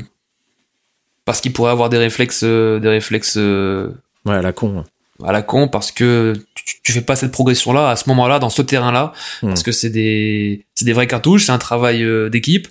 parce 1.25 1.41
qu'ils 1.41 1.53
pourraient 1.53 1.71
avoir 1.71 1.89
des 1.89 1.97
réflexes, 1.97 2.41
euh, 2.43 2.79
des 2.79 2.89
réflexes. 2.89 3.35
euh, 3.37 3.89
Ouais, 4.25 4.35
à 4.35 4.41
la 4.41 4.51
con. 4.53 4.83
à 5.23 5.31
la 5.31 5.41
con 5.41 5.67
parce 5.69 5.91
que 5.91 6.33
tu, 6.67 6.81
tu 6.83 6.91
fais 6.91 7.01
pas 7.01 7.15
cette 7.15 7.31
progression 7.31 7.73
là 7.73 7.89
à 7.89 7.95
ce 7.95 8.07
moment-là 8.09 8.37
dans 8.39 8.49
ce 8.51 8.61
terrain-là 8.61 9.13
Hmm. 9.41 9.47
parce 9.47 9.63
que 9.63 9.71
c'est 9.71 9.89
des 9.89 10.65
c'est 10.75 10.85
des 10.85 10.93
vraies 10.93 11.07
cartouches 11.07 11.45
c'est 11.45 11.51
un 11.51 11.57
travail 11.57 12.03
euh, 12.03 12.29
d'équipe 12.29 12.67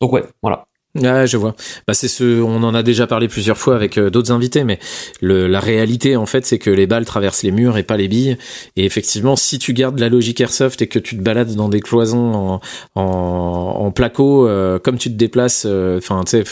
donc 0.00 0.12
ouais 0.12 0.24
voilà 0.42 0.64
Ouais, 0.96 1.26
je 1.26 1.36
vois. 1.36 1.56
Bah, 1.88 1.94
c'est 1.94 2.06
ce, 2.06 2.40
on 2.40 2.62
en 2.62 2.72
a 2.72 2.84
déjà 2.84 3.08
parlé 3.08 3.26
plusieurs 3.26 3.58
fois 3.58 3.74
avec 3.74 3.98
euh, 3.98 4.10
d'autres 4.10 4.30
invités, 4.30 4.62
mais 4.62 4.78
le, 5.20 5.48
la 5.48 5.58
réalité, 5.58 6.14
en 6.14 6.24
fait, 6.24 6.46
c'est 6.46 6.60
que 6.60 6.70
les 6.70 6.86
balles 6.86 7.04
traversent 7.04 7.42
les 7.42 7.50
murs 7.50 7.76
et 7.78 7.82
pas 7.82 7.96
les 7.96 8.06
billes. 8.06 8.36
Et 8.76 8.84
effectivement, 8.84 9.34
si 9.34 9.58
tu 9.58 9.72
gardes 9.72 9.98
la 9.98 10.08
logique 10.08 10.40
airsoft 10.40 10.80
et 10.82 10.86
que 10.86 11.00
tu 11.00 11.16
te 11.16 11.20
balades 11.20 11.52
dans 11.56 11.68
des 11.68 11.80
cloisons 11.80 12.32
en, 12.34 12.60
en, 12.94 13.02
en 13.02 13.90
placo, 13.90 14.46
euh, 14.46 14.78
comme 14.78 14.96
tu 14.96 15.08
te 15.08 15.16
déplaces, 15.16 15.64
euh, 15.66 15.98
enfin, 15.98 16.22
tu 16.24 16.30
sais, 16.30 16.44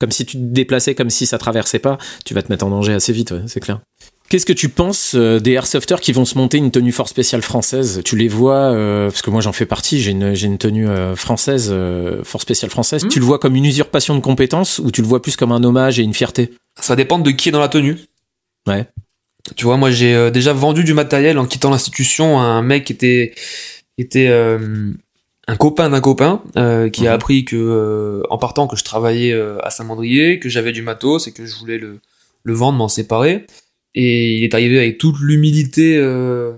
comme 0.00 0.12
si 0.12 0.24
tu 0.24 0.38
te 0.38 0.42
déplaçais 0.42 0.94
comme 0.94 1.10
si 1.10 1.26
ça 1.26 1.36
traversait 1.36 1.78
pas, 1.78 1.98
tu 2.24 2.32
vas 2.32 2.40
te 2.40 2.50
mettre 2.50 2.64
en 2.64 2.70
danger 2.70 2.94
assez 2.94 3.12
vite, 3.12 3.32
ouais, 3.32 3.42
c'est 3.48 3.60
clair. 3.60 3.80
Qu'est-ce 4.30 4.46
que 4.46 4.52
tu 4.54 4.68
penses 4.70 5.14
euh, 5.14 5.38
des 5.38 5.52
airsofters 5.52 6.00
qui 6.00 6.12
vont 6.12 6.24
se 6.24 6.36
monter 6.38 6.56
une 6.56 6.70
tenue 6.70 6.92
fort 6.92 7.08
spéciale 7.08 7.42
française? 7.42 8.00
Tu 8.04 8.16
les 8.16 8.26
vois, 8.28 8.72
euh, 8.72 9.08
parce 9.08 9.22
que 9.22 9.30
moi 9.30 9.40
j'en 9.42 9.52
fais 9.52 9.66
partie, 9.66 10.00
j'ai 10.00 10.12
une, 10.12 10.34
une 10.34 10.58
tenue 10.58 10.88
euh, 10.88 11.14
française, 11.14 11.68
euh, 11.70 12.24
fort 12.24 12.40
spéciale 12.40 12.70
française. 12.70 13.04
Mhm. 13.04 13.10
Tu 13.10 13.18
le 13.20 13.24
vois 13.26 13.38
comme 13.38 13.54
une 13.54 13.66
usurpation 13.66 14.14
de 14.14 14.20
compétences 14.20 14.78
ou 14.78 14.90
tu 14.90 15.02
le 15.02 15.06
vois 15.06 15.20
plus 15.20 15.36
comme 15.36 15.52
un 15.52 15.62
hommage 15.62 16.00
et 16.00 16.02
une 16.02 16.14
fierté? 16.14 16.52
Ça 16.80 16.96
dépend 16.96 17.18
de 17.18 17.30
qui 17.30 17.50
est 17.50 17.52
dans 17.52 17.60
la 17.60 17.68
tenue 17.68 17.98
Ouais. 18.66 18.86
tu 19.56 19.66
vois 19.66 19.76
moi 19.76 19.90
j'ai 19.90 20.14
euh, 20.14 20.30
déjà 20.30 20.54
vendu 20.54 20.84
du 20.84 20.94
matériel 20.94 21.38
en 21.38 21.44
quittant 21.44 21.68
l'institution 21.68 22.40
à 22.40 22.44
un 22.44 22.62
mec 22.62 22.84
qui 22.84 22.94
était 22.94 23.34
qui 23.36 24.02
était 24.02 24.28
euh, 24.28 24.90
un 25.46 25.56
copain 25.56 25.90
d'un 25.90 26.00
copain 26.00 26.40
euh, 26.56 26.88
qui 26.88 27.06
a 27.06 27.10
Mhm. 27.10 27.14
appris 27.14 27.44
que 27.44 27.56
euh, 27.56 28.22
en 28.30 28.38
partant 28.38 28.66
que 28.66 28.74
je 28.76 28.84
travaillais 28.84 29.32
euh, 29.34 29.58
à 29.62 29.68
Saint-Mandrier 29.70 30.38
que 30.40 30.48
j'avais 30.48 30.72
du 30.72 30.80
matos 30.80 31.26
et 31.28 31.32
que 31.32 31.44
je 31.44 31.54
voulais 31.56 31.76
le 31.76 32.00
le 32.42 32.54
vendre 32.54 32.78
m'en 32.78 32.88
séparer 32.88 33.46
et 33.94 34.36
il 34.38 34.44
est 34.44 34.54
arrivé 34.54 34.78
avec 34.78 34.98
toute 34.98 35.16
l'humilité 35.20 35.96
euh, 35.96 36.52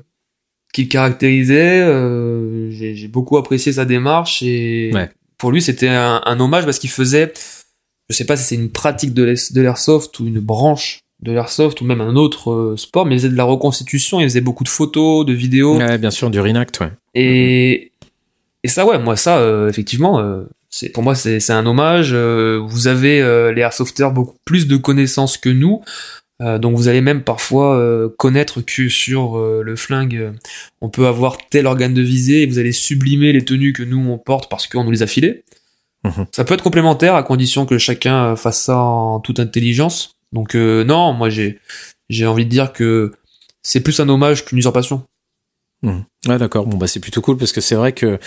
qui 0.73 0.83
le 0.85 0.89
caractérisait 0.89 1.83
euh, 1.83 2.71
j'ai 2.71 3.09
beaucoup 3.09 3.37
apprécié 3.37 3.73
sa 3.73 3.85
démarche 3.85 4.43
et 4.43 4.91
Ouais. 4.95 5.11
pour 5.39 5.51
lui 5.53 5.63
c'était 5.63 5.89
un, 5.89 6.21
un 6.25 6.41
hommage 6.41 6.65
parce 6.65 6.79
qu'il 6.79 6.91
faisait 6.91 7.33
je 8.09 8.15
sais 8.17 8.25
pas 8.27 8.37
si 8.37 8.45
c'est 8.45 8.55
une 8.55 8.71
pratique 8.71 9.15
de 9.15 9.35
l'airsoft 9.61 10.19
ou 10.21 10.27
une 10.27 10.41
branche 10.41 11.01
de 11.23 11.33
l'airsoft 11.33 11.81
ou 11.81 11.85
même 11.87 12.01
un 12.03 12.15
autre 12.17 12.51
euh, 12.53 12.77
sport 12.77 13.07
mais 13.07 13.15
il 13.15 13.19
faisait 13.19 13.31
de 13.31 13.37
la 13.37 13.45
reconstitution 13.45 14.21
il 14.21 14.25
faisait 14.25 14.41
beaucoup 14.43 14.65
de 14.65 14.69
photos 14.69 15.25
de 15.27 15.33
vidéos 15.33 15.77
Ouais, 15.79 15.99
bien 15.99 16.11
sûr, 16.11 16.31
du 16.31 16.39
reenact, 16.41 16.79
ouais. 16.81 16.91
et, 17.15 17.91
et 18.63 18.69
ça, 18.69 18.85
ouais, 18.85 18.99
moi, 18.99 19.17
ça, 19.17 19.39
euh, 19.39 19.69
effectivement, 19.69 20.19
euh, 20.21 20.43
c'est 20.71 20.89
pour 20.91 21.03
moi, 21.05 21.15
c'est 21.15 21.39
c'est 21.41 21.53
un 21.53 21.65
hommage. 21.67 22.11
euh, 22.13 22.61
vous 22.67 22.87
avez 22.89 23.23
euh, 23.23 23.53
les 23.53 23.63
airsofters 23.63 24.11
beaucoup 24.13 24.37
plus 24.45 24.67
de 24.67 24.77
connaissances 24.77 25.39
que 25.39 25.49
nous. 25.49 25.83
Euh, 26.43 26.59
donc 26.59 26.77
vous 26.77 26.89
allez 26.89 27.01
même 27.01 27.23
parfois 27.23 27.77
euh, 27.77 28.09
connaître 28.19 28.61
que 28.61 28.89
sur 28.89 29.39
euh, 29.39 29.63
le 29.65 29.75
flingue, 29.75 30.17
euh, 30.17 30.33
on 30.81 30.91
peut 30.91 31.07
avoir 31.07 31.39
tel 31.49 31.67
organe 31.67 31.95
de 31.95 32.03
visée 32.03 32.43
et 32.43 32.47
vous 32.47 32.59
allez 32.59 32.73
sublimer 32.73 33.33
les 33.33 33.45
tenues 33.45 33.73
que 33.73 33.83
nous 33.83 33.99
on 33.99 34.19
porte 34.19 34.51
parce 34.51 34.67
qu'on 34.67 34.85
nous 34.85 34.91
les 34.91 35.03
a 35.03 35.07
filées. 35.07 35.45
Mhm. 36.05 36.27
Ça 36.33 36.45
peut 36.45 36.55
être 36.55 36.63
complémentaire 36.63 37.15
à 37.15 37.23
condition 37.23 37.65
que 37.65 37.79
chacun 37.79 38.33
euh, 38.33 38.37
fasse 38.37 38.61
ça 38.61 38.79
en 38.79 39.21
toute 39.21 39.41
intelligence. 39.41 40.17
Donc 40.33 40.55
euh, 40.55 40.85
non, 40.85 41.13
moi 41.15 41.31
j'ai 41.31 41.59
j'ai 42.11 42.27
envie 42.27 42.45
de 42.45 42.51
dire 42.51 42.73
que 42.73 43.13
c'est 43.63 43.81
plus 43.81 43.99
un 44.01 44.09
hommage 44.09 44.45
qu'une 44.45 44.59
usurpation. 44.59 45.05
Ouais, 45.83 46.39
d'accord. 46.39 46.67
Bon, 46.67 46.77
bah, 46.77 46.87
c'est 46.87 47.01
plutôt 47.01 47.21
cool 47.21 47.37
parce 47.37 47.53
que 47.53 47.61
c'est 47.61 47.75
vrai 47.75 47.93
que 47.93 48.19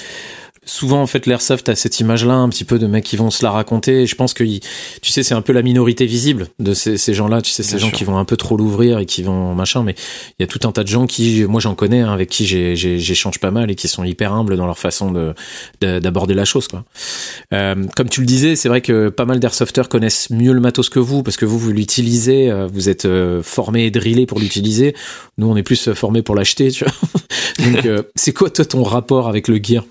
souvent, 0.70 1.02
en 1.02 1.08
fait, 1.08 1.26
l'airsoft 1.26 1.68
a 1.70 1.76
cette 1.76 2.00
image-là, 2.00 2.34
un 2.36 2.50
petit 2.50 2.64
peu 2.64 2.80
de 2.80 2.88
mecs 2.88 3.04
qui 3.04 3.18
vont 3.18 3.30
se 3.32 3.44
la 3.44 3.52
raconter. 3.52 4.02
Et 4.04 4.06
je 4.06 4.16
pense 4.16 4.34
que, 4.34 4.44
tu 4.44 5.12
sais, 5.12 5.24
c'est 5.24 5.34
un 5.34 5.42
peu 5.42 5.54
la 5.54 5.62
minorité 5.62 6.06
visible 6.06 6.48
de 6.60 6.74
ces, 6.74 6.98
ces 6.98 7.14
gens-là. 7.14 7.42
Tu 7.42 7.52
sais, 7.52 7.64
ces 7.64 7.72
Bien 7.76 7.80
gens 7.80 7.88
sûr. 7.90 7.98
qui 7.98 8.04
vont 8.04 8.18
un 8.18 8.26
peu 8.26 8.38
trop 8.38 8.56
l'ouvrir 8.58 9.00
et 9.00 9.06
qui 9.06 9.24
vont 9.24 9.54
machin. 9.56 9.84
Mais 9.84 9.96
il 10.38 10.42
y 10.42 10.44
a 10.44 10.48
tout 10.48 10.68
un 10.68 10.72
tas 10.72 10.84
de 10.84 10.88
gens 10.88 11.08
qui, 11.08 11.44
moi, 11.46 11.60
j'en 11.60 11.76
connais, 11.76 12.02
hein, 12.02 12.14
avec 12.14 12.30
qui 12.30 12.46
j'échange 12.46 13.40
pas 13.40 13.52
mal 13.52 13.72
et 13.72 13.76
qui 13.76 13.88
sont 13.88 14.04
hyper 14.04 14.34
humbles 14.34 14.56
dans 14.58 14.66
leur 14.66 14.78
façon 14.80 15.12
de 15.12 15.34
de- 15.82 16.00
d'aborder 16.00 16.34
la 16.34 16.46
chose, 16.46 16.68
quoi. 16.68 16.84
Euh, 17.54 17.76
comme 17.96 18.10
tu 18.10 18.20
le 18.22 18.26
disais, 18.26 18.56
c'est 18.56 18.70
vrai 18.70 18.82
que 18.82 19.10
pas 19.10 19.26
mal 19.26 19.40
d'airsofters 19.40 19.90
connaissent 19.90 20.30
mieux 20.30 20.54
le 20.54 20.60
matos 20.60 20.90
que 20.90 21.00
vous 21.00 21.24
parce 21.24 21.38
que 21.38 21.46
vous, 21.46 21.58
vous 21.60 21.72
l'utilisez, 21.72 22.50
euh, 22.52 22.68
vous 22.72 22.90
êtes 22.90 23.06
euh, 23.06 23.42
formé 23.44 23.86
et 23.86 23.92
drillé 23.92 24.26
pour 24.26 24.40
l'utiliser. 24.40 24.96
Nous, 25.38 25.48
on 25.50 25.56
est 25.56 25.64
plus 25.64 25.94
formé 25.94 26.22
pour 26.22 26.36
l'acheter, 26.36 26.72
tu 26.72 26.84
vois. 26.86 26.94
Donc, 27.66 27.86
euh, 27.86 28.04
c'est 28.16 28.34
quoi 28.34 28.50
toi 28.50 28.66
ton 28.66 28.84
rapport 28.84 29.28
avec 29.28 29.48
le 29.48 29.60
gear? 29.62 29.84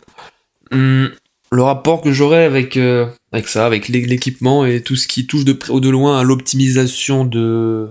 Hum, 0.73 1.11
le 1.51 1.63
rapport 1.63 2.03
que 2.03 2.13
j'aurais 2.13 2.45
avec 2.45 2.77
euh, 2.77 3.07
avec 3.33 3.49
ça, 3.49 3.65
avec 3.67 3.89
l'é- 3.89 4.05
l'équipement 4.07 4.67
et 4.67 4.83
tout 4.83 4.97
ce 4.97 5.09
qui 5.09 5.27
touche 5.27 5.45
de 5.45 5.53
près 5.55 5.73
ou 5.73 5.81
de 5.81 5.89
loin 5.89 6.19
à 6.19 6.23
l'optimisation 6.25 7.25
de 7.25 7.89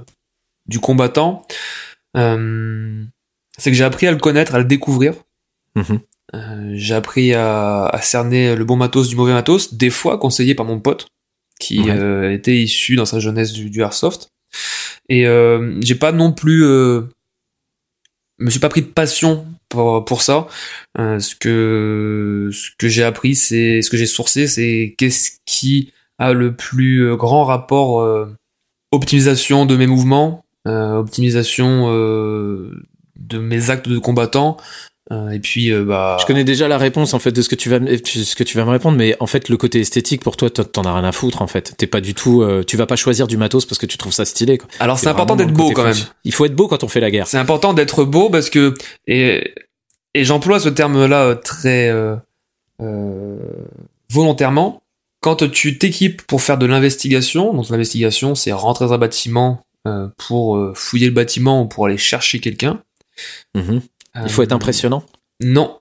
du 0.68 0.80
combattant, 0.80 1.46
euh, 2.16 3.04
c'est 3.58 3.72
que 3.72 3.78
j'ai 3.78 3.84
appris 3.84 4.06
à 4.08 4.12
le 4.12 4.18
connaître, 4.18 4.54
à 4.56 4.60
le 4.60 4.66
découvrir. 4.66 5.14
Mhm. 5.76 6.00
Euh, 6.36 6.72
j'ai 6.76 6.94
appris 6.94 7.34
à, 7.34 7.86
à 7.86 8.02
cerner 8.02 8.56
le 8.56 8.66
bon 8.66 8.76
matos 8.76 9.08
du 9.08 9.16
mauvais 9.16 9.34
matos, 9.34 9.74
des 9.74 9.90
fois 9.90 10.18
conseillé 10.18 10.56
par 10.56 10.66
mon 10.66 10.80
pote 10.80 11.08
qui 11.60 11.80
Ouais. 11.80 11.90
euh, 11.98 12.32
était 12.34 12.56
issu 12.58 12.96
dans 12.96 13.06
sa 13.06 13.20
jeunesse 13.20 13.54
du, 13.54 13.70
du 13.72 13.82
airsoft. 13.82 14.30
Et 15.10 15.26
euh, 15.26 15.80
j'ai 15.82 15.96
pas 15.96 16.12
non 16.12 16.32
plus, 16.34 16.64
euh, 16.66 17.04
me 18.40 18.50
suis 18.52 18.60
pas 18.60 18.70
pris 18.70 18.82
de 18.82 18.88
passion 18.88 19.48
pour, 19.70 20.06
pour 20.06 20.22
ça. 20.22 20.48
Euh, 21.00 21.20
ce 21.20 21.36
que 21.36 22.50
ce 22.52 22.70
que 22.78 22.88
j'ai 22.88 23.04
appris, 23.04 23.36
c'est 23.36 23.82
ce 23.82 23.90
que 23.90 23.98
j'ai 23.98 24.06
sourcé, 24.06 24.48
c'est 24.48 24.96
qu'est-ce 24.98 25.32
qui 25.46 25.94
a 26.20 26.34
le 26.34 26.56
plus 26.56 27.06
euh, 27.08 27.16
grand 27.16 27.46
rapport 27.46 28.02
euh, 28.02 28.36
optimisation 28.92 29.66
de 29.66 29.76
mes 29.76 29.88
mouvements, 29.88 30.46
euh, 30.68 30.96
optimisation 30.96 31.88
euh, 31.90 32.72
de 33.18 33.38
mes 33.40 33.70
actes 33.70 33.90
de 33.90 34.00
combattant. 34.00 34.58
Euh, 35.12 35.30
et 35.30 35.40
puis 35.40 35.72
euh, 35.72 35.84
bah 35.86 36.18
Je 36.20 36.26
connais 36.26 36.44
déjà 36.44 36.68
la 36.68 36.78
réponse 36.78 37.14
en 37.14 37.20
fait 37.20 37.32
de 37.32 37.42
ce 37.42 37.48
que 37.50 37.56
tu 37.56 37.70
vas 37.70 37.80
me, 37.80 37.96
ce 37.98 38.36
que 38.36 38.44
tu 38.44 38.58
vas 38.58 38.66
me 38.66 38.72
répondre, 38.72 38.98
mais 38.98 39.16
en 39.22 39.28
fait 39.28 39.48
le 39.50 39.56
côté 39.58 39.80
esthétique 39.80 40.22
pour 40.22 40.36
toi 40.36 40.50
t'en- 40.50 40.82
as 40.84 40.94
rien 40.94 41.04
à 41.08 41.12
foutre 41.14 41.42
en 41.42 41.48
fait. 41.48 41.74
T'es 41.78 41.88
pas 41.88 42.02
du 42.02 42.14
tout, 42.14 42.42
euh, 42.42 42.64
tu 42.66 42.76
vas 42.78 42.86
pas 42.86 42.96
choisir 42.98 43.28
du 43.28 43.38
matos 43.38 43.66
parce 43.66 43.80
que 43.80 43.86
tu 43.86 43.98
trouves 43.98 44.12
ça 44.14 44.26
stylé. 44.26 44.58
Quoi. 44.58 44.68
alors 44.80 45.00
c'est 45.00 45.08
important 45.08 45.36
d'être 45.38 45.54
beau 45.54 45.72
quand 45.72 45.84
même. 45.84 45.96
Il 46.26 46.34
faut 46.34 46.46
être 46.46 46.56
beau 46.56 46.68
quand 46.68 46.84
on 46.84 46.88
fait 46.88 47.00
la 47.00 47.10
guerre. 47.12 47.28
C'est 47.28 47.38
important 47.38 47.74
d'être 47.74 48.04
beau 48.04 48.30
parce 48.30 48.50
que 48.50 48.74
et 49.08 49.54
et 50.14 50.24
j'emploie 50.26 50.60
ce 50.60 50.70
terme-là 50.70 51.24
euh, 51.24 51.36
très 51.36 51.90
euh, 51.90 52.16
euh, 52.82 53.38
volontairement. 54.10 54.82
Quand 55.22 55.50
tu 55.50 55.78
t'équipes 55.78 56.22
pour 56.24 56.42
faire 56.42 56.58
de 56.58 56.66
l'investigation, 56.66 57.54
donc 57.54 57.70
l'investigation 57.70 58.36
c'est 58.36 58.52
rentrer 58.52 58.86
dans 58.86 58.94
un 58.94 58.98
bâtiment 58.98 59.62
euh, 59.88 60.08
pour 60.18 60.60
fouiller 60.76 61.08
le 61.08 61.14
bâtiment 61.14 61.62
ou 61.64 61.66
pour 61.66 61.86
aller 61.86 61.98
chercher 61.98 62.40
quelqu'un. 62.40 62.82
Mhm. 63.56 63.82
Il 64.24 64.30
faut 64.32 64.44
être 64.44 64.52
impressionnant. 64.54 65.04
Non. 65.42 65.80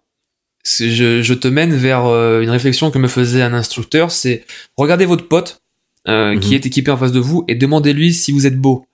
Je, 0.65 1.23
je 1.23 1.35
te 1.35 1.47
mène 1.49 1.75
vers 1.75 2.07
euh, 2.07 2.41
une 2.41 2.51
réflexion 2.51 2.91
que 2.91 2.99
me 2.99 3.07
faisait 3.09 3.43
un 3.43 3.55
instructeur, 3.55 4.11
c'est 4.11 4.45
regardez 4.77 5.07
votre 5.07 5.29
pote 5.29 5.61
euh, 6.09 6.39
qui 6.39 6.49
Mhm. 6.51 6.55
est 6.55 6.67
équipé 6.67 6.91
en 6.91 6.97
face 6.97 7.13
de 7.13 7.21
vous 7.21 7.45
et 7.47 7.55
demandez-lui 7.55 8.13
si 8.13 8.33
vous 8.33 8.47
êtes 8.47 8.59
beau. 8.59 8.85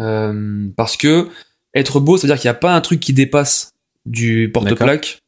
Euh, 0.00 0.66
parce 0.76 0.96
que 0.96 1.28
être 1.74 2.00
beau, 2.00 2.16
ça 2.16 2.26
veut 2.26 2.32
dire 2.32 2.40
qu'il 2.40 2.48
n'y 2.48 2.56
a 2.56 2.58
pas 2.58 2.74
un 2.74 2.80
truc 2.80 2.98
qui 3.00 3.12
dépasse 3.12 3.70
du 4.06 4.50
porte-plaque. 4.52 5.20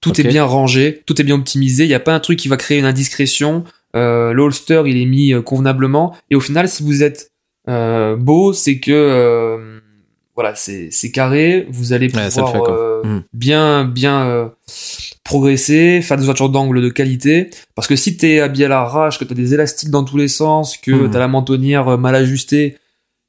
Tout 0.00 0.18
est 0.18 0.24
bien 0.24 0.44
rangé, 0.44 1.02
tout 1.04 1.20
est 1.20 1.24
bien 1.24 1.34
optimisé. 1.34 1.84
Il 1.84 1.88
n'y 1.88 1.94
a 1.94 2.00
pas 2.00 2.14
un 2.14 2.20
truc 2.20 2.38
qui 2.38 2.48
va 2.48 2.56
créer 2.56 2.78
une 2.78 2.86
indiscrétion. 2.86 3.64
Euh, 3.96 4.32
le 4.32 4.42
holster, 4.42 4.84
il 4.86 4.96
est 4.96 5.04
mis 5.04 5.34
euh, 5.34 5.42
convenablement. 5.42 6.16
Et 6.30 6.36
au 6.36 6.40
final, 6.40 6.68
si 6.70 6.82
vous 6.82 7.02
êtes 7.02 7.32
euh, 7.68 8.16
beau, 8.16 8.54
c'est 8.54 8.78
que 8.78 8.92
euh, 8.92 9.79
voilà, 10.40 10.54
c'est 10.56 11.10
carré. 11.12 11.66
Vous 11.70 11.92
allez 11.92 12.06
Ouais, 12.14 12.28
pouvoir 12.28 12.52
fait, 12.52 12.58
euh, 12.72 13.02
Mm. 13.04 13.22
bien 13.32 13.84
bien 13.84 14.22
euh, 14.26 14.48
progresser, 15.24 16.00
faire 16.02 16.16
des 16.16 16.24
ouvertures 16.24 16.48
d'angle 16.48 16.80
de 16.82 16.88
qualité. 16.88 17.50
Parce 17.74 17.86
que 17.88 17.96
si 17.96 18.16
t'es 18.16 18.40
habillé 18.40 18.66
à 18.66 18.68
l'arrache, 18.68 19.18
que 19.18 19.24
t'as 19.24 19.34
des 19.34 19.54
élastiques 19.54 19.90
dans 19.90 20.04
tous 20.04 20.16
les 20.16 20.28
sens, 20.28 20.76
que 20.76 20.90
Mhm. 20.92 21.10
t'as 21.10 21.18
la 21.18 21.28
mentonnière 21.28 21.88
euh, 21.88 21.96
mal 21.96 22.14
ajustée, 22.14 22.76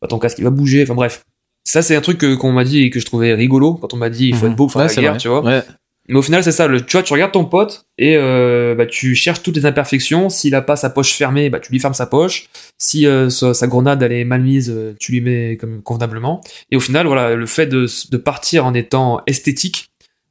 bah, 0.02 0.08
ton 0.08 0.20
casque 0.20 0.38
il 0.40 0.44
va 0.44 0.50
bouger. 0.50 0.84
Enfin 0.84 0.96
bref. 0.96 1.24
Ça, 1.64 1.82
c'est 1.84 1.96
un 1.96 2.02
truc 2.02 2.18
que- 2.18 2.34
qu'on 2.36 2.52
m'a 2.52 2.64
dit 2.64 2.82
et 2.82 2.90
que 2.90 3.00
je 3.00 3.06
trouvais 3.06 3.34
rigolo 3.36 3.76
quand 3.76 3.94
on 3.94 3.98
m'a 3.98 4.10
dit 4.10 4.30
il 4.30 4.36
faut 4.36 4.46
Mhm. 4.46 4.52
être 4.52 4.58
beau 4.58 4.66
pour 4.66 4.74
faire 4.74 4.90
Ouais, 4.90 4.96
la 4.96 5.02
guerre, 5.02 5.12
vrai. 5.12 5.20
tu 5.20 5.28
vois. 5.28 5.44
Ouais. 5.44 5.62
Mais 6.10 6.18
au 6.18 6.22
final, 6.22 6.44
c'est 6.44 6.52
ça. 6.52 6.68
Le, 6.68 6.82
tu 6.84 6.92
vois, 6.94 7.04
tu 7.04 7.14
regardes 7.14 7.32
ton 7.32 7.46
pote 7.46 7.86
et 7.98 8.18
euh, 8.18 8.76
bah, 8.76 8.86
tu 8.86 9.16
cherches 9.16 9.44
toutes 9.44 9.56
les 9.56 9.66
imperfections. 9.66 10.30
S'il 10.30 10.56
a 10.56 10.62
pas 10.62 10.76
sa 10.76 10.90
poche 10.90 11.14
fermée, 11.14 11.50
bah, 11.50 11.60
tu 11.60 11.72
lui 11.72 11.80
fermes 11.80 11.94
sa 11.94 12.06
poche. 12.08 12.50
Si 12.78 13.06
euh, 13.06 13.30
sa, 13.30 13.54
sa 13.54 13.68
grenade 13.68 14.02
elle 14.04 14.12
est 14.12 14.24
mal 14.26 14.42
mise, 14.42 14.70
euh, 14.70 14.96
tu 15.00 15.12
lui 15.14 15.22
mets 15.22 15.58
comme 15.58 15.82
convenablement. 15.84 16.42
Et 16.72 16.76
au 16.76 16.80
final, 16.80 17.06
voilà, 17.08 17.36
le 17.36 17.46
fait 17.46 17.68
de, 17.68 17.86
de 18.10 18.18
partir 18.18 18.66
en 18.66 18.74
étant 18.74 19.22
esthétique 19.28 19.90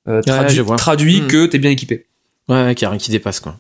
euh, 0.09 0.21
Ouais, 0.27 0.77
traduit, 0.77 1.21
Mhm. 1.23 1.29
que 1.29 1.47
t'es 1.47 1.59
bien 1.59 1.71
équipé. 1.71 2.07
Ouais, 2.49 2.65
ouais, 2.65 2.75
qu'il 2.75 2.85
n'y 2.85 2.89
a 2.89 2.91
rien 2.91 2.99
qui 2.99 3.11
dépasse, 3.13 3.39
quoi. 3.41 3.57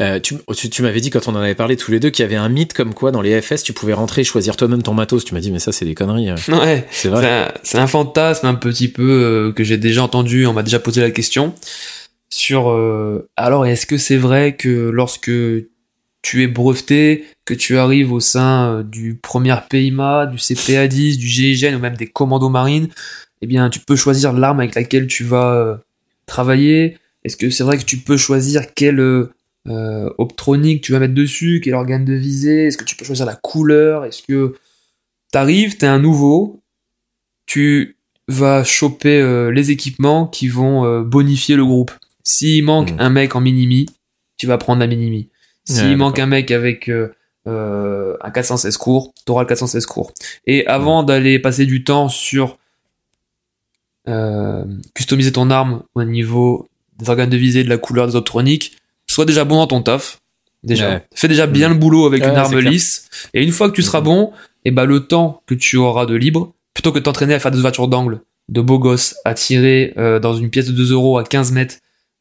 Euh, 0.00 0.20
tu, 0.20 0.36
tu, 0.70 0.82
m'avais 0.82 1.00
dit 1.00 1.10
quand 1.10 1.28
on 1.28 1.34
en 1.34 1.40
avait 1.40 1.54
parlé 1.54 1.76
tous 1.76 1.90
les 1.90 2.00
deux 2.00 2.10
qu'il 2.10 2.22
y 2.22 2.26
avait 2.26 2.36
un 2.36 2.48
mythe 2.48 2.72
comme 2.72 2.94
quoi 2.94 3.10
dans 3.10 3.20
les 3.20 3.40
FS 3.40 3.62
tu 3.62 3.72
pouvais 3.72 3.92
rentrer 3.92 4.22
et 4.22 4.24
choisir 4.24 4.56
toi-même 4.56 4.82
ton 4.82 4.94
matos. 4.94 5.24
Tu 5.24 5.34
m'as 5.34 5.40
dit 5.40 5.50
mais 5.50 5.58
ça 5.58 5.72
c'est 5.72 5.84
des 5.84 5.94
conneries. 5.94 6.30
Ouais, 6.48 6.86
c'est 6.90 7.08
vrai. 7.08 7.52
C'est 7.62 7.78
un, 7.78 7.86
fantasme 7.86 8.46
un 8.46 8.54
petit 8.54 8.88
peu 8.88 9.02
euh, 9.02 9.52
que 9.52 9.64
j'ai 9.64 9.76
déjà 9.76 10.02
entendu. 10.02 10.46
On 10.46 10.52
m'a 10.52 10.62
déjà 10.62 10.78
posé 10.78 11.00
la 11.00 11.10
question 11.10 11.54
sur. 12.30 12.70
Euh, 12.70 13.28
alors 13.36 13.66
est-ce 13.66 13.86
que 13.86 13.98
c'est 13.98 14.16
vrai 14.16 14.56
que 14.56 14.90
lorsque 14.90 15.30
tu 16.22 16.42
es 16.42 16.46
breveté, 16.46 17.24
que 17.44 17.54
tu 17.54 17.78
arrives 17.78 18.12
au 18.12 18.20
sein 18.20 18.82
du 18.82 19.14
premier 19.14 19.56
PIMA, 19.68 20.26
du 20.26 20.36
CPA10, 20.36 21.16
du 21.16 21.26
GIGN 21.26 21.76
ou 21.76 21.78
même 21.78 21.96
des 21.96 22.08
commandos 22.08 22.48
marines, 22.48 22.88
eh 23.40 23.46
bien 23.46 23.70
tu 23.70 23.80
peux 23.80 23.96
choisir 23.96 24.32
l'arme 24.32 24.60
avec 24.60 24.74
laquelle 24.74 25.06
tu 25.06 25.24
vas 25.24 25.80
travailler? 26.26 26.98
Est-ce 27.24 27.36
que 27.36 27.50
c'est 27.50 27.64
vrai 27.64 27.78
que 27.78 27.84
tu 27.84 27.98
peux 27.98 28.16
choisir 28.16 28.74
quelle 28.74 29.28
euh, 29.68 30.08
optronique 30.16 30.82
tu 30.82 30.92
vas 30.92 30.98
mettre 30.98 31.14
dessus, 31.14 31.60
quel 31.62 31.74
organe 31.74 32.04
de 32.04 32.14
visée, 32.14 32.66
est-ce 32.66 32.78
que 32.78 32.84
tu 32.84 32.96
peux 32.96 33.04
choisir 33.04 33.26
la 33.26 33.36
couleur, 33.36 34.06
est-ce 34.06 34.22
que 34.22 34.54
t'arrives, 35.30 35.76
t'es 35.76 35.86
un 35.86 35.98
nouveau, 35.98 36.62
tu 37.44 37.98
vas 38.28 38.64
choper 38.64 39.20
euh, 39.20 39.50
les 39.50 39.70
équipements 39.70 40.26
qui 40.26 40.48
vont 40.48 40.86
euh, 40.86 41.02
bonifier 41.02 41.54
le 41.54 41.66
groupe. 41.66 41.92
S'il 42.24 42.64
manque 42.64 42.92
hmm. 42.92 43.00
un 43.00 43.10
mec 43.10 43.36
en 43.36 43.40
minimi, 43.40 43.86
tu 44.38 44.46
vas 44.46 44.56
prendre 44.56 44.80
la 44.80 44.86
minimi. 44.86 45.28
S'il 45.64 45.98
manque 45.98 46.18
un 46.18 46.24
mec 46.24 46.50
avec 46.50 46.90
un 47.44 48.30
416 48.32 48.78
cours, 48.78 49.12
t'auras 49.26 49.42
le 49.42 49.48
416 49.48 49.84
cours. 49.84 50.14
Et 50.46 50.66
avant 50.66 51.02
d'aller 51.02 51.38
passer 51.38 51.66
du 51.66 51.84
temps 51.84 52.08
sur 52.08 52.56
customiser 54.94 55.32
ton 55.32 55.50
arme 55.50 55.82
au 55.94 56.04
niveau 56.04 56.66
des 56.98 57.10
organes 57.10 57.28
de 57.28 57.36
visée, 57.36 57.64
de 57.64 57.68
la 57.68 57.76
couleur 57.76 58.06
des 58.06 58.16
optroniques, 58.16 58.77
sois 59.18 59.24
déjà 59.24 59.44
bon 59.44 59.56
dans 59.56 59.66
ton 59.66 59.82
taf. 59.82 60.20
Déjà, 60.62 61.02
fais 61.14 61.28
déjà 61.28 61.46
bien 61.46 61.68
mm. 61.68 61.72
le 61.72 61.78
boulot 61.78 62.06
avec 62.06 62.22
une 62.22 62.30
arme 62.30 62.58
lisse. 62.58 63.08
Et 63.34 63.42
une 63.42 63.52
fois 63.52 63.68
que 63.68 63.74
tu 63.74 63.82
seras 63.82 64.00
mm. 64.00 64.04
bon, 64.04 64.32
et 64.64 64.68
eh 64.68 64.70
ben 64.70 64.84
le 64.84 65.06
temps 65.06 65.42
que 65.46 65.54
tu 65.54 65.76
auras 65.76 66.06
de 66.06 66.14
libre, 66.14 66.52
plutôt 66.74 66.92
que 66.92 66.98
de 66.98 67.04
t'entraîner 67.04 67.34
à 67.34 67.40
faire 67.40 67.50
des 67.50 67.60
voitures 67.60 67.88
d'angle, 67.88 68.20
de 68.48 68.60
beaux 68.60 68.78
gosses, 68.78 69.16
à 69.24 69.34
tirer 69.34 69.92
euh, 69.98 70.20
dans 70.20 70.34
une 70.34 70.50
pièce 70.50 70.66
de 70.66 70.72
2 70.72 70.92
euros 70.92 71.18
à 71.18 71.24
15 71.24 71.52
mètres, 71.52 71.76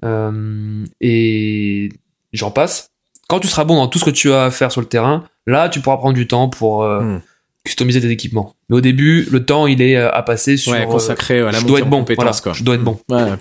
euh, 0.05 0.85
et 1.01 1.89
j'en 2.33 2.51
passe. 2.51 2.89
Quand 3.27 3.39
tu 3.39 3.47
seras 3.47 3.63
bon 3.63 3.75
dans 3.75 3.87
tout 3.87 3.99
ce 3.99 4.05
que 4.05 4.09
tu 4.09 4.31
as 4.31 4.45
à 4.45 4.51
faire 4.51 4.71
sur 4.71 4.81
le 4.81 4.87
terrain, 4.87 5.25
là, 5.45 5.69
tu 5.69 5.81
pourras 5.81 5.97
prendre 5.97 6.15
du 6.15 6.27
temps 6.27 6.49
pour 6.49 6.83
euh, 6.83 7.01
mm. 7.01 7.21
customiser 7.63 8.01
tes 8.01 8.09
équipements. 8.09 8.55
Mais 8.69 8.77
au 8.77 8.81
début, 8.81 9.27
le 9.31 9.45
temps, 9.45 9.67
il 9.67 9.81
est 9.81 9.97
à 9.97 10.21
passer 10.23 10.57
sur. 10.57 10.71
Ouais, 10.71 10.85
consacré 10.85 11.41
à 11.41 11.51
la 11.51 11.59
je 11.59 11.65
dois 11.65 11.79
être 11.79 11.89
bon, 11.89 12.05
voilà, 12.15 12.31
quoi. 12.41 12.53
Je 12.53 12.63
dois 12.63 12.75
être 12.75 12.83
bon. 12.83 12.99
Ouais. 13.09 13.33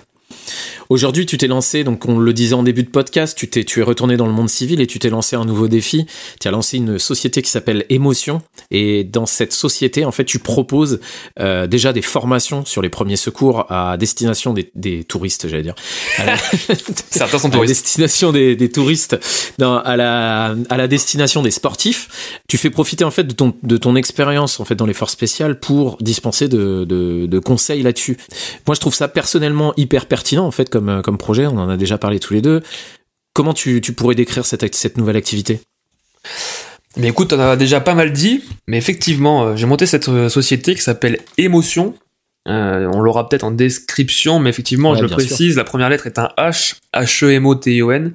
Aujourd'hui, 0.89 1.25
tu 1.25 1.37
t'es 1.37 1.47
lancé, 1.47 1.83
donc 1.83 2.05
on 2.05 2.17
le 2.17 2.33
disait 2.33 2.55
en 2.55 2.63
début 2.63 2.83
de 2.83 2.89
podcast, 2.89 3.37
tu 3.37 3.49
t'es, 3.49 3.63
tu 3.63 3.81
es 3.81 3.83
retourné 3.83 4.15
dans 4.15 4.27
le 4.27 4.31
monde 4.31 4.49
civil 4.49 4.79
et 4.79 4.87
tu 4.87 4.99
t'es 4.99 5.09
lancé 5.09 5.35
un 5.35 5.43
nouveau 5.43 5.67
défi. 5.67 6.05
Tu 6.39 6.47
as 6.47 6.51
lancé 6.51 6.77
une 6.77 6.97
société 6.97 7.41
qui 7.41 7.49
s'appelle 7.49 7.85
Émotion 7.89 8.41
et 8.71 9.03
dans 9.03 9.25
cette 9.25 9.53
société, 9.53 10.05
en 10.05 10.11
fait, 10.11 10.23
tu 10.23 10.39
proposes 10.39 10.99
euh, 11.39 11.67
déjà 11.67 11.91
des 11.91 12.01
formations 12.01 12.63
sur 12.63 12.81
les 12.81 12.89
premiers 12.89 13.17
secours 13.17 13.65
à 13.69 13.97
destination 13.97 14.53
des, 14.53 14.71
des 14.75 15.03
touristes, 15.03 15.47
j'allais 15.49 15.63
dire. 15.63 15.75
Certains 17.09 17.39
sont 17.39 17.49
touristes. 17.49 17.71
À 17.71 17.81
destination 17.81 18.31
des, 18.31 18.55
des 18.55 18.69
touristes, 18.69 19.19
à 19.61 19.95
la 19.97 20.55
à 20.69 20.77
la 20.77 20.87
destination 20.87 21.41
des 21.41 21.51
sportifs. 21.51 22.39
Tu 22.47 22.57
fais 22.57 22.69
profiter 22.69 23.03
en 23.03 23.11
fait 23.11 23.23
de 23.23 23.33
ton 23.33 23.53
de 23.63 23.77
ton 23.77 23.95
expérience 23.95 24.59
en 24.59 24.65
fait 24.65 24.75
dans 24.75 24.85
les 24.85 24.93
forces 24.93 25.13
spéciales 25.13 25.59
pour 25.59 25.97
dispenser 26.01 26.47
de 26.47 26.85
de, 26.85 27.25
de 27.25 27.39
conseils 27.39 27.83
là-dessus. 27.83 28.17
Moi, 28.65 28.75
je 28.75 28.79
trouve 28.79 28.93
ça 28.93 29.07
personnellement 29.07 29.73
hyper 29.77 30.05
pertinent 30.05 30.45
en 30.45 30.51
fait 30.51 30.69
comme, 30.77 30.89
euh, 30.89 31.01
comme 31.01 31.17
projet, 31.17 31.47
on 31.47 31.57
en 31.57 31.69
a 31.69 31.77
déjà 31.77 31.97
parlé 31.97 32.19
tous 32.19 32.33
les 32.35 32.41
deux. 32.41 32.61
Comment 33.33 33.53
tu, 33.53 33.81
pourrais 33.81 34.13
décrire 34.13 34.45
cette, 34.45 34.75
cette 34.75 34.97
nouvelle 34.97 35.17
activité? 35.17 35.59
Mais 36.97 37.07
écoute, 37.07 37.33
on 37.33 37.39
a 37.39 37.55
déjà 37.55 37.79
pas 37.79 37.95
mal 37.95 38.11
dit, 38.11 38.43
mais 38.67 38.77
effectivement, 38.77 39.43
euh, 39.43 39.55
j'ai 39.55 39.65
monté 39.65 39.87
cette 39.87 40.07
euh, 40.09 40.29
société 40.29 40.75
qui 40.75 40.81
s'appelle 40.81 41.19
Émotion. 41.37 41.95
on 42.45 43.01
l'aura 43.01 43.27
peut-être 43.27 43.43
en 43.43 43.51
description, 43.51 44.39
mais 44.39 44.51
effectivement, 44.51 44.95
je 44.95 45.01
le 45.01 45.07
précise, 45.09 45.55
la 45.55 45.63
première 45.63 45.89
lettre 45.89 46.05
est 46.05 46.19
un 46.19 46.29
H, 46.37 46.75
H-E-M-O-T-I-O-N. 46.93 48.13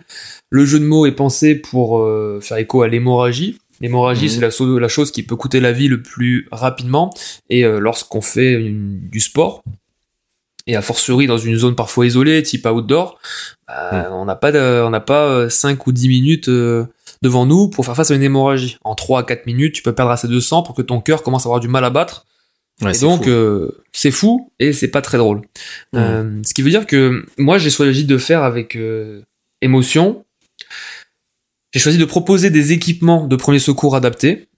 Le 0.51 0.65
jeu 0.65 0.79
de 0.79 0.85
mots 0.85 1.07
est 1.07 1.17
pensé 1.17 1.57
pour 1.57 2.09
faire 2.41 2.59
écho 2.59 2.83
à 2.83 2.89
l'hémorragie. 2.89 3.59
L'hémorragie, 3.81 4.27
mhm. 4.27 4.31
c'est 4.31 4.65
la, 4.65 4.81
la, 4.81 4.89
chose 4.89 5.11
qui 5.11 5.23
peut 5.23 5.37
coûter 5.37 5.61
la 5.61 5.73
vie 5.73 5.89
le 5.89 6.01
plus 6.01 6.49
rapidement. 6.51 7.13
Et 7.51 7.63
lorsqu'on 7.63 8.23
fait 8.23 8.59
du 8.59 9.21
sport, 9.21 9.63
et 10.67 10.77
a 10.77 10.83
fortiori 10.83 11.27
dans 11.27 11.39
une 11.39 11.57
zone 11.57 11.75
parfois 11.75 12.07
isolée, 12.07 12.43
type 12.43 12.67
outdoor, 12.67 13.19
bah, 13.67 14.09
on 14.13 14.25
n'a 14.25 14.37
pas 14.37 14.53
on 14.85 14.91
n'a 14.91 15.01
pas 15.01 15.49
5 15.49 15.79
euh, 15.79 15.83
ou 15.87 15.93
10 15.93 16.09
minutes 16.09 16.49
euh, 16.49 16.87
devant 17.23 17.47
nous 17.47 17.69
pour 17.69 17.85
faire 17.85 17.97
face 17.97 18.11
à 18.11 18.15
une 18.15 18.23
hémorragie. 18.23 18.79
En 18.85 18.95
3 18.95 19.21
à 19.21 19.23
4 19.25 19.47
minutes, 19.47 19.75
tu 19.75 19.83
peux 19.83 19.95
perdre 19.95 20.11
assez 20.11 20.29
de 20.29 20.41
sang 20.41 20.63
pour 20.63 20.75
que 20.75 20.83
ton 20.83 21.01
cœur 21.01 21.23
commence 21.23 21.47
à 21.47 21.49
avoir 21.49 21.61
du 21.61 21.69
mal 21.69 21.85
à 21.85 21.91
battre. 21.91 22.27
et 22.83 22.99
donc 22.99 23.27
euh, 23.27 23.83
c'est 23.93 24.11
fou 24.11 24.53
et 24.59 24.73
c'est 24.73 24.89
pas 24.89 25.03
très 25.03 25.19
drôle. 25.19 25.43
ce 25.95 26.55
qui 26.55 26.63
veut 26.63 26.71
dire 26.71 26.87
que 26.87 27.25
moi 27.39 27.59
j'ai 27.59 27.71
choisi 27.71 28.05
de 28.05 28.19
faire 28.19 28.43
avec 28.43 28.79
émotion. 29.61 30.25
J'ai 31.75 31.81
choisi 31.81 31.97
de 31.97 32.05
proposer 32.05 32.51
des 32.51 32.73
équipements 32.73 33.27
de 33.27 33.37
premier 33.37 33.59
secours 33.59 33.97
adaptés 33.97 34.49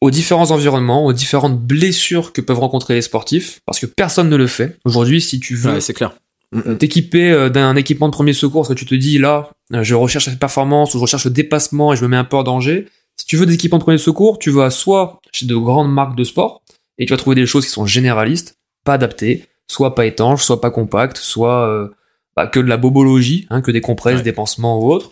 aux 0.00 0.10
différents 0.10 0.50
environnements, 0.50 1.04
aux 1.04 1.12
différentes 1.12 1.60
blessures 1.60 2.32
que 2.32 2.40
peuvent 2.40 2.58
rencontrer 2.58 2.94
les 2.94 3.02
sportifs, 3.02 3.60
parce 3.66 3.80
que 3.80 3.86
personne 3.86 4.28
ne 4.28 4.36
le 4.36 4.46
fait. 4.46 4.78
Aujourd'hui, 4.84 5.20
si 5.20 5.40
tu 5.40 5.56
veux 5.56 5.80
c'est 5.80 5.94
clair. 5.94 6.14
Euh, 6.54 6.76
t'équiper 6.76 7.30
euh, 7.30 7.50
d'un 7.50 7.76
équipement 7.76 8.08
de 8.08 8.12
premier 8.12 8.32
secours, 8.32 8.62
parce 8.62 8.68
que 8.70 8.78
tu 8.78 8.86
te 8.86 8.94
dis 8.94 9.18
là, 9.18 9.50
euh, 9.74 9.82
je 9.82 9.94
recherche 9.94 10.28
la 10.28 10.36
performance 10.36 10.94
ou 10.94 10.98
je 10.98 11.02
recherche 11.02 11.26
le 11.26 11.30
dépassement 11.30 11.92
et 11.92 11.96
je 11.96 12.02
me 12.02 12.08
mets 12.08 12.16
un 12.16 12.24
peu 12.24 12.36
en 12.36 12.42
danger. 12.42 12.86
Si 13.16 13.26
tu 13.26 13.36
veux 13.36 13.44
des 13.44 13.54
équipements 13.54 13.78
de 13.78 13.82
premier 13.82 13.98
secours, 13.98 14.38
tu 14.38 14.50
vas 14.50 14.70
soit 14.70 15.20
chez 15.32 15.44
de 15.44 15.56
grandes 15.56 15.92
marques 15.92 16.16
de 16.16 16.24
sport 16.24 16.62
et 16.96 17.04
tu 17.04 17.12
vas 17.12 17.18
trouver 17.18 17.36
des 17.36 17.46
choses 17.46 17.66
qui 17.66 17.70
sont 17.70 17.84
généralistes, 17.84 18.54
pas 18.84 18.94
adaptées, 18.94 19.44
soit 19.66 19.94
pas 19.94 20.06
étanches, 20.06 20.42
soit 20.42 20.60
pas 20.60 20.70
compactes, 20.70 21.18
soit 21.18 21.90
bah, 22.36 22.46
que 22.46 22.60
de 22.60 22.68
la 22.68 22.76
bobologie, 22.76 23.46
hein, 23.50 23.60
que 23.60 23.70
des 23.70 23.80
compresses, 23.80 24.22
des 24.22 24.32
pansements 24.32 24.78
ou 24.80 24.92
autres. 24.92 25.10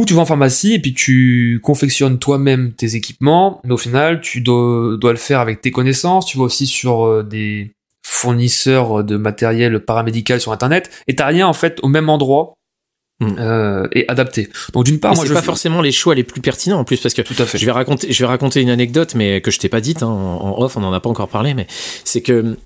Ou 0.00 0.06
tu 0.06 0.14
vas 0.14 0.22
en 0.22 0.24
pharmacie 0.24 0.72
et 0.72 0.78
puis 0.78 0.94
tu 0.94 1.60
confectionnes 1.62 2.18
toi-même 2.18 2.72
tes 2.72 2.96
équipements, 2.96 3.60
mais 3.64 3.72
au 3.74 3.76
final, 3.76 4.22
tu 4.22 4.40
dois, 4.40 4.96
le 5.02 5.16
faire 5.16 5.40
avec 5.40 5.60
tes 5.60 5.70
connaissances. 5.70 6.24
Tu 6.24 6.38
vas 6.38 6.44
aussi 6.44 6.66
sur 6.66 7.04
euh, 7.04 7.22
des 7.22 7.72
fournisseurs 8.02 9.04
de 9.04 9.18
matériel 9.18 9.78
paramédical 9.80 10.40
sur 10.40 10.52
Internet 10.52 10.90
et 11.06 11.16
t'as 11.16 11.26
rien 11.26 11.46
en 11.46 11.52
fait 11.52 11.80
au 11.82 11.88
même 11.88 12.08
endroit 12.08 12.54
hmm. 13.20 13.34
euh, 13.38 13.88
et 13.92 14.06
adapté. 14.08 14.48
Donc 14.72 14.84
d'une 14.84 15.00
part, 15.00 15.14
moi, 15.14 15.26
je 15.26 15.34
pas 15.34 15.42
forcément 15.42 15.82
les 15.82 15.92
choix 15.92 16.14
les 16.14 16.24
plus 16.24 16.40
pertinents 16.40 16.78
en 16.78 16.84
plus 16.84 16.98
parce 16.98 17.12
que 17.12 17.20
tout 17.20 17.36
à 17.38 17.44
fait. 17.44 17.58
Je 17.58 17.66
vais 17.66 17.72
raconter, 17.72 18.10
je 18.10 18.22
vais 18.22 18.28
raconter 18.28 18.62
une 18.62 18.70
anecdote, 18.70 19.14
mais 19.14 19.42
que 19.42 19.50
je 19.50 19.58
t'ai 19.58 19.68
pas 19.68 19.82
dite 19.82 20.02
hein, 20.02 20.08
en 20.08 20.62
off, 20.62 20.78
on 20.78 20.82
en 20.82 20.94
a 20.94 21.00
pas 21.00 21.10
encore 21.10 21.28
parlé, 21.28 21.52
mais 21.52 21.66
c'est 22.04 22.22
que 22.22 22.56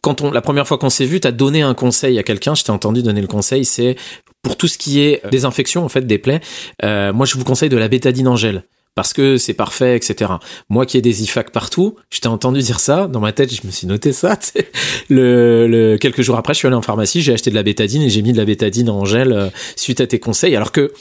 quand 0.00 0.22
on 0.22 0.30
la 0.30 0.40
première 0.40 0.66
fois 0.66 0.78
qu'on 0.78 0.90
s'est 0.90 1.04
vu, 1.04 1.20
t'as 1.20 1.32
donné 1.32 1.62
un 1.62 1.74
conseil 1.74 2.18
à 2.18 2.22
quelqu'un, 2.22 2.54
je 2.54 2.64
t'ai 2.64 2.70
entendu 2.70 3.02
donner 3.02 3.20
le 3.20 3.26
conseil, 3.26 3.64
c'est 3.64 3.96
pour 4.42 4.56
tout 4.56 4.68
ce 4.68 4.78
qui 4.78 5.00
est 5.00 5.22
désinfection 5.30 5.84
en 5.84 5.88
fait 5.88 6.06
des 6.06 6.18
plaies, 6.18 6.40
euh, 6.84 7.12
moi 7.12 7.26
je 7.26 7.36
vous 7.36 7.44
conseille 7.44 7.68
de 7.68 7.76
la 7.76 7.88
bétadine 7.88 8.28
en 8.28 8.36
gel 8.36 8.64
parce 8.94 9.12
que 9.12 9.36
c'est 9.36 9.54
parfait, 9.54 9.96
etc. 9.96 10.32
Moi 10.68 10.84
qui 10.84 10.98
ai 10.98 11.00
des 11.00 11.22
IFAC 11.22 11.52
partout, 11.52 11.96
je 12.12 12.20
t'ai 12.20 12.28
entendu 12.28 12.60
dire 12.60 12.80
ça, 12.80 13.06
dans 13.06 13.20
ma 13.20 13.32
tête 13.32 13.54
je 13.54 13.66
me 13.66 13.72
suis 13.72 13.86
noté 13.86 14.12
ça. 14.12 14.38
Le, 15.08 15.66
le, 15.66 15.96
quelques 15.96 16.22
jours 16.22 16.36
après, 16.36 16.54
je 16.54 16.58
suis 16.58 16.66
allé 16.66 16.76
en 16.76 16.82
pharmacie, 16.82 17.20
j'ai 17.20 17.32
acheté 17.32 17.50
de 17.50 17.56
la 17.56 17.62
bétadine 17.64 18.02
et 18.02 18.10
j'ai 18.10 18.22
mis 18.22 18.32
de 18.32 18.36
la 18.36 18.44
bétadine 18.44 18.88
en 18.90 19.04
gel 19.04 19.32
euh, 19.32 19.48
suite 19.74 20.00
à 20.00 20.06
tes 20.06 20.20
conseils, 20.20 20.54
alors 20.54 20.70
que 20.70 20.92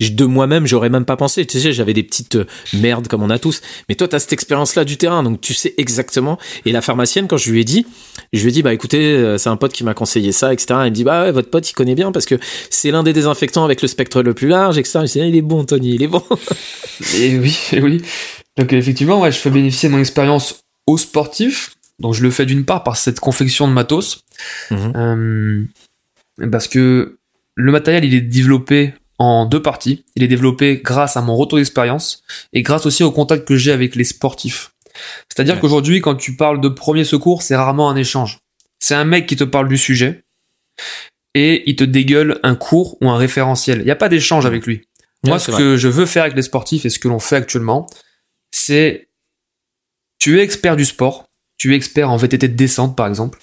de 0.00 0.24
moi-même, 0.24 0.66
j'aurais 0.66 0.90
même 0.90 1.04
pas 1.04 1.16
pensé. 1.16 1.46
Tu 1.46 1.58
sais, 1.58 1.72
j'avais 1.72 1.94
des 1.94 2.02
petites 2.02 2.36
euh, 2.36 2.44
merdes 2.74 3.08
comme 3.08 3.22
on 3.22 3.30
a 3.30 3.38
tous. 3.38 3.62
Mais 3.88 3.94
toi, 3.94 4.06
tu 4.08 4.14
as 4.14 4.18
cette 4.18 4.32
expérience-là 4.32 4.84
du 4.84 4.96
terrain, 4.96 5.22
donc 5.22 5.40
tu 5.40 5.54
sais 5.54 5.74
exactement. 5.78 6.38
Et 6.64 6.72
la 6.72 6.82
pharmacienne, 6.82 7.28
quand 7.28 7.38
je 7.38 7.50
lui 7.50 7.60
ai 7.60 7.64
dit, 7.64 7.86
je 8.32 8.42
lui 8.42 8.50
ai 8.50 8.52
dit, 8.52 8.62
bah 8.62 8.74
écoutez, 8.74 9.12
euh, 9.12 9.38
c'est 9.38 9.48
un 9.48 9.56
pote 9.56 9.72
qui 9.72 9.84
m'a 9.84 9.94
conseillé 9.94 10.32
ça, 10.32 10.52
etc. 10.52 10.66
Elle 10.82 10.90
me 10.90 10.90
dit, 10.90 11.04
bah 11.04 11.24
ouais, 11.24 11.32
votre 11.32 11.50
pote, 11.50 11.68
il 11.70 11.72
connaît 11.72 11.94
bien 11.94 12.12
parce 12.12 12.26
que 12.26 12.34
c'est 12.70 12.90
l'un 12.90 13.02
des 13.02 13.12
désinfectants 13.12 13.64
avec 13.64 13.80
le 13.80 13.88
spectre 13.88 14.22
le 14.22 14.34
plus 14.34 14.48
large, 14.48 14.76
etc. 14.78 15.00
Je 15.02 15.12
dis, 15.12 15.20
ah, 15.20 15.26
il 15.26 15.36
est 15.36 15.42
bon, 15.42 15.64
Tony, 15.64 15.94
il 15.94 16.02
est 16.02 16.08
bon. 16.08 16.22
et 17.18 17.38
oui, 17.38 17.58
et 17.72 17.80
oui. 17.80 18.02
Donc 18.58 18.72
effectivement, 18.72 19.20
ouais, 19.20 19.32
je 19.32 19.38
fais 19.38 19.50
bénéficier 19.50 19.88
de 19.88 19.94
mon 19.94 20.00
expérience 20.00 20.60
aux 20.86 20.98
sportifs. 20.98 21.74
Donc 21.98 22.14
je 22.14 22.22
le 22.22 22.30
fais 22.30 22.44
d'une 22.44 22.64
part 22.64 22.84
par 22.84 22.96
cette 22.96 23.20
confection 23.20 23.66
de 23.66 23.72
matos, 23.72 24.24
mhm. 24.70 24.92
euh, 24.96 25.64
parce 26.50 26.68
que 26.68 27.18
le 27.54 27.72
matériel 27.72 28.04
il 28.04 28.12
est 28.12 28.20
développé 28.20 28.92
en 29.18 29.46
deux 29.46 29.62
parties. 29.62 30.04
Il 30.14 30.22
est 30.22 30.28
développé 30.28 30.80
grâce 30.82 31.16
à 31.16 31.22
mon 31.22 31.36
retour 31.36 31.58
d'expérience 31.58 32.22
et 32.52 32.62
grâce 32.62 32.86
aussi 32.86 33.02
au 33.02 33.10
contact 33.10 33.46
que 33.46 33.56
j'ai 33.56 33.72
avec 33.72 33.94
les 33.96 34.04
sportifs. 34.04 34.72
C'est-à-dire 35.28 35.60
qu'aujourd'hui, 35.60 36.00
quand 36.00 36.14
tu 36.14 36.36
parles 36.36 36.60
de 36.60 36.68
premier 36.68 37.04
secours, 37.04 37.42
c'est 37.42 37.56
rarement 37.56 37.90
un 37.90 37.96
échange. 37.96 38.38
C'est 38.78 38.94
un 38.94 39.04
mec 39.04 39.26
qui 39.26 39.36
te 39.36 39.44
parle 39.44 39.68
du 39.68 39.78
sujet 39.78 40.24
et 41.34 41.68
il 41.68 41.76
te 41.76 41.84
dégueule 41.84 42.40
un 42.42 42.54
cours 42.54 42.96
ou 43.02 43.10
un 43.10 43.16
référentiel. 43.16 43.80
Il 43.80 43.84
n'y 43.84 43.90
a 43.90 43.96
pas 43.96 44.08
d'échange 44.08 44.46
avec 44.46 44.66
lui. 44.66 44.88
Moi, 45.24 45.38
ce 45.38 45.50
que 45.50 45.76
je 45.76 45.88
veux 45.88 46.06
faire 46.06 46.22
avec 46.22 46.36
les 46.36 46.42
sportifs 46.42 46.84
et 46.84 46.90
ce 46.90 46.98
que 46.98 47.08
l'on 47.08 47.18
fait 47.18 47.36
actuellement, 47.36 47.86
c'est 48.50 49.08
tu 50.18 50.38
es 50.38 50.42
expert 50.42 50.76
du 50.76 50.84
sport, 50.84 51.28
tu 51.58 51.72
es 51.72 51.76
expert 51.76 52.10
en 52.10 52.16
VTT 52.16 52.48
de 52.48 52.54
descente 52.54 52.96
par 52.96 53.06
exemple. 53.06 53.38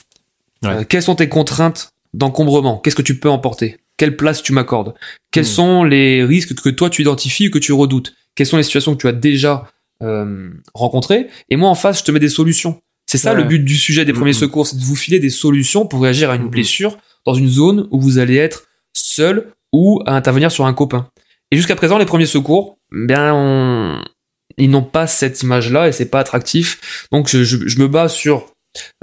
Euh, 0.65 0.83
quelles 0.85 1.03
sont 1.03 1.15
tes 1.15 1.29
contraintes 1.29 1.93
d'encombrement, 2.13 2.77
qu'est-ce 2.77 2.95
que 2.95 3.01
tu 3.01 3.19
peux 3.19 3.29
emporter? 3.29 3.77
Quelle 3.97 4.15
place 4.17 4.41
tu 4.41 4.53
m'accordes? 4.53 4.93
Quels 5.31 5.43
Hmm. 5.43 5.47
sont 5.47 5.83
les 5.83 6.23
risques 6.23 6.55
que 6.59 6.69
toi 6.69 6.89
tu 6.89 7.01
identifies 7.01 7.47
ou 7.47 7.51
que 7.51 7.59
tu 7.59 7.71
redoutes? 7.73 8.13
Quelles 8.35 8.47
sont 8.47 8.57
les 8.57 8.63
situations 8.63 8.95
que 8.95 9.01
tu 9.01 9.07
as 9.07 9.11
déjà 9.13 9.67
euh, 10.01 10.49
rencontrées? 10.73 11.27
Et 11.49 11.55
moi 11.55 11.69
en 11.69 11.75
face, 11.75 11.99
je 11.99 12.03
te 12.03 12.11
mets 12.11 12.19
des 12.19 12.29
solutions. 12.29 12.81
C'est 13.05 13.17
ça 13.17 13.31
Ouais. 13.33 13.37
le 13.37 13.43
but 13.43 13.59
du 13.59 13.77
sujet 13.77 14.05
des 14.05 14.13
premiers 14.13 14.31
Mhm. 14.31 14.37
secours, 14.37 14.67
c'est 14.67 14.77
de 14.77 14.81
vous 14.83 14.95
filer 14.95 15.19
des 15.19 15.29
solutions 15.29 15.85
pour 15.85 16.01
réagir 16.01 16.29
à 16.29 16.35
une 16.35 16.49
blessure 16.49 16.97
dans 17.25 17.35
une 17.35 17.47
zone 17.47 17.87
où 17.91 18.01
vous 18.01 18.17
allez 18.17 18.35
être 18.37 18.65
seul 18.93 19.53
ou 19.71 20.01
à 20.05 20.15
intervenir 20.15 20.51
sur 20.51 20.65
un 20.65 20.73
copain. 20.73 21.09
Et 21.51 21.57
jusqu'à 21.57 21.75
présent, 21.75 21.97
les 21.97 22.05
premiers 22.05 22.25
secours, 22.25 22.77
bien, 22.91 23.33
on- 23.33 24.03
ils 24.57 24.69
n'ont 24.69 24.83
pas 24.83 25.07
cette 25.07 25.41
image-là 25.43 25.87
et 25.87 25.91
c'est 25.91 26.09
pas 26.09 26.19
attractif. 26.19 27.07
Donc, 27.11 27.29
je, 27.29 27.43
je- 27.43 27.67
je 27.67 27.79
me 27.79 27.87
base 27.87 28.13
sur 28.13 28.47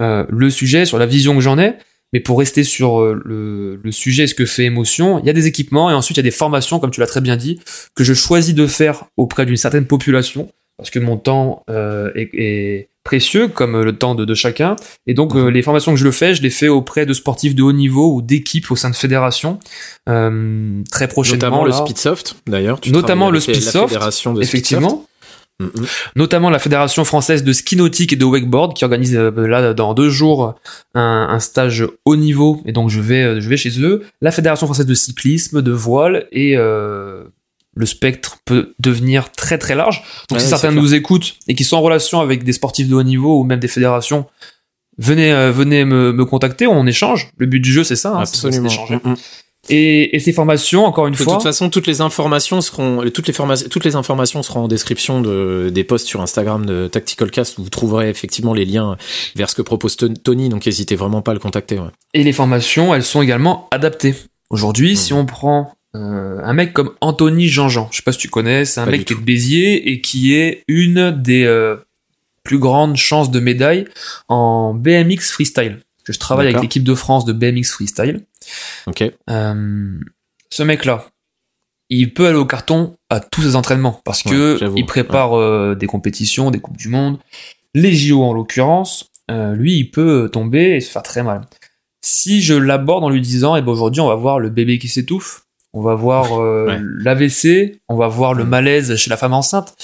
euh, 0.00 0.26
le 0.28 0.50
sujet, 0.50 0.84
sur 0.84 0.98
la 0.98 1.06
vision 1.06 1.34
que 1.36 1.40
j'en 1.40 1.58
ai. 1.58 1.74
Mais 2.12 2.20
pour 2.20 2.38
rester 2.38 2.64
sur 2.64 3.00
euh, 3.00 3.20
le, 3.24 3.76
le 3.82 3.92
sujet, 3.92 4.26
ce 4.26 4.34
que 4.34 4.46
fait 4.46 4.64
émotion, 4.64 5.18
il 5.20 5.26
y 5.26 5.30
a 5.30 5.32
des 5.32 5.46
équipements 5.46 5.90
et 5.90 5.94
ensuite 5.94 6.16
il 6.16 6.20
y 6.20 6.26
a 6.26 6.30
des 6.30 6.30
formations, 6.30 6.80
comme 6.80 6.90
tu 6.90 7.00
l'as 7.00 7.06
très 7.06 7.20
bien 7.20 7.36
dit, 7.36 7.60
que 7.94 8.04
je 8.04 8.14
choisis 8.14 8.54
de 8.54 8.66
faire 8.66 9.04
auprès 9.16 9.46
d'une 9.46 9.56
certaine 9.56 9.86
population 9.86 10.48
parce 10.80 10.88
que 10.88 10.98
mon 10.98 11.18
temps 11.18 11.62
euh, 11.68 12.10
est, 12.14 12.30
est 12.32 12.88
précieux, 13.04 13.48
comme 13.48 13.82
le 13.82 13.96
temps 13.96 14.14
de, 14.14 14.24
de 14.24 14.34
chacun. 14.34 14.76
Et 15.06 15.12
donc, 15.12 15.34
euh, 15.34 15.48
les 15.48 15.60
formations 15.62 15.92
que 15.92 15.98
je 15.98 16.04
le 16.04 16.10
fais, 16.10 16.34
je 16.34 16.42
les 16.42 16.48
fais 16.48 16.68
auprès 16.68 17.04
de 17.04 17.12
sportifs 17.12 17.54
de 17.54 17.62
haut 17.62 17.72
niveau 17.72 18.14
ou 18.14 18.22
d'équipes 18.22 18.70
au 18.70 18.76
sein 18.76 18.88
de 18.88 18.96
fédérations. 18.96 19.58
Euh, 20.08 20.82
très 20.90 21.06
prochainement, 21.06 21.50
Notamment 21.50 21.64
le. 21.64 21.72
Speedsoft, 21.72 22.36
d'ailleurs. 22.46 22.80
Notamment 22.86 23.30
le 23.30 23.40
Speedsoft, 23.40 23.94
Effectivement. 24.40 25.04
Mhm. 25.60 25.86
notamment 26.16 26.48
la 26.50 26.58
Fédération 26.58 27.04
française 27.04 27.44
de 27.44 27.52
ski 27.52 27.76
nautique 27.76 28.12
et 28.14 28.16
de 28.16 28.24
wakeboard 28.24 28.74
qui 28.74 28.84
organise 28.84 29.14
euh, 29.14 29.30
là 29.46 29.74
dans 29.74 29.92
deux 29.94 30.08
jours 30.08 30.54
un, 30.94 31.28
un 31.30 31.38
stage 31.38 31.86
haut 32.06 32.16
niveau 32.16 32.62
et 32.64 32.72
donc 32.72 32.88
je 32.88 33.00
vais 33.00 33.22
euh, 33.22 33.40
je 33.40 33.48
vais 33.48 33.56
chez 33.58 33.78
eux. 33.82 34.02
La 34.22 34.30
Fédération 34.32 34.66
française 34.66 34.86
de 34.86 34.94
cyclisme, 34.94 35.60
de 35.60 35.70
voile 35.72 36.26
et 36.32 36.56
euh, 36.56 37.24
le 37.74 37.86
spectre 37.86 38.38
peut 38.46 38.74
devenir 38.80 39.30
très 39.32 39.58
très 39.58 39.74
large. 39.74 40.02
Donc 40.30 40.38
Ouais, 40.38 40.44
si 40.44 40.48
certains 40.48 40.72
nous 40.72 40.94
écoutent 40.94 41.34
et 41.46 41.54
qui 41.54 41.64
sont 41.64 41.76
en 41.76 41.82
relation 41.82 42.20
avec 42.20 42.42
des 42.42 42.52
sportifs 42.54 42.88
de 42.88 42.94
haut 42.94 43.02
niveau 43.02 43.38
ou 43.38 43.44
même 43.44 43.60
des 43.60 43.68
fédérations, 43.68 44.26
venez 44.98 45.32
euh, 45.32 45.52
venez 45.52 45.84
me, 45.84 46.12
me 46.12 46.24
contacter, 46.24 46.66
on 46.66 46.86
échange. 46.86 47.30
Le 47.36 47.46
but 47.46 47.60
du 47.60 47.70
jeu 47.72 47.84
c'est 47.84 47.96
ça, 47.96 48.10
hein, 48.16 48.24
c'est 48.24 48.46
Absolument. 48.46 48.68
d'échanger. 48.68 48.98
Et, 49.70 50.16
et 50.16 50.18
ces 50.18 50.32
formations, 50.32 50.84
encore 50.84 51.06
une 51.06 51.12
De 51.14 51.18
fois, 51.18 51.34
toute 51.34 51.42
façon, 51.42 51.70
toutes 51.70 51.86
les 51.86 52.00
informations 52.00 52.60
seront, 52.60 53.08
toutes 53.14 53.26
les 53.26 53.32
formations, 53.32 53.68
toutes 53.68 53.84
les 53.84 53.96
informations 53.96 54.42
seront 54.42 54.64
en 54.64 54.68
description 54.68 55.20
de, 55.20 55.70
des 55.72 55.84
posts 55.84 56.06
sur 56.06 56.20
Instagram 56.20 56.66
de 56.66 56.88
Tactical 56.88 57.30
Cast 57.30 57.58
où 57.58 57.62
vous 57.62 57.70
trouverez 57.70 58.08
effectivement 58.10 58.52
les 58.54 58.64
liens 58.64 58.96
vers 59.36 59.48
ce 59.48 59.54
que 59.54 59.62
propose 59.62 59.96
Ton- 59.96 60.14
Tony, 60.14 60.48
donc 60.48 60.66
n'hésitez 60.66 60.96
vraiment 60.96 61.22
pas 61.22 61.30
à 61.30 61.34
le 61.34 61.40
contacter. 61.40 61.78
ouais. 61.78 61.88
Et 62.14 62.24
les 62.24 62.32
formations, 62.32 62.94
elles 62.94 63.04
sont 63.04 63.22
également 63.22 63.68
adaptées. 63.70 64.14
Aujourd'hui, 64.50 64.96
si 64.96 65.12
on 65.12 65.26
prend 65.26 65.72
euh, 65.94 66.38
un 66.42 66.52
mec 66.52 66.72
comme 66.72 66.90
Anthony 67.00 67.48
Jean-Jean, 67.48 67.88
je 67.92 67.98
sais 67.98 68.02
pas 68.02 68.12
si 68.12 68.18
tu 68.18 68.28
connais, 68.28 68.64
c'est 68.64 68.80
un 68.80 68.84
Pas 68.84 68.90
mec 68.92 69.04
qui 69.04 69.12
est 69.12 69.16
de 69.16 69.20
Béziers 69.22 69.90
et 69.92 70.00
qui 70.00 70.34
est 70.34 70.62
une 70.68 71.10
des 71.12 71.44
euh, 71.44 71.76
plus 72.42 72.58
grandes 72.58 72.96
chances 72.96 73.30
de 73.30 73.38
médaille 73.40 73.86
en 74.28 74.74
BMX 74.74 75.30
freestyle. 75.30 75.78
Que 76.10 76.14
je 76.14 76.18
travaille 76.18 76.48
avec 76.48 76.60
l'équipe 76.60 76.82
de 76.82 76.94
France 76.96 77.24
de 77.24 77.32
BMX 77.32 77.70
freestyle. 77.70 78.26
Ok. 78.88 79.04
Euh, 79.30 79.98
ce 80.50 80.62
mec-là, 80.64 81.06
il 81.88 82.12
peut 82.12 82.26
aller 82.26 82.36
au 82.36 82.44
carton 82.46 82.96
à 83.10 83.20
tous 83.20 83.42
ses 83.42 83.54
entraînements 83.54 84.00
parce 84.04 84.24
Ouais, 84.24 84.32
que 84.32 84.72
il 84.76 84.86
prépare 84.86 85.38
euh, 85.38 85.76
des 85.76 85.86
compétitions, 85.86 86.50
des 86.50 86.58
coupes 86.58 86.76
du 86.76 86.88
monde, 86.88 87.18
les 87.74 87.92
JO 87.92 88.24
en 88.24 88.32
l'occurrence. 88.32 89.06
Euh, 89.30 89.54
lui, 89.54 89.76
il 89.76 89.90
peut 89.92 90.28
tomber 90.32 90.74
et 90.74 90.80
se 90.80 90.90
faire 90.90 91.04
très 91.04 91.22
mal. 91.22 91.42
Si 92.04 92.42
je 92.42 92.54
l'aborde 92.54 93.04
en 93.04 93.08
lui 93.08 93.20
disant, 93.20 93.54
eh 93.54 93.62
ben 93.62 93.70
aujourd'hui, 93.70 94.00
on 94.00 94.08
va 94.08 94.16
voir 94.16 94.40
le 94.40 94.50
bébé 94.50 94.80
qui 94.80 94.88
s'étouffe, 94.88 95.42
on 95.72 95.80
va 95.80 95.94
voir 95.94 96.32
Ouais. 96.32 96.80
l'AVC, 96.82 97.80
on 97.88 97.94
va 97.94 98.08
voir 98.08 98.34
le 98.34 98.44
malaise 98.44 98.96
chez 98.96 99.10
la 99.10 99.16
femme 99.16 99.32
enceinte, 99.34 99.76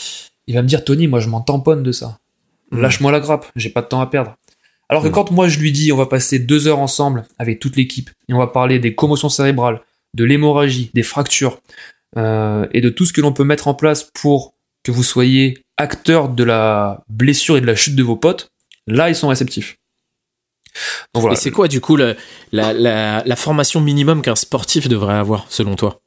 il 0.49 0.57
va 0.57 0.62
me 0.62 0.66
dire, 0.66 0.85
Tony, 0.85 1.07
moi, 1.07 1.20
je 1.20 1.29
m'en 1.29 1.41
tamponne 1.41 1.85
de 1.85 1.93
ça. 1.93 2.18
Mm. 2.72 2.81
Lâche-moi 2.81 3.12
la 3.12 3.20
grappe, 3.20 3.47
j'ai 3.55 3.70
pas 3.70 3.83
de 3.83 3.87
temps 3.87 4.01
à 4.01 4.07
perdre. 4.07 4.35
Alors 4.89 5.03
que 5.03 5.09
Mm. 5.09 5.12
quand 5.12 5.30
moi 5.32 5.49
je 5.49 5.59
lui 5.59 5.72
dis 5.72 5.93
on 5.93 5.97
va 5.97 6.07
passer 6.07 6.39
deux 6.39 6.68
heures 6.68 6.78
ensemble 6.78 7.24
avec 7.39 7.59
toute 7.61 7.76
l'équipe 7.76 8.11
et 8.28 8.34
on 8.34 8.39
va 8.39 8.47
parler 8.47 8.78
des 8.78 8.95
commotions 8.95 9.28
cérébrales, 9.28 9.80
de 10.14 10.24
l'hémorragie, 10.24 10.91
des 10.95 11.03
fractures 11.03 11.61
euh, 12.16 12.66
et 12.72 12.80
de 12.80 12.89
tout 12.89 13.05
ce 13.05 13.12
que 13.12 13.20
l'on 13.20 13.32
peut 13.32 13.45
mettre 13.45 13.68
en 13.68 13.74
place 13.74 14.11
pour 14.20 14.55
que 14.84 14.93
vous 14.93 15.03
soyez 15.03 15.59
acteur 15.76 16.28
de 16.28 16.45
la 16.45 17.03
blessure 17.09 17.57
et 17.57 17.61
de 17.61 17.66
la 17.66 17.74
chute 17.76 17.97
de 17.97 18.03
vos 18.03 18.16
potes, 18.16 18.51
là 18.87 19.09
ils 19.09 19.16
sont 19.16 19.28
réceptifs. 19.28 19.76
Donc 21.14 21.22
voilà. 21.22 21.34
Et 21.37 21.41
c'est 21.41 21.51
quoi 21.51 21.68
du 21.68 21.80
coup 21.80 21.97
la, 21.97 22.14
la, 22.53 22.72
la, 22.72 23.22
la 23.26 23.37
formation 23.37 23.80
minimum 23.80 24.22
qu'un 24.22 24.37
sportif 24.37 24.89
devrait 24.89 25.14
avoir 25.16 25.47
selon 25.49 25.74
toi? 25.74 26.01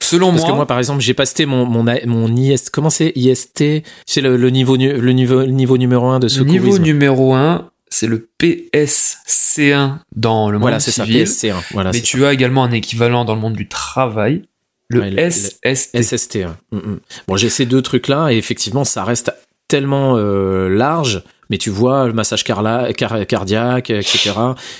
Selon 0.00 0.30
Parce 0.30 0.42
moi, 0.42 0.50
que 0.50 0.56
moi, 0.56 0.66
par 0.66 0.78
exemple, 0.78 1.00
j'ai 1.00 1.14
passé 1.14 1.46
mon 1.46 1.64
mon 1.64 1.84
mon 2.06 2.36
IST. 2.36 2.70
Comment 2.70 2.90
c'est 2.90 3.12
IST 3.16 3.82
C'est 4.06 4.20
le, 4.20 4.36
le 4.36 4.50
niveau 4.50 4.76
le 4.76 5.12
niveau 5.12 5.40
le 5.40 5.46
niveau 5.46 5.78
numéro 5.78 6.06
un 6.08 6.18
de 6.18 6.26
le 6.26 6.28
secourisme. 6.28 6.64
niveau 6.64 6.78
numéro 6.78 7.34
1, 7.34 7.70
c'est 7.92 8.06
le 8.06 8.28
PSC1 8.40 9.98
dans 10.16 10.48
le 10.50 10.54
monde 10.58 10.62
voilà, 10.62 10.80
c'est 10.80 10.90
ça. 10.90 11.04
civil. 11.04 11.24
PSC1. 11.24 11.54
Voilà. 11.72 11.90
mais 11.92 12.00
tu 12.00 12.24
as 12.24 12.32
également 12.32 12.64
un 12.64 12.72
équivalent 12.72 13.24
dans 13.24 13.34
le 13.34 13.40
monde 13.40 13.54
du 13.54 13.68
travail, 13.68 14.42
le 14.88 15.00
Ouais, 15.00 15.10
le- 15.10 15.16
le 15.16 15.30
SST. 15.30 16.36
Hein. 16.44 16.56
Mm, 16.70 16.76
mm. 16.78 17.00
Bon, 17.28 17.36
j'ai 17.36 17.50
ces 17.50 17.66
deux 17.66 17.82
trucs-là 17.82 18.30
et 18.32 18.36
effectivement, 18.36 18.84
ça 18.84 19.04
reste 19.04 19.32
tellement 19.68 20.16
euh, 20.16 20.68
large. 20.68 21.22
Mais 21.50 21.58
tu 21.58 21.68
vois, 21.70 22.06
le 22.06 22.14
massage 22.14 22.44
carla- 22.44 22.92
car- 22.94 23.26
cardiaque, 23.26 23.90
etc. 23.90 24.32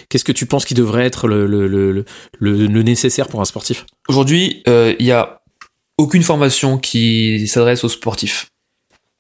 Qu'est-ce 0.09 0.25
que 0.25 0.33
tu 0.33 0.47
penses 0.47 0.65
qui 0.65 0.73
devrait 0.75 1.05
être 1.05 1.29
le, 1.29 1.47
le, 1.47 1.67
le, 1.69 1.93
le, 1.93 2.05
le- 2.39 2.67
le 2.67 2.83
nécessaire 2.83 3.29
pour 3.29 3.43
un 3.43 3.45
sportif? 3.45 3.85
Aujourd'hui, 4.09 4.63
euh, 4.69 4.95
il 4.99 5.05
y 5.05 5.13
a 5.13 5.43
aucune 5.99 6.23
formation 6.23 6.79
qui 6.79 7.47
s'adresse 7.47 7.85
aux 7.85 7.91
sportifs. 7.91 8.49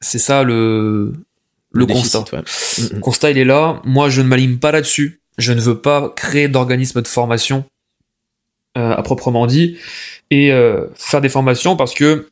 C'est 0.00 0.18
ça 0.18 0.42
le 0.44 1.12
le 1.72 1.86
déficit, 1.86 2.12
constat. 2.12 2.36
ouais. 2.36 2.42
Le 2.90 2.96
mm. 2.96 3.00
constat, 3.00 3.30
il 3.30 3.38
est 3.38 3.44
là. 3.44 3.80
Moi, 3.84 4.10
je 4.10 4.20
ne 4.22 4.28
m'aligne 4.28 4.58
pas 4.58 4.72
là-dessus. 4.72 5.20
Je 5.38 5.52
ne 5.52 5.60
veux 5.60 5.80
pas 5.80 6.12
créer 6.14 6.48
d'organisme 6.48 7.00
de 7.02 7.08
formation 7.08 7.64
euh, 8.76 8.92
à 8.94 9.02
proprement 9.02 9.46
dit 9.46 9.76
et 10.30 10.52
euh, 10.52 10.86
faire 10.94 11.20
des 11.20 11.28
formations 11.28 11.76
parce 11.76 11.94
que 11.94 12.28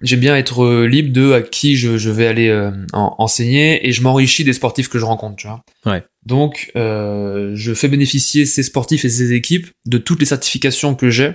j'aime 0.00 0.20
bien 0.20 0.36
être 0.36 0.64
euh, 0.64 0.86
libre 0.86 1.12
de 1.12 1.32
à 1.32 1.42
qui 1.42 1.76
je, 1.76 1.98
je 1.98 2.10
vais 2.10 2.26
aller 2.26 2.48
euh, 2.48 2.70
en- 2.92 3.14
enseigner 3.18 3.86
et 3.86 3.92
je 3.92 4.02
m'enrichis 4.02 4.44
des 4.44 4.52
sportifs 4.52 4.88
que 4.88 4.98
je 4.98 5.04
rencontre. 5.04 5.36
Tu 5.36 5.46
vois. 5.46 5.62
Ouais. 5.86 6.02
Donc, 6.26 6.70
euh, 6.76 7.52
je 7.54 7.72
fais 7.74 7.88
bénéficier 7.88 8.46
ces 8.46 8.62
sportifs 8.62 9.04
et 9.04 9.08
ces 9.08 9.32
équipes 9.32 9.68
de 9.86 9.98
toutes 9.98 10.20
les 10.20 10.26
certifications 10.26 10.94
que 10.94 11.10
j'ai. 11.10 11.32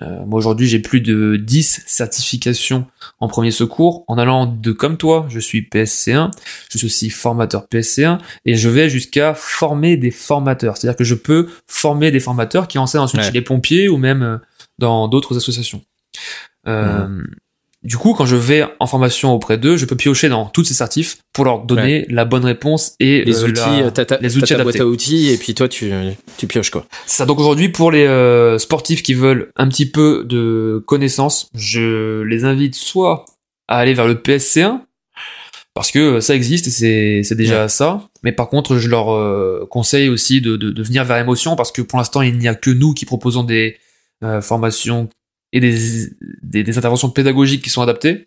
Euh, 0.00 0.24
moi 0.24 0.38
aujourd'hui 0.38 0.66
j'ai 0.66 0.78
plus 0.78 1.00
de 1.02 1.36
10 1.36 1.82
certifications 1.86 2.86
en 3.20 3.28
premier 3.28 3.50
secours 3.50 4.04
en 4.08 4.16
allant 4.16 4.46
de 4.46 4.72
comme 4.72 4.96
toi, 4.96 5.26
je 5.28 5.38
suis 5.38 5.60
PSC1, 5.70 6.30
je 6.70 6.78
suis 6.78 6.86
aussi 6.86 7.10
formateur 7.10 7.66
PSC1 7.70 8.18
et 8.46 8.54
je 8.54 8.68
vais 8.70 8.88
jusqu'à 8.88 9.34
former 9.34 9.96
des 9.98 10.10
formateurs. 10.10 10.76
C'est-à-dire 10.76 10.96
que 10.96 11.04
je 11.04 11.14
peux 11.14 11.48
former 11.66 12.10
des 12.10 12.20
formateurs 12.20 12.68
qui 12.68 12.78
enseignent 12.78 13.02
ensuite 13.02 13.20
Ouais. 13.20 13.26
chez 13.26 13.32
les 13.32 13.42
pompiers 13.42 13.88
ou 13.88 13.98
même 13.98 14.22
euh, 14.22 14.38
dans 14.78 15.08
d'autres 15.08 15.36
associations. 15.36 15.82
Euh, 16.66 17.22
Du 17.84 17.96
coup, 17.96 18.14
quand 18.14 18.26
je 18.26 18.36
vais 18.36 18.64
en 18.78 18.86
formation 18.86 19.32
auprès 19.34 19.58
d'eux, 19.58 19.76
je 19.76 19.86
peux 19.86 19.96
piocher 19.96 20.28
dans 20.28 20.46
toutes 20.46 20.66
ces 20.66 20.74
certifs 20.74 21.18
pour 21.32 21.44
leur 21.44 21.64
donner 21.64 22.06
la 22.08 22.24
bonne 22.24 22.44
réponse 22.44 22.94
et 23.00 23.24
Les 23.24 23.42
euh, 23.42 23.48
outils, 23.48 23.80
la- 23.82 23.90
t'as 23.90 24.04
ta, 24.04 24.18
les 24.18 24.28
t'as 24.28 24.36
outils 24.36 24.54
ta 24.54 24.62
boîte 24.62 24.76
à 24.80 24.86
outils 24.86 25.30
et 25.30 25.36
puis 25.36 25.52
toi 25.54 25.68
tu, 25.68 25.90
tu 26.38 26.46
pioches 26.46 26.70
quoi. 26.70 26.86
Ça, 27.06 27.26
donc 27.26 27.40
aujourd'hui, 27.40 27.70
pour 27.70 27.90
les 27.90 28.06
euh, 28.06 28.56
sportifs 28.58 29.02
qui 29.02 29.14
veulent 29.14 29.50
un 29.56 29.66
petit 29.68 29.86
peu 29.90 30.24
de 30.24 30.82
connaissances, 30.86 31.48
je 31.54 32.22
les 32.22 32.44
invite 32.44 32.76
soit 32.76 33.24
à 33.66 33.78
aller 33.78 33.94
vers 33.94 34.06
le 34.06 34.14
PSC1, 34.14 34.80
parce 35.74 35.90
que 35.90 36.20
ça 36.20 36.34
existe 36.36 36.66
et 36.82 37.22
c'est, 37.24 37.34
déjà 37.34 37.66
ça. 37.68 38.08
Mais 38.22 38.30
par 38.32 38.48
contre, 38.48 38.76
je 38.76 38.88
leur 38.88 39.12
euh, 39.12 39.66
conseille 39.70 40.08
aussi 40.08 40.40
de, 40.40 40.56
de, 40.56 40.70
de 40.70 40.82
venir 40.82 41.04
vers 41.04 41.16
Émotion, 41.16 41.56
parce 41.56 41.72
que 41.72 41.82
pour 41.82 41.98
l'instant, 41.98 42.22
il 42.22 42.38
n'y 42.38 42.46
a 42.46 42.54
que 42.54 42.70
nous 42.70 42.92
qui 42.94 43.06
proposons 43.06 43.42
des 43.42 43.76
euh, 44.22 44.40
formations 44.40 45.08
et 45.52 45.60
des, 45.60 46.08
des, 46.42 46.64
des 46.64 46.78
interventions 46.78 47.10
pédagogiques 47.10 47.62
qui 47.62 47.70
sont 47.70 47.82
adaptées. 47.82 48.26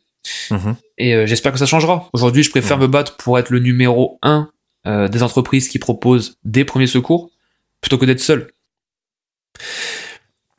Mhm. 0.52 0.76
Et 0.98 1.14
euh, 1.14 1.26
j'espère 1.26 1.52
que 1.52 1.60
ça 1.60 1.66
changera. 1.66 2.10
Aujourd'hui, 2.14 2.44
je 2.44 2.50
préfère 2.50 2.78
Ouais. 2.78 2.84
me 2.84 2.88
battre 2.88 3.16
pour 3.18 3.38
être 3.40 3.50
le 3.52 3.60
numéro 3.60 4.18
un 4.24 4.50
euh, 4.88 5.08
des 5.08 5.24
entreprises 5.24 5.68
qui 5.68 5.80
proposent 5.80 6.38
des 6.44 6.66
premiers 6.66 6.88
secours 6.88 7.30
plutôt 7.82 7.98
que 7.98 8.06
d'être 8.06 8.20
seul. 8.22 8.52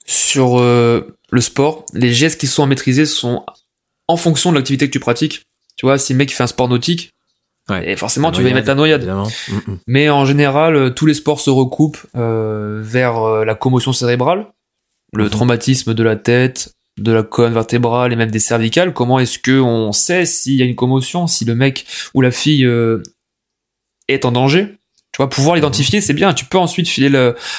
Sur 0.05 0.61
euh, 0.61 1.17
le 1.31 1.41
sport, 1.41 1.85
les 1.93 2.13
gestes 2.13 2.41
qui 2.41 2.47
sont 2.47 2.63
à 2.63 2.67
maîtriser 2.67 3.07
sont 3.07 3.45
en 4.09 4.17
fonction 4.17 4.51
de 4.53 4.57
l'activité 4.57 4.87
que 4.87 4.93
tu 4.93 5.01
pratiques. 5.01 5.43
Tu 5.77 5.85
vois, 5.87 5.99
si 5.99 6.13
le 6.13 6.19
mec 6.19 6.33
fait 6.33 6.43
un 6.45 6.47
sport 6.49 6.69
nautique, 6.69 7.13
Ouais. 7.69 7.91
et 7.91 7.97
forcément 7.97 8.31
tu 8.31 8.43
vas 8.43 8.49
y 8.49 8.55
mettre 8.55 8.69
la 8.69 8.77
noyade. 8.77 9.13
Mais 9.89 10.09
en 10.09 10.25
général, 10.25 10.77
euh, 10.77 10.91
tous 10.91 11.05
les 11.07 11.15
sports 11.15 11.41
se 11.41 11.51
recoupent 11.51 11.99
vers 12.15 13.45
la 13.45 13.55
commotion 13.57 13.93
cérébrale, 13.93 14.47
le 15.17 15.25
Mhm. 15.25 15.31
traumatisme 15.31 15.95
de 15.95 16.03
la 16.03 16.17
tête, 16.17 16.73
de 16.99 17.13
la 17.13 17.23
colonne 17.23 17.53
vertébrale 17.55 18.13
et 18.13 18.17
même 18.17 18.31
des 18.31 18.39
cervicales. 18.39 18.93
Comment 18.95 19.19
est-ce 19.19 19.39
que 19.39 19.61
on 19.61 19.93
sait 19.93 20.25
s'il 20.25 20.55
y 20.55 20.63
a 20.63 20.65
une 20.65 20.75
commotion, 20.77 21.27
si 21.27 21.45
le 21.45 21.55
mec 21.55 21.87
ou 22.15 22.21
la 22.23 22.31
fille 22.31 22.65
euh, 22.65 23.03
est 24.09 24.25
en 24.25 24.33
danger? 24.33 24.77
Tu 25.13 25.19
vois, 25.19 25.29
pouvoir 25.29 25.57
l'identifier, 25.57 26.01
c'est 26.01 26.13
bien. 26.15 26.35
Tu 26.35 26.45
peux 26.45 26.59
ensuite 26.59 26.89
filer 26.89 27.09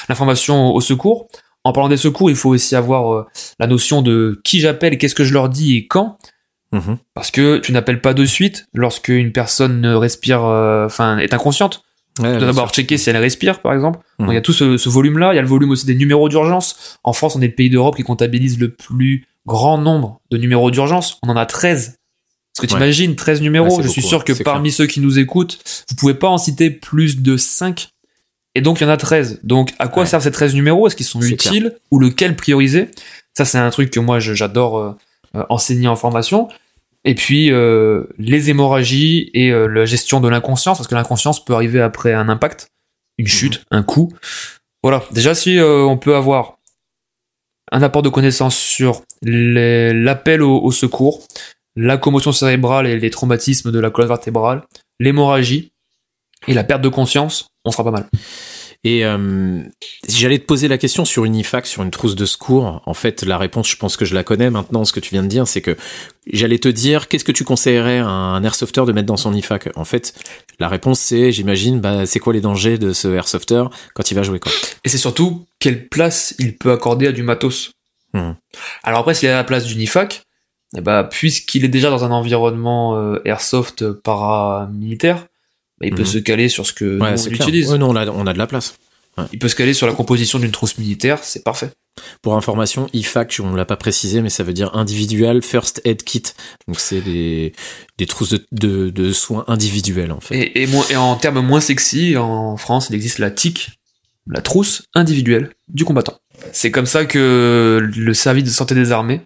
l'information 0.08 0.72
au 0.74 0.80
secours. 0.80 1.28
En 1.64 1.72
parlant 1.72 1.88
des 1.88 1.96
secours, 1.96 2.30
il 2.30 2.36
faut 2.36 2.50
aussi 2.50 2.76
avoir 2.76 3.12
euh, 3.12 3.26
la 3.58 3.66
notion 3.66 4.00
de 4.00 4.40
qui 4.44 4.60
j'appelle, 4.60 4.96
qu'est-ce 4.96 5.14
que 5.14 5.24
je 5.24 5.32
leur 5.34 5.48
dis 5.48 5.76
et 5.76 5.86
quand. 5.86 6.16
Mhm. 6.72 6.98
Parce 7.14 7.30
que 7.30 7.58
tu 7.58 7.72
n'appelles 7.72 8.00
pas 8.00 8.14
de 8.14 8.24
suite 8.24 8.66
lorsque 8.74 9.08
une 9.08 9.32
personne 9.32 9.84
respire, 9.86 10.44
euh, 10.44 10.86
enfin, 10.86 11.18
est 11.18 11.34
inconsciente. 11.34 11.82
Tu 12.18 12.38
dois 12.38 12.38
d'abord 12.38 12.70
checker 12.70 12.98
si 12.98 13.10
elle 13.10 13.16
respire, 13.16 13.60
par 13.60 13.72
exemple. 13.72 14.00
Mhm. 14.18 14.28
il 14.30 14.34
y 14.34 14.36
a 14.36 14.40
tout 14.40 14.52
ce, 14.52 14.88
volume-là. 14.88 15.32
Il 15.32 15.36
y 15.36 15.38
a 15.38 15.42
le 15.42 15.48
volume 15.48 15.70
aussi 15.70 15.86
des 15.86 15.94
numéros 15.94 16.28
d'urgence. 16.28 16.98
En 17.04 17.12
France, 17.12 17.36
on 17.36 17.42
est 17.42 17.48
le 17.48 17.54
pays 17.54 17.70
d'Europe 17.70 17.96
qui 17.96 18.02
comptabilise 18.02 18.58
le 18.58 18.70
plus 18.70 19.26
grand 19.46 19.78
nombre 19.78 20.20
de 20.30 20.36
numéros 20.36 20.70
d'urgence. 20.70 21.18
On 21.22 21.28
en 21.30 21.36
a 21.36 21.46
13. 21.46 21.96
Parce 22.54 22.66
que 22.66 22.72
tu 22.72 22.76
imagines, 22.76 23.14
13 23.14 23.40
numéros. 23.40 23.80
je 23.82 23.88
suis 23.88 24.02
sûr 24.02 24.24
que 24.24 24.32
parmi 24.42 24.72
ceux 24.72 24.86
qui 24.86 25.00
nous 25.00 25.18
écoutent, 25.18 25.58
vous 25.88 25.96
pouvez 25.96 26.14
pas 26.14 26.28
en 26.28 26.38
citer 26.38 26.70
plus 26.70 27.22
de 27.22 27.36
5 27.36 27.88
et 28.54 28.60
donc, 28.60 28.80
il 28.80 28.84
y 28.84 28.86
en 28.86 28.90
a 28.90 28.96
13. 28.96 29.40
Donc, 29.44 29.72
à 29.78 29.86
quoi 29.86 30.04
servent 30.04 30.24
ces 30.24 30.32
13 30.32 30.54
numéros? 30.54 30.88
Est-ce 30.88 30.96
qu'ils 30.96 31.06
sont 31.06 31.22
utiles 31.22 31.76
Ou 31.92 32.00
lequel 32.00 32.34
prioriser? 32.34 32.90
Ça, 33.32 33.44
c'est 33.44 33.58
un 33.58 33.70
truc 33.70 33.90
que 33.90 34.00
moi, 34.00 34.18
j'adore 34.18 34.78
euh, 34.78 34.96
euh, 35.36 35.44
enseigner 35.48 35.86
en 35.86 35.94
formation. 35.94 36.48
Et 37.04 37.14
puis, 37.14 37.50
euh, 37.50 38.04
les 38.18 38.50
hémorragies 38.50 39.30
et 39.34 39.50
la 39.50 39.84
gestion 39.84 40.20
de 40.20 40.28
l'inconscience, 40.28 40.78
parce 40.78 40.88
que 40.88 40.94
l'inconscience 40.94 41.44
peut 41.44 41.54
arriver 41.54 41.80
après 41.80 42.12
un 42.12 42.28
impact, 42.28 42.68
une 43.18 43.24
mhm. 43.24 43.30
chute, 43.30 43.64
un 43.70 43.82
coup. 43.82 44.12
Voilà. 44.82 45.02
Déjà, 45.12 45.34
si 45.34 45.58
on 45.60 45.96
peut 45.96 46.16
avoir 46.16 46.58
un 47.72 47.82
apport 47.82 48.02
de 48.02 48.08
connaissances 48.08 48.56
sur 48.56 49.02
l'appel 49.22 50.42
au, 50.42 50.70
secours, 50.70 51.22
la 51.76 51.96
commotion 51.96 52.32
cérébrale 52.32 52.86
et 52.86 52.98
les 52.98 53.10
traumatismes 53.10 53.70
de 53.70 53.78
la 53.78 53.90
colonne 53.90 54.08
vertébrale, 54.08 54.62
l'hémorragie 55.00 55.72
et 56.46 56.54
la 56.54 56.64
perte 56.64 56.82
de 56.82 56.88
conscience, 56.88 57.48
on 57.64 57.70
sera 57.70 57.84
pas 57.84 57.90
mal. 57.90 58.06
Et 58.84 59.04
euh, 59.04 59.60
j'allais 60.08 60.38
te 60.38 60.44
poser 60.44 60.68
la 60.68 60.78
question 60.78 61.04
sur 61.04 61.24
une 61.24 61.34
IFAC, 61.34 61.66
sur 61.66 61.82
une 61.82 61.90
trousse 61.90 62.14
de 62.14 62.24
secours. 62.24 62.80
En 62.86 62.94
fait, 62.94 63.22
la 63.22 63.36
réponse, 63.36 63.68
je 63.68 63.76
pense 63.76 63.96
que 63.96 64.04
je 64.04 64.14
la 64.14 64.22
connais 64.22 64.50
maintenant. 64.50 64.84
Ce 64.84 64.92
que 64.92 65.00
tu 65.00 65.10
viens 65.10 65.24
de 65.24 65.28
dire, 65.28 65.48
c'est 65.48 65.60
que 65.60 65.76
j'allais 66.32 66.58
te 66.58 66.68
dire, 66.68 67.08
qu'est-ce 67.08 67.24
que 67.24 67.32
tu 67.32 67.42
conseillerais 67.42 67.98
à 67.98 68.06
un 68.06 68.42
airsofter 68.44 68.84
de 68.86 68.92
mettre 68.92 69.06
dans 69.06 69.16
son 69.16 69.34
IFAC? 69.34 69.70
En 69.74 69.84
fait, 69.84 70.14
la 70.60 70.68
réponse, 70.68 71.00
c'est, 71.00 71.32
j'imagine, 71.32 71.80
bah, 71.80 72.06
c'est 72.06 72.20
quoi 72.20 72.32
les 72.32 72.40
dangers 72.40 72.78
de 72.78 72.92
ce 72.92 73.08
airsofter 73.08 73.64
quand 73.94 74.10
il 74.10 74.14
va 74.14 74.22
jouer 74.22 74.38
quoi 74.38 74.52
Et 74.84 74.88
c'est 74.88 74.98
surtout 74.98 75.46
quelle 75.58 75.88
place 75.88 76.34
il 76.38 76.56
peut 76.56 76.70
accorder 76.70 77.08
à 77.08 77.12
du 77.12 77.24
matos. 77.24 77.72
Hmm. 78.14 78.32
Alors 78.84 79.00
après, 79.00 79.14
s'il 79.14 79.28
a 79.28 79.34
la 79.34 79.44
place 79.44 79.64
d'une 79.64 79.80
IFAC, 79.80 80.22
eh 80.76 80.80
bah, 80.80 81.02
puisqu'il 81.02 81.64
est 81.64 81.68
déjà 81.68 81.90
dans 81.90 82.04
un 82.04 82.10
environnement 82.10 82.96
euh, 82.96 83.20
airsoft 83.24 83.90
paramilitaire, 83.90 85.26
bah, 85.80 85.86
il 85.86 85.94
peut 85.94 86.02
mhm. 86.02 86.06
se 86.06 86.18
caler 86.18 86.48
sur 86.48 86.66
ce 86.66 86.72
que 86.72 86.98
on 87.00 87.30
utilise. 87.30 87.70
non, 87.72 87.90
on 87.90 87.96
a, 87.96 88.06
on 88.06 88.26
a 88.26 88.32
de 88.32 88.38
la 88.38 88.46
place. 88.46 88.74
Il 89.32 89.38
peut 89.38 89.48
se 89.48 89.56
caler 89.56 89.74
sur 89.74 89.86
la 89.86 89.92
composition 89.92 90.38
d'une 90.38 90.50
trousse 90.50 90.78
militaire, 90.78 91.24
c'est 91.24 91.42
parfait. 91.42 91.70
Pour 92.22 92.36
information, 92.36 92.88
IFAC, 92.92 93.40
on 93.42 93.54
l'a 93.54 93.64
pas 93.64 93.76
précisé, 93.76 94.22
mais 94.22 94.28
ça 94.28 94.44
veut 94.44 94.52
dire 94.52 94.76
individual 94.76 95.42
first 95.42 95.80
aid 95.84 96.04
kit. 96.04 96.22
Donc 96.68 96.78
c'est 96.78 97.00
des, 97.00 97.52
des 97.96 98.06
trousses 98.06 98.36
de, 98.52 98.90
de, 98.90 99.12
soins 99.12 99.44
individuels 99.48 100.12
en 100.12 100.20
fait. 100.20 100.36
Et, 100.36 100.62
et, 100.62 100.68
et, 100.90 100.96
en 100.96 101.16
termes 101.16 101.40
moins 101.40 101.60
sexy, 101.60 102.16
en 102.16 102.56
France, 102.56 102.88
il 102.90 102.94
existe 102.94 103.18
la 103.18 103.30
TIC, 103.30 103.70
la 104.28 104.40
trousse 104.40 104.84
individuelle 104.94 105.50
du 105.68 105.84
combattant. 105.84 106.18
C'est 106.52 106.70
comme 106.70 106.86
ça 106.86 107.04
que 107.04 107.90
le 107.92 108.14
service 108.14 108.44
de 108.44 108.50
santé 108.50 108.76
des 108.76 108.92
armées 108.92 109.22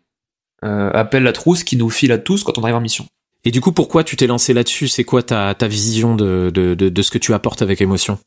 euh, 0.65 0.91
appelle 0.93 1.25
la 1.25 1.33
trousse 1.33 1.65
qui 1.65 1.77
nous 1.77 1.91
file 1.91 2.13
à 2.13 2.19
tous 2.19 2.43
quand 2.43 2.57
on 2.57 2.63
arrive 2.63 2.77
en 2.77 2.81
mission. 2.81 3.07
Et 3.45 3.51
du 3.51 3.61
coup, 3.61 3.73
pourquoi 3.73 4.05
tu 4.05 4.17
t'es 4.17 4.27
lancé 4.27 4.55
là-dessus? 4.55 4.89
C'est 4.89 5.05
quoi 5.05 5.23
ta, 5.23 5.55
ta 5.55 5.67
vision 5.67 6.15
de, 6.15 6.51
de, 6.55 6.75
de, 6.75 7.03
ce 7.03 7.11
que 7.11 7.19
tu 7.19 7.35
apportes 7.35 7.63
avec 7.63 7.81
émotion? 7.81 8.19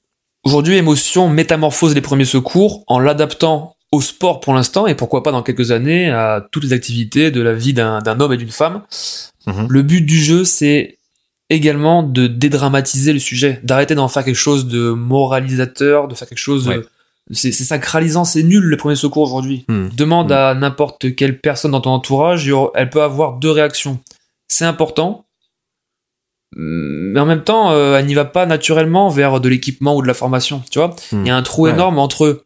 Aujourd'hui, 0.44 0.76
émotion 0.76 1.30
métamorphose 1.30 1.96
les 1.96 2.02
premiers 2.02 2.26
secours 2.26 2.84
en 2.88 3.00
l'adaptant 3.00 3.76
au 3.92 4.02
sport 4.02 4.42
pour 4.42 4.54
l'instant 4.54 4.88
et 4.88 4.96
pourquoi 4.96 5.24
pas 5.24 5.32
dans 5.32 5.42
quelques 5.42 5.72
années 5.72 6.10
à 6.10 6.46
toutes 6.52 6.64
les 6.64 6.74
activités 6.74 7.32
de 7.32 7.42
la 7.42 7.54
vie 7.54 7.74
d'un 7.74 8.20
homme 8.20 8.34
et 8.34 8.38
d'une 8.38 8.50
femme. 8.50 8.82
Mhm. 9.48 9.68
Le 9.70 9.82
but 9.82 10.02
du 10.02 10.18
jeu, 10.18 10.44
c'est 10.44 10.98
également 11.50 12.04
de 12.04 12.28
dédramatiser 12.28 13.14
le 13.14 13.20
sujet, 13.20 13.62
d'arrêter 13.64 13.96
d'en 13.96 14.08
faire 14.08 14.26
quelque 14.26 14.36
chose 14.36 14.68
de 14.68 14.90
moralisateur, 14.90 16.08
de 16.08 16.16
faire 16.16 16.28
quelque 16.28 16.38
chose 16.38 16.66
de... 16.66 16.88
C'est 17.32 17.52
sacralisant, 17.52 18.24
c'est 18.24 18.44
nul 18.44 18.64
le 18.64 18.78
premier 18.78 18.96
secours 18.96 19.24
aujourd'hui. 19.24 19.66
Hmm. 19.68 19.88
Demande 19.96 20.30
hmm. 20.30 20.34
à 20.34 20.54
n'importe 20.54 21.16
quelle 21.16 21.40
personne 21.40 21.72
dans 21.72 21.82
ton 21.82 21.92
entourage, 21.92 22.52
elle 22.76 22.90
peut 22.90 23.02
avoir 23.02 23.38
deux 23.38 23.50
réactions 23.50 24.00
c'est 24.48 24.66
important. 24.66 25.26
Mais 26.56 27.20
en 27.20 27.26
même 27.26 27.44
temps, 27.44 27.72
euh, 27.72 27.98
elle 27.98 28.06
n'y 28.06 28.14
va 28.14 28.26
pas 28.26 28.46
naturellement 28.46 29.10
vers 29.10 29.42
de 29.42 29.50
l'équipement 29.50 29.96
ou 29.96 30.02
de 30.02 30.08
la 30.08 30.14
formation. 30.14 30.64
Tu 30.72 30.80
vois, 30.80 30.96
hmm. 31.12 31.22
il 31.22 31.28
y 31.28 31.30
a 31.30 31.36
un 31.36 31.44
trou 31.44 31.68
énorme 31.68 32.00
entre. 32.00 32.46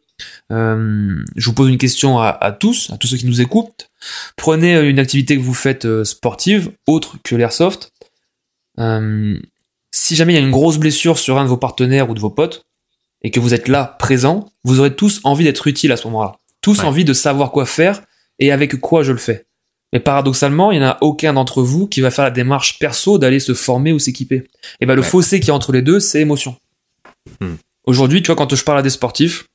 Euh, 0.52 1.24
je 1.36 1.46
vous 1.46 1.54
pose 1.54 1.70
une 1.70 1.78
question 1.78 2.18
à, 2.18 2.52
tous, 2.52 2.90
à 2.90 2.98
tous 2.98 3.06
ceux 3.06 3.16
qui 3.16 3.26
nous 3.26 3.40
écoutent. 3.40 3.88
Prenez 4.36 4.78
une 4.80 4.98
activité 4.98 5.36
que 5.36 5.42
vous 5.42 5.54
faites 5.54 5.86
euh, 5.86 6.04
sportive, 6.04 6.72
autre 6.86 7.16
que 7.22 7.36
l'airsoft. 7.36 7.92
si 8.76 10.16
jamais 10.16 10.32
il 10.32 10.36
y 10.36 10.38
a 10.38 10.44
une 10.44 10.50
grosse 10.50 10.78
blessure 10.78 11.18
sur 11.18 11.38
un 11.38 11.44
de 11.44 11.48
vos 11.48 11.56
partenaires 11.56 12.10
ou 12.10 12.14
de 12.14 12.20
vos 12.20 12.30
potes, 12.30 12.66
et 13.22 13.30
que 13.30 13.40
vous 13.40 13.54
êtes 13.54 13.68
là, 13.68 13.96
présent, 13.98 14.50
vous 14.64 14.80
aurez 14.80 14.94
tous 14.94 15.20
envie 15.24 15.44
d'être 15.44 15.66
utile 15.66 15.92
à 15.92 15.96
ce 15.96 16.06
moment-là. 16.08 16.36
Tous 16.62 16.80
envie 16.80 17.04
de 17.04 17.12
savoir 17.12 17.50
quoi 17.50 17.64
faire 17.64 18.02
et 18.38 18.52
avec 18.52 18.80
quoi 18.80 19.02
je 19.02 19.12
le 19.12 19.18
fais. 19.18 19.46
Mais 19.92 20.00
paradoxalement, 20.00 20.70
il 20.70 20.78
n'y 20.78 20.84
en 20.84 20.90
a 20.90 20.98
aucun 21.00 21.32
d'entre 21.32 21.62
vous 21.62 21.86
qui 21.88 22.00
va 22.00 22.10
faire 22.10 22.24
la 22.24 22.30
démarche 22.30 22.78
perso 22.78 23.18
d'aller 23.18 23.40
se 23.40 23.54
former 23.54 23.92
ou 23.92 23.98
s'équiper. 23.98 24.44
Et 24.80 24.86
ben 24.86 24.94
le 24.94 25.02
fossé 25.02 25.40
qui 25.40 25.50
est 25.50 25.52
entre 25.52 25.72
les 25.72 25.82
deux, 25.82 25.98
c'est 25.98 26.20
émotion. 26.20 26.56
Hmm. 27.40 27.54
Aujourd'hui, 27.86 28.22
tu 28.22 28.26
vois, 28.26 28.36
quand 28.36 28.54
je 28.54 28.64
parle 28.64 28.78
à 28.78 28.82
des 28.82 28.90
sportifs, 28.90 29.46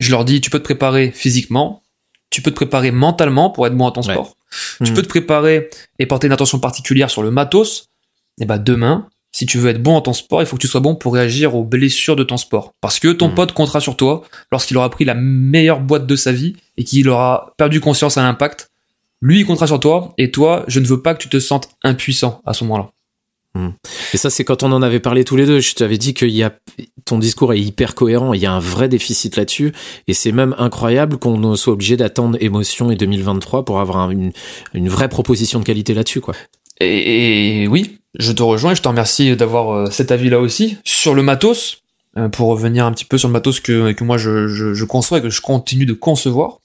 je 0.00 0.10
leur 0.10 0.24
dis, 0.24 0.40
tu 0.40 0.50
peux 0.50 0.58
te 0.58 0.64
préparer 0.64 1.10
physiquement, 1.10 1.82
tu 2.30 2.40
peux 2.40 2.50
te 2.50 2.56
préparer 2.56 2.90
mentalement 2.90 3.50
pour 3.50 3.66
être 3.66 3.76
bon 3.76 3.86
à 3.86 3.92
ton 3.92 4.02
sport. 4.02 4.36
Tu 4.82 4.90
hmm. 4.90 4.94
peux 4.94 5.02
te 5.02 5.08
préparer 5.08 5.68
et 5.98 6.06
porter 6.06 6.28
une 6.28 6.32
attention 6.32 6.58
particulière 6.58 7.10
sur 7.10 7.22
le 7.22 7.30
matos. 7.30 7.88
Et 8.40 8.46
ben 8.46 8.56
demain, 8.56 9.08
si 9.32 9.44
tu 9.44 9.58
veux 9.58 9.68
être 9.68 9.82
bon 9.82 9.98
à 9.98 10.00
ton 10.00 10.14
sport, 10.14 10.40
il 10.40 10.46
faut 10.46 10.56
que 10.56 10.62
tu 10.62 10.68
sois 10.68 10.80
bon 10.80 10.94
pour 10.94 11.12
réagir 11.12 11.54
aux 11.54 11.64
blessures 11.64 12.16
de 12.16 12.24
ton 12.24 12.38
sport. 12.38 12.72
Parce 12.80 12.98
que 12.98 13.08
ton 13.08 13.28
hmm. 13.28 13.34
pote 13.34 13.52
comptera 13.52 13.80
sur 13.80 13.98
toi 13.98 14.22
lorsqu'il 14.50 14.78
aura 14.78 14.88
pris 14.88 15.04
la 15.04 15.14
meilleure 15.14 15.80
boîte 15.80 16.06
de 16.06 16.16
sa 16.16 16.32
vie 16.32 16.56
et 16.78 16.84
qu'il 16.84 17.10
aura 17.10 17.52
perdu 17.58 17.80
conscience 17.80 18.16
à 18.16 18.22
l'impact 18.22 18.71
lui, 19.22 19.40
il 19.40 19.46
comptera 19.46 19.68
sur 19.68 19.80
toi, 19.80 20.12
et 20.18 20.30
toi, 20.30 20.64
je 20.66 20.80
ne 20.80 20.86
veux 20.86 21.00
pas 21.00 21.14
que 21.14 21.22
tu 21.22 21.28
te 21.28 21.38
sentes 21.38 21.70
impuissant 21.82 22.42
à 22.44 22.52
ce 22.52 22.64
moment-là. 22.64 22.90
Hmm. 23.54 23.70
Et 24.12 24.16
ça, 24.16 24.30
c'est 24.30 24.44
quand 24.44 24.62
on 24.62 24.72
en 24.72 24.82
avait 24.82 24.98
parlé 24.98 25.24
tous 25.24 25.36
les 25.36 25.46
deux. 25.46 25.60
Je 25.60 25.74
t'avais 25.74 25.98
dit 25.98 26.14
qu'il 26.14 26.30
y 26.30 26.42
a 26.42 26.52
ton 27.04 27.18
discours 27.18 27.52
est 27.52 27.60
hyper 27.60 27.94
cohérent. 27.94 28.32
Il 28.32 28.40
y 28.40 28.46
a 28.46 28.52
un 28.52 28.60
vrai 28.60 28.88
déficit 28.88 29.36
là-dessus, 29.36 29.72
et 30.08 30.14
c'est 30.14 30.32
même 30.32 30.54
incroyable 30.58 31.18
qu'on 31.18 31.54
soit 31.56 31.72
obligé 31.72 31.96
d'attendre 31.96 32.36
émotion 32.40 32.90
et 32.90 32.96
2023 32.96 33.64
pour 33.64 33.80
avoir 33.80 34.10
une, 34.10 34.32
vraie 34.74 35.08
proposition 35.08 35.60
de 35.60 35.64
qualité 35.64 35.94
là-dessus, 35.94 36.20
quoi. 36.20 36.34
Et, 36.80 37.68
oui, 37.70 38.00
je 38.18 38.32
te 38.32 38.42
rejoins. 38.42 38.72
Et 38.72 38.74
je 38.74 38.82
te 38.82 38.88
remercie 38.88 39.36
d'avoir 39.36 39.70
euh, 39.70 39.86
cet 39.90 40.10
avis-là 40.10 40.40
aussi 40.40 40.78
sur 40.84 41.14
le 41.14 41.22
matos. 41.22 41.78
Euh, 42.18 42.28
pour 42.28 42.48
revenir 42.48 42.84
un 42.84 42.92
petit 42.92 43.06
peu 43.06 43.16
sur 43.16 43.28
le 43.28 43.32
matos 43.32 43.60
que, 43.60 43.92
que 43.92 44.04
moi 44.04 44.18
je, 44.18 44.84
conçois 44.84 45.18
et 45.18 45.22
que 45.22 45.30
je 45.30 45.40
continue 45.40 45.86
de 45.86 45.94
concevoir. 45.94 46.58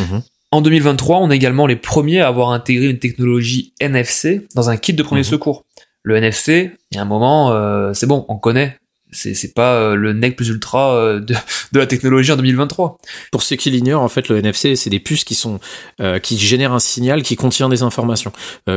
Mhm. 0.00 0.22
En 0.52 0.60
2023, 0.60 1.18
on 1.18 1.30
est 1.30 1.36
également 1.36 1.66
les 1.66 1.76
premiers 1.76 2.20
à 2.20 2.28
avoir 2.28 2.50
intégré 2.50 2.86
une 2.86 2.98
technologie 2.98 3.74
NFC 3.80 4.46
dans 4.54 4.70
un 4.70 4.76
kit 4.76 4.94
de 4.94 5.02
premier 5.02 5.20
mhm. 5.20 5.24
secours. 5.24 5.64
Le 6.02 6.16
NFC, 6.16 6.70
il 6.90 6.96
y 6.96 6.98
a 6.98 7.02
un 7.02 7.06
moment, 7.06 7.50
euh, 7.50 7.92
c'est 7.92 8.06
bon, 8.06 8.24
on 8.28 8.36
connaît, 8.36 8.78
c'est 9.12 9.54
pas 9.54 9.74
euh, 9.74 9.94
le 9.94 10.12
nec 10.12 10.36
plus 10.36 10.48
ultra 10.48 10.94
euh, 10.94 11.20
de, 11.20 11.34
de, 11.72 11.78
la 11.78 11.86
technologie 11.86 12.32
en 12.32 12.36
2023. 12.36 12.98
Pour 13.30 13.42
ceux 13.42 13.56
qui 13.56 13.70
l'ignorent, 13.70 14.02
en 14.02 14.08
fait, 14.08 14.28
le 14.28 14.38
NFC, 14.38 14.76
c'est 14.76 14.90
des 14.90 15.00
puces 15.00 15.24
qui 15.24 15.34
sont 15.34 15.60
euh, 16.00 16.18
qui 16.18 16.38
génèrent 16.38 16.72
un 16.72 16.80
signal 16.80 17.22
qui 17.22 17.36
contient 17.36 17.68
des 17.68 17.82
informations 17.82 18.32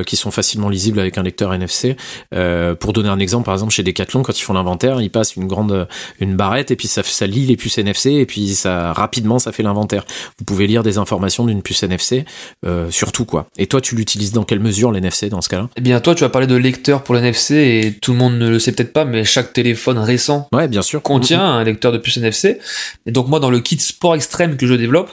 qui 0.05 0.15
sont 0.15 0.31
facilement 0.31 0.69
lisibles 0.69 0.99
avec 0.99 1.17
un 1.17 1.23
lecteur 1.23 1.53
NFC. 1.53 1.95
pour 2.79 2.93
donner 2.93 3.09
un 3.09 3.19
exemple, 3.19 3.45
par 3.45 3.53
exemple, 3.53 3.73
chez 3.73 3.83
Decathlon, 3.83 4.21
quand 4.21 4.37
ils 4.37 4.43
font 4.43 4.53
l'inventaire, 4.53 5.01
ils 5.01 5.09
passent 5.09 5.35
une 5.35 5.47
grande 5.47 5.87
une 6.19 6.35
barrette 6.35 6.71
et 6.71 6.75
puis 6.75 6.87
ça 6.87 7.01
ça 7.03 7.25
lit 7.27 7.45
les 7.45 7.57
puces 7.57 7.77
NFC 7.77 8.11
et 8.11 8.25
puis 8.25 8.49
ça 8.49 8.93
rapidement 8.93 9.39
ça 9.39 9.51
fait 9.51 9.63
l'inventaire. 9.63 10.05
Vous 10.37 10.45
pouvez 10.45 10.67
lire 10.67 10.83
des 10.83 10.97
informations 10.97 11.45
d'une 11.45 11.61
puce 11.61 11.83
NFC, 11.83 12.25
surtout 12.89 13.25
quoi. 13.25 13.47
Et 13.57 13.67
toi, 13.67 13.81
tu 13.81 13.95
l'utilises 13.95 14.31
dans 14.31 14.43
quelle 14.43 14.59
mesure 14.59 14.91
l'NFC 14.91 15.29
dans 15.29 15.41
ce 15.41 15.49
cas-là? 15.49 15.69
Eh 15.75 15.81
bien, 15.81 15.99
toi, 15.99 16.15
tu 16.15 16.23
vas 16.23 16.29
parler 16.29 16.47
de 16.47 16.55
lecteur 16.55 17.03
pour 17.03 17.15
l'NFC 17.15 17.51
et 17.51 17.93
tout 17.99 18.11
le 18.11 18.17
monde 18.17 18.37
ne 18.37 18.49
le 18.49 18.59
sait 18.59 18.71
peut-être 18.71 18.93
pas, 18.93 19.05
mais 19.05 19.23
chaque 19.23 19.53
téléphone 19.53 19.97
récent 19.97 20.28
ouais, 20.51 20.67
bien 20.67 20.81
sûr. 20.81 21.01
contient 21.01 21.43
un 21.43 21.63
lecteur 21.63 21.91
de 21.91 21.97
puce 21.97 22.17
NFC. 22.17 22.59
Et 23.05 23.11
donc 23.11 23.27
moi, 23.27 23.39
dans 23.39 23.49
le 23.49 23.59
kit 23.59 23.79
sport 23.79 24.15
extrême 24.15 24.57
que 24.57 24.67
je 24.67 24.73
développe 24.73 25.11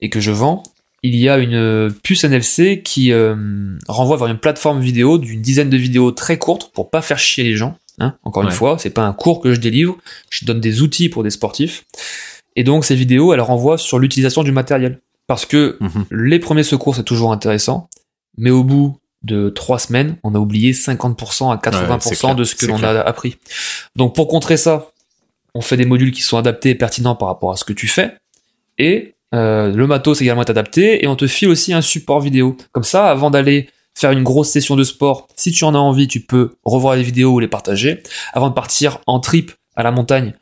et 0.00 0.10
que 0.10 0.20
je 0.20 0.30
vends, 0.30 0.62
il 1.02 1.16
y 1.16 1.28
a 1.28 1.38
une 1.38 1.92
puce 2.02 2.24
NFC 2.24 2.82
qui 2.82 3.12
euh, 3.12 3.36
renvoie 3.88 4.16
vers 4.16 4.28
une 4.28 4.38
plateforme 4.38 4.80
vidéo 4.80 5.18
d'une 5.18 5.42
dizaine 5.42 5.68
de 5.68 5.76
vidéos 5.76 6.12
très 6.12 6.38
courtes 6.38 6.70
pour 6.72 6.90
pas 6.90 7.02
faire 7.02 7.18
chier 7.18 7.44
les 7.44 7.56
gens. 7.56 7.76
Hein. 7.98 8.14
Encore 8.24 8.42
une 8.42 8.50
fois, 8.50 8.76
c'est 8.78 8.90
pas 8.90 9.04
un 9.04 9.12
cours 9.12 9.40
que 9.40 9.52
je 9.54 9.60
délivre, 9.60 9.98
je 10.30 10.46
donne 10.46 10.60
des 10.60 10.82
outils 10.82 11.08
pour 11.08 11.22
des 11.22 11.30
sportifs. 11.30 11.84
Et 12.56 12.64
donc 12.64 12.84
ces 12.84 12.94
vidéos, 12.94 13.34
elles 13.34 13.40
renvoient 13.40 13.78
sur 13.78 13.98
l'utilisation 13.98 14.42
du 14.42 14.52
matériel. 14.52 15.00
Parce 15.26 15.46
que 15.46 15.76
mhm. 15.80 16.06
les 16.10 16.38
premiers 16.38 16.62
secours, 16.62 16.96
c'est 16.96 17.04
toujours 17.04 17.32
intéressant, 17.32 17.88
mais 18.36 18.50
au 18.50 18.64
bout 18.64 18.96
de 19.24 19.48
trois 19.48 19.78
semaines, 19.78 20.16
on 20.22 20.34
a 20.34 20.38
oublié 20.38 20.72
50% 20.72 21.52
à 21.52 21.56
80% 21.56 22.36
de 22.36 22.44
ce 22.44 22.54
que 22.54 22.66
l'on 22.66 22.82
a 22.82 23.00
appris. 23.00 23.38
Donc 23.96 24.14
pour 24.14 24.28
contrer 24.28 24.56
ça, 24.56 24.90
on 25.54 25.60
fait 25.60 25.76
des 25.76 25.86
modules 25.86 26.12
qui 26.12 26.22
sont 26.22 26.36
adaptés 26.36 26.70
et 26.70 26.74
pertinents 26.74 27.16
par 27.16 27.28
rapport 27.28 27.52
à 27.52 27.56
ce 27.56 27.64
que 27.64 27.72
tu 27.72 27.88
fais. 27.88 28.14
Et 28.78 29.14
euh, 29.34 29.72
le 29.72 29.86
matos 29.86 30.20
également 30.20 30.42
est 30.42 30.50
adapté. 30.50 31.04
Et 31.04 31.08
on 31.08 31.16
te 31.16 31.26
file 31.26 31.48
aussi 31.48 31.72
un 31.72 31.82
support 31.82 32.20
vidéo. 32.20 32.56
Comme 32.72 32.84
ça, 32.84 33.10
avant 33.10 33.30
d'aller 33.30 33.68
faire 33.94 34.10
une 34.10 34.22
grosse 34.22 34.50
session 34.50 34.76
de 34.76 34.84
sport, 34.84 35.28
si 35.36 35.52
tu 35.52 35.64
en 35.64 35.74
as 35.74 35.78
envie, 35.78 36.08
tu 36.08 36.20
peux 36.20 36.52
revoir 36.64 36.96
les 36.96 37.02
vidéos 37.02 37.32
ou 37.32 37.38
les 37.38 37.48
partager. 37.48 38.02
Avant 38.32 38.48
de 38.48 38.54
partir 38.54 38.98
en 39.06 39.20
trip 39.20 39.52
à 39.76 39.82
la 39.82 39.90
montagne, 39.90 40.34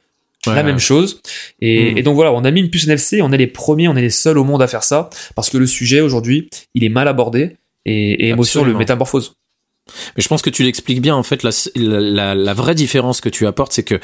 la 0.46 0.62
même 0.62 0.78
chose. 0.78 1.16
Hmm. 1.16 1.66
Et, 1.66 2.02
donc 2.02 2.16
voilà, 2.16 2.32
on 2.32 2.44
a 2.44 2.50
mis 2.50 2.60
une 2.60 2.70
puce 2.70 2.86
NFC, 2.86 3.22
on 3.22 3.30
est 3.32 3.36
les 3.36 3.46
premiers, 3.46 3.88
on 3.88 3.96
est 3.96 4.02
les 4.02 4.10
seuls 4.10 4.38
au 4.38 4.44
monde 4.44 4.62
à 4.62 4.66
faire 4.66 4.82
ça, 4.82 5.09
parce 5.36 5.50
que 5.50 5.59
le 5.59 5.66
sujet 5.66 6.00
aujourd'hui, 6.00 6.48
il 6.74 6.82
est 6.84 6.88
mal 6.88 7.06
abordé 7.06 7.56
et, 7.84 8.26
et 8.26 8.28
émotion 8.28 8.64
le 8.64 8.74
métamorphose. 8.74 9.34
Mais 10.16 10.22
je 10.22 10.28
pense 10.28 10.42
que 10.42 10.50
tu 10.50 10.62
l'expliques 10.62 11.00
bien. 11.00 11.16
En 11.16 11.22
fait, 11.22 11.42
la, 11.42 11.50
la, 11.74 12.34
la, 12.34 12.54
vraie 12.54 12.74
différence 12.74 13.20
que 13.20 13.28
tu 13.28 13.46
apportes, 13.46 13.72
c'est 13.72 13.82
que 13.82 13.98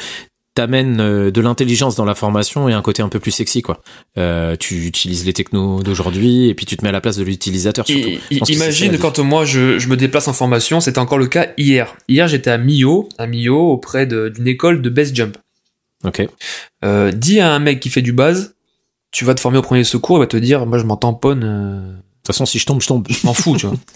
t'amènes 0.58 1.00
euh, 1.00 1.30
de 1.30 1.40
l'intelligence 1.40 1.94
dans 1.94 2.04
la 2.04 2.16
formation 2.16 2.68
et 2.68 2.72
un 2.72 2.82
côté 2.82 3.00
un 3.00 3.08
peu 3.08 3.20
plus 3.20 3.30
sexy 3.30 3.62
quoi. 3.62 3.80
Euh, 4.16 4.56
tu 4.56 4.86
utilises 4.86 5.24
les 5.24 5.32
technos 5.32 5.84
d'aujourd'hui 5.84 6.48
et 6.48 6.54
puis 6.54 6.66
tu 6.66 6.76
te 6.76 6.82
mets 6.82 6.88
à 6.88 6.92
la 6.92 7.00
place 7.00 7.16
de 7.16 7.22
l'utilisateur 7.22 7.86
surtout. 7.86 8.18
imagine 8.48 8.98
quand 8.98 9.20
moi 9.20 9.44
je, 9.44 9.78
je, 9.78 9.88
me 9.88 9.96
déplace 9.96 10.26
en 10.26 10.32
formation, 10.32 10.80
c'était 10.80 10.98
encore 10.98 11.18
le 11.18 11.28
cas 11.28 11.46
hier. 11.58 11.94
Hier 12.08 12.26
j'étais 12.26 12.50
à 12.50 12.58
Millau, 12.58 13.08
à 13.18 13.28
Millau 13.28 13.70
auprès 13.70 14.04
d'une 14.06 14.48
école 14.48 14.82
de 14.82 14.90
base 14.90 15.14
jump. 15.14 15.36
Ok. 16.04 16.26
Euh, 16.84 17.12
dis 17.12 17.38
à 17.38 17.52
un 17.52 17.60
mec 17.60 17.78
qui 17.78 17.88
fait 17.88 18.02
du 18.02 18.12
base, 18.12 18.56
tu 19.12 19.24
vas 19.24 19.36
te 19.36 19.40
former 19.40 19.58
au 19.58 19.62
premier 19.62 19.84
secours, 19.84 20.16
il 20.16 20.20
va 20.20 20.26
te 20.26 20.36
dire 20.36 20.66
moi 20.66 20.78
je 20.78 20.84
m'en 20.84 20.96
tamponne. 20.96 21.44
Euh, 21.44 21.92
toute 22.28 22.36
façon, 22.36 22.46
si 22.46 22.58
je 22.58 22.66
tombe, 22.66 22.80
je 22.80 22.86
tombe. 22.86 23.06
Je 23.08 23.26
m'en 23.26 23.34
fous, 23.34 23.56
tu 23.56 23.66
vois. 23.66 23.76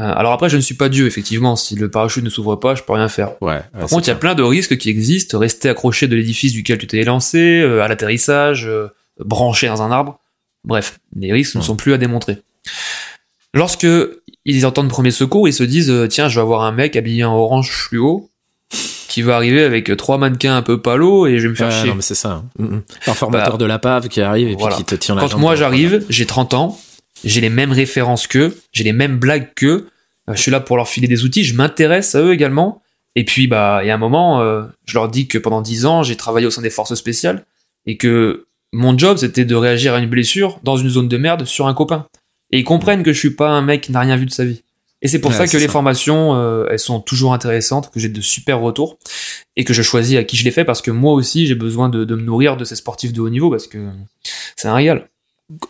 Euh, 0.00 0.10
alors 0.16 0.32
après, 0.32 0.48
je 0.48 0.56
ne 0.56 0.62
suis 0.62 0.74
pas 0.74 0.88
Dieu, 0.88 1.06
effectivement. 1.06 1.54
Si 1.54 1.74
le 1.74 1.90
parachute 1.90 2.24
ne 2.24 2.30
s'ouvre 2.30 2.56
pas, 2.56 2.74
je 2.74 2.82
peux 2.82 2.94
rien 2.94 3.10
faire. 3.10 3.32
Ouais. 3.42 3.60
Par 3.78 3.90
contre, 3.90 4.06
il 4.06 4.10
y 4.10 4.14
a 4.14 4.16
plein 4.16 4.34
de 4.34 4.42
risques 4.42 4.78
qui 4.78 4.88
existent. 4.88 5.38
Rester 5.38 5.68
accroché 5.68 6.08
de 6.08 6.16
l'édifice 6.16 6.54
duquel 6.54 6.78
tu 6.78 6.86
t'es 6.86 7.04
lancé, 7.04 7.60
euh, 7.60 7.82
à 7.82 7.88
l'atterrissage, 7.88 8.66
euh, 8.66 8.88
branché 9.18 9.66
dans 9.66 9.82
un 9.82 9.90
arbre. 9.90 10.18
Bref, 10.64 10.98
les 11.14 11.30
risques 11.30 11.56
ne 11.56 11.60
sont 11.60 11.76
plus 11.76 11.92
à 11.92 11.98
démontrer. 11.98 12.38
Lorsque 13.52 13.86
ils 14.46 14.64
entendent 14.64 14.88
premier 14.88 15.10
secours, 15.10 15.46
ils 15.46 15.52
se 15.52 15.62
disent 15.62 15.92
tiens, 16.08 16.30
je 16.30 16.36
vais 16.36 16.40
avoir 16.40 16.62
un 16.62 16.72
mec 16.72 16.96
habillé 16.96 17.24
en 17.24 17.34
orange 17.34 17.70
fluo 17.70 18.30
qui 19.12 19.20
va 19.20 19.36
arriver 19.36 19.62
avec 19.62 19.94
trois 19.98 20.16
mannequins 20.16 20.56
un 20.56 20.62
peu 20.62 20.80
palos 20.80 21.26
et 21.26 21.36
je 21.36 21.42
vais 21.42 21.50
me 21.50 21.54
faire 21.54 21.70
chier. 21.70 21.90
Non, 21.90 21.96
mais 21.96 22.02
c'est 22.02 22.14
ça. 22.14 22.30
Hein. 22.30 22.44
Mm, 22.58 22.64
mm. 22.64 22.82
Un 23.08 23.14
formateur 23.14 23.52
bah, 23.52 23.58
de 23.58 23.64
la 23.66 23.78
PAV 23.78 24.08
qui 24.08 24.22
arrive 24.22 24.48
et 24.48 24.56
puis 24.56 24.74
qui 24.74 24.84
te 24.84 24.94
tient 24.94 25.14
la 25.14 25.20
Quand 25.20 25.36
moi 25.36 25.54
j'arrive, 25.54 26.02
j'ai 26.08 26.24
30 26.24 26.54
ans, 26.54 26.80
j'ai 27.24 27.40
les 27.40 27.50
mêmes 27.50 27.72
références 27.72 28.26
qu'eux, 28.26 28.56
j'ai 28.72 28.84
les 28.84 28.92
mêmes 28.92 29.18
blagues 29.18 29.48
qu'eux, 29.54 29.88
euh, 30.28 30.34
je 30.34 30.40
suis 30.40 30.50
là 30.50 30.60
pour 30.60 30.76
leur 30.76 30.88
filer 30.88 31.08
des 31.08 31.24
outils, 31.24 31.44
je 31.44 31.54
m'intéresse 31.54 32.14
à 32.14 32.20
eux 32.20 32.32
également. 32.32 32.82
Et 33.14 33.24
puis, 33.24 33.46
bah, 33.46 33.80
il 33.82 33.88
y 33.88 33.90
a 33.90 33.94
un 33.94 33.98
moment, 33.98 34.40
euh, 34.40 34.62
je 34.86 34.94
leur 34.94 35.08
dis 35.08 35.28
que 35.28 35.38
pendant 35.38 35.60
dix 35.60 35.84
ans, 35.84 36.02
j'ai 36.02 36.16
travaillé 36.16 36.46
au 36.46 36.50
sein 36.50 36.62
des 36.62 36.70
forces 36.70 36.94
spéciales 36.94 37.44
et 37.86 37.96
que 37.96 38.46
mon 38.72 38.96
job, 38.96 39.18
c'était 39.18 39.44
de 39.44 39.54
réagir 39.54 39.94
à 39.94 39.98
une 39.98 40.08
blessure 40.08 40.60
dans 40.62 40.76
une 40.76 40.88
zone 40.88 41.08
de 41.08 41.18
merde 41.18 41.44
sur 41.44 41.66
un 41.66 41.74
copain. 41.74 42.06
Et 42.50 42.60
ils 42.60 42.64
comprennent 42.64 43.02
que 43.02 43.12
je 43.12 43.18
suis 43.18 43.34
pas 43.34 43.50
un 43.50 43.62
mec 43.62 43.82
qui 43.82 43.92
n'a 43.92 44.00
rien 44.00 44.16
vu 44.16 44.26
de 44.26 44.30
sa 44.30 44.44
vie. 44.44 44.62
Et 45.02 45.08
c'est 45.08 45.18
pour 45.18 45.32
ça 45.32 45.48
que 45.48 45.56
les 45.56 45.66
formations, 45.66 46.36
euh, 46.36 46.64
elles 46.70 46.78
sont 46.78 47.00
toujours 47.00 47.34
intéressantes, 47.34 47.90
que 47.90 47.98
j'ai 47.98 48.08
de 48.08 48.20
super 48.20 48.60
retours 48.60 48.98
et 49.56 49.64
que 49.64 49.74
je 49.74 49.82
choisis 49.82 50.16
à 50.16 50.22
qui 50.22 50.36
je 50.36 50.44
les 50.44 50.52
fais 50.52 50.64
parce 50.64 50.80
que 50.80 50.92
moi 50.92 51.12
aussi, 51.12 51.46
j'ai 51.46 51.56
besoin 51.56 51.88
de, 51.88 52.04
de, 52.04 52.14
me 52.14 52.22
nourrir 52.22 52.56
de 52.56 52.64
ces 52.64 52.76
sportifs 52.76 53.12
de 53.12 53.20
haut 53.20 53.28
niveau 53.28 53.50
parce 53.50 53.66
que 53.66 53.90
c'est 54.54 54.68
un 54.68 54.74
régal 54.74 55.08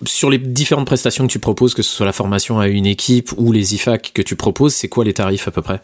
sur 0.04 0.30
les 0.30 0.38
différentes 0.38 0.86
prestations 0.86 1.26
que 1.26 1.32
tu 1.32 1.38
proposes, 1.38 1.74
que 1.74 1.82
ce 1.82 1.90
soit 1.90 2.06
la 2.06 2.12
formation 2.12 2.60
à 2.60 2.68
une 2.68 2.86
équipe 2.86 3.30
ou 3.36 3.52
les 3.52 3.74
IFAC 3.74 4.12
que 4.14 4.22
tu 4.22 4.36
proposes, 4.36 4.74
c'est 4.74 4.88
quoi 4.88 5.04
les 5.04 5.14
tarifs 5.14 5.48
à 5.48 5.50
peu 5.50 5.62
près? 5.62 5.80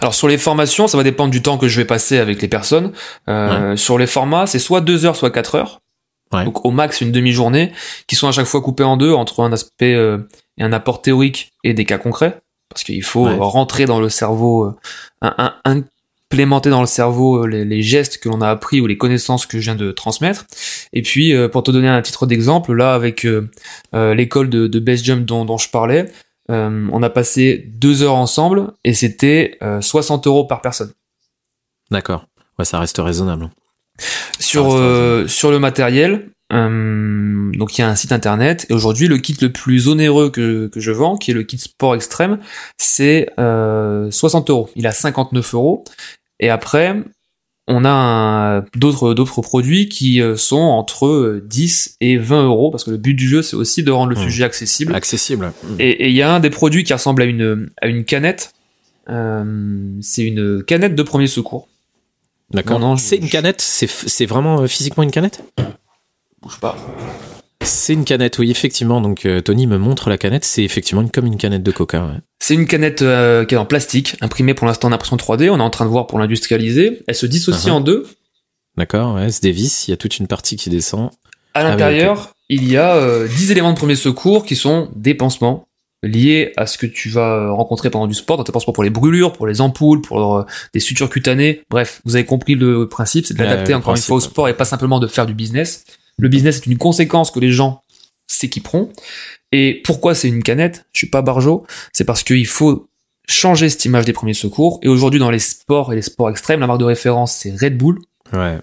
Alors 0.00 0.14
sur 0.14 0.28
les 0.28 0.38
formations, 0.38 0.88
ça 0.88 0.96
va 0.96 1.02
dépendre 1.02 1.30
du 1.30 1.42
temps 1.42 1.58
que 1.58 1.68
je 1.68 1.80
vais 1.80 1.84
passer 1.84 2.18
avec 2.18 2.40
les 2.40 2.48
personnes. 2.48 2.92
Euh, 3.28 3.76
Sur 3.76 3.98
les 3.98 4.06
formats, 4.06 4.46
c'est 4.46 4.58
soit 4.58 4.80
2 4.80 5.06
heures, 5.06 5.16
soit 5.16 5.30
4 5.30 5.54
heures. 5.56 5.80
Ouais. 6.32 6.44
Donc 6.44 6.64
au 6.64 6.70
max 6.70 7.00
une 7.00 7.12
demi-journée, 7.12 7.72
qui 8.06 8.16
sont 8.16 8.28
à 8.28 8.32
chaque 8.32 8.46
fois 8.46 8.60
coupées 8.60 8.84
en 8.84 8.96
deux 8.96 9.12
entre 9.12 9.40
un 9.40 9.52
aspect 9.52 9.94
euh, 9.94 10.18
et 10.58 10.64
un 10.64 10.72
apport 10.72 11.02
théorique 11.02 11.52
et 11.62 11.74
des 11.74 11.84
cas 11.84 11.98
concrets. 11.98 12.40
Parce 12.68 12.82
qu'il 12.82 13.04
faut 13.04 13.24
rentrer 13.24 13.84
dans 13.86 14.00
le 14.00 14.08
cerveau, 14.08 14.64
euh, 14.64 14.74
un, 15.22 15.54
un, 15.64 15.82
implémenter 16.30 16.70
dans 16.70 16.80
le 16.80 16.86
cerveau 16.86 17.44
euh, 17.44 17.46
les, 17.46 17.82
gestes 17.82 18.18
que 18.18 18.28
l'on 18.28 18.40
a 18.40 18.50
appris 18.50 18.80
ou 18.80 18.86
les 18.86 18.96
connaissances 18.96 19.46
que 19.46 19.58
je 19.58 19.64
viens 19.64 19.76
de 19.76 19.92
transmettre. 19.92 20.46
Et 20.92 21.02
puis, 21.02 21.32
euh, 21.32 21.48
pour 21.48 21.62
te 21.62 21.70
donner 21.70 21.88
un 21.88 22.02
titre 22.02 22.26
d'exemple, 22.26 22.74
là, 22.74 22.94
avec 22.94 23.24
euh, 23.24 23.48
l'école 23.92 24.50
de, 24.50 24.66
de 24.66 24.78
base 24.80 25.02
jump 25.04 25.24
dont, 25.24 25.44
dont 25.44 25.58
je 25.58 25.70
parlais, 25.70 26.06
on 26.48 27.02
a 27.02 27.10
passé 27.10 27.64
deux 27.74 28.04
heures 28.04 28.14
ensemble 28.14 28.72
et 28.84 28.94
c'était 28.94 29.58
60 29.80 30.28
euros 30.28 30.44
par 30.44 30.60
personne. 30.60 30.92
D'accord. 31.90 32.26
Ouais, 32.56 32.64
ça 32.64 32.78
reste 32.78 32.98
raisonnable. 32.98 33.50
Sur 34.38 34.70
sur 35.28 35.50
le 35.50 35.58
matériel, 35.58 36.30
donc 36.50 37.76
il 37.76 37.80
y 37.80 37.84
a 37.84 37.88
un 37.88 37.94
site 37.96 38.12
internet 38.12 38.66
et 38.70 38.72
aujourd'hui 38.72 39.08
le 39.08 39.18
kit 39.18 39.36
le 39.40 39.50
plus 39.50 39.88
onéreux 39.88 40.30
que, 40.30 40.68
que 40.68 40.80
je 40.80 40.92
vends, 40.92 41.16
qui 41.16 41.32
est 41.32 41.34
le 41.34 41.42
kit 41.42 41.58
sport 41.58 41.94
extrême, 41.94 42.38
c'est 42.78 43.28
60 43.36 44.50
euros. 44.50 44.70
Il 44.76 44.86
a 44.86 44.92
59 44.92 45.54
euros 45.54 45.84
et 46.38 46.50
après, 46.50 47.02
on 47.68 47.84
a 47.84 48.64
d'autres 48.76 49.14
d'autres 49.14 49.42
produits 49.42 49.88
qui 49.88 50.20
euh, 50.20 50.36
sont 50.36 50.56
entre 50.56 51.40
10 51.44 51.96
et 52.00 52.16
20 52.16 52.44
euros 52.44 52.70
parce 52.70 52.84
que 52.84 52.92
le 52.92 52.96
but 52.96 53.14
du 53.14 53.28
jeu 53.28 53.42
c'est 53.42 53.56
aussi 53.56 53.82
de 53.82 53.90
rendre 53.90 54.10
le 54.10 54.16
mmh. 54.16 54.22
sujet 54.22 54.44
accessible. 54.44 54.94
Accessible. 54.94 55.52
Mmh. 55.64 55.74
Et 55.80 56.08
il 56.08 56.14
y 56.14 56.22
a 56.22 56.32
un 56.32 56.40
des 56.40 56.50
produits 56.50 56.84
qui 56.84 56.92
ressemble 56.92 57.22
à 57.22 57.24
une 57.24 57.68
à 57.82 57.88
une 57.88 58.04
canette. 58.04 58.52
Euh, 59.08 59.44
c'est 60.00 60.22
une 60.22 60.62
canette 60.62 60.94
de 60.94 61.02
premier 61.02 61.26
secours. 61.26 61.68
D'accord. 62.50 62.98
C'est 62.98 63.16
une 63.16 63.28
canette. 63.28 63.60
C'est 63.60 63.90
c'est 63.90 64.26
vraiment 64.26 64.60
euh, 64.60 64.66
physiquement 64.68 65.02
une 65.02 65.10
canette? 65.10 65.42
Bouge 66.46 66.60
pas. 66.60 66.76
C'est 67.66 67.92
une 67.92 68.04
canette, 68.04 68.38
oui, 68.38 68.52
effectivement. 68.52 69.00
Donc 69.00 69.26
euh, 69.26 69.40
Tony 69.40 69.66
me 69.66 69.78
montre 69.78 70.08
la 70.08 70.16
canette. 70.16 70.44
C'est 70.44 70.62
effectivement 70.62 71.04
comme 71.08 71.26
une 71.26 71.36
canette 71.36 71.64
de 71.64 71.72
coca. 71.72 72.08
C'est 72.38 72.54
une 72.54 72.66
canette 72.66 73.02
euh, 73.02 73.44
qui 73.44 73.56
est 73.56 73.58
en 73.58 73.66
plastique, 73.66 74.16
imprimée 74.20 74.54
pour 74.54 74.68
l'instant 74.68 74.86
en 74.86 74.92
impression 74.92 75.16
3D. 75.16 75.50
On 75.50 75.58
est 75.58 75.62
en 75.62 75.70
train 75.70 75.84
de 75.84 75.90
voir 75.90 76.06
pour 76.06 76.20
l'industrialiser. 76.20 77.02
Elle 77.08 77.16
se 77.16 77.26
dissocie 77.26 77.66
uh-huh. 77.66 77.76
en 77.76 77.80
deux. 77.80 78.06
D'accord, 78.76 79.16
ouais, 79.16 79.24
elle 79.24 79.32
se 79.32 79.40
dévisse. 79.40 79.88
Il 79.88 79.90
y 79.90 79.94
a 79.94 79.96
toute 79.96 80.18
une 80.18 80.28
partie 80.28 80.54
qui 80.54 80.70
descend. 80.70 81.10
À 81.54 81.64
l'intérieur, 81.64 82.36
il 82.48 82.70
y 82.70 82.76
a 82.76 83.26
10 83.26 83.48
euh, 83.48 83.52
éléments 83.52 83.72
de 83.72 83.78
premier 83.78 83.96
secours 83.96 84.44
qui 84.44 84.54
sont 84.54 84.88
des 84.94 85.14
pansements 85.14 85.66
liés 86.04 86.52
à 86.56 86.66
ce 86.66 86.78
que 86.78 86.86
tu 86.86 87.08
vas 87.08 87.50
rencontrer 87.50 87.90
pendant 87.90 88.06
du 88.06 88.14
sport, 88.14 88.36
dans 88.36 88.44
tes 88.44 88.52
pansements 88.52 88.74
pour 88.74 88.84
les 88.84 88.90
brûlures, 88.90 89.32
pour 89.32 89.48
les 89.48 89.60
ampoules, 89.60 90.02
pour 90.02 90.44
des 90.72 90.78
sutures 90.78 91.10
cutanées. 91.10 91.62
Bref, 91.70 92.00
vous 92.04 92.14
avez 92.14 92.26
compris 92.26 92.54
le 92.54 92.88
principe, 92.88 93.26
c'est 93.26 93.34
de 93.34 93.42
l'adapter 93.42 93.74
encore 93.74 93.96
une 93.96 94.02
fois 94.02 94.18
au 94.18 94.20
sport 94.20 94.48
et 94.48 94.54
pas 94.54 94.66
simplement 94.66 95.00
de 95.00 95.08
faire 95.08 95.26
du 95.26 95.34
business. 95.34 95.84
Le 96.18 96.28
business 96.28 96.58
est 96.58 96.66
une 96.66 96.78
conséquence 96.78 97.30
que 97.30 97.40
les 97.40 97.50
gens 97.50 97.82
s'équiperont. 98.26 98.90
Et 99.52 99.80
pourquoi 99.84 100.14
c'est 100.14 100.28
une 100.28 100.42
canette? 100.42 100.86
Je 100.92 100.98
suis 100.98 101.06
pas 101.08 101.22
barjo. 101.22 101.66
C'est 101.92 102.04
parce 102.04 102.22
qu'il 102.22 102.46
faut 102.46 102.88
changer 103.28 103.68
cette 103.68 103.84
image 103.84 104.04
des 104.04 104.12
premiers 104.12 104.34
secours. 104.34 104.78
Et 104.82 104.88
aujourd'hui, 104.88 105.20
dans 105.20 105.30
les 105.30 105.38
sports 105.38 105.92
et 105.92 105.96
les 105.96 106.02
sports 106.02 106.30
extrêmes, 106.30 106.60
la 106.60 106.66
marque 106.66 106.80
de 106.80 106.84
référence, 106.84 107.34
c'est 107.34 107.54
Red 107.54 107.76
Bull. 107.76 107.98
Ouais. 108.32 108.58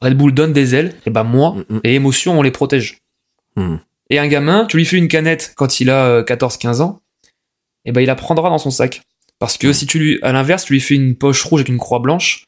Red 0.00 0.16
Bull 0.16 0.32
donne 0.32 0.52
des 0.52 0.74
ailes. 0.74 0.94
Et 1.06 1.10
ben 1.10 1.24
moi, 1.24 1.52
mm, 1.52 1.74
mm. 1.76 1.80
et 1.84 1.94
émotion, 1.94 2.38
on 2.38 2.42
les 2.42 2.50
protège. 2.50 2.98
Mm. 3.56 3.76
Et 4.10 4.18
un 4.18 4.28
gamin, 4.28 4.66
tu 4.66 4.76
lui 4.76 4.84
fais 4.84 4.96
une 4.96 5.08
canette 5.08 5.52
quand 5.56 5.80
il 5.80 5.90
a 5.90 6.22
14-15 6.22 6.80
euh, 6.80 6.84
ans, 6.84 7.00
et 7.84 7.92
ben 7.92 8.00
il 8.00 8.06
la 8.06 8.14
prendra 8.14 8.48
dans 8.50 8.58
son 8.58 8.70
sac. 8.70 9.02
Parce 9.38 9.58
que 9.58 9.72
si 9.72 9.86
tu 9.86 9.98
lui, 9.98 10.18
à 10.22 10.32
l'inverse, 10.32 10.64
tu 10.64 10.72
lui 10.72 10.80
fais 10.80 10.94
une 10.94 11.16
poche 11.16 11.42
rouge 11.42 11.60
avec 11.60 11.68
une 11.68 11.78
croix 11.78 11.98
blanche, 11.98 12.44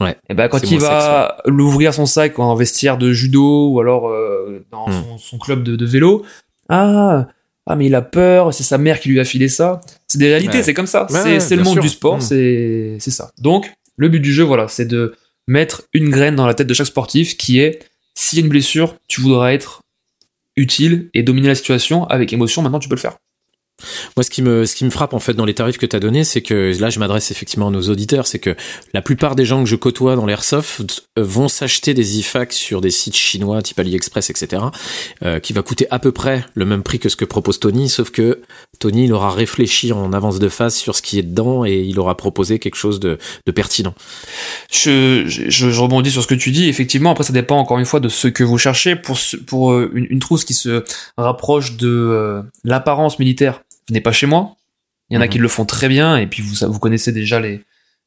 Ouais. 0.00 0.16
Et 0.28 0.34
ben 0.34 0.48
quand 0.48 0.70
il 0.70 0.78
va 0.78 1.38
l'ouvrir 1.46 1.94
son 1.94 2.06
sac 2.06 2.38
en 2.38 2.54
vestiaire 2.54 2.98
de 2.98 3.12
judo 3.12 3.68
ou 3.70 3.80
alors 3.80 4.08
euh, 4.08 4.64
dans 4.70 4.88
hmm. 4.88 5.18
son, 5.18 5.38
club 5.38 5.62
de, 5.62 5.74
de, 5.76 5.86
vélo, 5.86 6.24
ah 6.68 7.26
ah 7.66 7.76
mais 7.76 7.86
il 7.86 7.94
a 7.94 8.02
peur, 8.02 8.52
c'est 8.52 8.62
sa 8.62 8.78
mère 8.78 9.00
qui 9.00 9.08
lui 9.08 9.20
a 9.20 9.24
filé 9.24 9.48
ça. 9.48 9.80
C'est 10.06 10.18
des 10.18 10.28
réalités, 10.28 10.62
c'est 10.62 10.74
comme 10.74 10.86
ça. 10.86 11.06
c'est 11.08 11.56
le 11.56 11.62
monde 11.62 11.80
du 11.80 11.88
sport, 11.88 12.18
hmm. 12.18 12.20
c'est 12.20 12.96
c'est 13.00 13.10
ça. 13.10 13.30
Donc 13.38 13.72
le 13.96 14.08
but 14.08 14.20
du 14.20 14.32
jeu, 14.32 14.44
voilà, 14.44 14.68
c'est 14.68 14.84
de 14.84 15.14
mettre 15.46 15.84
une 15.94 16.10
graine 16.10 16.36
dans 16.36 16.46
la 16.46 16.54
tête 16.54 16.66
de 16.66 16.74
chaque 16.74 16.86
sportif 16.86 17.36
qui 17.36 17.60
est 17.60 17.80
s'il 18.14 18.38
y 18.38 18.42
a 18.42 18.44
une 18.44 18.50
blessure, 18.50 18.96
tu 19.08 19.20
voudras 19.20 19.52
être 19.52 19.82
utile 20.56 21.10
et 21.14 21.22
dominer 21.22 21.48
la 21.48 21.54
situation 21.54 22.06
avec 22.06 22.32
émotion. 22.32 22.62
Maintenant, 22.62 22.78
tu 22.78 22.88
peux 22.88 22.94
le 22.94 23.00
faire. 23.00 23.18
Moi, 24.16 24.24
ce 24.24 24.30
qui 24.30 24.40
me, 24.40 24.64
ce 24.64 24.74
qui 24.74 24.84
me 24.86 24.90
frappe 24.90 25.12
en 25.12 25.18
fait 25.18 25.34
dans 25.34 25.44
les 25.44 25.54
tarifs 25.54 25.76
que 25.76 25.84
tu 25.84 25.94
as 25.94 26.00
donnés, 26.00 26.24
c'est 26.24 26.40
que 26.40 26.72
là, 26.80 26.88
je 26.88 26.98
m'adresse 26.98 27.30
effectivement 27.30 27.68
à 27.68 27.70
nos 27.70 27.82
auditeurs, 27.82 28.26
c'est 28.26 28.38
que 28.38 28.56
la 28.94 29.02
plupart 29.02 29.36
des 29.36 29.44
gens 29.44 29.62
que 29.62 29.68
je 29.68 29.76
côtoie 29.76 30.16
dans 30.16 30.24
l'airsoft 30.24 31.04
euh, 31.18 31.22
vont 31.22 31.48
s'acheter 31.48 31.92
des 31.92 32.18
IFAC 32.18 32.54
sur 32.54 32.80
des 32.80 32.90
sites 32.90 33.16
chinois, 33.16 33.60
type 33.60 33.78
AliExpress, 33.78 34.30
etc., 34.30 34.62
euh, 35.24 35.40
qui 35.40 35.52
va 35.52 35.62
coûter 35.62 35.86
à 35.90 35.98
peu 35.98 36.10
près 36.10 36.44
le 36.54 36.64
même 36.64 36.82
prix 36.82 36.98
que 36.98 37.10
ce 37.10 37.16
que 37.16 37.26
propose 37.26 37.60
Tony, 37.60 37.90
sauf 37.90 38.10
que 38.10 38.40
Tony, 38.78 39.04
il 39.04 39.12
aura 39.12 39.30
réfléchi 39.30 39.92
en 39.92 40.12
avance 40.14 40.38
de 40.38 40.48
phase 40.48 40.74
sur 40.74 40.96
ce 40.96 41.02
qui 41.02 41.18
est 41.18 41.22
dedans 41.22 41.66
et 41.66 41.80
il 41.80 41.98
aura 42.00 42.16
proposé 42.16 42.58
quelque 42.58 42.76
chose 42.76 42.98
de, 42.98 43.18
de 43.44 43.52
pertinent. 43.52 43.94
Je, 44.72 45.24
je, 45.26 45.50
je, 45.50 45.80
rebondis 45.80 46.10
sur 46.10 46.22
ce 46.22 46.26
que 46.26 46.34
tu 46.34 46.50
dis. 46.50 46.68
Effectivement, 46.68 47.10
après, 47.10 47.24
ça 47.24 47.32
dépend 47.32 47.58
encore 47.58 47.78
une 47.78 47.86
fois 47.86 48.00
de 48.00 48.08
ce 48.08 48.28
que 48.28 48.42
vous 48.42 48.58
cherchez. 48.58 48.96
Pour, 48.96 49.18
pour 49.46 49.72
euh, 49.72 49.90
une, 49.94 50.06
une 50.08 50.18
trousse 50.18 50.44
qui 50.44 50.54
se 50.54 50.84
rapproche 51.16 51.76
de 51.76 52.42
l'apparence 52.64 53.18
militaire 53.18 53.60
venez 53.88 54.00
pas 54.00 54.12
chez 54.12 54.26
moi. 54.26 54.56
Il 55.10 55.14
y 55.14 55.18
en 55.18 55.20
a 55.20 55.24
Mhm. 55.26 55.30
qui 55.30 55.38
le 55.38 55.48
font 55.48 55.64
très 55.64 55.88
bien, 55.88 56.16
et 56.16 56.26
puis 56.26 56.42
vous, 56.42 56.66
vous 56.72 56.78
connaissez 56.78 57.12
déjà 57.12 57.38
les, 57.40 57.62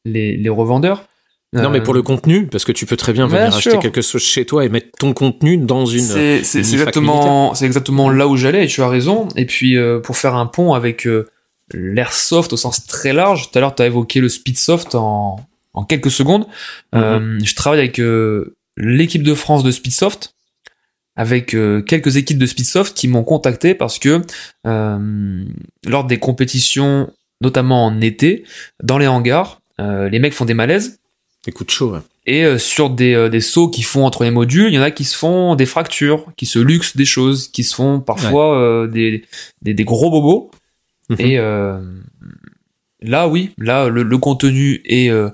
les, 0.06 0.36
les 0.38 0.50
revendeurs. 0.50 1.06
Non, 1.54 1.70
mais 1.72 1.80
Euh, 1.80 1.84
pour 1.84 1.94
le 1.96 2.04
contenu, 2.04 2.46
parce 2.46 2.64
que 2.64 2.72
tu 2.72 2.86
peux 2.86 2.98
très 2.98 3.12
bien 3.14 3.28
Bien 3.28 3.38
venir 3.46 3.56
acheter 3.56 3.80
quelque 3.80 4.02
chose 4.02 4.22
chez 4.22 4.46
toi 4.46 4.64
et 4.66 4.70
mettre 4.70 4.90
ton 5.00 5.14
contenu 5.14 5.58
dans 5.58 5.86
une. 5.86 6.00
C'est 6.02 6.42
exactement, 6.60 7.56
c'est 7.56 7.66
exactement 7.66 8.10
là 8.12 8.28
où 8.28 8.38
j'allais, 8.38 8.66
et 8.66 8.68
tu 8.68 8.82
as 8.84 8.88
raison. 8.90 9.28
Et 9.36 9.46
puis, 9.46 9.76
euh, 9.78 10.00
pour 10.00 10.16
faire 10.18 10.36
un 10.36 10.46
pont 10.46 10.74
avec 10.74 11.08
euh, 11.08 11.28
l'airsoft 11.74 12.54
au 12.54 12.58
sens 12.58 12.86
très 12.86 13.14
large, 13.14 13.50
tout 13.52 13.58
à 13.58 13.62
l'heure, 13.62 13.74
tu 13.74 13.82
as 13.82 13.88
évoqué 13.88 14.20
le 14.20 14.30
speedsoft 14.30 14.94
en, 14.96 15.38
en 15.74 15.84
quelques 15.86 16.12
secondes. 16.12 16.46
Euh, 16.96 17.40
je 17.44 17.56
travaille 17.56 17.80
avec 17.80 18.00
euh, 18.00 18.56
l'équipe 18.78 19.24
de 19.24 19.34
France 19.34 19.64
de 19.64 19.72
speedsoft, 19.72 20.36
avec 21.20 21.54
euh, 21.54 21.82
quelques 21.82 22.16
équipes 22.16 22.38
de 22.38 22.46
speedsoft 22.46 22.96
qui 22.96 23.10
m'ont 23.10 23.26
contacté 23.26 23.76
parce 23.76 24.00
que 24.00 24.22
euh, 24.66 25.44
lors 25.86 26.06
des 26.06 26.18
compétitions, 26.18 27.12
notamment 27.42 27.86
en 27.86 28.00
été, 28.00 28.46
dans 28.82 28.98
les 28.98 29.06
hangars, 29.08 29.60
euh, 29.82 30.08
les 30.08 30.20
mecs 30.20 30.32
font 30.34 30.46
des 30.46 30.54
malaises. 30.54 31.02
Écoute 31.46 31.72
chaud. 31.72 31.92
ouais. 31.92 32.00
Et 32.26 32.46
euh, 32.46 32.58
sur 32.58 32.90
des, 32.90 33.14
euh, 33.16 33.28
des 33.28 33.42
sauts 33.42 33.68
qui 33.68 33.82
font 33.82 34.06
entre 34.06 34.24
les 34.24 34.32
modules, 34.32 34.72
il 34.72 34.76
y 34.76 34.80
en 34.80 34.82
a 34.82 34.92
qui 34.92 35.04
se 35.04 35.18
font 35.18 35.56
des 35.56 35.66
fractures, 35.66 36.32
qui 36.38 36.46
se 36.46 36.58
luxent 36.58 36.96
des 36.96 37.04
choses, 37.04 37.50
qui 37.50 37.66
se 37.66 37.76
font 37.76 38.00
parfois 38.00 38.58
euh, 38.58 38.88
des, 38.88 39.26
des, 39.62 39.74
des 39.74 39.84
gros 39.84 40.10
bobos. 40.10 40.52
Mhm. 41.10 41.18
Et 41.20 41.38
euh, 41.38 41.82
là, 43.02 43.28
oui, 43.28 43.52
là, 43.58 43.90
le, 43.90 44.04
le 44.04 44.18
contenu 44.20 44.82
et 44.86 45.12
euh, 45.12 45.30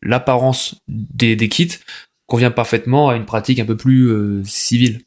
l'apparence 0.00 0.76
des, 0.88 1.36
des 1.36 1.50
kits 1.50 1.76
convient 2.24 2.50
parfaitement 2.50 3.10
à 3.10 3.16
une 3.16 3.26
pratique 3.26 3.60
un 3.60 3.66
peu 3.66 3.76
plus 3.76 4.08
euh, 4.10 4.42
civile. 4.46 5.02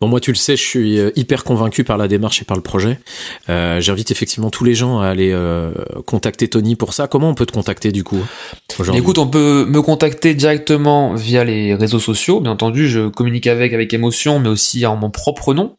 Bon, 0.00 0.08
moi, 0.08 0.20
tu 0.20 0.30
le 0.30 0.36
sais, 0.36 0.56
je 0.56 0.62
suis 0.62 0.98
euh, 0.98 1.10
hyper 1.16 1.44
convaincu 1.44 1.84
par 1.84 1.96
la 1.96 2.08
démarche 2.08 2.42
et 2.42 2.44
par 2.44 2.56
le 2.56 2.62
projet. 2.62 2.98
Euh, 3.48 3.80
J'invite 3.80 4.10
effectivement 4.10 4.50
tous 4.50 4.64
les 4.64 4.74
gens 4.74 5.00
à 5.00 5.06
aller 5.08 5.30
euh, 5.32 5.72
contacter 6.06 6.48
Tony 6.48 6.76
pour 6.76 6.92
ça. 6.92 7.06
Comment 7.06 7.30
on 7.30 7.34
peut 7.34 7.46
te 7.46 7.52
contacter 7.52 7.92
du 7.92 8.04
coup 8.04 8.20
Écoute, 8.94 9.18
on 9.18 9.28
peut 9.28 9.64
me 9.68 9.82
contacter 9.82 10.34
directement 10.34 11.14
via 11.14 11.44
les 11.44 11.74
réseaux 11.74 12.00
sociaux. 12.00 12.40
Bien 12.40 12.52
entendu, 12.52 12.88
je 12.88 13.08
communique 13.08 13.46
avec 13.46 13.72
avec 13.72 13.92
émotion, 13.94 14.40
mais 14.40 14.48
aussi 14.48 14.84
en 14.86 14.96
mon 14.96 15.10
propre 15.10 15.54
nom. 15.54 15.76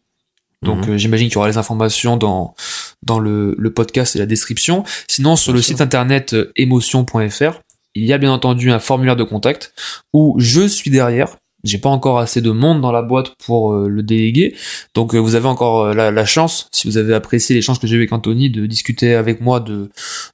Donc 0.64 0.88
euh, 0.88 0.98
j'imagine 0.98 1.28
qu'il 1.28 1.36
y 1.36 1.38
aura 1.40 1.48
les 1.48 1.58
informations 1.58 2.18
dans 2.18 2.54
dans 3.02 3.18
le, 3.20 3.56
le 3.58 3.74
podcast 3.74 4.16
et 4.16 4.20
la 4.20 4.28
description. 4.28 4.84
Sinon, 5.08 5.36
sur 5.36 5.54
le 5.54 5.62
site 5.62 5.82
internet 5.82 6.36
émotion.fr, 6.56 7.60
il 7.96 8.06
y 8.06 8.14
a 8.14 8.18
bien 8.18 8.32
entendu 8.32 8.72
un 8.72 8.80
formulaire 8.80 9.16
de 9.16 9.24
contact 9.24 9.74
où 10.14 10.36
je 10.38 10.68
suis 10.68 10.92
derrière. 10.92 11.38
J'ai 11.64 11.78
pas 11.78 11.90
encore 11.90 12.20
assez 12.20 12.42
de 12.42 12.52
monde 12.52 12.82
dans 12.82 12.92
la 12.92 13.02
boîte 13.02 13.36
pour 13.46 13.74
euh, 13.74 13.88
le 13.88 14.04
déléguer. 14.04 14.56
Donc 14.96 15.14
euh, 15.14 15.20
vous 15.20 15.36
avez 15.36 15.48
encore 15.48 15.82
euh, 15.86 15.94
la, 15.94 16.10
la 16.12 16.26
chance, 16.26 16.68
si 16.72 16.88
vous 16.88 16.98
avez 16.98 17.14
apprécié 17.14 17.56
l'échange 17.56 17.80
que 17.80 17.88
j'ai 17.88 17.96
eu 17.96 18.00
avec 18.00 18.12
Anthony, 18.14 18.50
de 18.50 18.66
discuter 18.66 19.14
avec 19.14 19.42
moi 19.42 19.60
de, 19.60 19.90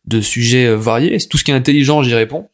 de 0.05 0.21
sujets 0.21 0.73
variés. 0.75 1.17
Tout 1.29 1.37
ce 1.37 1.43
qui 1.43 1.51
est 1.51 1.55
intelligent, 1.55 2.01
j'y 2.03 2.13
réponds. 2.15 2.47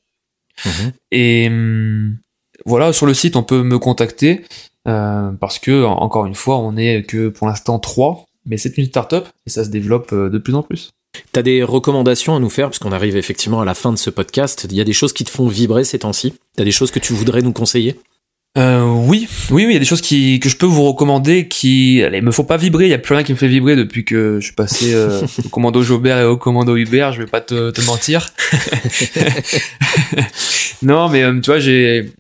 Mhm. 0.66 0.92
Et 1.12 1.48
hum, 1.50 2.18
voilà, 2.66 2.94
sur 2.94 3.06
le 3.06 3.14
site, 3.14 3.36
on 3.36 3.44
peut 3.44 3.64
me 3.64 3.80
contacter 3.80 4.42
euh, 4.88 5.32
parce 5.40 5.60
que 5.60 5.84
en- 5.86 5.98
encore 6.02 6.26
une 6.26 6.36
fois, 6.36 6.58
on 6.60 6.76
est 6.78 7.04
que 7.04 7.30
pour 7.30 7.48
l'instant 7.48 7.80
trois, 7.80 8.26
mais 8.46 8.58
c'est 8.58 8.78
une 8.78 8.86
start-up 8.86 9.28
et 9.46 9.50
ça 9.50 9.64
se 9.64 9.70
développe 9.70 10.14
de 10.14 10.38
plus 10.38 10.54
en 10.56 10.64
plus. 10.64 10.90
T'as 11.32 11.44
des 11.44 11.62
recommandations 11.64 12.36
à 12.36 12.40
nous 12.40 12.50
faire? 12.50 12.68
Parce 12.70 12.80
qu'on 12.80 12.92
arrive 12.92 13.16
effectivement 13.18 13.62
à 13.62 13.66
la 13.66 13.76
fin 13.76 13.92
de 13.92 13.98
ce 13.98 14.10
podcast. 14.10 14.66
Il 14.70 14.76
y 14.76 14.82
a 14.82 14.84
des 14.84 14.94
choses 14.94 15.14
qui 15.14 15.24
te 15.24 15.30
font 15.30 15.48
vibrer 15.48 15.84
ces 15.84 16.00
temps-ci. 16.00 16.34
T'as 16.58 16.64
des 16.64 16.72
choses 16.72 16.90
que 16.90 16.98
tu 17.00 17.14
voudrais 17.14 17.44
nous 17.44 17.54
conseiller? 17.54 18.00
Euh, 18.56 18.84
oui, 18.84 19.28
oui, 19.50 19.66
oui, 19.66 19.72
il 19.72 19.74
y 19.74 19.78
a 19.78 19.80
des 19.80 19.86
choses 19.86 20.02
qui 20.02 20.40
que 20.40 20.48
je 20.48 20.58
peux 20.58 20.68
vous 20.68 20.84
recommander 20.84 21.48
qui, 21.48 22.04
allez, 22.04 22.22
me 22.22 22.32
font 22.32 22.44
pas 22.44 22.58
vibrer. 22.58 22.86
Il 22.86 22.92
y 22.92 22.94
a 22.94 23.00
plus 23.00 23.16
rien 23.16 23.24
qui 23.24 23.32
me 23.32 23.38
fait 23.38 23.48
vibrer 23.48 23.76
depuis 23.76 24.06
que 24.06 24.40
je 24.40 24.46
suis 24.46 24.54
passé 24.54 24.94
euh, 24.94 25.26
au 25.44 25.50
commando 25.50 25.82
Jobert 25.82 26.20
et 26.20 26.26
au 26.26 26.38
commando 26.38 26.76
Hubert. 26.76 27.14
Je 27.14 27.24
vais 27.24 27.28
pas 27.28 27.42
te, 27.42 27.72
te 27.72 27.82
mentir. 27.82 28.30
non, 30.84 31.10
mais 31.10 31.24
euh, 31.24 31.40
tu 31.40 31.50
vois, 31.50 31.60
j'ai 31.60 32.14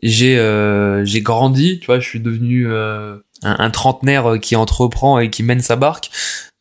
j'ai 0.00 0.38
euh, 0.38 1.04
j'ai 1.04 1.22
grandi. 1.22 1.80
Tu 1.80 1.86
vois, 1.86 1.98
je 1.98 2.08
suis 2.08 2.20
devenu 2.20 2.68
euh, 2.68 3.16
un, 3.42 3.56
un 3.58 3.70
trentenaire 3.70 4.38
qui 4.40 4.54
entreprend 4.54 5.18
et 5.18 5.28
qui 5.28 5.42
mène 5.42 5.60
sa 5.60 5.74
barque. 5.74 6.10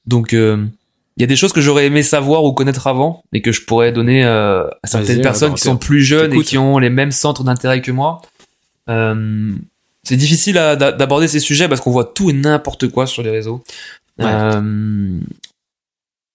Donc 0.07 0.31
il 0.31 1.21
y 1.21 1.23
a 1.23 1.27
des 1.27 1.35
choses 1.35 1.53
que 1.53 1.61
j'aurais 1.61 1.85
aimé 1.85 2.01
savoir 2.01 2.45
ou 2.45 2.53
connaître 2.53 2.87
avant 2.87 3.21
et 3.31 3.43
que 3.43 3.51
je 3.51 3.61
pourrais 3.61 3.91
donner 3.91 4.23
à 4.23 4.71
certaines 4.85 5.21
personnes 5.21 5.53
qui 5.53 5.61
sont 5.61 5.77
plus 5.77 6.01
jeunes 6.01 6.33
et 6.33 6.41
qui 6.41 6.57
ont 6.57 6.79
les 6.79 6.89
mêmes 6.89 7.11
centres 7.11 7.43
d'intérêt 7.43 7.81
que 7.81 7.91
moi. 7.91 8.23
Euh, 8.89 9.53
c'est 10.03 10.17
difficile 10.17 10.55
d'aborder 10.55 11.27
ces 11.27 11.39
sujets 11.39 11.67
parce 11.67 11.81
qu'on 11.81 11.91
voit 11.91 12.05
tout 12.05 12.29
et 12.29 12.33
n'importe 12.33 12.87
quoi 12.87 13.05
sur 13.05 13.21
les 13.21 13.29
réseaux. 13.29 13.63
Ouais. 14.17 14.25
Euh, 14.27 15.19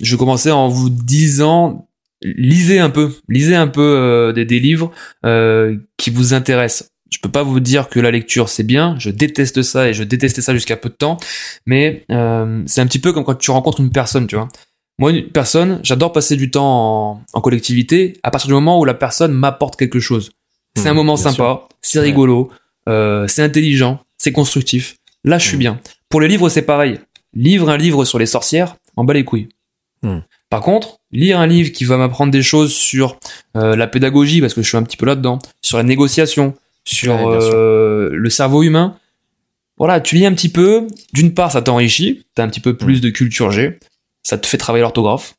je 0.00 0.16
commençais 0.16 0.50
en 0.50 0.68
vous 0.68 0.90
disant, 0.90 1.88
lisez 2.22 2.78
un 2.78 2.90
peu, 2.90 3.12
lisez 3.28 3.56
un 3.56 3.66
peu 3.66 3.82
euh, 3.82 4.32
des, 4.32 4.44
des 4.44 4.60
livres 4.60 4.92
euh, 5.24 5.76
qui 5.96 6.10
vous 6.10 6.34
intéressent. 6.34 6.90
Je 7.10 7.18
peux 7.18 7.30
pas 7.30 7.42
vous 7.42 7.60
dire 7.60 7.88
que 7.88 8.00
la 8.00 8.10
lecture 8.10 8.48
c'est 8.48 8.64
bien, 8.64 8.96
je 8.98 9.10
déteste 9.10 9.62
ça 9.62 9.88
et 9.88 9.94
je 9.94 10.02
détestais 10.02 10.42
ça 10.42 10.52
jusqu'à 10.52 10.76
peu 10.76 10.88
de 10.88 10.94
temps, 10.94 11.16
mais 11.64 12.04
c'est 12.08 12.80
un 12.80 12.86
petit 12.86 12.98
peu 12.98 13.12
comme 13.12 13.24
quand 13.24 13.36
tu 13.36 13.50
rencontres 13.50 13.80
une 13.80 13.92
personne, 13.92 14.26
tu 14.26 14.36
vois. 14.36 14.48
Moi, 14.98 15.10
une 15.10 15.28
personne, 15.28 15.80
j'adore 15.82 16.12
passer 16.12 16.36
du 16.36 16.50
temps 16.50 17.12
en, 17.12 17.22
en 17.32 17.40
collectivité 17.40 18.14
à 18.22 18.30
partir 18.30 18.48
du 18.48 18.54
moment 18.54 18.78
où 18.80 18.84
la 18.84 18.94
personne 18.94 19.32
m'apporte 19.32 19.76
quelque 19.76 20.00
chose. 20.00 20.30
C'est 20.76 20.84
Mmh, 20.84 20.88
un 20.88 20.94
moment 20.94 21.14
bien 21.14 21.22
sympa, 21.22 21.68
c'est 21.82 22.00
rigolo, 22.00 22.50
euh, 22.88 23.26
c'est 23.28 23.42
intelligent, 23.42 24.00
c'est 24.18 24.32
constructif. 24.32 24.96
Là, 25.24 25.38
je 25.38 25.46
suis 25.46 25.56
Mmh. 25.56 25.60
bien. 25.60 25.80
Pour 26.08 26.20
les 26.20 26.28
livres, 26.28 26.48
c'est 26.48 26.62
pareil. 26.62 26.98
Livre 27.34 27.68
un 27.70 27.76
livre 27.76 28.04
sur 28.04 28.18
les 28.18 28.26
sorcières, 28.26 28.76
en 28.96 29.04
bas 29.04 29.14
les 29.14 29.24
couilles. 29.24 29.48
Mmh. 30.02 30.18
Par 30.50 30.60
contre, 30.60 30.98
lire 31.10 31.40
un 31.40 31.46
livre 31.46 31.72
qui 31.72 31.84
va 31.84 31.96
m'apprendre 31.96 32.30
des 32.32 32.42
choses 32.42 32.72
sur 32.74 33.18
euh, 33.56 33.74
la 33.76 33.86
pédagogie, 33.86 34.40
parce 34.40 34.54
que 34.54 34.62
je 34.62 34.68
suis 34.68 34.76
un 34.76 34.82
petit 34.82 34.96
peu 34.96 35.06
là-dedans, 35.06 35.38
sur 35.62 35.76
la 35.78 35.82
négociation, 35.84 36.54
sur 36.84 37.14
Ouais, 37.14 37.24
euh, 37.40 38.10
le 38.12 38.30
cerveau 38.30 38.62
humain. 38.62 38.96
Voilà, 39.78 40.00
tu 40.00 40.14
lis 40.16 40.26
un 40.26 40.32
petit 40.34 40.50
peu. 40.50 40.86
D'une 41.12 41.34
part, 41.34 41.50
ça 41.50 41.62
t'enrichit. 41.62 42.24
T'as 42.34 42.44
un 42.44 42.48
petit 42.48 42.60
peu 42.60 42.76
plus 42.76 43.00
de 43.00 43.10
culture 43.10 43.50
G. 43.50 43.78
Ça 44.22 44.38
te 44.38 44.46
fait 44.46 44.58
travailler 44.58 44.82
l'orthographe. 44.82 45.34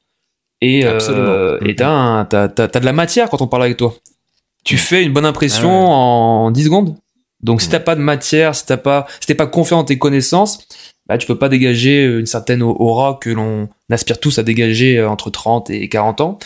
Et 0.61 0.85
euh, 0.85 0.93
Absolument. 0.95 1.57
et 1.65 1.75
t'as, 1.75 1.89
un- 1.89 2.25
t'as, 2.25 2.47
t'as, 2.49 2.67
t'as 2.67 2.79
de 2.79 2.85
la 2.85 2.91
matière 2.93 3.29
quand 3.29 3.41
on 3.41 3.47
parle 3.47 3.63
avec 3.63 3.77
toi. 3.77 3.95
Tu 4.65 4.77
fais 4.77 5.03
une 5.03 5.13
bonne 5.13 5.25
impression 5.25 5.69
Ah 5.69 6.43
ouais. 6.43 6.47
en 6.47 6.51
10 6.51 6.65
secondes. 6.65 6.95
Donc 7.41 7.61
si 7.61 7.69
t'as 7.69 7.79
pas 7.79 7.95
de 7.95 8.01
matière, 8.01 8.55
si 8.55 8.65
t'as 8.65 8.77
pas, 8.77 9.05
si 9.19 9.27
t'es 9.27 9.35
pas 9.35 9.47
confiant 9.47 9.79
en 9.79 9.83
tes 9.83 9.97
connaissances, 9.97 10.67
bah 11.07 11.17
tu 11.17 11.27
peux 11.27 11.37
pas 11.37 11.49
dégager 11.49 12.03
une 12.03 12.25
certaine 12.25 12.63
aura 12.63 13.19
que 13.21 13.29
l'on 13.29 13.69
aspire 13.91 14.19
tous 14.19 14.39
à 14.39 14.43
dégager 14.43 14.97
euh, 14.97 15.07
entre 15.09 15.29
30 15.29 15.69
et 15.69 15.87
40 15.87 16.21
ans. 16.21 16.39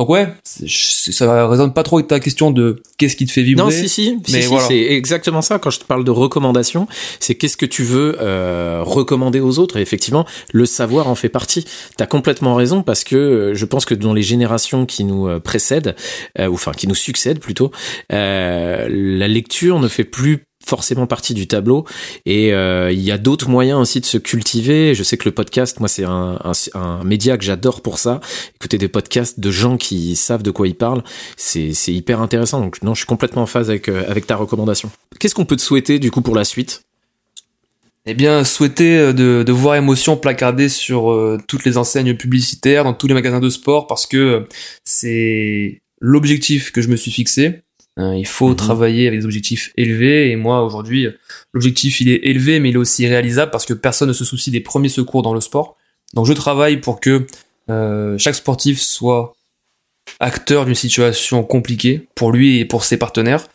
Donc 0.00 0.08
ouais, 0.08 0.28
ça 0.44 1.46
résonne 1.46 1.74
pas 1.74 1.82
trop 1.82 1.98
avec 1.98 2.08
ta 2.08 2.20
question 2.20 2.50
de 2.50 2.82
qu'est-ce 2.96 3.16
qui 3.16 3.26
te 3.26 3.32
fait 3.32 3.42
vibrer. 3.42 3.64
Non, 3.64 3.70
si, 3.70 3.86
si, 3.86 4.16
si, 4.24 4.32
mais 4.32 4.40
si, 4.40 4.48
voilà. 4.48 4.66
c'est 4.66 4.80
exactement 4.80 5.42
ça. 5.42 5.58
Quand 5.58 5.68
je 5.68 5.78
te 5.78 5.84
parle 5.84 6.04
de 6.04 6.10
recommandations, 6.10 6.88
c'est 7.20 7.34
qu'est-ce 7.34 7.58
que 7.58 7.66
tu 7.66 7.82
veux 7.82 8.16
euh, 8.18 8.80
recommander 8.82 9.40
aux 9.40 9.58
autres. 9.58 9.76
Et 9.76 9.82
effectivement, 9.82 10.24
le 10.54 10.64
savoir 10.64 11.08
en 11.08 11.14
fait 11.14 11.28
partie. 11.28 11.66
T'as 11.98 12.06
complètement 12.06 12.54
raison 12.54 12.82
parce 12.82 13.04
que 13.04 13.14
euh, 13.14 13.54
je 13.54 13.66
pense 13.66 13.84
que 13.84 13.92
dans 13.92 14.14
les 14.14 14.22
générations 14.22 14.86
qui 14.86 15.04
nous 15.04 15.28
euh, 15.28 15.38
précèdent, 15.38 15.94
euh, 16.38 16.46
ou 16.46 16.54
enfin 16.54 16.72
qui 16.72 16.86
nous 16.86 16.94
succèdent 16.94 17.40
plutôt, 17.40 17.70
euh, 18.10 18.88
la 18.88 19.28
lecture 19.28 19.80
ne 19.80 19.88
fait 19.88 20.04
plus 20.04 20.44
forcément 20.64 21.06
partie 21.06 21.34
du 21.34 21.46
tableau. 21.46 21.84
Et 22.26 22.52
euh, 22.52 22.92
il 22.92 23.00
y 23.00 23.10
a 23.10 23.18
d'autres 23.18 23.48
moyens 23.48 23.80
aussi 23.80 24.00
de 24.00 24.06
se 24.06 24.18
cultiver. 24.18 24.94
Je 24.94 25.02
sais 25.02 25.16
que 25.16 25.28
le 25.28 25.34
podcast 25.34 25.80
moi 25.80 25.88
c'est 25.88 26.04
un, 26.04 26.38
média 27.04 27.36
que 27.38 27.44
j'adore 27.44 27.82
pour 27.82 27.98
ça. 27.98 28.20
Écouter 28.56 28.78
des 28.78 28.88
podcasts 28.88 29.40
de 29.40 29.50
gens 29.50 29.76
qui 29.76 30.16
savent 30.16 30.42
de 30.42 30.50
quoi 30.50 30.68
ils 30.68 30.74
parlent 30.74 31.02
c'est 31.36 31.72
hyper 31.88 32.20
intéressant. 32.20 32.60
Donc 32.60 32.82
non 32.82 32.94
je 32.94 33.00
suis 33.00 33.06
complètement 33.06 33.42
en 33.42 33.46
phase 33.46 33.70
avec 33.70 33.88
euh, 33.88 34.04
avec 34.08 34.26
ta 34.26 34.36
recommandation. 34.36 34.90
Qu'est-ce 35.18 35.34
qu'on 35.34 35.44
peut 35.44 35.56
te 35.56 35.62
souhaiter 35.62 35.98
du 35.98 36.10
coup 36.10 36.22
pour 36.22 36.34
la 36.34 36.44
suite? 36.44 36.82
Eh 38.06 38.14
bien, 38.14 38.44
souhaiter 38.44 38.96
euh, 38.98 39.12
de, 39.12 39.52
voir 39.52 39.76
émotion 39.76 40.16
placardée 40.16 40.68
sur 40.68 41.12
euh, 41.12 41.38
toutes 41.46 41.64
les 41.64 41.76
enseignes 41.76 42.14
publicitaires, 42.14 42.84
dans 42.84 42.94
tous 42.94 43.06
les 43.06 43.14
magasins 43.14 43.40
de 43.40 43.50
sport, 43.50 43.86
parce 43.86 44.06
que 44.06 44.46
c'est 44.84 45.82
l'objectif 46.00 46.72
que 46.72 46.80
je 46.80 46.88
me 46.88 46.96
suis 46.96 47.10
fixé. 47.10 47.62
Euh, 47.98 48.14
il 48.16 48.26
faut 48.26 48.50
Mhm. 48.50 48.56
travailler 48.56 49.08
avec 49.08 49.20
des 49.20 49.24
objectifs 49.26 49.72
élevés, 49.76 50.30
et 50.30 50.36
moi 50.36 50.64
aujourd'hui, 50.64 51.08
l'objectif 51.52 52.00
il 52.00 52.08
est 52.08 52.20
élevé, 52.24 52.60
mais 52.60 52.70
il 52.70 52.74
est 52.74 52.78
aussi 52.78 53.06
réalisable 53.06 53.50
parce 53.50 53.66
que 53.66 53.74
personne 53.74 54.08
ne 54.08 54.12
se 54.14 54.24
soucie 54.24 54.50
des 54.50 54.60
premiers 54.60 54.88
secours 54.88 55.22
dans 55.22 55.34
le 55.34 55.40
sport. 55.40 55.76
Donc 56.14 56.26
je 56.26 56.32
travaille 56.32 56.78
pour 56.78 57.00
que 57.00 57.26
euh, 57.68 58.16
chaque 58.18 58.34
sportif 58.36 58.80
soit 58.80 59.34
acteur 60.18 60.64
d'une 60.64 60.74
situation 60.74 61.42
compliquée 61.42 62.08
pour 62.14 62.32
lui 62.32 62.58
et 62.58 62.64
pour 62.64 62.84
ses 62.84 62.96
partenaires. 62.96 63.46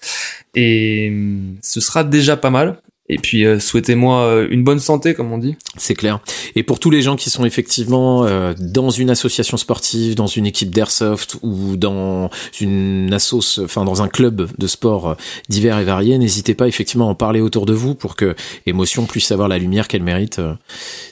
Et 0.53 1.10
hum, 1.12 1.57
ce 1.62 1.82
sera 1.82 2.03
déjà 2.03 2.38
pas 2.38 2.49
mal. 2.49 2.78
Et 3.07 3.18
puis 3.18 3.45
euh, 3.45 3.60
souhaitez-moi 3.60 4.22
euh, 4.23 4.48
une 4.49 4.64
bonne 4.64 4.80
santé, 4.80 5.14
comme 5.14 5.32
on 5.32 5.38
dit. 5.38 5.56
C'est 5.77 5.94
clair. 5.94 6.19
Et 6.56 6.64
pour 6.64 6.80
tous 6.80 6.90
les 6.90 7.03
gens 7.03 7.15
qui 7.15 7.30
sont 7.30 7.45
effectivement 7.45 8.26
euh, 8.26 8.53
dans 8.57 8.90
une 8.90 9.11
association 9.11 9.57
sportive, 9.57 10.15
dans 10.15 10.26
une 10.26 10.48
équipe 10.48 10.72
d'airsoft 10.72 11.38
ou 11.44 11.77
dans 11.77 12.32
une 12.60 13.14
assos, 13.14 13.60
enfin 13.64 13.86
dans 13.86 14.02
un 14.02 14.07
club 14.07 14.49
de 14.57 14.68
sport 14.68 15.10
euh, 15.10 15.15
divers 15.49 15.77
et 15.77 15.84
variés, 15.84 16.18
n'hésitez 16.18 16.56
pas 16.56 16.68
effectivement 16.68 17.07
à 17.07 17.11
en 17.11 17.15
parler 17.15 17.41
autour 17.41 17.68
de 17.68 17.73
vous 17.73 17.94
pour 17.94 18.15
que 18.15 18.36
émotion 18.65 19.06
puisse 19.06 19.32
avoir 19.32 19.48
la 19.49 19.60
lumière 19.60 19.88
qu'elle 19.88 20.03
mérite. 20.03 20.40
euh, 20.40 20.53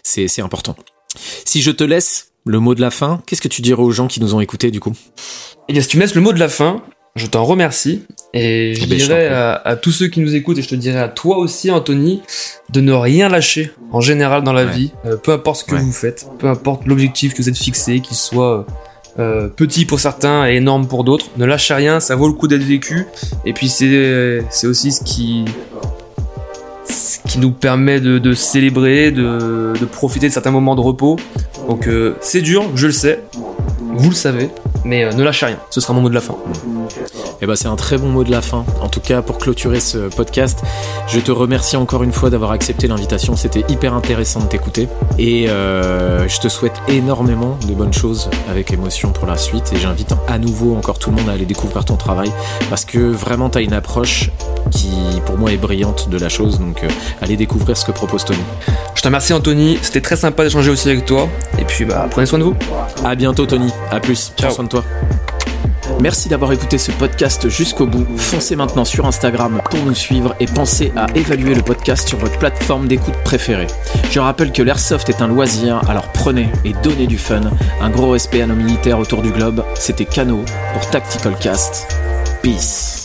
C'est 0.02 0.28
c'est 0.28 0.42
important. 0.42 0.76
Si 1.46 1.62
je 1.62 1.70
te 1.70 1.84
laisse 1.84 2.32
le 2.46 2.60
mot 2.60 2.74
de 2.74 2.82
la 2.82 2.90
fin, 2.92 3.22
qu'est-ce 3.28 3.42
que 3.42 3.48
tu 3.48 3.62
dirais 3.62 3.84
aux 3.84 3.92
gens 3.92 4.08
qui 4.08 4.20
nous 4.20 4.34
ont 4.34 4.42
écoutés 4.42 4.72
du 4.72 4.80
coup? 4.80 4.94
Eh 5.70 5.74
bien, 5.74 5.82
si 5.82 5.88
tu 5.88 5.98
me 5.98 6.02
laisses 6.02 6.16
le 6.16 6.22
mot 6.22 6.34
de 6.34 6.40
la 6.40 6.50
fin, 6.50 6.82
je 7.16 7.28
t'en 7.28 7.44
remercie. 7.44 8.04
Et 8.34 8.74
je 8.76 8.84
Eh 8.84 8.88
ben, 8.88 9.00
je 9.00 9.06
dirais 9.06 9.28
à, 9.28 9.54
à 9.54 9.76
tous 9.76 9.92
ceux 9.92 10.08
qui 10.08 10.20
nous 10.20 10.34
écoutent, 10.36 10.58
et 10.58 10.62
je 10.64 10.68
te 10.70 10.76
dirais 10.76 11.00
à 11.00 11.08
toi 11.08 11.38
aussi, 11.38 11.70
Anthony, 11.70 12.22
de 12.72 12.82
ne 12.82 12.92
rien 12.94 13.30
lâcher 13.30 13.72
en 13.92 14.02
général 14.02 14.44
dans 14.44 14.54
la 14.54 14.66
Ouais. 14.66 14.72
vie, 14.72 14.92
euh, 15.06 15.16
peu 15.18 15.32
importe 15.32 15.60
ce 15.60 15.64
que 15.66 15.76
Ouais. 15.76 15.82
vous 15.82 15.92
faites, 15.92 16.26
peu 16.40 16.48
importe 16.48 16.86
l'objectif 16.88 17.34
que 17.34 17.42
vous 17.42 17.50
êtes 17.50 17.58
fixé, 17.58 18.00
qu'il 18.00 18.18
soit 18.18 18.66
euh, 19.20 19.48
petit 19.48 19.86
pour 19.86 20.00
certains 20.00 20.48
et 20.50 20.56
énorme 20.56 20.88
pour 20.88 21.04
d'autres. 21.04 21.28
Ne 21.38 21.46
lâchez 21.46 21.76
rien, 21.76 22.00
ça 22.00 22.16
vaut 22.16 22.28
le 22.28 22.34
coup 22.34 22.48
d'être 22.48 22.64
vécu. 22.64 23.06
Et 23.46 23.54
puis 23.54 23.70
c'est 23.70 24.44
c'est 24.50 24.66
aussi 24.66 24.92
ce 24.92 25.04
qui 25.04 25.46
ce 26.90 27.20
qui 27.32 27.38
nous 27.38 27.52
permet 27.52 28.00
de, 28.02 28.18
de 28.18 28.34
célébrer, 28.34 29.12
de, 29.12 29.74
de 29.80 29.86
profiter 29.86 30.28
de 30.30 30.34
certains 30.34 30.50
moments 30.52 30.74
de 30.76 30.82
repos. 30.82 31.18
Donc 31.70 31.88
euh, 31.88 32.16
c'est 32.22 32.42
dur, 32.42 32.72
je 32.76 32.88
le 32.88 32.92
sais, 32.92 33.20
vous 33.94 34.10
le 34.10 34.16
savez, 34.16 34.50
mais 34.86 35.04
euh, 35.04 35.12
ne 35.14 35.24
lâchez 35.24 35.46
rien. 35.46 35.58
Ce 35.70 35.82
sera 35.82 35.94
mon 35.94 36.02
mot 36.02 36.10
de 36.10 36.14
la 36.14 36.22
fin. 36.22 36.36
Eh 37.42 37.46
ben, 37.46 37.56
c'est 37.56 37.68
un 37.68 37.76
très 37.76 37.98
bon 37.98 38.08
mot 38.08 38.24
de 38.24 38.32
la 38.32 38.42
fin. 38.42 38.66
En 38.82 38.88
tout 38.88 39.02
cas, 39.02 39.22
pour 39.22 39.38
clôturer 39.38 39.80
ce 39.80 40.10
podcast, 40.10 40.62
je 41.08 41.20
te 41.20 41.32
remercie 41.32 41.76
encore 41.76 42.04
une 42.04 42.14
fois 42.14 42.30
d'avoir 42.30 42.52
accepté 42.52 42.88
l'invitation. 42.88 43.36
C'était 43.36 43.66
hyper 43.70 43.94
intéressant 43.94 44.40
de 44.40 44.46
t'écouter. 44.46 44.88
Et 45.20 45.50
euh, 45.50 46.28
je 46.28 46.40
te 46.40 46.48
souhaite 46.48 46.82
énormément 46.88 47.58
de 47.68 47.74
bonnes 47.74 47.94
choses 47.94 48.30
avec 48.50 48.72
émotion 48.72 49.12
pour 49.12 49.28
la 49.28 49.38
suite. 49.38 49.74
Et 49.74 49.78
j'invite 49.78 50.14
à 50.28 50.38
nouveau 50.38 50.76
encore 50.76 51.00
tout 51.00 51.10
le 51.10 51.18
monde 51.18 51.30
à 51.30 51.34
aller 51.34 51.46
découvrir 51.46 51.84
ton 51.84 51.96
travail. 51.96 52.32
Parce 52.70 52.86
que 52.86 53.00
vraiment, 53.00 53.50
tu 53.50 53.58
as 53.58 53.62
une 53.62 53.74
approche 53.74 54.30
qui, 54.72 54.90
pour 55.26 55.38
moi, 55.38 55.52
est 55.52 55.58
brillante 55.58 56.10
de 56.10 56.18
la 56.18 56.30
chose. 56.30 56.60
Donc, 56.60 56.84
euh, 56.84 56.88
allez 57.22 57.36
découvrir 57.36 57.76
ce 57.76 57.86
que 57.86 57.92
propose 57.92 58.24
Tony. 58.24 58.40
Je 58.96 59.02
te 59.02 59.08
remercie 59.08 59.34
Anthony, 59.34 59.78
c'était 59.82 60.00
très 60.00 60.16
sympa 60.16 60.46
d'échanger 60.46 60.70
aussi 60.72 60.90
avec 60.90 61.06
toi. 61.06 61.28
Et 61.60 61.66
puis 61.66 61.84
bah 61.84 62.08
prenez 62.10 62.26
soin 62.26 62.40
de 62.40 62.46
vous. 62.46 62.56
À 63.04 63.16
bientôt, 63.16 63.46
Tony. 63.46 63.70
À 63.92 64.00
plus. 64.00 64.32
Prends 64.38 64.48
Ciao. 64.48 64.56
soin 64.56 64.64
de 64.64 64.70
toi. 64.70 64.84
Merci 66.02 66.30
d'avoir 66.30 66.52
écouté 66.52 66.78
ce 66.78 66.92
podcast 66.92 67.50
jusqu'au 67.50 67.86
bout. 67.86 68.06
Foncez 68.18 68.56
maintenant 68.56 68.86
sur 68.86 69.06
Instagram 69.06 69.62
pour 69.70 69.84
nous 69.86 69.96
suivre 69.96 70.36
et 70.40 70.46
pensez 70.46 70.92
à 70.96 71.08
évaluer 71.16 71.56
le 71.56 71.62
podcast 71.62 72.08
sur 72.08 72.18
votre 72.18 72.38
plateforme 72.40 72.88
d'écoute 72.88 73.16
préférée. 73.24 73.68
Je 74.12 74.20
rappelle 74.20 74.52
que 74.52 74.62
l'airsoft 74.62 75.10
est 75.10 75.22
un 75.22 75.28
loisir, 75.28 75.82
alors 75.90 76.12
prenez 76.12 76.50
et 76.66 76.74
donnez 76.84 77.08
du 77.08 77.18
fun. 77.18 77.42
Un 77.82 77.90
gros 77.90 78.12
respect 78.12 78.42
à 78.42 78.48
nos 78.48 78.56
militaires 78.56 79.00
autour 79.00 79.22
du 79.22 79.32
globe. 79.32 79.64
C'était 79.76 80.06
Cano 80.06 80.44
pour 80.74 80.90
Tactical 80.90 81.36
Cast. 81.40 81.88
Peace. 82.42 83.03